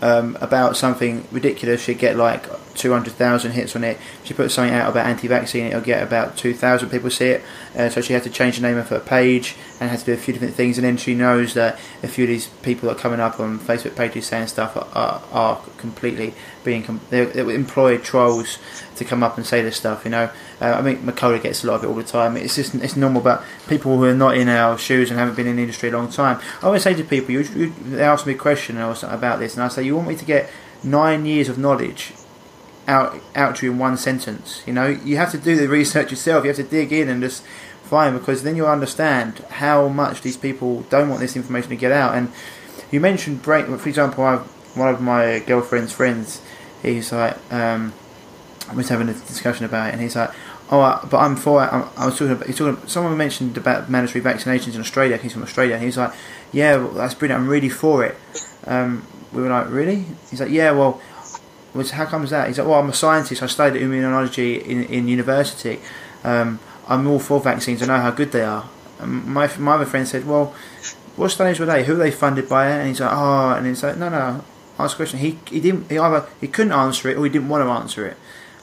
um, 0.00 0.38
about 0.40 0.76
something 0.76 1.26
ridiculous, 1.32 1.82
she'd 1.82 1.98
get 1.98 2.16
like 2.16 2.46
200,000 2.74 3.52
hits 3.52 3.76
on 3.76 3.84
it. 3.84 3.98
She 4.24 4.34
put 4.34 4.50
something 4.50 4.74
out 4.74 4.90
about 4.90 5.06
anti-vaccine, 5.06 5.66
it'll 5.66 5.80
get 5.80 6.02
about 6.02 6.36
2,000 6.36 6.90
people 6.90 7.10
see 7.10 7.28
it. 7.28 7.42
Uh, 7.76 7.88
so 7.88 8.00
she 8.00 8.12
had 8.12 8.22
to 8.24 8.30
change 8.30 8.56
the 8.56 8.62
name 8.62 8.76
of 8.76 8.88
her 8.88 9.00
page 9.00 9.56
and 9.80 9.90
had 9.90 9.98
to 10.00 10.04
do 10.06 10.12
a 10.12 10.16
few 10.16 10.32
different 10.32 10.54
things. 10.54 10.78
And 10.78 10.84
then 10.84 10.96
she 10.96 11.14
knows 11.14 11.54
that 11.54 11.78
a 12.02 12.08
few 12.08 12.24
of 12.24 12.28
these 12.28 12.48
people 12.62 12.88
that 12.88 12.96
are 12.96 13.00
coming 13.00 13.20
up 13.20 13.38
on 13.40 13.58
Facebook 13.58 13.96
pages 13.96 14.26
saying 14.26 14.48
stuff 14.48 14.76
are, 14.76 14.88
are, 14.94 15.22
are 15.32 15.56
completely 15.76 16.34
being 16.64 16.82
com- 16.82 17.00
they 17.10 17.22
employed 17.54 18.02
trolls 18.02 18.58
to 18.96 19.04
come 19.04 19.22
up 19.22 19.36
and 19.36 19.46
say 19.46 19.62
this 19.62 19.76
stuff. 19.76 20.04
You 20.04 20.10
know, 20.10 20.30
uh, 20.60 20.64
I 20.64 20.82
mean, 20.82 21.04
Macaulay 21.04 21.40
gets 21.40 21.64
a 21.64 21.66
lot 21.66 21.76
of 21.76 21.84
it 21.84 21.86
all 21.86 21.94
the 21.94 22.04
time. 22.04 22.36
It's 22.36 22.56
just 22.56 22.74
it's 22.74 22.96
normal. 22.96 23.22
But 23.22 23.42
people 23.68 23.96
who 23.96 24.04
are 24.04 24.14
not 24.14 24.36
in 24.36 24.48
our 24.48 24.76
shoes 24.78 25.10
and 25.10 25.18
haven't 25.18 25.36
been 25.36 25.46
in 25.46 25.56
the 25.56 25.62
industry 25.62 25.88
a 25.88 25.92
long 25.92 26.10
time, 26.10 26.40
I 26.62 26.66
always 26.66 26.82
say 26.82 26.94
to 26.94 27.04
people, 27.04 27.32
you, 27.32 27.40
you, 27.40 27.72
they 27.84 28.02
ask 28.02 28.26
me 28.26 28.34
a 28.34 28.38
question 28.38 28.76
about 28.78 29.38
this, 29.38 29.54
and 29.54 29.62
I 29.62 29.68
say, 29.68 29.82
you 29.82 29.96
want 29.96 30.08
me 30.08 30.16
to 30.16 30.24
get 30.24 30.50
nine 30.82 31.26
years 31.26 31.48
of 31.48 31.58
knowledge 31.58 32.12
out 32.86 33.20
out 33.34 33.56
to 33.56 33.66
you 33.66 33.72
in 33.72 33.78
one 33.78 33.96
sentence. 33.96 34.62
You 34.66 34.72
know, 34.72 34.86
you 34.86 35.16
have 35.16 35.30
to 35.32 35.38
do 35.38 35.56
the 35.56 35.68
research 35.68 36.10
yourself. 36.10 36.44
You 36.44 36.48
have 36.48 36.56
to 36.56 36.62
dig 36.62 36.92
in 36.92 37.08
and 37.08 37.22
just 37.22 37.44
find 37.84 38.16
because 38.18 38.42
then 38.42 38.56
you'll 38.56 38.68
understand 38.68 39.44
how 39.50 39.88
much 39.88 40.22
these 40.22 40.36
people 40.36 40.82
don't 40.82 41.08
want 41.08 41.20
this 41.20 41.36
information 41.36 41.70
to 41.70 41.76
get 41.76 41.92
out. 41.92 42.14
And 42.14 42.32
you 42.90 43.00
mentioned 43.00 43.42
brain, 43.42 43.76
for 43.76 43.88
example, 43.88 44.24
I've, 44.24 44.42
one 44.76 44.88
of 44.88 45.00
my 45.00 45.40
girlfriend's 45.40 45.92
friends. 45.92 46.40
He's 46.82 47.12
like, 47.12 47.36
um, 47.52 47.92
I 48.70 48.74
was 48.74 48.88
having 48.88 49.08
a 49.08 49.14
discussion 49.14 49.64
about 49.64 49.88
it, 49.88 49.92
and 49.94 50.00
he's 50.00 50.14
like, 50.14 50.30
"Oh, 50.70 51.06
but 51.10 51.18
I'm 51.18 51.34
for 51.34 51.64
it." 51.64 51.66
I 51.72 52.06
was 52.06 52.14
talking 52.16 52.32
about. 52.32 52.46
He's 52.46 52.56
talking. 52.56 52.86
Someone 52.86 53.16
mentioned 53.16 53.56
about 53.56 53.90
mandatory 53.90 54.22
vaccinations 54.22 54.74
in 54.74 54.80
Australia. 54.80 55.16
He's 55.16 55.32
from 55.32 55.42
Australia. 55.42 55.74
And 55.74 55.84
he's 55.84 55.98
like, 55.98 56.12
"Yeah, 56.52 56.76
well, 56.76 56.90
that's 56.90 57.14
brilliant. 57.14 57.42
I'm 57.42 57.48
really 57.48 57.68
for 57.68 58.04
it." 58.04 58.16
Um, 58.66 59.06
we 59.32 59.42
were 59.42 59.48
like, 59.48 59.68
"Really?" 59.70 60.04
He's 60.30 60.40
like, 60.40 60.50
"Yeah, 60.50 60.70
well." 60.70 61.00
Was 61.74 61.92
how 61.92 62.06
comes 62.06 62.30
that? 62.30 62.48
He's 62.48 62.58
like, 62.58 62.66
well, 62.66 62.80
I'm 62.80 62.88
a 62.88 62.94
scientist. 62.94 63.42
I 63.42 63.46
studied 63.46 63.82
immunology 63.82 64.62
in, 64.64 64.84
in 64.84 65.08
university. 65.08 65.80
Um, 66.24 66.58
I'm 66.88 67.06
all 67.06 67.18
for 67.18 67.40
vaccines. 67.40 67.82
I 67.82 67.86
know 67.86 67.98
how 67.98 68.10
good 68.10 68.32
they 68.32 68.42
are. 68.42 68.68
And 68.98 69.26
my 69.26 69.50
my 69.58 69.74
other 69.74 69.86
friend 69.86 70.06
said, 70.06 70.26
well, 70.26 70.54
what 71.16 71.30
studies 71.30 71.60
were 71.60 71.66
they? 71.66 71.84
Who 71.84 71.92
were 71.92 71.98
they 71.98 72.10
funded 72.10 72.48
by? 72.48 72.66
And 72.68 72.88
he's 72.88 73.00
like, 73.00 73.12
oh, 73.12 73.50
and 73.50 73.66
he's 73.66 73.82
like, 73.82 73.96
no, 73.96 74.08
no. 74.08 74.44
Ask 74.78 74.94
a 74.94 74.96
question. 74.96 75.20
He 75.20 75.38
he 75.46 75.60
didn't. 75.60 75.90
He 75.90 75.98
either 75.98 76.26
he 76.40 76.48
couldn't 76.48 76.72
answer 76.72 77.08
it 77.08 77.16
or 77.16 77.24
he 77.24 77.30
didn't 77.30 77.48
want 77.48 77.64
to 77.64 77.70
answer 77.70 78.06
it. 78.06 78.16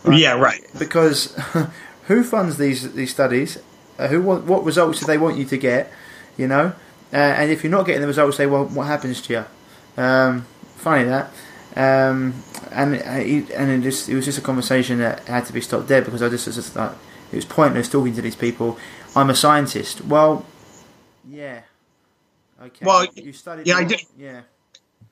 Right? 0.03 0.19
Yeah, 0.19 0.33
right. 0.33 0.61
Because 0.77 1.35
who 2.03 2.23
funds 2.23 2.57
these 2.57 2.93
these 2.93 3.11
studies? 3.11 3.59
Uh, 3.99 4.07
who 4.07 4.21
want 4.21 4.45
what 4.45 4.63
results 4.63 4.99
do 4.99 5.05
they 5.05 5.17
want 5.17 5.37
you 5.37 5.45
to 5.45 5.57
get? 5.57 5.91
You 6.37 6.47
know, 6.47 6.73
uh, 7.13 7.15
and 7.15 7.51
if 7.51 7.63
you're 7.63 7.71
not 7.71 7.85
getting 7.85 8.01
the 8.01 8.07
results 8.07 8.37
they 8.37 8.47
want, 8.47 8.71
what 8.71 8.87
happens 8.87 9.21
to 9.23 9.33
you? 9.33 10.03
Um, 10.03 10.45
funny 10.75 11.05
that. 11.05 11.31
Um, 11.75 12.33
and 12.71 12.95
uh, 12.95 13.53
and 13.55 13.71
it, 13.71 13.81
just, 13.81 14.09
it 14.09 14.15
was 14.15 14.25
just 14.25 14.37
a 14.37 14.41
conversation 14.41 14.99
that 14.99 15.19
had 15.27 15.45
to 15.45 15.53
be 15.53 15.61
stopped 15.61 15.87
there 15.87 16.01
because 16.01 16.21
I 16.21 16.29
just 16.29 16.45
just 16.45 16.75
like 16.75 16.91
it 17.31 17.35
was 17.35 17.45
pointless 17.45 17.89
talking 17.89 18.13
to 18.15 18.21
these 18.21 18.35
people. 18.35 18.77
I'm 19.15 19.29
a 19.29 19.35
scientist. 19.35 20.01
Well, 20.05 20.45
yeah. 21.27 21.61
Okay. 22.61 22.85
Well, 22.85 23.05
you 23.15 23.33
studied. 23.33 23.67
yeah, 23.67 23.77
I 23.77 23.83
did. 23.83 24.01
Yeah. 24.17 24.41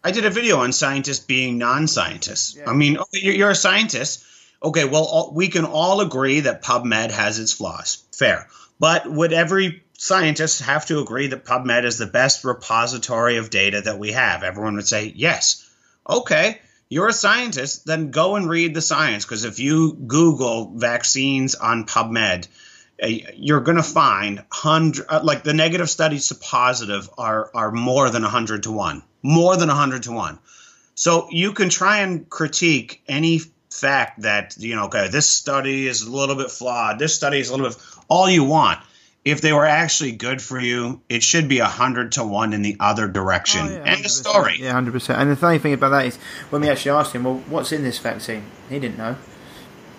I 0.03 0.12
did 0.12 0.26
a 0.26 0.30
video 0.30 0.58
on 0.58 0.72
scientists 0.72 1.26
being 1.26 1.58
non-scientists. 1.58 2.56
Yeah. 2.56 2.70
I 2.70 2.74
mean, 2.74 2.97
okay, 2.97 3.20
you're, 3.22 3.34
you're 3.34 3.49
a 3.49 3.56
scientist. 3.56 4.24
Okay, 4.62 4.86
well, 4.86 5.03
all, 5.03 5.32
we 5.34 5.47
can 5.47 5.66
all 5.66 5.99
agree 6.01 6.41
that 6.41 6.62
PubMed 6.64 7.12
has 7.12 7.39
its 7.39 7.53
flaws. 7.53 8.03
Fair. 8.12 8.47
But 8.80 9.10
would 9.12 9.34
every 9.34 9.84
scientist 9.97 10.62
have 10.62 10.86
to 10.88 10.99
agree 10.99 11.28
that 11.28 11.45
PubMed 11.45 11.86
is 11.86 11.97
the 11.97 12.06
best 12.06 12.43
repository 12.43 13.38
of 13.38 13.49
data 13.49 13.82
that 13.82 13.97
we 13.97 14.12
have? 14.12 14.43
Everyone 14.43 14.76
would 14.76 14.88
say 14.88 15.12
yes. 15.16 15.68
Okay, 16.08 16.60
you're 16.95 17.09
a 17.09 17.13
scientist, 17.13 17.85
then 17.85 18.09
go 18.09 18.37
and 18.37 18.47
read 18.49 18.73
the 18.73 18.81
science 18.81 19.25
because 19.25 19.43
if 19.43 19.59
you 19.59 19.91
Google 20.07 20.71
vaccines 20.77 21.53
on 21.53 21.85
PubMed, 21.85 22.47
uh, 23.03 23.07
you're 23.35 23.59
going 23.59 23.75
to 23.75 23.83
find 23.83 24.41
hundred 24.49 25.05
uh, 25.09 25.19
like 25.21 25.43
the 25.43 25.53
negative 25.53 25.89
studies 25.89 26.29
to 26.29 26.35
positive 26.35 27.09
are 27.17 27.51
are 27.53 27.69
more 27.69 28.09
than 28.09 28.21
100 28.21 28.63
to 28.63 28.71
1 28.71 29.03
more 29.21 29.57
than 29.57 29.67
100 29.67 30.03
to 30.03 30.13
1 30.13 30.39
so 30.93 31.27
you 31.29 31.51
can 31.51 31.67
try 31.67 31.97
and 31.97 32.29
critique 32.29 33.03
any 33.09 33.41
fact 33.69 34.21
that 34.21 34.55
you 34.57 34.77
know 34.77 34.85
okay 34.85 35.09
this 35.09 35.27
study 35.27 35.87
is 35.87 36.03
a 36.03 36.09
little 36.09 36.37
bit 36.37 36.49
flawed 36.49 36.97
this 36.97 37.13
study 37.13 37.39
is 37.39 37.49
a 37.49 37.51
little 37.51 37.67
bit 37.67 37.77
all 38.07 38.29
you 38.29 38.45
want 38.45 38.79
if 39.26 39.41
they 39.41 39.51
were 39.51 39.65
actually 39.65 40.11
good 40.11 40.41
for 40.41 40.59
you 40.59 41.01
it 41.09 41.23
should 41.23 41.49
be 41.49 41.59
100 41.59 42.13
to 42.13 42.23
1 42.23 42.53
in 42.53 42.61
the 42.61 42.78
other 42.80 43.07
direction 43.07 43.61
Oh, 43.65 43.71
yeah, 43.71 43.91
end 43.91 44.05
of 44.05 44.11
story 44.11 44.57
Yeah, 44.59 44.71
hundred 44.73 44.93
percent. 44.93 45.19
And 45.19 45.32
the 45.32 45.36
funny 45.36 45.57
thing 45.59 45.73
about 45.73 45.89
that 45.89 46.05
is, 46.05 46.17
when 46.51 46.61
we 46.61 46.69
actually 46.69 46.91
asked 46.91 47.13
him, 47.13 47.23
"Well, 47.23 47.41
what's 47.49 47.71
in 47.71 47.84
this 47.84 47.97
vaccine?" 47.97 48.43
He 48.69 48.80
didn't 48.80 48.97
know. 48.97 49.15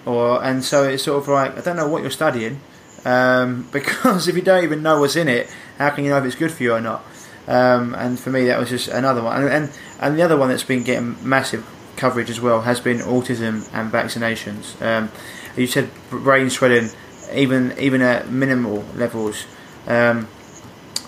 Or 0.07 0.43
and 0.43 0.65
so 0.65 0.85
it's 0.85 1.03
sort 1.03 1.23
of 1.23 1.29
like, 1.29 1.59
I 1.59 1.61
don't 1.61 1.77
know 1.77 1.89
what 1.89 2.03
you're 2.03 2.11
studying, 2.13 2.61
um, 3.05 3.69
because 3.73 4.29
if 4.29 4.37
you 4.37 4.43
don't 4.43 4.63
even 4.63 4.83
know 4.83 5.01
what's 5.01 5.17
in 5.17 5.29
it, 5.29 5.53
how 5.79 5.91
can 5.91 6.05
you 6.05 6.11
know 6.11 6.19
if 6.19 6.25
it's 6.25 6.37
good 6.37 6.53
for 6.53 6.63
you 6.63 6.75
or 6.75 6.81
not? 6.81 7.05
Um, 7.49 7.95
and 7.95 8.19
for 8.19 8.31
me, 8.31 8.47
that 8.47 8.59
was 8.59 8.71
just 8.71 8.89
another 8.89 9.23
one. 9.23 9.43
And, 9.43 9.53
and 9.53 9.73
and 10.01 10.19
the 10.19 10.23
other 10.23 10.37
one 10.37 10.49
that's 10.49 10.65
been 10.65 10.85
getting 10.85 11.17
massive 11.29 11.67
coverage 11.97 12.31
as 12.31 12.41
well 12.41 12.61
has 12.63 12.81
been 12.81 12.99
autism 12.99 13.69
and 13.73 13.91
vaccinations. 13.91 14.81
Um, 14.81 15.11
you 15.57 15.67
said 15.67 15.91
brain 16.11 16.51
swelling, 16.51 16.91
even 17.33 17.75
even 17.79 18.03
at 18.03 18.31
minimal 18.31 18.85
levels. 18.95 19.47
Um, 19.87 20.29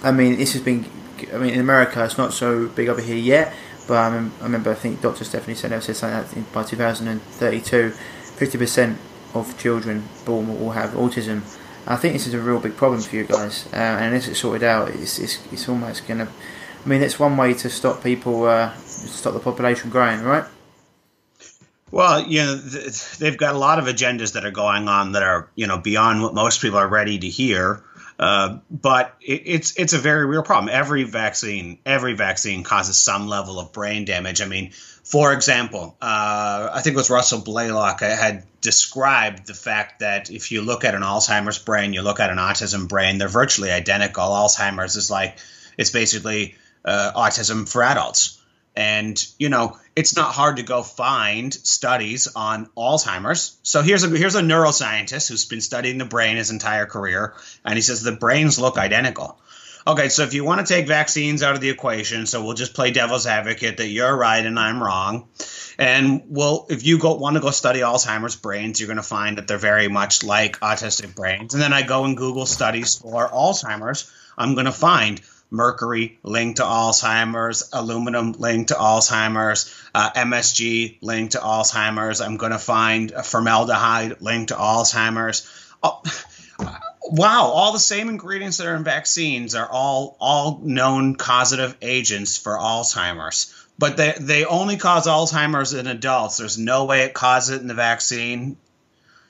I 0.03 0.13
mean, 0.13 0.39
this 0.39 0.53
has 0.53 0.63
been. 0.63 0.87
I 1.33 1.39
mean, 1.39 1.55
in 1.55 1.61
America, 1.61 2.05
it's 2.05 2.17
not 2.17 2.33
so 2.33 2.69
big 2.69 2.89
over 2.89 3.01
here 3.01 3.17
yet. 3.17 3.53
But 3.89 3.97
I, 3.97 4.11
mem- 4.11 4.33
I 4.41 4.45
remember, 4.45 4.71
I 4.71 4.75
think 4.75 5.01
Dr. 5.01 5.25
Stephanie 5.25 5.55
said 5.55 5.71
something 5.83 6.19
like 6.19 6.31
that 6.31 6.53
by 6.53 6.63
2032, 6.63 7.95
50% 8.37 8.97
of 9.35 9.59
children 9.59 10.05
born 10.27 10.61
will 10.61 10.73
have 10.73 10.91
autism. 10.91 11.39
I 11.87 11.97
think 11.97 12.13
this 12.13 12.27
is 12.27 12.35
a 12.35 12.39
real 12.39 12.61
big 12.61 12.77
problem 12.77 13.01
for 13.01 13.17
you 13.17 13.25
guys, 13.25 13.67
uh, 13.73 13.77
and 13.77 14.05
unless 14.07 14.29
it's 14.29 14.41
sorted 14.41 14.63
out, 14.63 14.91
it's 14.91 15.19
it's, 15.19 15.41
it's 15.51 15.69
almost 15.71 16.07
going 16.07 16.19
to. 16.19 16.29
I 16.85 16.89
mean, 16.89 17.03
it's 17.03 17.19
one 17.19 17.37
way 17.39 17.55
to 17.55 17.71
stop 17.71 18.03
people, 18.05 18.45
uh, 18.45 18.75
stop 18.77 19.33
the 19.33 19.41
population 19.41 19.89
growing, 19.89 20.23
right? 20.23 20.45
Well, 21.91 22.27
you 22.27 22.43
know, 22.43 22.55
they've 22.57 23.37
got 23.37 23.55
a 23.55 23.59
lot 23.59 23.79
of 23.79 23.87
agendas 23.87 24.35
that 24.35 24.45
are 24.45 24.51
going 24.51 24.89
on 24.89 25.13
that 25.13 25.23
are, 25.23 25.49
you 25.55 25.67
know, 25.67 25.79
beyond 25.79 26.23
what 26.23 26.35
most 26.35 26.61
people 26.61 26.79
are 26.79 26.89
ready 26.89 27.19
to 27.19 27.29
hear. 27.29 27.83
Uh, 28.19 28.59
but 28.69 29.15
it, 29.21 29.43
it's 29.47 29.79
it's 29.79 29.93
a 29.93 29.99
very 29.99 30.27
real 30.27 30.43
problem. 30.43 30.69
Every 30.73 31.05
vaccine, 31.05 31.79
every 31.87 32.15
vaccine 32.15 32.65
causes 32.65 32.99
some 32.99 33.29
level 33.29 33.61
of 33.61 33.73
brain 33.73 34.05
damage. 34.05 34.43
I 34.43 34.47
mean, 34.47 34.73
for 35.05 35.33
example, 35.33 35.97
uh, 36.03 36.69
I 36.73 36.81
think 36.83 36.95
it 36.95 36.97
was 36.97 37.11
Russell 37.11 37.41
Blaylock 37.41 38.01
had 38.01 38.45
described 38.61 39.47
the 39.47 39.55
fact 39.55 40.01
that 40.01 40.31
if 40.31 40.51
you 40.51 40.63
look 40.63 40.85
at 40.85 40.97
an 40.97 41.03
Alzheimer's 41.03 41.59
brain, 41.59 41.93
you 41.93 42.03
look 42.03 42.19
at 42.19 42.31
an 42.31 42.39
autism 42.39 42.89
brain, 42.89 43.19
they're 43.19 43.29
virtually 43.29 43.71
identical. 43.71 44.25
Alzheimer's 44.25 44.97
is 44.97 45.13
like 45.13 45.39
it's 45.79 45.91
basically 45.91 46.57
uh, 46.85 47.13
autism 47.15 47.69
for 47.69 47.85
adults. 47.85 48.38
And 48.79 49.27
you 49.41 49.49
know, 49.49 49.77
it's 49.97 50.15
not 50.15 50.33
hard 50.33 50.59
to 50.59 50.63
go 50.63 50.85
find 50.85 51.53
studies 51.53 52.29
on 52.37 52.67
Alzheimer's. 52.77 53.59
So 53.65 53.83
here's 53.83 54.05
a 54.05 54.09
here's 54.09 54.37
a 54.37 54.41
neuroscientist 54.41 55.29
who's 55.29 55.47
been 55.47 55.61
studying 55.61 55.99
the 55.99 56.05
brain 56.05 56.37
his 56.37 56.53
entire 56.53 56.87
career, 56.87 57.35
and 57.65 57.75
he 57.75 57.81
says 57.81 58.05
the 58.05 58.13
brains 58.13 58.57
look 58.57 58.79
identical. 58.79 59.37
Okay, 59.85 60.09
so 60.09 60.23
if 60.23 60.33
you 60.33 60.45
want 60.45 60.65
to 60.65 60.73
take 60.73 60.87
vaccines 60.87 61.43
out 61.43 61.57
of 61.57 61.61
the 61.61 61.71
equation, 61.71 62.27
so 62.27 62.45
we'll 62.45 62.55
just 62.55 62.75
play 62.75 62.93
devil's 62.93 63.27
advocate 63.27 63.79
that 63.79 63.89
you're 63.89 64.17
right 64.17 64.47
and 64.47 64.61
I'm 64.61 64.81
wrong. 64.81 65.27
And 65.77 66.23
well, 66.29 66.67
if 66.71 66.87
you 66.87 67.01
go 67.01 67.15
want 67.15 67.35
to 67.35 67.41
go 67.41 67.51
study 67.51 67.81
Alzheimer's 67.81 68.37
brains, 68.37 68.79
you're 68.79 68.87
going 68.87 68.99
to 68.99 69.03
find 69.03 69.39
that 69.39 69.49
they're 69.49 69.59
very 69.59 69.89
much 69.89 70.23
like 70.23 70.61
autistic 70.61 71.17
brains. 71.17 71.53
And 71.53 71.61
then 71.61 71.73
I 71.73 71.83
go 71.83 72.05
and 72.05 72.17
Google 72.17 72.47
studies 72.47 72.95
for 72.97 73.29
Alzheimer's, 73.29 74.09
I'm 74.37 74.55
going 74.55 74.67
to 74.67 74.73
find 74.73 75.21
mercury 75.51 76.19
linked 76.23 76.59
to 76.59 76.63
Alzheimer's, 76.63 77.71
aluminum 77.73 78.33
linked 78.33 78.69
to 78.69 78.75
Alzheimer's, 78.75 79.75
uh, 79.95 80.11
MSG 80.11 80.99
linked 81.01 81.33
to 81.33 81.39
Alzheimer's. 81.39 82.21
I'm 82.21 82.37
going 82.37 82.53
to 82.53 82.59
find 82.59 83.13
formaldehyde 83.13 84.21
linked 84.21 84.49
to 84.49 84.55
Alzheimer's. 84.55 85.49
Oh, 85.83 86.03
wow, 87.11 87.45
all 87.45 87.73
the 87.73 87.79
same 87.79 88.09
ingredients 88.09 88.59
that 88.59 88.67
are 88.67 88.77
in 88.77 88.85
vaccines 88.85 89.55
are 89.55 89.69
all 89.69 90.17
all 90.21 90.61
known 90.63 91.17
causative 91.17 91.77
agents 91.83 92.37
for 92.37 92.57
Alzheimer's. 92.57 93.55
But 93.79 93.97
they, 93.97 94.15
they 94.19 94.45
only 94.45 94.77
cause 94.77 95.07
Alzheimer's 95.07 95.73
in 95.73 95.87
adults. 95.87 96.39
There's 96.39 96.59
no 96.59 96.85
way 96.85 97.03
it 97.03 97.15
causes 97.15 97.57
it 97.57 97.61
in 97.63 97.69
the 97.69 97.75
vaccine. 97.75 98.57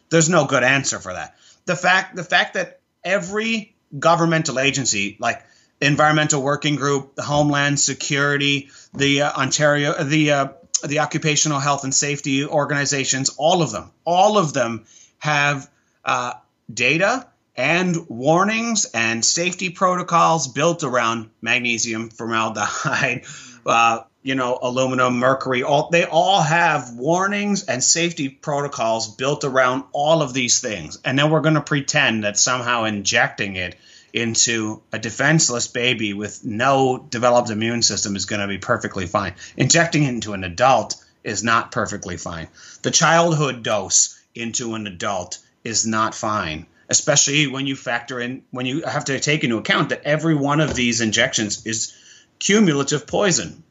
There's 0.09 0.31
no 0.31 0.47
good 0.47 0.65
answer 0.65 0.99
for 0.99 1.13
that. 1.13 1.37
The 1.67 1.77
fact 1.77 2.17
the 2.17 2.25
fact 2.25 2.55
that 2.55 2.81
every 3.05 3.75
governmental 3.97 4.59
agency 4.59 5.17
like 5.19 5.43
Environmental 5.81 6.43
Working 6.43 6.77
Group, 6.77 7.15
the 7.15 7.23
Homeland 7.23 7.79
Security, 7.79 8.71
the 8.95 9.23
uh, 9.23 9.33
Ontario, 9.33 10.03
the 10.03 10.33
uh, 10.33 10.49
the 10.85 11.01
Occupational 11.01 11.59
Health 11.59 11.85
and 11.85 11.95
Safety 11.95 12.45
organizations, 12.45 13.31
all 13.37 13.63
of 13.63 13.73
them, 13.73 13.91
all 14.05 14.39
of 14.39 14.53
them 14.53 14.87
have 15.19 15.69
uh, 16.05 16.35
data 16.73 17.27
and 17.57 18.09
warnings 18.09 18.87
and 18.95 19.25
safety 19.25 19.71
protocols 19.71 20.47
built 20.47 20.85
around 20.85 21.31
magnesium, 21.43 22.09
formaldehyde, 22.09 23.25
uh, 23.67 24.01
you 24.23 24.37
know, 24.37 24.59
aluminum, 24.63 25.19
mercury. 25.19 25.63
All 25.63 25.91
they 25.91 26.05
all 26.05 26.41
have 26.41 26.95
warnings 26.95 27.65
and 27.65 27.83
safety 27.83 28.29
protocols 28.29 29.15
built 29.17 29.45
around 29.45 29.85
all 29.93 30.23
of 30.23 30.33
these 30.33 30.61
things, 30.61 30.99
and 31.05 31.19
then 31.19 31.31
we're 31.31 31.41
going 31.41 31.55
to 31.57 31.61
pretend 31.61 32.25
that 32.25 32.39
somehow 32.39 32.85
injecting 32.85 33.57
it 33.57 33.77
into 34.13 34.83
a 34.93 34.99
defenseless 34.99 35.69
baby 35.69 36.13
with 36.15 36.45
no 36.45 36.99
developed 37.11 37.51
immune 37.51 37.83
system 37.83 38.17
is 38.17 38.27
going 38.27 38.41
to 38.41 38.49
be 38.49 38.59
perfectly 38.59 39.07
fine. 39.07 39.35
Injecting 39.57 40.05
it 40.05 40.09
into 40.09 40.33
an 40.33 40.45
adult 40.45 40.97
is 41.25 41.43
not 41.43 41.73
perfectly 41.73 42.17
fine. 42.17 42.49
The 42.83 42.91
childhood 42.91 43.63
dose 43.63 44.19
into 44.35 44.75
an 44.75 44.87
adult 44.87 45.39
is 45.65 45.87
not 45.87 46.15
fine, 46.15 46.67
especially 46.89 47.47
when 47.49 47.67
you 47.67 47.77
factor 47.77 48.21
in, 48.21 48.43
when 48.51 48.67
you 48.67 48.83
have 48.83 49.05
to 49.07 49.21
take 49.21 49.45
into 49.45 49.59
account 49.59 49.91
that 49.91 50.03
every 50.05 50.35
one 50.35 50.61
of 50.61 50.75
these 50.75 51.01
injections 51.01 51.67
is 51.67 51.93
cumulative 52.39 53.07
poison. 53.07 53.63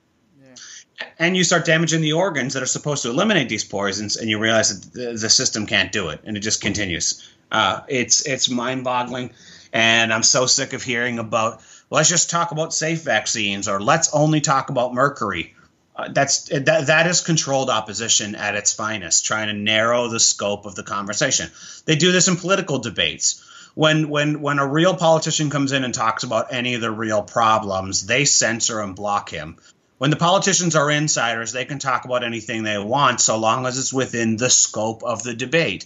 And 1.20 1.38
you 1.38 1.44
start 1.44 1.66
damaging 1.66 2.02
the 2.02 2.14
organs 2.14 2.56
that 2.56 2.64
are 2.64 2.68
supposed 2.68 3.04
to 3.04 3.10
eliminate 3.10 3.50
these 3.50 3.64
poisons, 3.64 4.18
and 4.18 4.30
you 4.30 4.40
realize 4.40 4.82
that 4.82 4.94
the, 4.94 5.14
the 5.14 5.30
system 5.30 5.68
can't 5.68 5.92
do 5.92 6.10
it, 6.10 6.22
and 6.24 6.36
it 6.36 6.40
just 6.40 6.60
continues. 6.60 7.28
Uh, 7.52 7.82
it's 7.88 8.26
it's 8.26 8.50
mind-boggling. 8.50 9.32
And 9.78 10.12
I'm 10.12 10.24
so 10.24 10.48
sick 10.48 10.74
of 10.74 10.82
hearing 10.82 11.20
about, 11.20 11.62
let's 11.92 12.10
just 12.10 12.32
talk 12.32 12.52
about 12.52 12.74
safe 12.74 13.04
vaccines 13.04 13.68
or 13.68 13.80
let's 13.80 14.12
only 14.12 14.42
talk 14.42 14.72
about 14.72 14.96
mercury. 14.96 15.54
Uh, 15.96 16.08
that's 16.12 16.46
that, 16.50 16.88
that 16.88 17.06
is 17.06 17.22
controlled 17.22 17.70
opposition 17.70 18.34
at 18.34 18.56
its 18.56 18.74
finest, 18.74 19.26
trying 19.26 19.50
to 19.50 19.54
narrow 19.54 20.08
the 20.08 20.20
scope 20.20 20.66
of 20.66 20.74
the 20.74 20.82
conversation. 20.82 21.52
They 21.86 21.96
do 21.96 22.12
this 22.12 22.28
in 22.28 22.38
political 22.38 22.80
debates. 22.80 23.44
When 23.76 24.10
when 24.10 24.42
when 24.42 24.58
a 24.58 24.66
real 24.66 24.96
politician 24.96 25.52
comes 25.52 25.72
in 25.72 25.84
and 25.84 25.94
talks 25.94 26.24
about 26.24 26.52
any 26.52 26.74
of 26.74 26.82
the 26.82 26.90
real 26.90 27.22
problems, 27.22 28.08
they 28.08 28.26
censor 28.26 28.82
and 28.82 28.96
block 28.96 29.30
him. 29.30 29.58
When 30.00 30.10
the 30.10 30.16
politicians 30.16 30.76
are 30.76 30.90
insiders, 30.90 31.52
they 31.52 31.66
can 31.66 31.78
talk 31.78 32.06
about 32.06 32.24
anything 32.24 32.64
they 32.64 32.80
want 32.80 33.22
so 33.22 33.38
long 33.38 33.68
as 33.68 33.78
it's 33.78 33.94
within 33.94 34.38
the 34.38 34.50
scope 34.50 35.04
of 35.04 35.22
the 35.22 35.36
debate 35.36 35.86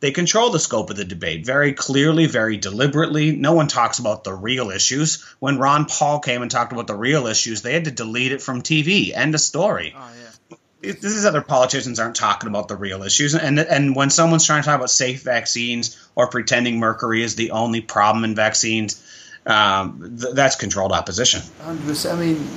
they 0.00 0.10
control 0.10 0.50
the 0.50 0.58
scope 0.58 0.90
of 0.90 0.96
the 0.96 1.04
debate 1.04 1.46
very 1.46 1.72
clearly, 1.72 2.26
very 2.26 2.56
deliberately. 2.56 3.34
No 3.34 3.54
one 3.54 3.66
talks 3.66 3.98
about 3.98 4.24
the 4.24 4.32
real 4.32 4.70
issues. 4.70 5.22
When 5.38 5.58
Ron 5.58 5.86
Paul 5.86 6.20
came 6.20 6.42
and 6.42 6.50
talked 6.50 6.72
about 6.72 6.86
the 6.86 6.94
real 6.94 7.26
issues, 7.26 7.62
they 7.62 7.72
had 7.72 7.86
to 7.86 7.90
delete 7.90 8.32
it 8.32 8.42
from 8.42 8.62
TV. 8.62 9.12
End 9.14 9.34
of 9.34 9.40
story. 9.40 9.94
Oh 9.96 10.10
yeah. 10.82 10.92
this 10.92 11.12
is 11.12 11.24
other 11.24 11.40
politicians 11.40 11.98
aren't 11.98 12.16
talking 12.16 12.48
about 12.48 12.68
the 12.68 12.76
real 12.76 13.02
issues, 13.02 13.34
and 13.34 13.58
and 13.58 13.96
when 13.96 14.10
someone's 14.10 14.44
trying 14.44 14.62
to 14.62 14.66
talk 14.66 14.76
about 14.76 14.90
safe 14.90 15.22
vaccines 15.22 15.96
or 16.14 16.28
pretending 16.28 16.78
mercury 16.78 17.22
is 17.22 17.34
the 17.34 17.52
only 17.52 17.80
problem 17.80 18.24
in 18.24 18.34
vaccines, 18.34 19.02
um, 19.46 20.18
th- 20.20 20.34
that's 20.34 20.56
controlled 20.56 20.92
opposition. 20.92 21.40
100%, 21.64 22.12
I 22.12 22.16
mean, 22.16 22.48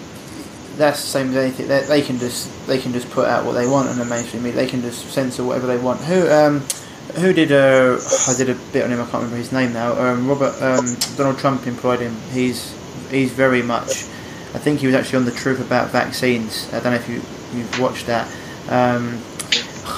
that's 0.75 1.01
the 1.01 1.07
same 1.07 1.29
as 1.29 1.35
anything. 1.37 1.67
They, 1.67 1.83
they, 1.83 2.01
can 2.01 2.19
just 2.19 2.67
they 2.67 2.79
can 2.79 2.91
just 2.91 3.09
put 3.11 3.27
out 3.27 3.45
what 3.45 3.53
they 3.53 3.67
want 3.67 3.87
on 3.87 3.97
the 3.97 4.05
mainstream 4.05 4.43
media. 4.43 4.61
They 4.61 4.69
can 4.69 4.81
just 4.81 5.09
censor 5.11 5.45
whatever 5.45 5.67
they 5.67 5.77
want. 5.77 6.01
Who 6.01 6.29
um, 6.29 6.63
who 7.15 7.33
did 7.33 7.51
a? 7.51 7.95
Uh, 7.95 7.99
I 8.27 8.37
did 8.37 8.49
a 8.49 8.55
bit 8.71 8.83
on 8.83 8.91
him. 8.91 8.99
I 8.99 9.03
can't 9.03 9.15
remember 9.15 9.37
his 9.37 9.51
name 9.51 9.73
now. 9.73 9.93
Um, 9.93 10.27
Robert 10.27 10.53
um, 10.61 10.85
Donald 11.17 11.39
Trump 11.39 11.65
employed 11.67 11.99
him. 11.99 12.15
He's 12.31 12.75
he's 13.09 13.31
very 13.31 13.61
much. 13.61 13.89
I 14.53 14.57
think 14.57 14.79
he 14.79 14.87
was 14.87 14.95
actually 14.95 15.19
on 15.19 15.25
the 15.25 15.31
truth 15.31 15.59
about 15.59 15.89
vaccines. 15.89 16.67
I 16.73 16.79
don't 16.79 16.93
know 16.93 16.99
if 16.99 17.09
you 17.09 17.21
you've 17.57 17.79
watched 17.79 18.07
that. 18.07 18.27
Um, 18.69 19.21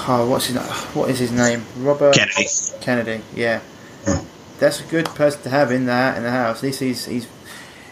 oh, 0.08 0.26
what's 0.28 0.46
his 0.46 0.56
what 0.94 1.10
is 1.10 1.18
his 1.18 1.32
name? 1.32 1.64
Robert 1.78 2.14
Kennedy. 2.14 2.48
Kennedy. 2.80 3.20
Yeah, 3.34 3.60
that's 4.58 4.80
a 4.80 4.84
good 4.84 5.06
person 5.06 5.42
to 5.42 5.50
have 5.50 5.70
in 5.70 5.86
that 5.86 6.16
in 6.16 6.22
the 6.22 6.30
house. 6.30 6.62
Least 6.62 6.80
he's 6.80 7.06
he's 7.06 7.28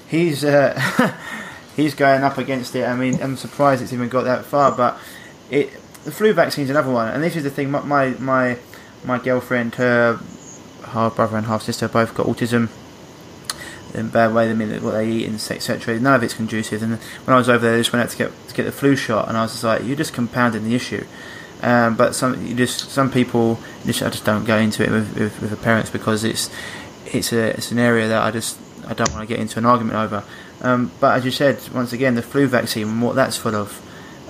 he's 0.09 0.45
uh, 0.45 1.15
he's 1.77 1.95
going 1.95 2.23
up 2.23 2.39
against 2.39 2.75
it. 2.75 2.85
I 2.85 2.97
mean, 2.97 3.23
I'm 3.23 3.37
surprised 3.37 3.83
it's 3.83 3.93
even 3.93 4.09
got 4.09 4.23
that 4.23 4.45
far, 4.45 4.73
but 4.73 4.99
it 5.51 5.73
the 6.05 6.11
flu 6.11 6.33
vaccine 6.33 6.65
is 6.65 6.71
another 6.71 6.91
one. 6.91 7.09
And 7.09 7.23
this 7.23 7.37
is 7.37 7.45
the 7.45 7.51
thing. 7.51 7.71
My 7.71 7.83
my 7.83 8.11
my, 8.19 8.59
my 9.05 9.19
girlfriend, 9.19 9.77
her 9.77 10.21
half 10.89 11.17
brother 11.17 11.37
and 11.37 11.47
half 11.47 11.63
sister, 11.63 11.89
both 11.89 12.15
got 12.15 12.27
autism 12.27 12.69
in 13.95 14.09
bad 14.09 14.35
way. 14.35 14.51
I 14.51 14.55
mean, 14.55 14.83
what 14.83 14.93
they 14.93 15.11
eat, 15.11 15.27
and 15.27 15.37
etc. 15.37 15.99
None 15.99 16.15
of 16.15 16.23
it's 16.23 16.35
conducive. 16.35 16.83
And 16.83 16.99
when 17.25 17.35
I 17.35 17.39
was 17.39 17.49
over 17.49 17.65
there, 17.65 17.75
I 17.75 17.79
just 17.79 17.93
went 17.93 18.05
out 18.05 18.11
to 18.11 18.17
get 18.17 18.49
to 18.49 18.55
get 18.55 18.65
the 18.65 18.73
flu 18.73 18.97
shot, 18.97 19.29
and 19.29 19.37
I 19.37 19.43
was 19.43 19.53
just 19.53 19.65
like, 19.65 19.85
"You're 19.85 19.97
just 19.97 20.13
compounding 20.13 20.65
the 20.65 20.75
issue." 20.75 21.05
Um, 21.63 21.97
but 21.97 22.15
some 22.15 22.47
you 22.47 22.55
just 22.55 22.91
some 22.91 23.11
people, 23.11 23.59
just, 23.85 24.03
I 24.03 24.11
just 24.11 24.25
don't 24.25 24.45
go 24.45 24.57
into 24.57 24.83
it 24.83 24.91
with, 24.91 25.15
with, 25.17 25.41
with 25.41 25.51
the 25.51 25.57
parents 25.57 25.91
because 25.91 26.25
it's 26.25 26.51
it's 27.07 27.33
a 27.33 27.51
it's 27.51 27.71
an 27.71 27.79
area 27.79 28.09
that 28.09 28.23
I 28.23 28.31
just 28.31 28.59
I 28.87 28.95
don't 28.95 29.11
want 29.13 29.23
to 29.23 29.27
get 29.27 29.41
into 29.41 29.59
an 29.59 29.67
argument 29.67 29.97
over. 29.97 30.25
Um, 30.63 30.91
but 31.01 31.17
as 31.17 31.25
you 31.25 31.31
said, 31.31 31.61
once 31.75 31.93
again, 31.93 32.15
the 32.15 32.23
flu 32.23 32.47
vaccine 32.47 33.01
what 33.01 33.15
that's 33.15 33.37
full 33.37 33.55
of, 33.55 33.81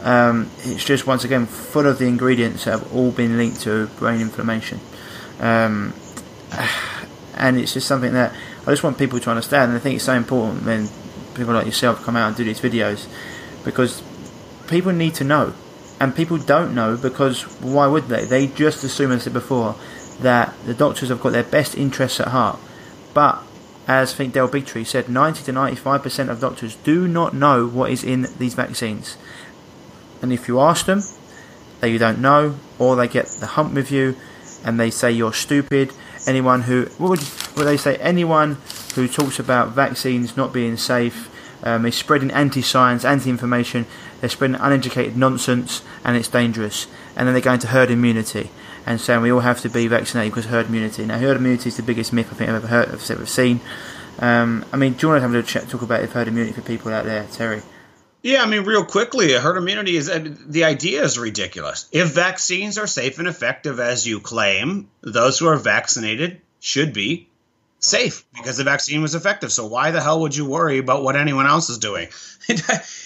um, 0.03 0.51
it's 0.59 0.85
just 0.85 1.07
once 1.07 1.25
again 1.25 1.47
full 1.47 1.87
of 1.87 1.99
the 1.99 2.07
ingredients 2.07 2.65
that 2.65 2.79
have 2.79 2.95
all 2.95 3.11
been 3.11 3.37
linked 3.37 3.61
to 3.63 3.87
brain 3.99 4.21
inflammation. 4.21 4.81
Um, 5.39 5.93
and 7.35 7.59
it's 7.59 7.75
just 7.75 7.87
something 7.87 8.13
that 8.13 8.35
I 8.63 8.71
just 8.71 8.83
want 8.83 8.99
people 8.99 9.21
to 9.21 9.31
understand, 9.31 9.71
and 9.71 9.79
I 9.79 9.81
think 9.81 9.97
it's 9.97 10.05
so 10.05 10.15
important 10.15 10.65
when 10.65 10.89
people 11.35 11.55
like 11.55 11.67
yourself 11.67 12.03
come 12.03 12.17
out 12.17 12.29
and 12.29 12.37
do 12.37 12.45
these 12.45 12.61
videos 12.61 13.09
because 13.65 14.03
people 14.69 14.93
need 14.93 15.15
to 15.15 15.25
know, 15.25 15.55
and 15.99 16.15
people 16.15 16.39
don't 16.39 16.75
know 16.75 16.97
because 16.97 17.43
why 17.61 17.87
would 17.87 18.05
they? 18.05 18.25
They 18.25 18.47
just 18.47 18.85
assume, 18.85 19.13
as 19.13 19.23
I 19.23 19.25
said 19.25 19.33
before, 19.33 19.77
that 20.21 20.55
the 20.67 20.75
doctors 20.75 21.09
have 21.09 21.21
got 21.21 21.33
their 21.33 21.45
best 21.45 21.77
interests 21.77 22.21
at 22.21 22.29
heart. 22.29 22.59
But 23.15 23.43
as 23.89 24.13
I 24.13 24.17
think 24.17 24.35
Del 24.35 24.49
Bigtree 24.49 24.87
said, 24.87 25.09
90 25.09 25.45
to 25.45 25.53
95% 25.53 26.29
of 26.29 26.41
doctors 26.41 26.77
do 26.77 27.09
not 27.09 27.35
know 27.35 27.67
what 27.67 27.91
is 27.91 28.05
in 28.05 28.27
these 28.39 28.55
vaccines. 28.55 29.17
And 30.23 30.33
if 30.33 30.49
you 30.49 30.61
ask 30.61 30.87
them, 30.87 31.03
they 31.81 31.97
don't 31.99 32.21
know, 32.21 32.57
or 32.79 32.97
they 32.97 33.09
get 33.09 33.27
the 33.27 33.47
hump 33.47 33.75
with 33.75 33.91
you 33.91 34.17
and 34.65 34.79
they 34.79 34.91
say 34.91 35.11
you're 35.11 35.33
stupid 35.33 35.93
anyone 36.27 36.63
who 36.63 36.85
what 36.99 37.11
would, 37.11 37.21
would 37.57 37.67
they 37.67 37.77
say 37.77 37.97
anyone 37.97 38.59
who 38.95 39.09
talks 39.09 39.39
about 39.39 39.71
vaccines 39.71 40.37
not 40.37 40.53
being 40.53 40.77
safe 40.77 41.31
um, 41.63 41.85
is 41.85 41.95
spreading 41.95 42.31
anti-science, 42.31 43.05
anti-information. 43.05 43.87
They're 44.21 44.31
spreading 44.31 44.57
uneducated 44.57 45.17
nonsense, 45.17 45.83
and 46.05 46.17
it's 46.17 46.29
dangerous. 46.29 46.87
And 47.15 47.27
then 47.27 47.35
they're 47.35 47.43
going 47.43 47.61
to 47.61 47.69
herd 47.69 47.91
immunity 47.91 48.51
and 48.87 48.99
saying 48.99 49.21
we 49.21 49.31
all 49.31 49.41
have 49.41 49.61
to 49.61 49.69
be 49.69 49.87
vaccinated 49.87 50.33
because 50.33 50.47
herd 50.47 50.67
immunity. 50.67 51.05
Now, 51.05 51.19
herd 51.19 51.37
immunity 51.37 51.69
is 51.69 51.77
the 51.77 51.83
biggest 51.83 52.15
myth 52.15 52.29
I 52.33 52.35
think 52.35 52.49
I've 52.49 52.57
ever 52.57 52.67
heard, 52.69 52.89
I've 52.89 53.11
ever 53.11 53.27
seen. 53.27 53.61
Um, 54.19 54.65
I 54.73 54.77
mean, 54.77 54.95
do 54.95 55.07
you 55.07 55.09
want 55.09 55.19
to 55.19 55.23
have 55.23 55.31
a 55.31 55.35
little 55.35 55.49
chat, 55.49 55.69
talk 55.69 55.83
about 55.83 56.03
herd 56.09 56.29
immunity 56.29 56.53
for 56.55 56.63
people 56.63 56.93
out 56.93 57.05
there, 57.05 57.27
Terry? 57.31 57.63
Yeah, 58.23 58.43
I 58.43 58.47
mean, 58.47 58.65
real 58.65 58.85
quickly, 58.85 59.33
herd 59.33 59.57
immunity 59.57 59.97
is 59.97 60.11
uh, 60.11 60.35
the 60.47 60.65
idea 60.65 61.03
is 61.03 61.19
ridiculous. 61.19 61.89
If 61.91 62.09
vaccines 62.09 62.77
are 62.77 62.87
safe 62.87 63.19
and 63.19 63.27
effective 63.27 63.81
as 63.81 64.07
you 64.07 64.21
claim, 64.21 64.91
those 65.01 65.39
who 65.39 65.47
are 65.47 65.57
vaccinated 65.57 66.41
should 66.61 66.93
be 66.93 67.29
safe 67.79 68.27
because 68.35 68.59
the 68.59 68.65
vaccine 68.65 69.01
was 69.01 69.15
effective. 69.15 69.51
So 69.51 69.67
why 69.67 69.91
the 69.91 70.03
hell 70.03 70.21
would 70.21 70.37
you 70.37 70.45
worry 70.45 70.79
about 70.79 71.03
what 71.03 71.17
anyone 71.17 71.47
else 71.47 71.71
is 71.71 71.79
doing? 71.79 72.09
It, 72.49 72.63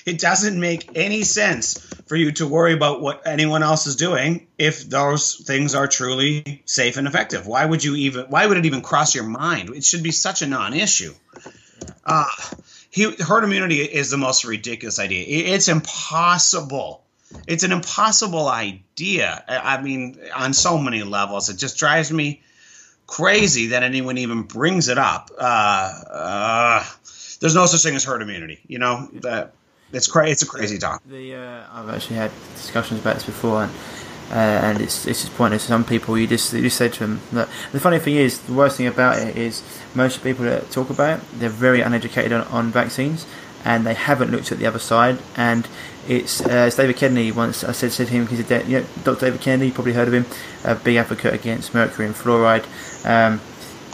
it 0.06 0.18
doesn't 0.20 0.58
make 0.58 0.88
any 0.94 1.22
sense 1.22 1.78
for 2.06 2.16
you 2.16 2.32
to 2.32 2.46
worry 2.46 2.72
about 2.72 3.02
what 3.02 3.26
anyone 3.26 3.62
else 3.62 3.86
is 3.86 3.96
doing 3.96 4.46
if 4.56 4.88
those 4.88 5.34
things 5.34 5.74
are 5.74 5.86
truly 5.86 6.62
safe 6.64 6.96
and 6.96 7.06
effective. 7.06 7.46
Why 7.46 7.66
would 7.66 7.84
you 7.84 7.94
even? 7.94 8.26
Why 8.26 8.46
would 8.46 8.56
it 8.56 8.64
even 8.64 8.80
cross 8.80 9.14
your 9.14 9.24
mind? 9.24 9.70
It 9.70 9.84
should 9.84 10.02
be 10.02 10.12
such 10.12 10.40
a 10.40 10.46
non-issue. 10.46 11.12
Uh, 12.06 12.24
he, 12.94 13.12
herd 13.16 13.42
immunity 13.42 13.80
is 13.80 14.10
the 14.10 14.16
most 14.16 14.44
ridiculous 14.44 15.00
idea. 15.00 15.24
It's 15.26 15.66
impossible. 15.66 17.02
It's 17.48 17.64
an 17.64 17.72
impossible 17.72 18.46
idea. 18.46 19.44
I 19.48 19.82
mean, 19.82 20.20
on 20.32 20.54
so 20.54 20.78
many 20.78 21.02
levels, 21.02 21.48
it 21.48 21.56
just 21.56 21.76
drives 21.76 22.12
me 22.12 22.42
crazy 23.08 23.68
that 23.68 23.82
anyone 23.82 24.16
even 24.18 24.42
brings 24.42 24.86
it 24.86 24.96
up. 24.96 25.32
Uh, 25.36 25.42
uh, 26.08 26.84
there's 27.40 27.56
no 27.56 27.66
such 27.66 27.82
thing 27.82 27.96
as 27.96 28.04
herd 28.04 28.22
immunity. 28.22 28.60
You 28.68 28.78
know 28.78 29.08
that 29.14 29.54
it's 29.92 30.06
crazy. 30.06 30.30
It's 30.30 30.42
a 30.42 30.46
crazy 30.46 30.78
talk. 30.78 31.02
The 31.04 31.34
uh, 31.34 31.66
I've 31.72 31.88
actually 31.88 32.16
had 32.16 32.30
discussions 32.54 33.00
about 33.00 33.14
this 33.14 33.24
before, 33.24 33.64
and 33.64 33.72
and 34.36 34.80
it's 34.80 35.06
it's 35.06 35.22
just 35.22 35.34
pointless. 35.36 35.64
Some 35.64 35.84
people. 35.84 36.18
You 36.18 36.26
just 36.26 36.52
you 36.52 36.62
just 36.62 36.76
say 36.76 36.88
to 36.88 36.98
them 36.98 37.20
that 37.32 37.48
the 37.72 37.80
funny 37.80 37.98
thing 37.98 38.16
is 38.16 38.40
the 38.40 38.52
worst 38.52 38.76
thing 38.76 38.86
about 38.86 39.18
it 39.18 39.36
is 39.36 39.62
most 39.94 40.22
people 40.22 40.44
that 40.44 40.70
talk 40.70 40.90
about 40.90 41.20
it 41.20 41.24
they're 41.38 41.48
very 41.48 41.80
uneducated 41.80 42.32
on, 42.32 42.42
on 42.48 42.70
vaccines 42.70 43.26
and 43.64 43.86
they 43.86 43.94
haven't 43.94 44.30
looked 44.30 44.52
at 44.52 44.58
the 44.58 44.66
other 44.66 44.78
side. 44.78 45.18
And 45.36 45.66
it's 46.06 46.40
uh, 46.42 46.70
David 46.76 46.96
Kennedy 46.96 47.32
once 47.32 47.64
I 47.64 47.72
said, 47.72 47.92
said 47.92 48.08
to 48.08 48.12
him 48.12 48.28
a 48.28 48.64
you 48.64 48.80
know, 48.80 48.86
Dr 49.04 49.20
David 49.20 49.40
Kennedy 49.40 49.68
you 49.68 49.72
probably 49.72 49.94
heard 49.94 50.08
of 50.08 50.14
him 50.14 50.26
a 50.64 50.74
big 50.74 50.96
advocate 50.96 51.32
against 51.32 51.72
mercury 51.72 52.06
and 52.06 52.14
fluoride 52.14 52.66
um, 53.06 53.40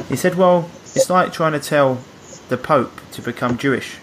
he 0.08 0.16
said 0.16 0.34
well 0.34 0.68
it's 0.86 1.08
like 1.08 1.32
trying 1.32 1.52
to 1.52 1.60
tell 1.60 2.02
the 2.48 2.56
Pope 2.56 2.90
to 3.12 3.22
become 3.22 3.56
Jewish. 3.56 3.98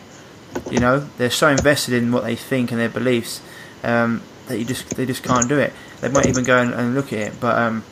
You 0.72 0.80
know 0.80 1.00
they're 1.18 1.30
so 1.30 1.50
invested 1.50 1.94
in 1.96 2.12
what 2.12 2.24
they 2.24 2.36
think 2.36 2.72
and 2.72 2.80
their 2.80 2.90
beliefs 2.90 3.42
um, 3.84 4.22
that 4.48 4.58
you 4.58 4.64
just 4.64 4.96
they 4.96 5.06
just 5.06 5.22
can't 5.22 5.50
do 5.50 5.60
it 5.60 5.74
they 6.02 6.10
might 6.10 6.28
even 6.28 6.44
go 6.44 6.58
and, 6.60 6.74
and 6.74 6.96
look 6.96 7.14
at 7.14 7.20
it. 7.20 7.40
But 7.40 7.58
um, 7.58 7.84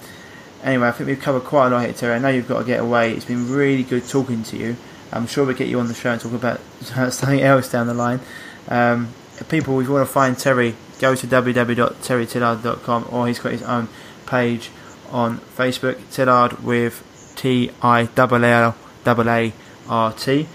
anyway, 0.64 0.88
I 0.88 0.92
think 0.92 1.08
we've 1.08 1.20
covered 1.20 1.44
quite 1.44 1.68
a 1.68 1.70
lot 1.72 1.86
here, 1.86 1.94
Terry. 1.94 2.16
I 2.16 2.20
know 2.20 2.30
you've 2.30 2.48
got 2.48 2.60
to 2.60 2.66
get 2.66 2.80
away. 2.80 3.14
It's 3.14 3.26
been 3.26 3.52
really 3.52 3.84
good 3.84 4.08
talking 4.08 4.44
to 4.44 4.58
you. 4.58 4.76
I'm 5.12 5.28
sure 5.28 5.46
we'll 5.46 5.56
get 5.56 5.68
you 5.68 5.80
on 5.80 5.88
the 5.88 5.94
show 5.94 6.12
and 6.12 6.20
talk 6.20 6.34
about 6.34 6.60
something 6.82 7.42
else 7.42 7.72
down 7.72 7.88
the 7.88 7.94
line. 7.94 8.20
Um, 8.68 9.10
people, 9.50 9.80
if 9.80 9.88
you 9.88 9.94
want 9.94 10.08
to 10.08 10.14
find 10.14 10.38
Terry, 10.38 10.76
go 11.00 11.16
to 11.16 11.28
www.terrytillaart.com 11.28 13.08
or 13.12 13.28
he's 13.28 13.40
got 13.40 13.52
his 13.52 13.64
own 13.64 13.88
page 14.26 14.72
on 15.12 15.38
Facebook, 15.38 15.96
Tillaart 16.12 16.62
with 16.62 17.04
T 17.36 17.72
I 17.82 18.10
L 18.18 18.76
L 19.06 19.30
A 19.30 19.54
R 19.88 20.14
T. 20.14 20.48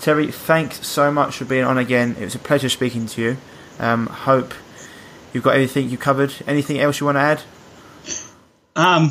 Terry, 0.00 0.32
thanks 0.32 0.86
so 0.86 1.12
much 1.12 1.36
for 1.36 1.44
being 1.44 1.64
on 1.64 1.76
again. 1.76 2.16
It 2.18 2.24
was 2.24 2.34
a 2.34 2.38
pleasure 2.38 2.70
speaking 2.70 3.06
to 3.06 3.20
you. 3.20 3.36
Um, 3.78 4.06
hope 4.06 4.54
You've 5.32 5.44
got 5.44 5.54
anything 5.56 5.90
you 5.90 5.98
covered? 5.98 6.32
Anything 6.46 6.78
else 6.80 7.00
you 7.00 7.06
want 7.06 7.16
to 7.16 7.20
add? 7.20 7.42
Um, 8.76 9.10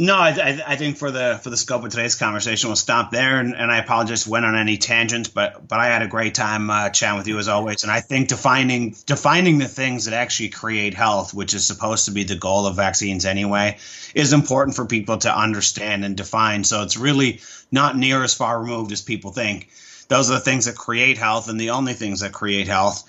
no, 0.00 0.14
I, 0.14 0.62
I, 0.66 0.76
think 0.76 0.96
for 0.96 1.10
the 1.10 1.38
for 1.42 1.50
the 1.50 1.58
scope 1.58 1.84
of 1.84 1.90
today's 1.90 2.14
conversation, 2.14 2.70
we'll 2.70 2.76
stop 2.76 3.10
there. 3.10 3.38
And, 3.38 3.54
and 3.54 3.70
I 3.70 3.78
apologize 3.78 4.26
went 4.26 4.46
on 4.46 4.56
any 4.56 4.78
tangents, 4.78 5.28
but 5.28 5.68
but 5.68 5.78
I 5.78 5.88
had 5.88 6.00
a 6.00 6.08
great 6.08 6.34
time 6.34 6.70
uh, 6.70 6.88
chatting 6.88 7.18
with 7.18 7.28
you 7.28 7.38
as 7.38 7.48
always. 7.48 7.82
And 7.82 7.92
I 7.92 8.00
think 8.00 8.28
defining 8.28 8.96
defining 9.04 9.58
the 9.58 9.68
things 9.68 10.06
that 10.06 10.14
actually 10.14 10.48
create 10.48 10.94
health, 10.94 11.34
which 11.34 11.52
is 11.52 11.66
supposed 11.66 12.06
to 12.06 12.12
be 12.12 12.24
the 12.24 12.34
goal 12.34 12.66
of 12.66 12.76
vaccines 12.76 13.26
anyway, 13.26 13.76
is 14.14 14.32
important 14.32 14.74
for 14.74 14.86
people 14.86 15.18
to 15.18 15.36
understand 15.36 16.02
and 16.04 16.16
define. 16.16 16.64
So 16.64 16.82
it's 16.82 16.96
really 16.96 17.40
not 17.70 17.94
near 17.94 18.24
as 18.24 18.32
far 18.32 18.58
removed 18.58 18.92
as 18.92 19.02
people 19.02 19.32
think. 19.32 19.68
Those 20.08 20.30
are 20.30 20.34
the 20.34 20.40
things 20.40 20.64
that 20.64 20.76
create 20.76 21.18
health, 21.18 21.50
and 21.50 21.60
the 21.60 21.70
only 21.70 21.92
things 21.92 22.20
that 22.20 22.32
create 22.32 22.68
health 22.68 23.04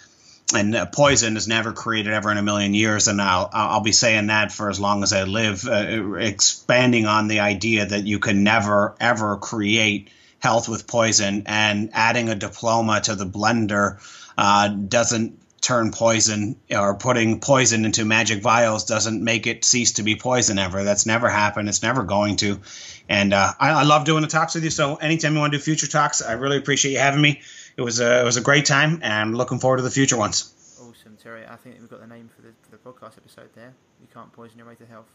and 0.53 0.75
uh, 0.75 0.85
poison 0.85 1.37
is 1.37 1.47
never 1.47 1.73
created 1.73 2.13
ever 2.13 2.31
in 2.31 2.37
a 2.37 2.41
million 2.41 2.73
years 2.73 3.07
and 3.07 3.21
I'll 3.21 3.49
I'll 3.53 3.81
be 3.81 3.91
saying 3.91 4.27
that 4.27 4.51
for 4.51 4.69
as 4.69 4.79
long 4.79 5.03
as 5.03 5.13
I 5.13 5.23
live 5.23 5.67
uh, 5.67 6.13
expanding 6.15 7.05
on 7.05 7.27
the 7.27 7.39
idea 7.39 7.85
that 7.85 8.05
you 8.05 8.19
can 8.19 8.43
never 8.43 8.95
ever 8.99 9.37
create 9.37 10.09
health 10.39 10.67
with 10.67 10.87
poison 10.87 11.43
and 11.45 11.89
adding 11.93 12.29
a 12.29 12.35
diploma 12.35 13.01
to 13.01 13.15
the 13.15 13.25
blender 13.25 13.99
uh, 14.37 14.67
doesn't 14.69 15.39
turn 15.61 15.91
poison 15.91 16.55
or 16.71 16.95
putting 16.95 17.39
poison 17.39 17.85
into 17.85 18.03
magic 18.03 18.41
vials 18.41 18.85
doesn't 18.85 19.23
make 19.23 19.45
it 19.45 19.63
cease 19.63 19.93
to 19.93 20.03
be 20.03 20.15
poison 20.15 20.57
ever. 20.57 20.83
That's 20.83 21.05
never 21.05 21.29
happened. 21.29 21.69
It's 21.69 21.83
never 21.83 22.03
going 22.03 22.37
to. 22.37 22.59
And 23.07 23.31
uh, 23.33 23.53
I, 23.59 23.69
I 23.69 23.83
love 23.83 24.03
doing 24.03 24.23
the 24.23 24.27
talks 24.27 24.55
with 24.55 24.63
you. 24.63 24.71
So 24.71 24.95
anytime 24.95 25.33
you 25.35 25.39
want 25.39 25.53
to 25.53 25.59
do 25.59 25.63
future 25.63 25.87
talks 25.87 26.23
I 26.23 26.33
really 26.33 26.57
appreciate 26.57 26.93
you 26.93 26.99
having 26.99 27.21
me 27.21 27.41
it 27.77 27.81
was 27.81 27.99
a 27.99 28.21
it 28.21 28.23
was 28.23 28.37
a 28.37 28.41
great 28.41 28.65
time, 28.65 28.99
and 29.03 29.37
looking 29.37 29.59
forward 29.59 29.77
to 29.77 29.83
the 29.83 29.91
future 29.91 30.17
ones. 30.17 30.53
Awesome, 30.81 31.17
Terry. 31.21 31.45
I 31.47 31.55
think 31.55 31.77
we've 31.79 31.89
got 31.89 32.01
the 32.01 32.07
name 32.07 32.29
for 32.35 32.41
the, 32.41 32.49
for 32.61 32.71
the 32.71 32.77
podcast 32.77 33.17
episode 33.17 33.49
there. 33.55 33.73
You 34.01 34.07
can't 34.13 34.31
poison 34.33 34.57
your 34.57 34.67
way 34.67 34.75
to 34.75 34.85
health. 34.85 35.13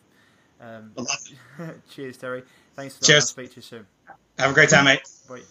Um, 0.61 0.93
I 0.97 1.01
love 1.01 1.71
it. 1.71 1.81
cheers, 1.91 2.17
Terry. 2.17 2.43
Thanks 2.75 2.95
for 2.95 3.01
that. 3.01 3.07
Cheers. 3.07 3.25
I'll 3.25 3.27
speak 3.27 3.51
to 3.51 3.57
you 3.57 3.63
soon. 3.63 3.87
Have 4.39 4.51
a 4.51 4.55
great 4.55 4.71
time, 4.71 4.87
mate. 4.87 5.01
Bye. 5.29 5.43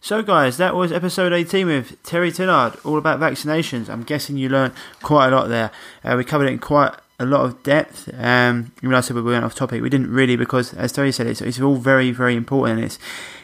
So, 0.00 0.22
guys, 0.22 0.58
that 0.58 0.74
was 0.74 0.92
episode 0.92 1.32
18 1.32 1.66
with 1.66 2.02
Terry 2.02 2.30
Tillaart, 2.30 2.84
all 2.84 2.98
about 2.98 3.18
vaccinations. 3.20 3.88
I'm 3.88 4.02
guessing 4.02 4.36
you 4.36 4.50
learned 4.50 4.74
quite 5.02 5.28
a 5.28 5.30
lot 5.30 5.48
there. 5.48 5.70
Uh, 6.04 6.14
we 6.18 6.24
covered 6.24 6.46
it 6.46 6.52
in 6.52 6.58
quite 6.58 6.94
a 7.18 7.24
lot 7.24 7.46
of 7.46 7.62
depth. 7.62 8.10
Um, 8.12 8.72
even 8.82 8.94
I 8.94 9.00
said 9.00 9.16
we 9.16 9.22
went 9.22 9.46
off 9.46 9.54
topic, 9.54 9.80
we 9.80 9.88
didn't 9.88 10.10
really 10.10 10.36
because, 10.36 10.74
as 10.74 10.92
Terry 10.92 11.10
said, 11.10 11.26
it's, 11.26 11.40
it's 11.40 11.58
all 11.58 11.76
very, 11.76 12.10
very 12.10 12.36
important. 12.36 12.80
It's 12.80 12.98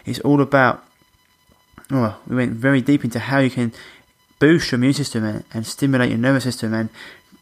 it's 0.05 0.21
all 0.21 0.43
about. 0.43 0.85
Well, 1.91 2.21
we 2.27 2.37
went 2.37 2.53
very 2.53 2.81
deep 2.81 3.05
into 3.05 3.19
how 3.19 3.39
you 3.41 3.51
can 3.51 3.73
boost 4.39 4.71
your 4.71 4.79
immune 4.79 4.95
system 4.95 5.25
and, 5.25 5.45
and 5.53 5.67
stimulate 5.67 6.11
your 6.11 6.19
nervous 6.19 6.45
system 6.45 6.73
and 6.73 6.89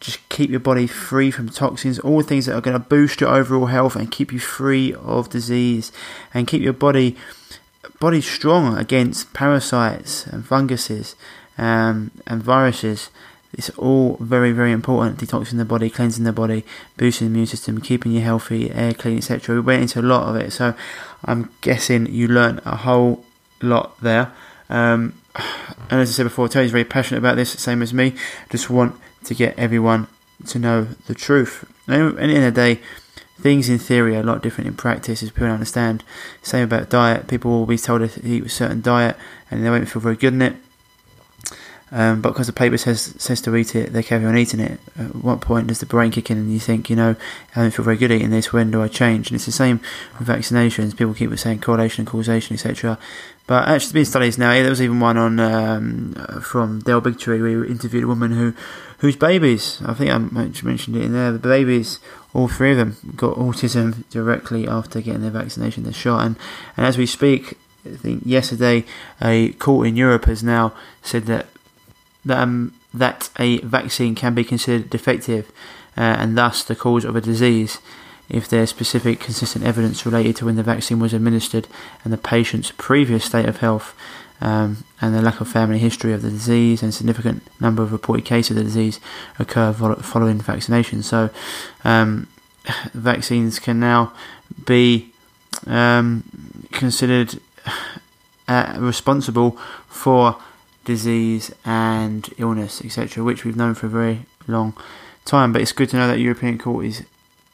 just 0.00 0.26
keep 0.28 0.50
your 0.50 0.60
body 0.60 0.86
free 0.86 1.30
from 1.30 1.48
toxins, 1.48 1.98
all 1.98 2.22
things 2.22 2.46
that 2.46 2.54
are 2.54 2.60
going 2.60 2.80
to 2.80 2.88
boost 2.88 3.20
your 3.20 3.30
overall 3.30 3.66
health 3.66 3.96
and 3.96 4.10
keep 4.10 4.32
you 4.32 4.38
free 4.38 4.94
of 4.94 5.28
disease 5.28 5.92
and 6.32 6.46
keep 6.46 6.62
your 6.62 6.72
body 6.72 7.16
body 8.00 8.20
strong 8.20 8.76
against 8.76 9.32
parasites 9.32 10.26
and 10.26 10.46
funguses 10.46 11.16
um, 11.56 12.10
and 12.26 12.42
viruses. 12.42 13.10
It's 13.52 13.70
all 13.70 14.18
very, 14.20 14.52
very 14.52 14.72
important. 14.72 15.18
Detoxing 15.18 15.56
the 15.56 15.64
body, 15.64 15.90
cleansing 15.90 16.24
the 16.24 16.32
body, 16.32 16.64
boosting 16.96 17.28
the 17.28 17.32
immune 17.32 17.46
system, 17.46 17.80
keeping 17.80 18.12
you 18.12 18.20
healthy, 18.20 18.70
air 18.70 18.92
clean, 18.92 19.16
etc. 19.16 19.54
We 19.56 19.60
went 19.62 19.82
into 19.82 20.00
a 20.00 20.02
lot 20.02 20.28
of 20.28 20.36
it, 20.36 20.52
so 20.52 20.74
I'm 21.24 21.50
guessing 21.60 22.06
you 22.06 22.28
learned 22.28 22.60
a 22.64 22.76
whole 22.76 23.24
lot 23.60 24.00
there. 24.00 24.32
Um, 24.68 25.20
and 25.90 26.00
as 26.00 26.10
I 26.10 26.12
said 26.12 26.24
before, 26.24 26.48
Tony's 26.48 26.70
very 26.70 26.84
passionate 26.84 27.18
about 27.18 27.36
this, 27.36 27.50
same 27.50 27.82
as 27.82 27.94
me. 27.94 28.14
Just 28.50 28.68
want 28.70 28.96
to 29.24 29.34
get 29.34 29.58
everyone 29.58 30.06
to 30.46 30.58
know 30.58 30.84
the 30.84 31.14
truth. 31.14 31.64
And 31.86 32.02
of 32.02 32.16
the 32.16 32.50
day, 32.50 32.80
things 33.40 33.68
in 33.68 33.78
theory 33.78 34.16
are 34.16 34.20
a 34.20 34.24
lot 34.24 34.42
different 34.42 34.68
in 34.68 34.74
practice, 34.74 35.22
as 35.22 35.30
people 35.30 35.48
understand. 35.48 36.04
Same 36.42 36.64
about 36.64 36.90
diet. 36.90 37.28
People 37.28 37.52
will 37.52 37.66
be 37.66 37.78
told 37.78 38.08
to 38.08 38.26
eat 38.26 38.44
a 38.44 38.48
certain 38.48 38.80
diet, 38.80 39.16
and 39.50 39.64
they 39.64 39.70
won't 39.70 39.88
feel 39.88 40.02
very 40.02 40.16
good 40.16 40.34
in 40.34 40.42
it. 40.42 40.56
Um, 41.90 42.20
but 42.20 42.30
because 42.30 42.46
the 42.46 42.52
paper 42.52 42.76
says 42.76 43.14
says 43.18 43.40
to 43.42 43.56
eat 43.56 43.74
it, 43.74 43.92
they 43.92 44.02
carry 44.02 44.24
on 44.24 44.36
eating 44.36 44.60
it. 44.60 44.78
At 44.98 45.14
what 45.14 45.40
point 45.40 45.68
does 45.68 45.80
the 45.80 45.86
brain 45.86 46.10
kick 46.10 46.30
in 46.30 46.38
and 46.38 46.52
you 46.52 46.60
think, 46.60 46.90
you 46.90 46.96
know, 46.96 47.16
I 47.56 47.62
don't 47.62 47.70
feel 47.70 47.84
very 47.84 47.96
good 47.96 48.12
eating 48.12 48.30
this, 48.30 48.52
when 48.52 48.70
do 48.70 48.82
I 48.82 48.88
change? 48.88 49.30
And 49.30 49.36
it's 49.36 49.46
the 49.46 49.52
same 49.52 49.80
with 50.18 50.28
vaccinations. 50.28 50.96
People 50.96 51.14
keep 51.14 51.36
saying 51.38 51.60
correlation 51.60 52.02
and 52.02 52.08
causation, 52.08 52.54
etc. 52.54 52.98
But 53.46 53.66
actually, 53.66 53.78
there's 53.78 53.92
been 53.92 54.04
studies 54.04 54.38
now. 54.38 54.52
There 54.52 54.68
was 54.68 54.82
even 54.82 55.00
one 55.00 55.16
on 55.16 55.40
um, 55.40 56.12
from 56.42 56.80
Del 56.80 57.00
Bigtree. 57.00 57.42
We 57.42 57.68
interviewed 57.70 58.04
a 58.04 58.06
woman 58.06 58.32
who, 58.32 58.52
whose 58.98 59.16
babies, 59.16 59.80
I 59.86 59.94
think 59.94 60.10
I 60.10 60.18
mentioned 60.18 60.96
it 60.96 61.02
in 61.02 61.14
there. 61.14 61.32
The 61.32 61.38
babies, 61.38 61.98
all 62.34 62.48
three 62.48 62.72
of 62.72 62.76
them, 62.76 62.96
got 63.16 63.36
autism 63.36 64.06
directly 64.10 64.68
after 64.68 65.00
getting 65.00 65.22
their 65.22 65.30
vaccination, 65.30 65.84
their 65.84 65.94
shot. 65.94 66.26
And, 66.26 66.36
and 66.76 66.84
as 66.84 66.98
we 66.98 67.06
speak, 67.06 67.56
I 67.86 67.96
think 67.96 68.24
yesterday 68.26 68.84
a 69.22 69.52
court 69.52 69.86
in 69.86 69.96
Europe 69.96 70.26
has 70.26 70.42
now 70.42 70.74
said 71.00 71.24
that 71.24 71.46
that, 72.28 72.38
um, 72.38 72.74
that 72.94 73.30
a 73.38 73.58
vaccine 73.58 74.14
can 74.14 74.34
be 74.34 74.44
considered 74.44 74.88
defective 74.88 75.50
uh, 75.96 76.00
and 76.00 76.38
thus 76.38 76.62
the 76.62 76.76
cause 76.76 77.04
of 77.04 77.16
a 77.16 77.20
disease 77.20 77.78
if 78.28 78.48
there's 78.48 78.70
specific 78.70 79.20
consistent 79.20 79.64
evidence 79.64 80.04
related 80.04 80.36
to 80.36 80.44
when 80.44 80.56
the 80.56 80.62
vaccine 80.62 80.98
was 80.98 81.14
administered 81.14 81.66
and 82.04 82.12
the 82.12 82.18
patient's 82.18 82.72
previous 82.76 83.24
state 83.24 83.46
of 83.46 83.58
health 83.58 83.94
um, 84.40 84.84
and 85.00 85.14
the 85.14 85.22
lack 85.22 85.40
of 85.40 85.48
family 85.48 85.78
history 85.78 86.12
of 86.12 86.22
the 86.22 86.30
disease 86.30 86.82
and 86.82 86.94
significant 86.94 87.42
number 87.60 87.82
of 87.82 87.90
reported 87.90 88.24
cases 88.24 88.50
of 88.50 88.56
the 88.56 88.64
disease 88.64 89.00
occur 89.38 89.72
following 89.72 90.40
vaccination. 90.40 91.02
So 91.02 91.30
um, 91.84 92.28
vaccines 92.92 93.58
can 93.58 93.80
now 93.80 94.12
be 94.64 95.12
um, 95.66 96.68
considered 96.70 97.40
uh, 98.46 98.76
responsible 98.78 99.52
for 99.88 100.36
disease 100.88 101.52
and 101.66 102.30
illness, 102.38 102.82
etc., 102.82 103.22
which 103.22 103.44
we've 103.44 103.54
known 103.54 103.74
for 103.74 103.86
a 103.86 103.90
very 103.90 104.20
long 104.46 104.72
time. 105.26 105.52
But 105.52 105.60
it's 105.60 105.72
good 105.72 105.90
to 105.90 105.96
know 105.96 106.08
that 106.08 106.18
European 106.18 106.56
Court 106.56 106.86
is 106.86 107.04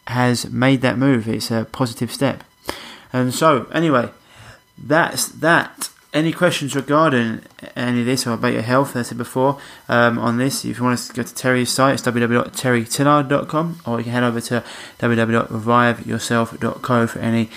has 0.06 0.48
made 0.50 0.82
that 0.82 0.96
move. 0.96 1.26
It's 1.26 1.50
a 1.50 1.66
positive 1.72 2.12
step. 2.12 2.44
And 3.12 3.34
so, 3.34 3.66
anyway, 3.72 4.10
that's 4.78 5.26
that. 5.28 5.90
Any 6.12 6.32
questions 6.32 6.76
regarding 6.76 7.40
any 7.74 8.00
of 8.00 8.06
this 8.06 8.24
or 8.24 8.34
about 8.34 8.52
your 8.52 8.62
health, 8.62 8.94
as 8.94 9.06
I 9.06 9.08
said 9.08 9.18
before, 9.18 9.58
um, 9.88 10.16
on 10.16 10.36
this, 10.36 10.64
if 10.64 10.78
you 10.78 10.84
want 10.84 10.96
to 10.96 11.12
go 11.12 11.24
to 11.24 11.34
Terry's 11.34 11.70
site, 11.70 11.94
it's 11.94 12.04
www.terrytillaart.com 12.04 13.80
or 13.84 13.98
you 13.98 14.04
can 14.04 14.12
head 14.12 14.22
over 14.22 14.40
to 14.42 14.62
www.reviveyourself.co 15.00 17.06
for 17.08 17.18
any 17.18 17.50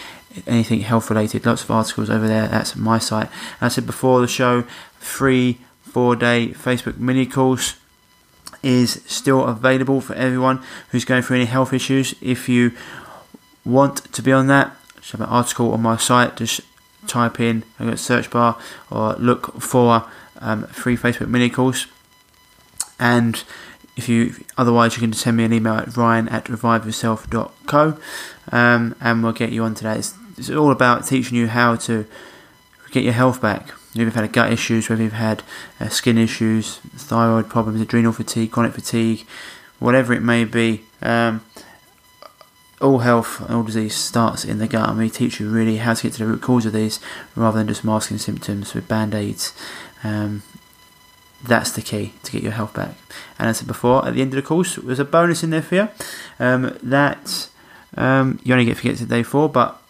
anything 0.48 0.82
health 0.82 1.12
related. 1.12 1.46
Lots 1.46 1.64
of 1.64 1.70
articles 1.70 2.10
over 2.10 2.28
there. 2.28 2.48
That's 2.48 2.76
my 2.76 2.98
site. 2.98 3.30
As 3.62 3.62
I 3.62 3.68
said 3.76 3.86
before 3.86 4.22
the 4.22 4.28
show, 4.28 4.64
free 4.98 5.60
four 5.98 6.16
day 6.16 6.50
Facebook 6.50 7.00
mini 7.00 7.26
course 7.26 7.74
is 8.62 9.02
still 9.08 9.44
available 9.46 10.00
for 10.00 10.14
everyone 10.14 10.62
who's 10.90 11.04
going 11.04 11.24
through 11.24 11.38
any 11.38 11.46
health 11.46 11.74
issues. 11.74 12.14
If 12.22 12.48
you 12.48 12.74
want 13.66 14.14
to 14.14 14.22
be 14.22 14.32
on 14.32 14.46
that, 14.46 14.78
just 14.98 15.14
have 15.14 15.22
an 15.22 15.28
article 15.28 15.74
on 15.74 15.82
my 15.82 15.98
site. 15.98 16.36
Just 16.36 16.62
type 17.08 17.40
in 17.40 17.64
a 17.80 17.98
search 17.98 18.30
bar 18.30 18.60
or 18.92 19.16
look 19.16 19.60
for 19.60 20.06
um, 20.40 20.68
free 20.68 20.96
Facebook 20.96 21.30
mini 21.30 21.50
course. 21.50 21.88
And 23.00 23.44
if 23.96 24.08
you 24.08 24.36
otherwise, 24.56 24.96
you 24.96 25.00
can 25.00 25.14
send 25.14 25.36
me 25.38 25.46
an 25.46 25.54
email 25.54 25.74
at 25.74 25.98
ryan 25.98 26.30
at 26.30 26.46
reviveyourself.co 26.46 27.98
um, 28.52 28.96
and 29.02 29.24
we'll 29.24 29.32
get 29.32 29.52
you 29.52 29.64
onto 29.64 29.82
that. 29.82 29.98
It's, 29.98 30.14
it's 30.38 30.52
all 30.52 30.70
about 30.70 31.08
teaching 31.08 31.36
you 31.36 31.48
how 31.48 31.76
to 31.88 32.06
get 32.92 33.04
your 33.04 33.14
health 33.14 33.42
back 33.42 33.72
whether 33.98 34.06
you've 34.06 34.16
had 34.16 34.32
gut 34.32 34.54
issues, 34.54 34.90
whether 34.90 35.04
you've 35.04 35.14
had 35.14 35.44
uh, 35.80 35.90
skin 35.90 36.18
issues, 36.18 36.78
thyroid 36.96 37.50
problems, 37.50 37.82
adrenal 37.82 38.12
fatigue, 38.12 38.52
chronic 38.52 38.74
fatigue, 38.74 39.26
whatever 39.80 40.14
it 40.14 40.22
may 40.22 40.44
be. 40.44 40.84
Um, 41.02 41.44
all 42.80 43.00
health 43.00 43.42
and 43.42 43.56
all 43.56 43.64
disease 43.64 43.96
starts 43.96 44.46
in 44.46 44.60
the 44.60 44.68
gut, 44.68 44.88
and 44.88 45.00
we 45.00 45.10
teach 45.10 45.40
you 45.40 45.50
really 45.50 45.78
how 45.78 45.96
to 45.96 46.04
get 46.04 46.14
to 46.14 46.20
the 46.20 46.28
root 46.28 46.42
cause 46.44 46.66
of 46.66 46.74
these 46.74 47.00
rather 47.36 47.58
than 47.58 47.68
just 47.68 47.84
masking 47.84 48.20
symptoms 48.20 48.76
with 48.76 48.88
band 48.88 49.16
aids. 49.16 49.52
Um, 50.04 50.44
that's 51.44 51.72
the 51.72 51.82
key 51.82 52.14
to 52.24 52.32
get 52.32 52.44
your 52.44 52.52
health 52.52 52.76
back. 52.76 52.94
And 53.40 53.50
as 53.50 53.58
I 53.58 53.60
said 53.60 53.68
before, 53.68 54.06
at 54.08 54.14
the 54.14 54.22
end 54.22 54.32
of 54.34 54.36
the 54.36 54.48
course, 54.48 54.76
there's 54.76 55.00
a 55.00 55.06
bonus 55.06 55.44
in 55.44 55.50
there 55.50 55.62
for 55.62 55.76
you 55.76 55.90
um, 56.40 56.78
that 56.84 57.50
um, 57.96 58.40
you 58.44 58.54
only 58.54 58.66
get 58.66 58.78
to 58.78 58.84
get 58.84 58.98
to 58.98 59.06
day 59.06 59.24
four, 59.24 59.50
but 59.50 59.82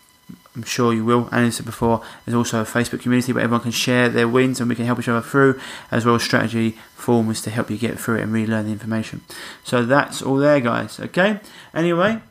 I'm 0.57 0.63
sure 0.63 0.91
you 0.91 1.05
will. 1.05 1.29
And 1.31 1.45
as 1.45 1.53
I 1.53 1.57
said 1.57 1.65
before, 1.67 2.03
there's 2.25 2.35
also 2.35 2.61
a 2.61 2.65
Facebook 2.65 3.01
community 3.01 3.31
where 3.31 3.43
everyone 3.43 3.61
can 3.61 3.71
share 3.71 4.09
their 4.09 4.27
wins 4.27 4.59
and 4.59 4.67
we 4.67 4.75
can 4.75 4.85
help 4.85 4.97
each 4.99 5.07
other 5.07 5.21
through, 5.21 5.59
as 5.91 6.03
well 6.03 6.15
as 6.15 6.23
strategy 6.23 6.71
forms 6.95 7.41
to 7.43 7.51
help 7.51 7.69
you 7.69 7.77
get 7.77 7.99
through 7.99 8.17
it 8.17 8.23
and 8.23 8.33
relearn 8.33 8.65
the 8.65 8.71
information. 8.71 9.21
So 9.63 9.85
that's 9.85 10.23
all 10.23 10.37
there, 10.37 10.59
guys. 10.59 10.99
Okay. 10.99 11.39
Anyway, 11.75 12.21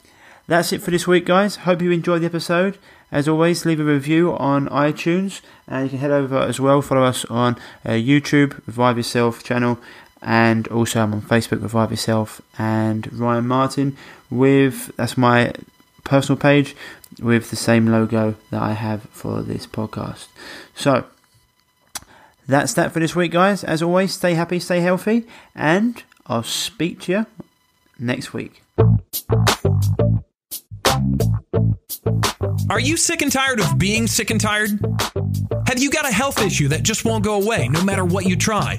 that's 0.48 0.73
it 0.73 0.82
for 0.82 0.90
this 0.90 1.07
week, 1.07 1.24
guys. 1.24 1.57
Hope 1.57 1.81
you 1.81 1.93
enjoyed 1.93 2.23
the 2.23 2.27
episode. 2.27 2.78
As 3.12 3.28
always, 3.28 3.65
leave 3.65 3.78
a 3.78 3.85
review 3.85 4.35
on 4.35 4.69
iTunes, 4.70 5.40
and 5.69 5.85
you 5.85 5.90
can 5.90 5.98
head 6.01 6.11
over 6.11 6.39
as 6.40 6.59
well. 6.59 6.82
Follow 6.82 7.05
us 7.05 7.24
on 7.27 7.55
uh, 7.85 7.90
YouTube, 7.90 8.61
Revive 8.66 8.97
Yourself 8.97 9.44
channel, 9.44 9.78
and 10.20 10.66
also 10.69 11.01
I'm 11.01 11.15
on 11.15 11.23
Facebook, 11.23 11.62
Revive 11.62 11.93
Yourself, 11.93 12.43
and 12.59 13.12
Ryan 13.12 13.47
Martin. 13.47 13.97
With 14.28 14.90
that's 14.97 15.16
my 15.16 15.53
personal 16.07 16.39
page 16.39 16.74
with 17.20 17.51
the 17.51 17.57
same 17.57 17.87
logo 17.87 18.37
that 18.51 18.62
I 18.62 18.73
have 18.73 19.03
for 19.11 19.43
this 19.43 19.66
podcast. 19.66 20.28
So 20.74 21.05
that's 22.47 22.73
that 22.74 22.93
for 22.93 23.01
this 23.01 23.15
week, 23.15 23.33
guys. 23.33 23.65
As 23.65 23.83
always, 23.83 24.15
stay 24.15 24.35
happy, 24.35 24.59
stay 24.61 24.81
healthy, 24.81 25.27
and 25.55 26.03
I'll 26.27 26.43
speak 26.43 27.01
to 27.03 27.12
you 27.12 27.27
next 27.99 28.33
week. 28.33 28.62
Are 32.70 32.81
you 32.81 32.97
sick 32.97 33.23
and 33.23 33.33
tired 33.33 33.61
of 33.61 33.78
being 33.78 34.07
sick 34.07 34.31
and 34.31 34.41
tired? 34.41 34.70
Have 35.66 35.78
you 35.78 35.91
got 35.91 36.09
a 36.09 36.12
health 36.12 36.41
issue 36.43 36.69
that 36.69 36.83
just 36.83 37.05
won't 37.05 37.24
go 37.24 37.41
away 37.41 37.69
no 37.69 37.83
matter 37.85 38.05
what 38.05 38.27
you 38.27 38.37
try? 38.37 38.78